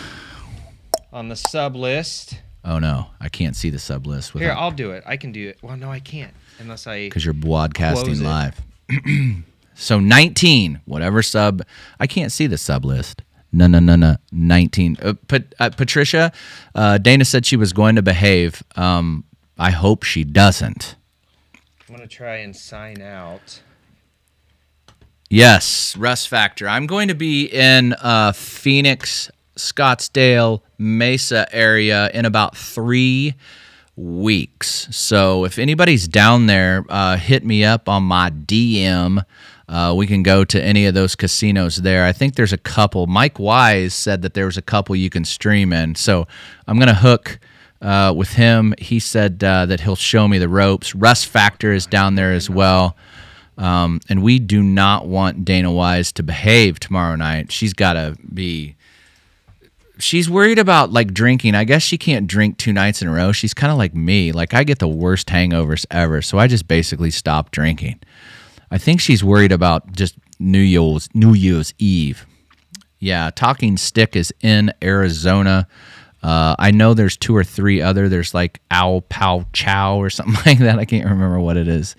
on 1.13 1.29
the 1.29 1.37
sub 1.37 1.75
list. 1.75 2.39
Oh 2.65 2.79
no, 2.79 3.07
I 3.21 3.29
can't 3.29 3.57
see 3.57 3.71
the 3.71 3.79
sub 3.79 4.07
list 4.07 4.33
Here, 4.33 4.53
I'll 4.53 4.71
do 4.71 4.91
it. 4.91 5.03
I 5.07 5.17
can 5.17 5.33
do 5.33 5.49
it. 5.49 5.59
Well, 5.63 5.77
no, 5.77 5.91
I 5.91 6.01
can't 6.01 6.35
unless 6.59 6.87
I. 6.87 7.07
because 7.07 7.25
you're 7.25 7.35
broadcasting 7.35 8.23
live. 8.23 8.61
so 9.75 9.99
19, 9.99 10.81
whatever 10.85 11.23
sub. 11.23 11.63
I 11.99 12.07
can't 12.07 12.33
see 12.33 12.47
the 12.47 12.59
sub 12.59 12.85
list. 12.85 13.23
No, 13.53 13.67
no, 13.67 13.79
no, 13.81 13.97
no. 13.97 14.17
19. 14.31 14.97
Uh, 15.03 15.15
Pat, 15.27 15.55
uh, 15.59 15.71
Patricia, 15.71 16.33
uh, 16.75 16.99
Dana 16.99 17.25
said 17.25 17.47
she 17.47 17.57
was 17.57 17.73
going 17.73 17.97
to 17.97 18.03
behave. 18.03 18.63
Um, 18.77 19.25
I 19.59 19.71
hope 19.71 20.05
she 20.05 20.23
doesn't. 20.23 20.97
I'm 21.89 21.97
gonna 21.97 22.07
try 22.07 22.37
and 22.37 22.55
sign 22.55 23.03
out. 23.03 23.63
Yes, 25.29 25.97
Rust 25.97 26.29
Factor. 26.29 26.69
I'm 26.69 26.87
going 26.87 27.09
to 27.09 27.15
be 27.15 27.45
in 27.47 27.95
uh, 27.95 28.33
Phoenix, 28.33 29.31
Scottsdale, 29.61 30.63
Mesa 30.79 31.47
area 31.55 32.11
in 32.13 32.25
about 32.25 32.57
three 32.57 33.35
weeks. 33.97 34.89
So 34.91 35.45
if 35.45 35.59
anybody's 35.59 36.09
down 36.09 36.47
there, 36.47 36.85
uh, 36.89 37.17
hit 37.17 37.45
me 37.45 37.65
up 37.65 37.89
on 37.89 38.03
my 38.05 38.31
DM. 38.31 39.25
Uh, 39.69 39.95
we 39.97 40.07
can 40.07 40.23
go 40.23 40.45
to 40.45 40.61
any 40.61 40.87
of 40.87 40.95
those 40.95 41.15
casinos 41.15 41.77
there. 41.77 42.05
I 42.05 42.13
think 42.13 42.35
there's 42.35 42.53
a 42.53 42.59
couple. 42.59 43.07
Mike 43.07 43.39
Wise 43.39 43.95
said 43.95 44.23
that 44.23 44.35
there 44.35 44.47
was 44.47 44.57
a 44.57 44.63
couple 44.63 44.97
you 44.97 45.11
can 45.11 45.25
stream 45.25 45.73
in. 45.73 45.95
So 45.95 46.27
I'm 46.67 46.77
going 46.77 46.89
to 46.89 46.95
hook 46.95 47.39
uh, 47.81 48.13
with 48.17 48.31
him. 48.31 48.75
He 48.79 48.99
said 48.99 49.45
uh, 49.45 49.67
that 49.67 49.81
he'll 49.81 49.97
show 49.97 50.27
me 50.27 50.39
the 50.39 50.49
ropes. 50.49 50.95
Rust 50.95 51.27
Factor 51.27 51.73
is 51.73 51.87
down 51.87 52.17
there 52.17 52.33
as 52.33 52.51
well. 52.51 52.97
Um, 53.59 54.01
and 54.09 54.23
we 54.23 54.39
do 54.39 54.63
not 54.63 55.07
want 55.07 55.45
Dana 55.45 55.71
Wise 55.71 56.13
to 56.13 56.23
behave 56.23 56.81
tomorrow 56.81 57.15
night. 57.15 57.53
She's 57.53 57.75
got 57.75 57.93
to 57.93 58.17
be. 58.33 58.77
She's 60.01 60.29
worried 60.29 60.59
about 60.59 60.93
like 60.93 61.15
drinking. 61.15 61.55
I 61.55 61.65
guess 61.65 61.83
she 61.83 61.99
can't 61.99 62.27
drink 62.27 62.59
two 62.59 62.73
nights 62.73 63.03
in 63.03 63.09
a 63.09 63.13
row. 63.13 63.33
She's 63.33 63.55
kind 63.55 63.71
of 63.71 63.79
like 63.79 63.95
me. 63.95 64.33
Like 64.33 64.55
I 64.55 64.65
get 64.65 64.79
the 64.79 64.89
worst 64.89 65.29
hangovers 65.29 65.87
ever, 65.91 66.23
so 66.23 66.39
I 66.39 66.47
just 66.47 66.67
basically 66.67 67.11
stop 67.11 67.51
drinking. 67.51 68.01
I 68.71 68.79
think 68.79 69.01
she's 69.01 69.23
worried 69.23 69.53
about 69.53 69.93
just 69.93 70.17
New 70.39 70.61
Year's 70.61 71.09
New 71.15 71.35
Year's 71.35 71.75
Eve. 71.79 72.27
Yeah, 72.99 73.31
Talking 73.35 73.77
Stick 73.77 74.17
is 74.17 74.33
in 74.41 74.73
Arizona. 74.83 75.67
Uh, 76.23 76.55
I 76.59 76.71
know 76.71 76.93
there's 76.93 77.17
two 77.17 77.35
or 77.35 77.45
three 77.45 77.81
other. 77.81 78.09
There's 78.09 78.35
like 78.35 78.61
Owl 78.71 79.03
Pow 79.03 79.47
Chow 79.53 79.97
or 79.97 80.11
something 80.11 80.37
like 80.47 80.59
that. 80.59 80.79
I 80.79 80.85
can't 80.85 81.05
remember 81.05 81.41
what 81.41 81.57
it 81.57 81.69
is. 81.69 81.97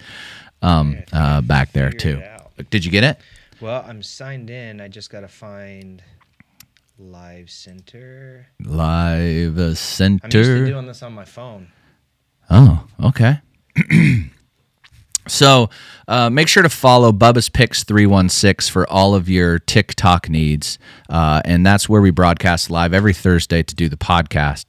Um, 0.62 0.98
uh, 1.12 1.42
back 1.42 1.72
there 1.74 1.92
too. 1.92 2.22
Did 2.70 2.86
you 2.86 2.92
get 2.92 3.04
it? 3.04 3.20
Well, 3.60 3.84
I'm 3.88 4.04
signed 4.04 4.50
in. 4.50 4.80
I 4.80 4.88
just 4.88 5.10
gotta 5.10 5.28
find 5.28 6.04
live 7.02 7.50
center. 7.50 8.48
Live 8.64 9.58
uh, 9.58 9.62
I'm 9.62 9.70
used 9.70 9.88
to 9.88 10.28
Center. 10.28 10.66
doing 10.66 10.86
this 10.86 11.02
on 11.02 11.14
my 11.14 11.26
phone. 11.26 11.72
Oh, 12.50 12.86
okay. 13.04 13.40
So 15.28 15.70
uh, 16.08 16.32
make 16.32 16.48
sure 16.48 16.64
to 16.64 16.68
follow 16.68 17.12
Bubba's 17.12 17.48
Picks 17.48 17.84
316 17.84 18.74
for 18.74 18.90
all 18.90 19.14
of 19.14 19.30
your 19.30 19.60
TikTok 19.60 20.30
needs. 20.30 20.80
Uh, 21.10 21.44
and 21.46 21.64
that's 21.64 21.88
where 21.88 22.02
we 22.02 22.10
broadcast 22.10 22.72
live 22.72 22.92
every 22.92 23.14
Thursday 23.14 23.62
to 23.62 23.76
do 23.76 23.88
the 23.88 23.98
podcast. 23.98 24.66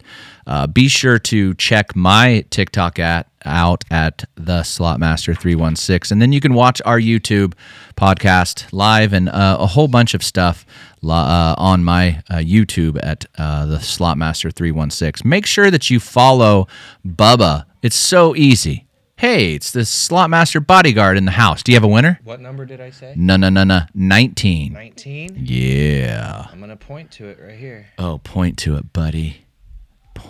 Uh, 0.46 0.66
be 0.66 0.88
sure 0.88 1.18
to 1.18 1.54
check 1.54 1.94
my 1.94 2.44
TikTok 2.50 2.98
at 2.98 3.28
out 3.44 3.84
at 3.90 4.24
the 4.34 4.60
Slotmaster 4.60 5.36
316. 5.38 6.14
And 6.14 6.22
then 6.22 6.32
you 6.32 6.40
can 6.40 6.54
watch 6.54 6.80
our 6.84 6.98
YouTube 6.98 7.54
podcast 7.96 8.66
live 8.72 9.12
and 9.12 9.28
uh, 9.28 9.56
a 9.58 9.66
whole 9.66 9.88
bunch 9.88 10.14
of 10.14 10.22
stuff 10.22 10.64
uh, 11.04 11.54
on 11.58 11.84
my 11.84 12.22
uh, 12.30 12.36
YouTube 12.36 12.98
at 13.02 13.24
uh, 13.38 13.66
the 13.66 13.78
Slotmaster 13.78 14.52
316. 14.52 15.28
Make 15.28 15.46
sure 15.46 15.70
that 15.70 15.90
you 15.90 16.00
follow 16.00 16.66
Bubba. 17.06 17.64
It's 17.82 17.96
so 17.96 18.36
easy. 18.36 18.86
Hey, 19.16 19.54
it's 19.54 19.70
the 19.70 19.80
Slotmaster 19.80 20.64
bodyguard 20.66 21.16
in 21.16 21.26
the 21.26 21.32
house. 21.32 21.62
Do 21.62 21.70
you 21.70 21.76
have 21.76 21.84
a 21.84 21.88
winner? 21.88 22.18
What 22.24 22.40
number 22.40 22.64
did 22.64 22.80
I 22.80 22.90
say? 22.90 23.14
No, 23.16 23.36
no, 23.36 23.50
no, 23.50 23.62
no. 23.62 23.82
19. 23.94 24.72
19. 24.72 25.36
Yeah. 25.44 26.46
I'm 26.50 26.58
gonna 26.58 26.76
point 26.76 27.12
to 27.12 27.28
it 27.28 27.38
right 27.40 27.56
here. 27.56 27.86
Oh, 27.98 28.18
point 28.18 28.58
to 28.58 28.76
it, 28.76 28.92
buddy. 28.92 29.44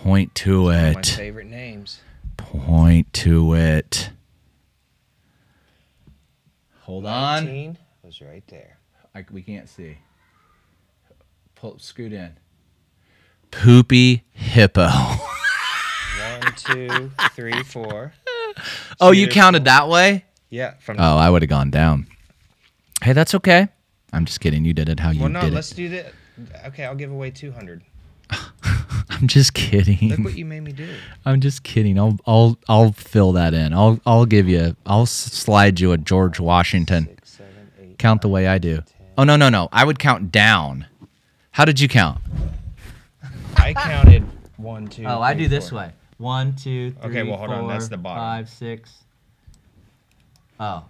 Point 0.03 0.35
to 0.35 0.63
One 0.63 0.75
of 0.75 0.93
my 0.95 0.99
it. 0.99 1.05
favorite 1.05 1.47
names. 1.47 2.01
Point 2.35 3.11
to 3.13 3.53
it. 3.55 4.09
Hold 6.81 7.05
on. 7.05 7.45
19 7.45 7.77
was 8.03 8.21
right 8.21 8.43
there. 8.47 8.77
I, 9.15 9.23
we 9.31 9.41
can't 9.41 9.69
see. 9.69 9.97
Pull, 11.55 11.79
scoot 11.79 12.11
in. 12.11 12.33
Poopy 13.51 14.23
hippo. 14.31 14.87
One, 14.89 16.53
two, 16.57 17.11
three, 17.33 17.63
four. 17.63 18.11
oh, 18.99 19.11
you 19.11 19.27
there's 19.27 19.33
counted 19.35 19.63
that 19.65 19.87
way? 19.87 20.25
Yeah. 20.49 20.73
From 20.81 20.97
Oh, 20.99 21.15
I 21.15 21.29
would 21.29 21.43
have 21.43 21.49
gone 21.49 21.71
down. 21.71 22.07
Hey, 23.01 23.13
that's 23.13 23.33
okay. 23.35 23.69
I'm 24.11 24.25
just 24.25 24.41
kidding. 24.41 24.65
You 24.65 24.73
did 24.73 24.89
it 24.89 24.99
how 24.99 25.11
you 25.11 25.19
did 25.19 25.21
it. 25.21 25.23
well, 25.23 25.31
no. 25.31 25.41
did 25.47 25.53
Let's 25.53 25.71
it. 25.71 25.75
do 25.75 25.89
that. 25.89 26.13
Okay, 26.67 26.83
I'll 26.83 26.93
give 26.95 27.11
away 27.11 27.31
200. 27.31 27.83
I'm 29.23 29.29
just 29.29 29.53
kidding. 29.53 29.93
Look 29.93 30.09
kidding. 30.09 30.23
what 30.25 30.35
you 30.35 30.43
made 30.43 30.63
me 30.63 30.73
do. 30.73 30.85
I'm 31.25 31.39
just 31.39 31.63
kidding. 31.63 31.97
I'll 31.97 32.19
I'll 32.27 32.59
I'll 32.67 32.91
fill 32.91 33.31
that 33.31 33.53
in. 33.53 33.71
I'll 33.71 34.01
I'll 34.05 34.25
give 34.25 34.49
you. 34.49 34.75
I'll 34.85 35.05
slide 35.05 35.79
you 35.79 35.93
a 35.93 35.97
George 35.97 36.41
Washington. 36.41 37.05
Six, 37.05 37.29
seven, 37.31 37.71
eight. 37.81 37.97
Count 37.97 38.21
the 38.21 38.27
way 38.27 38.47
I 38.47 38.57
do. 38.57 38.81
Oh 39.17 39.23
no 39.23 39.37
no 39.37 39.47
no! 39.47 39.69
I 39.71 39.85
would 39.85 39.97
count 39.97 40.29
down. 40.29 40.87
How 41.51 41.63
did 41.63 41.79
you 41.79 41.87
count? 41.87 42.19
I 43.55 43.73
counted 43.73 44.25
one, 44.57 44.89
two. 44.89 45.05
Oh, 45.05 45.21
I 45.21 45.33
three, 45.33 45.43
do 45.43 45.47
this 45.47 45.69
four. 45.69 45.79
way. 45.79 45.93
One, 46.17 46.53
two, 46.57 46.91
three, 46.91 47.09
Okay, 47.09 47.23
well, 47.23 47.37
hold 47.37 47.51
on, 47.51 47.69
that's 47.69 47.87
the 47.87 47.95
bottom. 47.95 48.19
Five, 48.19 48.49
six. 48.49 48.91
Oh. 50.59 50.83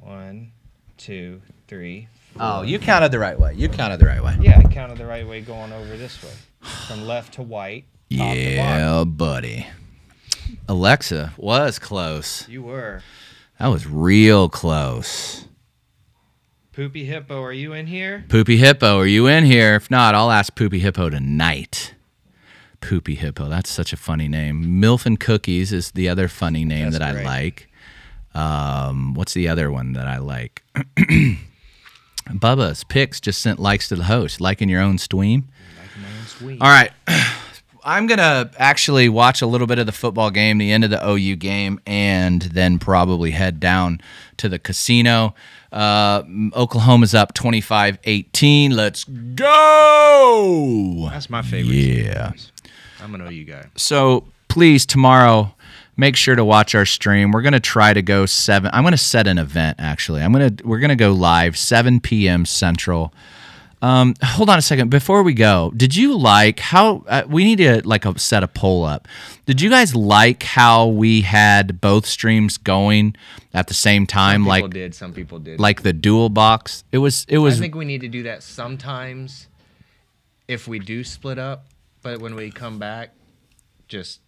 One, 0.00 0.52
two, 0.96 1.42
three. 1.68 2.08
Oh, 2.40 2.62
you 2.62 2.78
counted 2.78 3.12
the 3.12 3.18
right 3.18 3.38
way. 3.38 3.54
You 3.54 3.68
counted 3.68 4.00
the 4.00 4.06
right 4.06 4.22
way. 4.22 4.36
Yeah, 4.40 4.58
I 4.58 4.62
counted 4.72 4.98
the 4.98 5.06
right 5.06 5.26
way 5.26 5.40
going 5.40 5.72
over 5.72 5.96
this 5.96 6.22
way, 6.22 6.30
from 6.64 7.06
left 7.06 7.34
to 7.34 7.42
white. 7.42 7.84
Yeah, 8.08 9.04
buddy. 9.04 9.66
Alexa 10.68 11.32
was 11.36 11.78
close. 11.78 12.48
You 12.48 12.62
were. 12.62 13.02
That 13.58 13.68
was 13.68 13.86
real 13.86 14.48
close. 14.48 15.46
Poopy 16.72 17.04
Hippo, 17.04 17.40
are 17.40 17.52
you 17.52 17.72
in 17.72 17.86
here? 17.86 18.24
Poopy 18.28 18.56
Hippo, 18.56 18.98
are 18.98 19.06
you 19.06 19.28
in 19.28 19.44
here? 19.44 19.76
If 19.76 19.90
not, 19.90 20.14
I'll 20.14 20.32
ask 20.32 20.56
Poopy 20.56 20.80
Hippo 20.80 21.08
tonight. 21.08 21.94
Poopy 22.80 23.14
Hippo, 23.14 23.48
that's 23.48 23.70
such 23.70 23.92
a 23.92 23.96
funny 23.96 24.26
name. 24.26 24.82
Milf 24.82 25.06
and 25.06 25.18
Cookies 25.18 25.72
is 25.72 25.92
the 25.92 26.08
other 26.08 26.26
funny 26.26 26.64
name 26.64 26.90
That's 26.90 26.98
that 26.98 27.16
I 27.16 27.22
like. 27.22 27.68
Um, 28.34 29.14
what's 29.14 29.34
the 29.34 29.46
other 29.48 29.70
one 29.70 29.92
that 29.92 30.08
I 30.08 30.18
like? 30.18 30.64
Bubba's 32.28 32.82
Picks 32.84 33.20
just 33.20 33.40
sent 33.40 33.60
likes 33.60 33.88
to 33.88 33.96
the 33.96 34.04
host, 34.04 34.40
liking 34.40 34.68
your 34.68 34.80
own 34.80 34.98
stream. 34.98 35.48
Sweet. 36.38 36.60
All 36.60 36.68
right. 36.68 36.90
I'm 37.86 38.06
going 38.06 38.18
to 38.18 38.50
actually 38.56 39.10
watch 39.10 39.42
a 39.42 39.46
little 39.46 39.66
bit 39.66 39.78
of 39.78 39.84
the 39.84 39.92
football 39.92 40.30
game, 40.30 40.56
the 40.56 40.72
end 40.72 40.84
of 40.84 40.90
the 40.90 41.06
OU 41.06 41.36
game, 41.36 41.80
and 41.86 42.40
then 42.40 42.78
probably 42.78 43.32
head 43.32 43.60
down 43.60 44.00
to 44.38 44.48
the 44.48 44.58
casino. 44.58 45.34
Uh, 45.70 46.22
Oklahoma's 46.56 47.14
up 47.14 47.34
25 47.34 47.98
18. 48.04 48.74
Let's 48.74 49.04
go. 49.04 51.08
That's 51.10 51.28
my 51.28 51.42
favorite. 51.42 51.74
Yeah. 51.74 52.32
I'm 53.02 53.14
an 53.14 53.20
OU 53.20 53.44
guy. 53.44 53.66
So 53.76 54.24
please, 54.48 54.86
tomorrow, 54.86 55.54
make 55.96 56.16
sure 56.16 56.36
to 56.36 56.44
watch 56.44 56.74
our 56.74 56.86
stream. 56.86 57.32
We're 57.32 57.42
going 57.42 57.52
to 57.52 57.60
try 57.60 57.92
to 57.92 58.00
go 58.02 58.24
7. 58.24 58.70
I'm 58.72 58.82
going 58.82 58.92
to 58.92 58.98
set 58.98 59.26
an 59.26 59.36
event, 59.36 59.76
actually. 59.78 60.22
I'm 60.22 60.32
going 60.32 60.56
to, 60.56 60.66
we're 60.66 60.78
going 60.78 60.88
to 60.88 60.96
go 60.96 61.12
live 61.12 61.58
7 61.58 62.00
p.m. 62.00 62.46
Central. 62.46 63.12
Um, 63.84 64.14
hold 64.22 64.48
on 64.48 64.56
a 64.56 64.62
second. 64.62 64.88
Before 64.88 65.22
we 65.22 65.34
go, 65.34 65.70
did 65.76 65.94
you 65.94 66.16
like 66.16 66.58
how 66.58 67.04
uh, 67.06 67.24
we 67.28 67.44
need 67.44 67.56
to 67.56 67.86
like 67.86 68.06
a, 68.06 68.18
set 68.18 68.42
a 68.42 68.48
poll 68.48 68.82
up? 68.82 69.06
Did 69.44 69.60
you 69.60 69.68
guys 69.68 69.94
like 69.94 70.42
how 70.42 70.86
we 70.86 71.20
had 71.20 71.82
both 71.82 72.06
streams 72.06 72.56
going 72.56 73.14
at 73.52 73.66
the 73.66 73.74
same 73.74 74.06
time, 74.06 74.40
Some 74.40 74.46
like 74.46 74.60
people 74.60 74.68
did. 74.70 74.94
Some 74.94 75.12
people 75.12 75.38
did. 75.38 75.60
like 75.60 75.82
the 75.82 75.92
dual 75.92 76.30
box? 76.30 76.82
It 76.92 76.98
was 76.98 77.26
it 77.28 77.36
was. 77.36 77.58
I 77.58 77.60
think 77.60 77.74
we 77.74 77.84
need 77.84 78.00
to 78.00 78.08
do 78.08 78.22
that 78.22 78.42
sometimes 78.42 79.48
if 80.48 80.66
we 80.66 80.78
do 80.78 81.04
split 81.04 81.38
up, 81.38 81.66
but 82.00 82.20
when 82.20 82.34
we 82.34 82.50
come 82.50 82.78
back, 82.78 83.10
just 83.86 84.20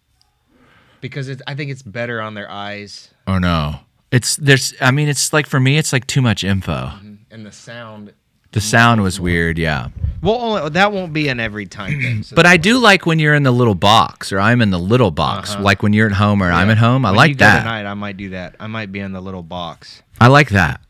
because 1.01 1.29
it's, 1.29 1.41
I 1.47 1.55
think 1.55 1.71
it's 1.71 1.81
better 1.81 2.21
on 2.21 2.35
their 2.35 2.49
eyes 2.49 3.09
oh 3.25 3.39
no, 3.39 3.79
it's 4.11 4.35
there's 4.35 4.75
I 4.79 4.91
mean 4.91 5.09
it's 5.09 5.33
like 5.33 5.47
for 5.47 5.59
me 5.59 5.79
it's 5.79 5.91
like 5.91 6.05
too 6.05 6.21
much 6.21 6.43
info. 6.43 6.91
and 7.31 7.43
the 7.43 7.51
sound. 7.51 8.13
The 8.51 8.61
sound 8.61 9.01
was 9.01 9.19
weird, 9.19 9.57
yeah. 9.57 9.89
Well, 10.21 10.69
that 10.71 10.91
won't 10.91 11.13
be 11.13 11.27
an 11.27 11.39
every 11.39 11.65
time 11.67 12.01
thing. 12.01 12.23
so 12.23 12.35
But 12.35 12.45
I 12.45 12.57
do 12.57 12.77
like 12.79 13.05
when 13.05 13.19
you're 13.19 13.35
in 13.35 13.43
the 13.43 13.51
little 13.51 13.75
box, 13.75 14.31
or 14.31 14.39
I'm 14.39 14.61
in 14.61 14.71
the 14.71 14.79
little 14.79 15.11
box. 15.11 15.51
Uh-huh. 15.53 15.61
Like 15.63 15.83
when 15.83 15.93
you're 15.93 16.07
at 16.07 16.13
home, 16.13 16.41
or 16.41 16.51
I'm 16.51 16.69
at 16.69 16.77
home. 16.77 17.05
I 17.05 17.09
When 17.11 17.17
like 17.17 17.37
that. 17.37 17.59
Tonight, 17.59 17.85
I 17.85 17.93
might 17.93 18.17
do 18.17 18.29
that. 18.29 18.55
I 18.59 18.67
might 18.67 18.91
be 18.91 18.99
in 18.99 19.11
the 19.11 19.21
little 19.21 19.43
box. 19.43 20.01
I 20.19 20.27
like 20.27 20.49
that 20.49 20.81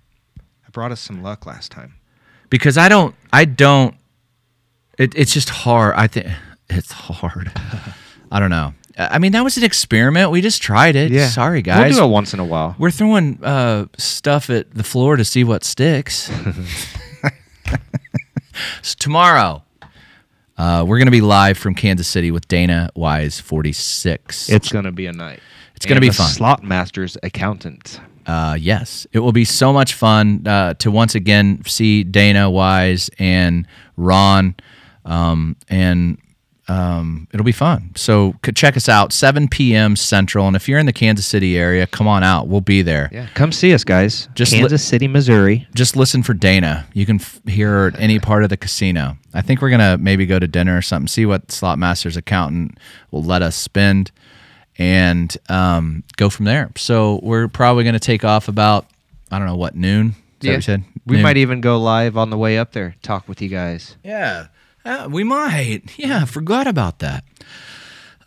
I 0.65 0.69
brought 0.71 0.91
us 0.91 1.01
some 1.01 1.21
luck 1.21 1.45
last 1.45 1.71
time. 1.71 1.95
because 2.49 2.77
I 2.77 2.87
don't. 2.89 3.15
I 3.33 3.43
don't. 3.45 3.95
It, 4.97 5.13
it's 5.15 5.33
just 5.33 5.49
hard. 5.49 5.95
I 5.95 6.07
think 6.07 6.27
it's 6.69 6.91
hard. 6.91 7.51
I 8.31 8.39
don't 8.39 8.49
know. 8.49 8.73
I 8.97 9.07
I 9.15 9.19
mean, 9.19 9.33
that 9.33 9.43
was 9.43 9.57
an 9.57 9.63
experiment. 9.63 10.31
We 10.31 10.41
just 10.41 10.61
tried 10.61 10.95
it. 10.95 11.11
Yeah. 11.11 11.27
Sorry, 11.27 11.61
guys. 11.61 11.91
We'll 11.93 12.05
do 12.05 12.09
it 12.09 12.13
once 12.13 12.33
in 12.33 12.39
a 12.39 12.45
while. 12.45 12.75
We're 12.79 12.91
throwing 12.91 13.43
uh, 13.43 13.87
stuff 13.97 14.49
at 14.49 14.73
the 14.73 14.83
floor 14.83 15.17
to 15.17 15.25
see 15.25 15.43
what 15.43 15.63
sticks. 15.63 16.31
so 18.81 18.95
tomorrow, 18.99 19.63
uh, 20.57 20.83
we're 20.87 20.97
going 20.97 21.07
to 21.07 21.11
be 21.11 21.21
live 21.21 21.57
from 21.57 21.75
Kansas 21.75 22.07
City 22.07 22.31
with 22.31 22.47
Dana 22.47 22.89
Wise 22.95 23.39
46. 23.39 24.49
It's 24.49 24.71
gonna 24.71 24.91
be 24.91 25.05
a 25.05 25.13
night. 25.13 25.39
It's 25.75 25.85
gonna 25.85 26.01
be 26.01 26.09
fun. 26.09 26.27
Slot 26.29 26.63
Masters 26.63 27.17
accountant. 27.21 27.99
Uh, 28.25 28.57
yes, 28.59 29.07
it 29.13 29.19
will 29.19 29.31
be 29.31 29.45
so 29.45 29.71
much 29.71 29.93
fun 29.93 30.45
uh, 30.45 30.73
to 30.75 30.91
once 30.91 31.15
again 31.15 31.61
see 31.65 32.03
Dana 32.03 32.49
Wise 32.49 33.09
and 33.19 33.65
Ron, 33.95 34.55
um, 35.05 35.55
and 35.69 36.17
um, 36.69 37.27
it'll 37.33 37.45
be 37.45 37.51
fun. 37.51 37.91
So 37.95 38.35
check 38.53 38.75
us 38.75 38.89
out, 38.89 39.13
7 39.13 39.47
p.m. 39.47 39.95
Central, 39.95 40.47
and 40.47 40.55
if 40.55 40.67
you're 40.67 40.79
in 40.79 40.85
the 40.85 40.93
Kansas 40.93 41.25
City 41.25 41.57
area, 41.57 41.87
come 41.87 42.07
on 42.07 42.23
out. 42.23 42.47
We'll 42.47 42.61
be 42.61 42.81
there. 42.81 43.09
Yeah, 43.11 43.27
come 43.35 43.51
see 43.51 43.73
us, 43.73 43.83
guys. 43.83 44.27
Just 44.35 44.51
li- 44.51 44.59
Kansas 44.59 44.83
City, 44.83 45.07
Missouri. 45.07 45.67
Just 45.73 45.95
listen 45.95 46.23
for 46.23 46.33
Dana. 46.33 46.85
You 46.93 47.05
can 47.05 47.21
f- 47.21 47.39
hear 47.47 47.69
her 47.69 47.87
at 47.87 47.99
any 47.99 48.19
part 48.19 48.43
of 48.43 48.49
the 48.49 48.57
casino. 48.57 49.17
I 49.33 49.41
think 49.41 49.61
we're 49.61 49.69
gonna 49.69 49.97
maybe 49.97 50.25
go 50.25 50.39
to 50.39 50.47
dinner 50.47 50.77
or 50.77 50.81
something. 50.81 51.07
See 51.07 51.25
what 51.25 51.51
Slot 51.51 51.77
Masters 51.79 52.17
accountant 52.17 52.77
will 53.11 53.23
let 53.23 53.41
us 53.41 53.55
spend, 53.55 54.11
and 54.77 55.35
um, 55.49 56.03
go 56.17 56.29
from 56.29 56.45
there. 56.45 56.71
So 56.75 57.19
we're 57.23 57.47
probably 57.47 57.83
gonna 57.83 57.99
take 57.99 58.23
off 58.23 58.47
about 58.47 58.87
I 59.31 59.37
don't 59.39 59.47
know 59.47 59.55
what 59.55 59.75
noon. 59.75 60.09
Is 60.09 60.15
that 60.41 60.47
what 60.49 60.55
you 60.55 60.61
said? 60.61 60.83
We 61.05 61.21
might 61.23 61.37
even 61.37 61.61
go 61.61 61.79
live 61.79 62.17
on 62.17 62.29
the 62.29 62.37
way 62.37 62.57
up 62.57 62.73
there. 62.73 62.95
Talk 63.01 63.27
with 63.29 63.41
you 63.41 63.47
guys. 63.49 63.95
Yeah, 64.03 64.47
uh, 64.87 65.07
we 65.09 65.23
might. 65.23 65.81
Yeah, 65.97 66.25
forgot 66.25 66.67
about 66.67 66.99
that. 66.99 67.23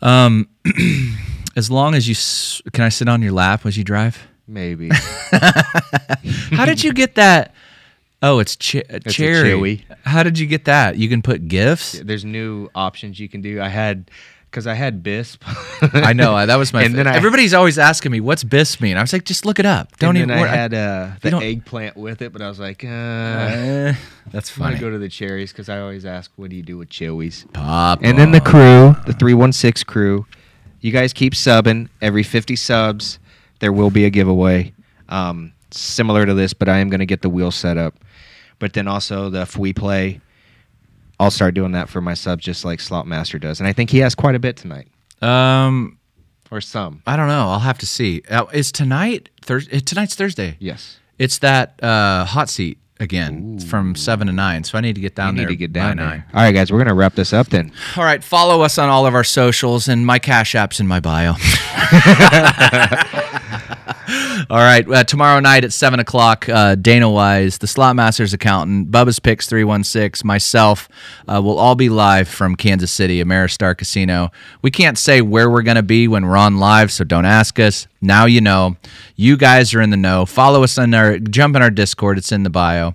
Um, 0.01 0.47
as 1.55 1.69
long 1.69 1.95
as 1.95 2.07
you 2.07 2.13
s- 2.13 2.61
can, 2.73 2.83
I 2.83 2.89
sit 2.89 3.07
on 3.09 3.21
your 3.21 3.31
lap 3.33 3.65
as 3.65 3.77
you 3.77 3.83
drive. 3.83 4.27
Maybe. 4.47 4.89
How 6.51 6.65
did 6.65 6.83
you 6.83 6.93
get 6.93 7.15
that? 7.15 7.53
Oh, 8.23 8.39
it's, 8.39 8.55
che- 8.55 8.83
a 8.89 8.99
cherry. 8.99 9.49
chewy. 9.49 9.83
How 10.03 10.23
did 10.23 10.37
you 10.37 10.45
get 10.45 10.65
that? 10.65 10.97
You 10.97 11.09
can 11.09 11.21
put 11.21 11.47
gifts. 11.47 11.93
There's 12.03 12.23
new 12.25 12.69
options 12.75 13.19
you 13.19 13.27
can 13.29 13.41
do. 13.41 13.59
I 13.61 13.67
had 13.69 14.11
because 14.51 14.67
I 14.67 14.73
had 14.73 15.01
Bisp. 15.01 15.41
I 15.81 16.11
know 16.13 16.35
uh, 16.35 16.45
that 16.45 16.57
was 16.57 16.73
my. 16.73 16.83
And 16.85 16.93
then 16.93 17.07
I- 17.07 17.15
everybody's 17.15 17.53
always 17.53 17.79
asking 17.79 18.11
me 18.11 18.19
what's 18.19 18.43
bis 18.43 18.79
mean. 18.81 18.97
I 18.97 19.01
was 19.01 19.13
like, 19.13 19.23
just 19.23 19.45
look 19.45 19.59
it 19.59 19.65
up. 19.65 19.97
Don't 19.97 20.17
even. 20.17 20.29
I 20.29 20.45
had 20.45 20.73
uh, 20.73 21.11
the 21.21 21.37
eggplant 21.37 21.95
with 21.95 22.21
it, 22.21 22.33
but 22.33 22.41
I 22.41 22.49
was 22.49 22.59
like, 22.59 22.83
uh, 22.83 22.87
Eh, 22.87 23.93
that's 24.31 24.49
funny. 24.49 24.77
go 24.77 24.89
to 24.89 24.97
the 24.99 25.09
cherries 25.09 25.51
because 25.51 25.69
I 25.69 25.79
always 25.79 26.05
ask, 26.05 26.29
what 26.35 26.49
do 26.49 26.55
you 26.57 26.63
do 26.63 26.77
with 26.77 26.89
chewies? 26.89 27.51
Pop. 27.53 27.99
And 28.03 28.17
then 28.17 28.31
the 28.31 28.41
crew, 28.41 28.95
the 29.05 29.13
316 29.13 29.85
crew, 29.87 30.25
you 30.81 30.91
guys 30.91 31.13
keep 31.13 31.33
subbing 31.33 31.89
every 32.01 32.23
50 32.23 32.55
subs. 32.55 33.19
there 33.59 33.71
will 33.71 33.89
be 33.91 34.05
a 34.05 34.09
giveaway 34.09 34.73
um, 35.09 35.53
similar 35.71 36.25
to 36.25 36.33
this, 36.33 36.53
but 36.53 36.67
I 36.67 36.79
am 36.79 36.89
going 36.89 36.99
to 36.99 37.05
get 37.05 37.21
the 37.21 37.29
wheel 37.29 37.51
set 37.51 37.77
up. 37.77 37.95
But 38.59 38.73
then 38.73 38.87
also 38.87 39.29
the 39.29 39.41
if 39.41 39.57
we 39.57 39.73
play, 39.73 40.19
I'll 41.21 41.31
start 41.31 41.53
doing 41.53 41.71
that 41.73 41.87
for 41.87 42.01
my 42.01 42.15
subs 42.15 42.43
just 42.43 42.65
like 42.65 42.79
Slot 42.81 43.05
Master 43.07 43.37
does, 43.39 43.59
and 43.59 43.67
I 43.67 43.73
think 43.73 43.91
he 43.91 43.99
has 43.99 44.15
quite 44.15 44.35
a 44.35 44.39
bit 44.39 44.57
tonight 44.57 44.87
Um, 45.21 45.99
or 46.49 46.59
some. 46.61 47.01
I 47.07 47.15
don't 47.15 47.27
know. 47.27 47.47
I'll 47.49 47.59
have 47.59 47.77
to 47.77 47.85
see. 47.87 48.23
Uh, 48.29 48.45
is 48.51 48.71
tonight 48.71 49.29
Thursday? 49.41 49.79
Tonight's 49.79 50.15
Thursday. 50.15 50.57
Yes. 50.59 50.97
It's 51.19 51.37
that 51.39 51.81
uh, 51.83 52.25
hot 52.25 52.49
seat 52.49 52.79
again 52.99 53.53
It's 53.55 53.65
from 53.65 53.95
seven 53.95 54.27
to 54.27 54.33
nine. 54.33 54.63
So 54.63 54.77
I 54.77 54.81
need 54.81 54.95
to 54.95 55.01
get 55.01 55.15
down 55.15 55.35
You 55.35 55.41
there. 55.41 55.49
need 55.49 55.53
to 55.53 55.57
get 55.67 55.73
by 55.73 55.79
down 55.79 55.97
nine. 55.97 56.09
there. 56.09 56.25
All 56.33 56.41
right, 56.41 56.51
guys, 56.51 56.71
we're 56.71 56.79
gonna 56.79 56.93
wrap 56.95 57.13
this 57.15 57.31
up 57.33 57.47
then. 57.47 57.71
All 57.97 58.03
right, 58.03 58.23
follow 58.23 58.61
us 58.63 58.77
on 58.77 58.89
all 58.89 59.05
of 59.05 59.13
our 59.15 59.23
socials, 59.23 59.87
and 59.87 60.05
my 60.05 60.19
Cash 60.19 60.55
App's 60.55 60.79
in 60.79 60.87
my 60.87 60.99
bio. 60.99 61.35
all 64.49 64.57
right, 64.57 64.87
uh, 64.89 65.03
tomorrow 65.03 65.39
night 65.39 65.63
at 65.63 65.73
7 65.73 65.99
o'clock, 65.99 66.47
uh, 66.49 66.75
Dana 66.75 67.09
Wise, 67.09 67.57
the 67.57 67.67
Slot 67.67 67.95
Masters 67.95 68.33
accountant, 68.33 68.91
Bubba's 68.91 69.19
Picks 69.19 69.47
316, 69.47 70.27
myself 70.27 70.89
uh, 71.27 71.41
will 71.41 71.57
all 71.57 71.75
be 71.75 71.89
live 71.89 72.27
from 72.27 72.55
Kansas 72.55 72.91
City, 72.91 73.23
Ameristar 73.23 73.77
Casino. 73.77 74.31
We 74.61 74.71
can't 74.71 74.97
say 74.97 75.21
where 75.21 75.49
we're 75.49 75.61
going 75.61 75.75
to 75.75 75.83
be 75.83 76.07
when 76.07 76.25
we're 76.25 76.37
on 76.37 76.57
live, 76.57 76.91
so 76.91 77.03
don't 77.03 77.25
ask 77.25 77.59
us. 77.59 77.87
Now 78.01 78.25
you 78.25 78.41
know. 78.41 78.77
You 79.15 79.37
guys 79.37 79.73
are 79.73 79.81
in 79.81 79.91
the 79.91 79.97
know. 79.97 80.25
Follow 80.25 80.63
us 80.63 80.77
on 80.77 80.93
our, 80.93 81.19
jump 81.19 81.55
in 81.55 81.61
our 81.61 81.71
Discord, 81.71 82.17
it's 82.17 82.31
in 82.31 82.43
the 82.43 82.49
bio. 82.49 82.93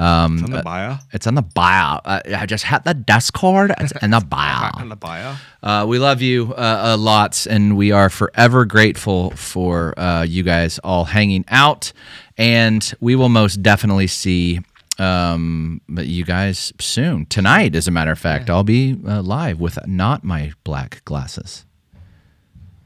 Um, 0.00 0.42
On 0.44 0.50
the 0.50 0.62
bio. 0.62 0.96
it's 1.12 1.26
on 1.26 1.34
the 1.34 1.42
bio. 1.42 2.00
Uh, 2.04 2.20
I 2.34 2.46
just 2.46 2.64
had 2.64 2.84
the 2.84 2.94
Discord. 2.94 3.72
It's 3.78 3.92
in 4.02 4.12
the 4.12 4.20
bio. 4.28 4.70
On 4.74 4.88
the 4.88 4.96
bio. 4.96 5.36
Uh, 5.62 5.84
we 5.86 5.98
love 5.98 6.22
you 6.22 6.54
uh, 6.56 6.92
uh, 6.92 6.96
lots, 6.98 7.46
and 7.46 7.76
we 7.76 7.92
are 7.92 8.08
forever 8.08 8.64
grateful 8.64 9.30
for 9.32 9.98
uh, 9.98 10.22
you 10.22 10.42
guys 10.42 10.78
all 10.82 11.04
hanging 11.04 11.44
out. 11.48 11.92
And 12.38 12.90
we 13.00 13.14
will 13.14 13.28
most 13.28 13.62
definitely 13.62 14.06
see 14.06 14.60
um, 14.98 15.80
you 15.88 16.24
guys 16.24 16.72
soon. 16.80 17.26
Tonight, 17.26 17.74
as 17.74 17.86
a 17.86 17.90
matter 17.90 18.10
of 18.12 18.18
fact, 18.18 18.48
I'll 18.48 18.64
be 18.64 18.96
uh, 19.06 19.20
live 19.20 19.60
with 19.60 19.78
not 19.86 20.24
my 20.24 20.52
black 20.64 21.04
glasses. 21.04 21.66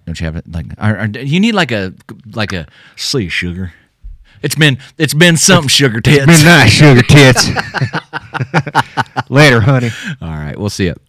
Don't 0.06 0.18
you 0.20 0.26
have 0.26 0.36
it? 0.36 0.50
Like, 0.50 0.66
are, 0.78 0.96
are- 0.98 1.06
you 1.06 1.38
need 1.38 1.52
like 1.54 1.70
a 1.70 1.94
like 2.34 2.52
a 2.52 2.66
see 2.96 3.28
sugar. 3.28 3.72
It's 4.44 4.54
been 4.54 4.76
it's 4.98 5.14
been 5.14 5.38
something 5.38 5.70
sugar 5.70 6.02
tits. 6.02 6.26
Been 6.26 6.44
nice, 6.44 6.70
sugar 6.70 7.00
tits. 7.08 7.48
Later, 9.30 9.62
honey. 9.62 9.88
All 10.20 10.28
right, 10.28 10.58
we'll 10.58 10.68
see 10.68 10.86
it. 10.86 11.00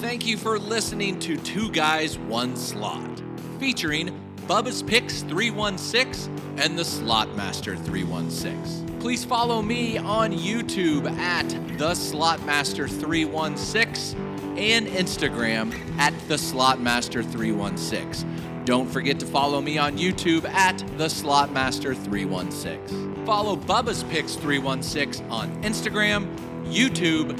Thank 0.00 0.26
you 0.26 0.38
for 0.38 0.58
listening 0.58 1.18
to 1.20 1.36
Two 1.36 1.70
Guys, 1.70 2.18
One 2.18 2.56
Slot, 2.56 3.22
featuring 3.60 4.18
Bubba's 4.46 4.82
Picks 4.82 5.20
316 5.20 6.34
and 6.56 6.78
the 6.78 6.84
Slot 6.86 7.36
Master 7.36 7.76
316. 7.76 8.98
Please 8.98 9.26
follow 9.26 9.60
me 9.60 9.98
on 9.98 10.32
YouTube 10.32 11.10
at 11.18 11.78
the 11.78 11.94
Slot 11.94 12.42
Master 12.46 12.88
316 12.88 14.18
and 14.56 14.86
Instagram 14.86 15.70
at 15.98 16.14
the 16.28 16.38
Slot 16.38 16.80
Master 16.80 17.22
316. 17.22 18.26
Don't 18.64 18.88
forget 18.88 19.18
to 19.18 19.26
follow 19.26 19.60
me 19.60 19.76
on 19.76 19.98
YouTube 19.98 20.44
at 20.44 20.84
the 20.96 21.08
Slot 21.08 21.52
Master 21.52 21.96
316. 21.96 23.26
Follow 23.26 23.56
Bubba's 23.56 24.04
Picks 24.04 24.36
316 24.36 25.28
on 25.28 25.50
Instagram, 25.64 26.32
YouTube, 26.66 27.36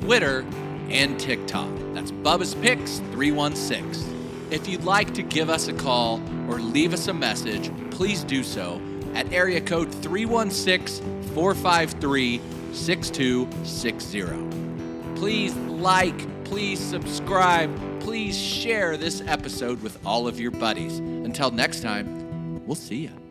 Twitter, 0.00 0.44
and 0.90 1.18
TikTok. 1.18 1.70
That's 1.94 2.12
Bubba's 2.12 2.54
Picks 2.54 2.98
316. 3.12 4.48
If 4.50 4.68
you'd 4.68 4.84
like 4.84 5.14
to 5.14 5.22
give 5.22 5.48
us 5.48 5.68
a 5.68 5.72
call 5.72 6.20
or 6.46 6.60
leave 6.60 6.92
us 6.92 7.08
a 7.08 7.14
message, 7.14 7.70
please 7.90 8.22
do 8.22 8.44
so 8.44 8.78
at 9.14 9.32
area 9.32 9.62
code 9.62 9.90
316 9.90 11.22
453 11.32 12.42
6260. 12.72 14.24
Please 15.18 15.56
like, 15.56 16.44
please 16.44 16.78
subscribe, 16.78 17.70
please 18.06 18.38
share 18.40 18.96
this 18.96 19.20
episode 19.22 19.82
with 19.82 19.98
all 20.06 20.28
of 20.28 20.38
your 20.38 20.52
buddies. 20.52 21.00
Until 21.00 21.50
next 21.50 21.80
time, 21.80 22.64
we'll 22.64 22.76
see 22.76 22.98
you. 22.98 23.25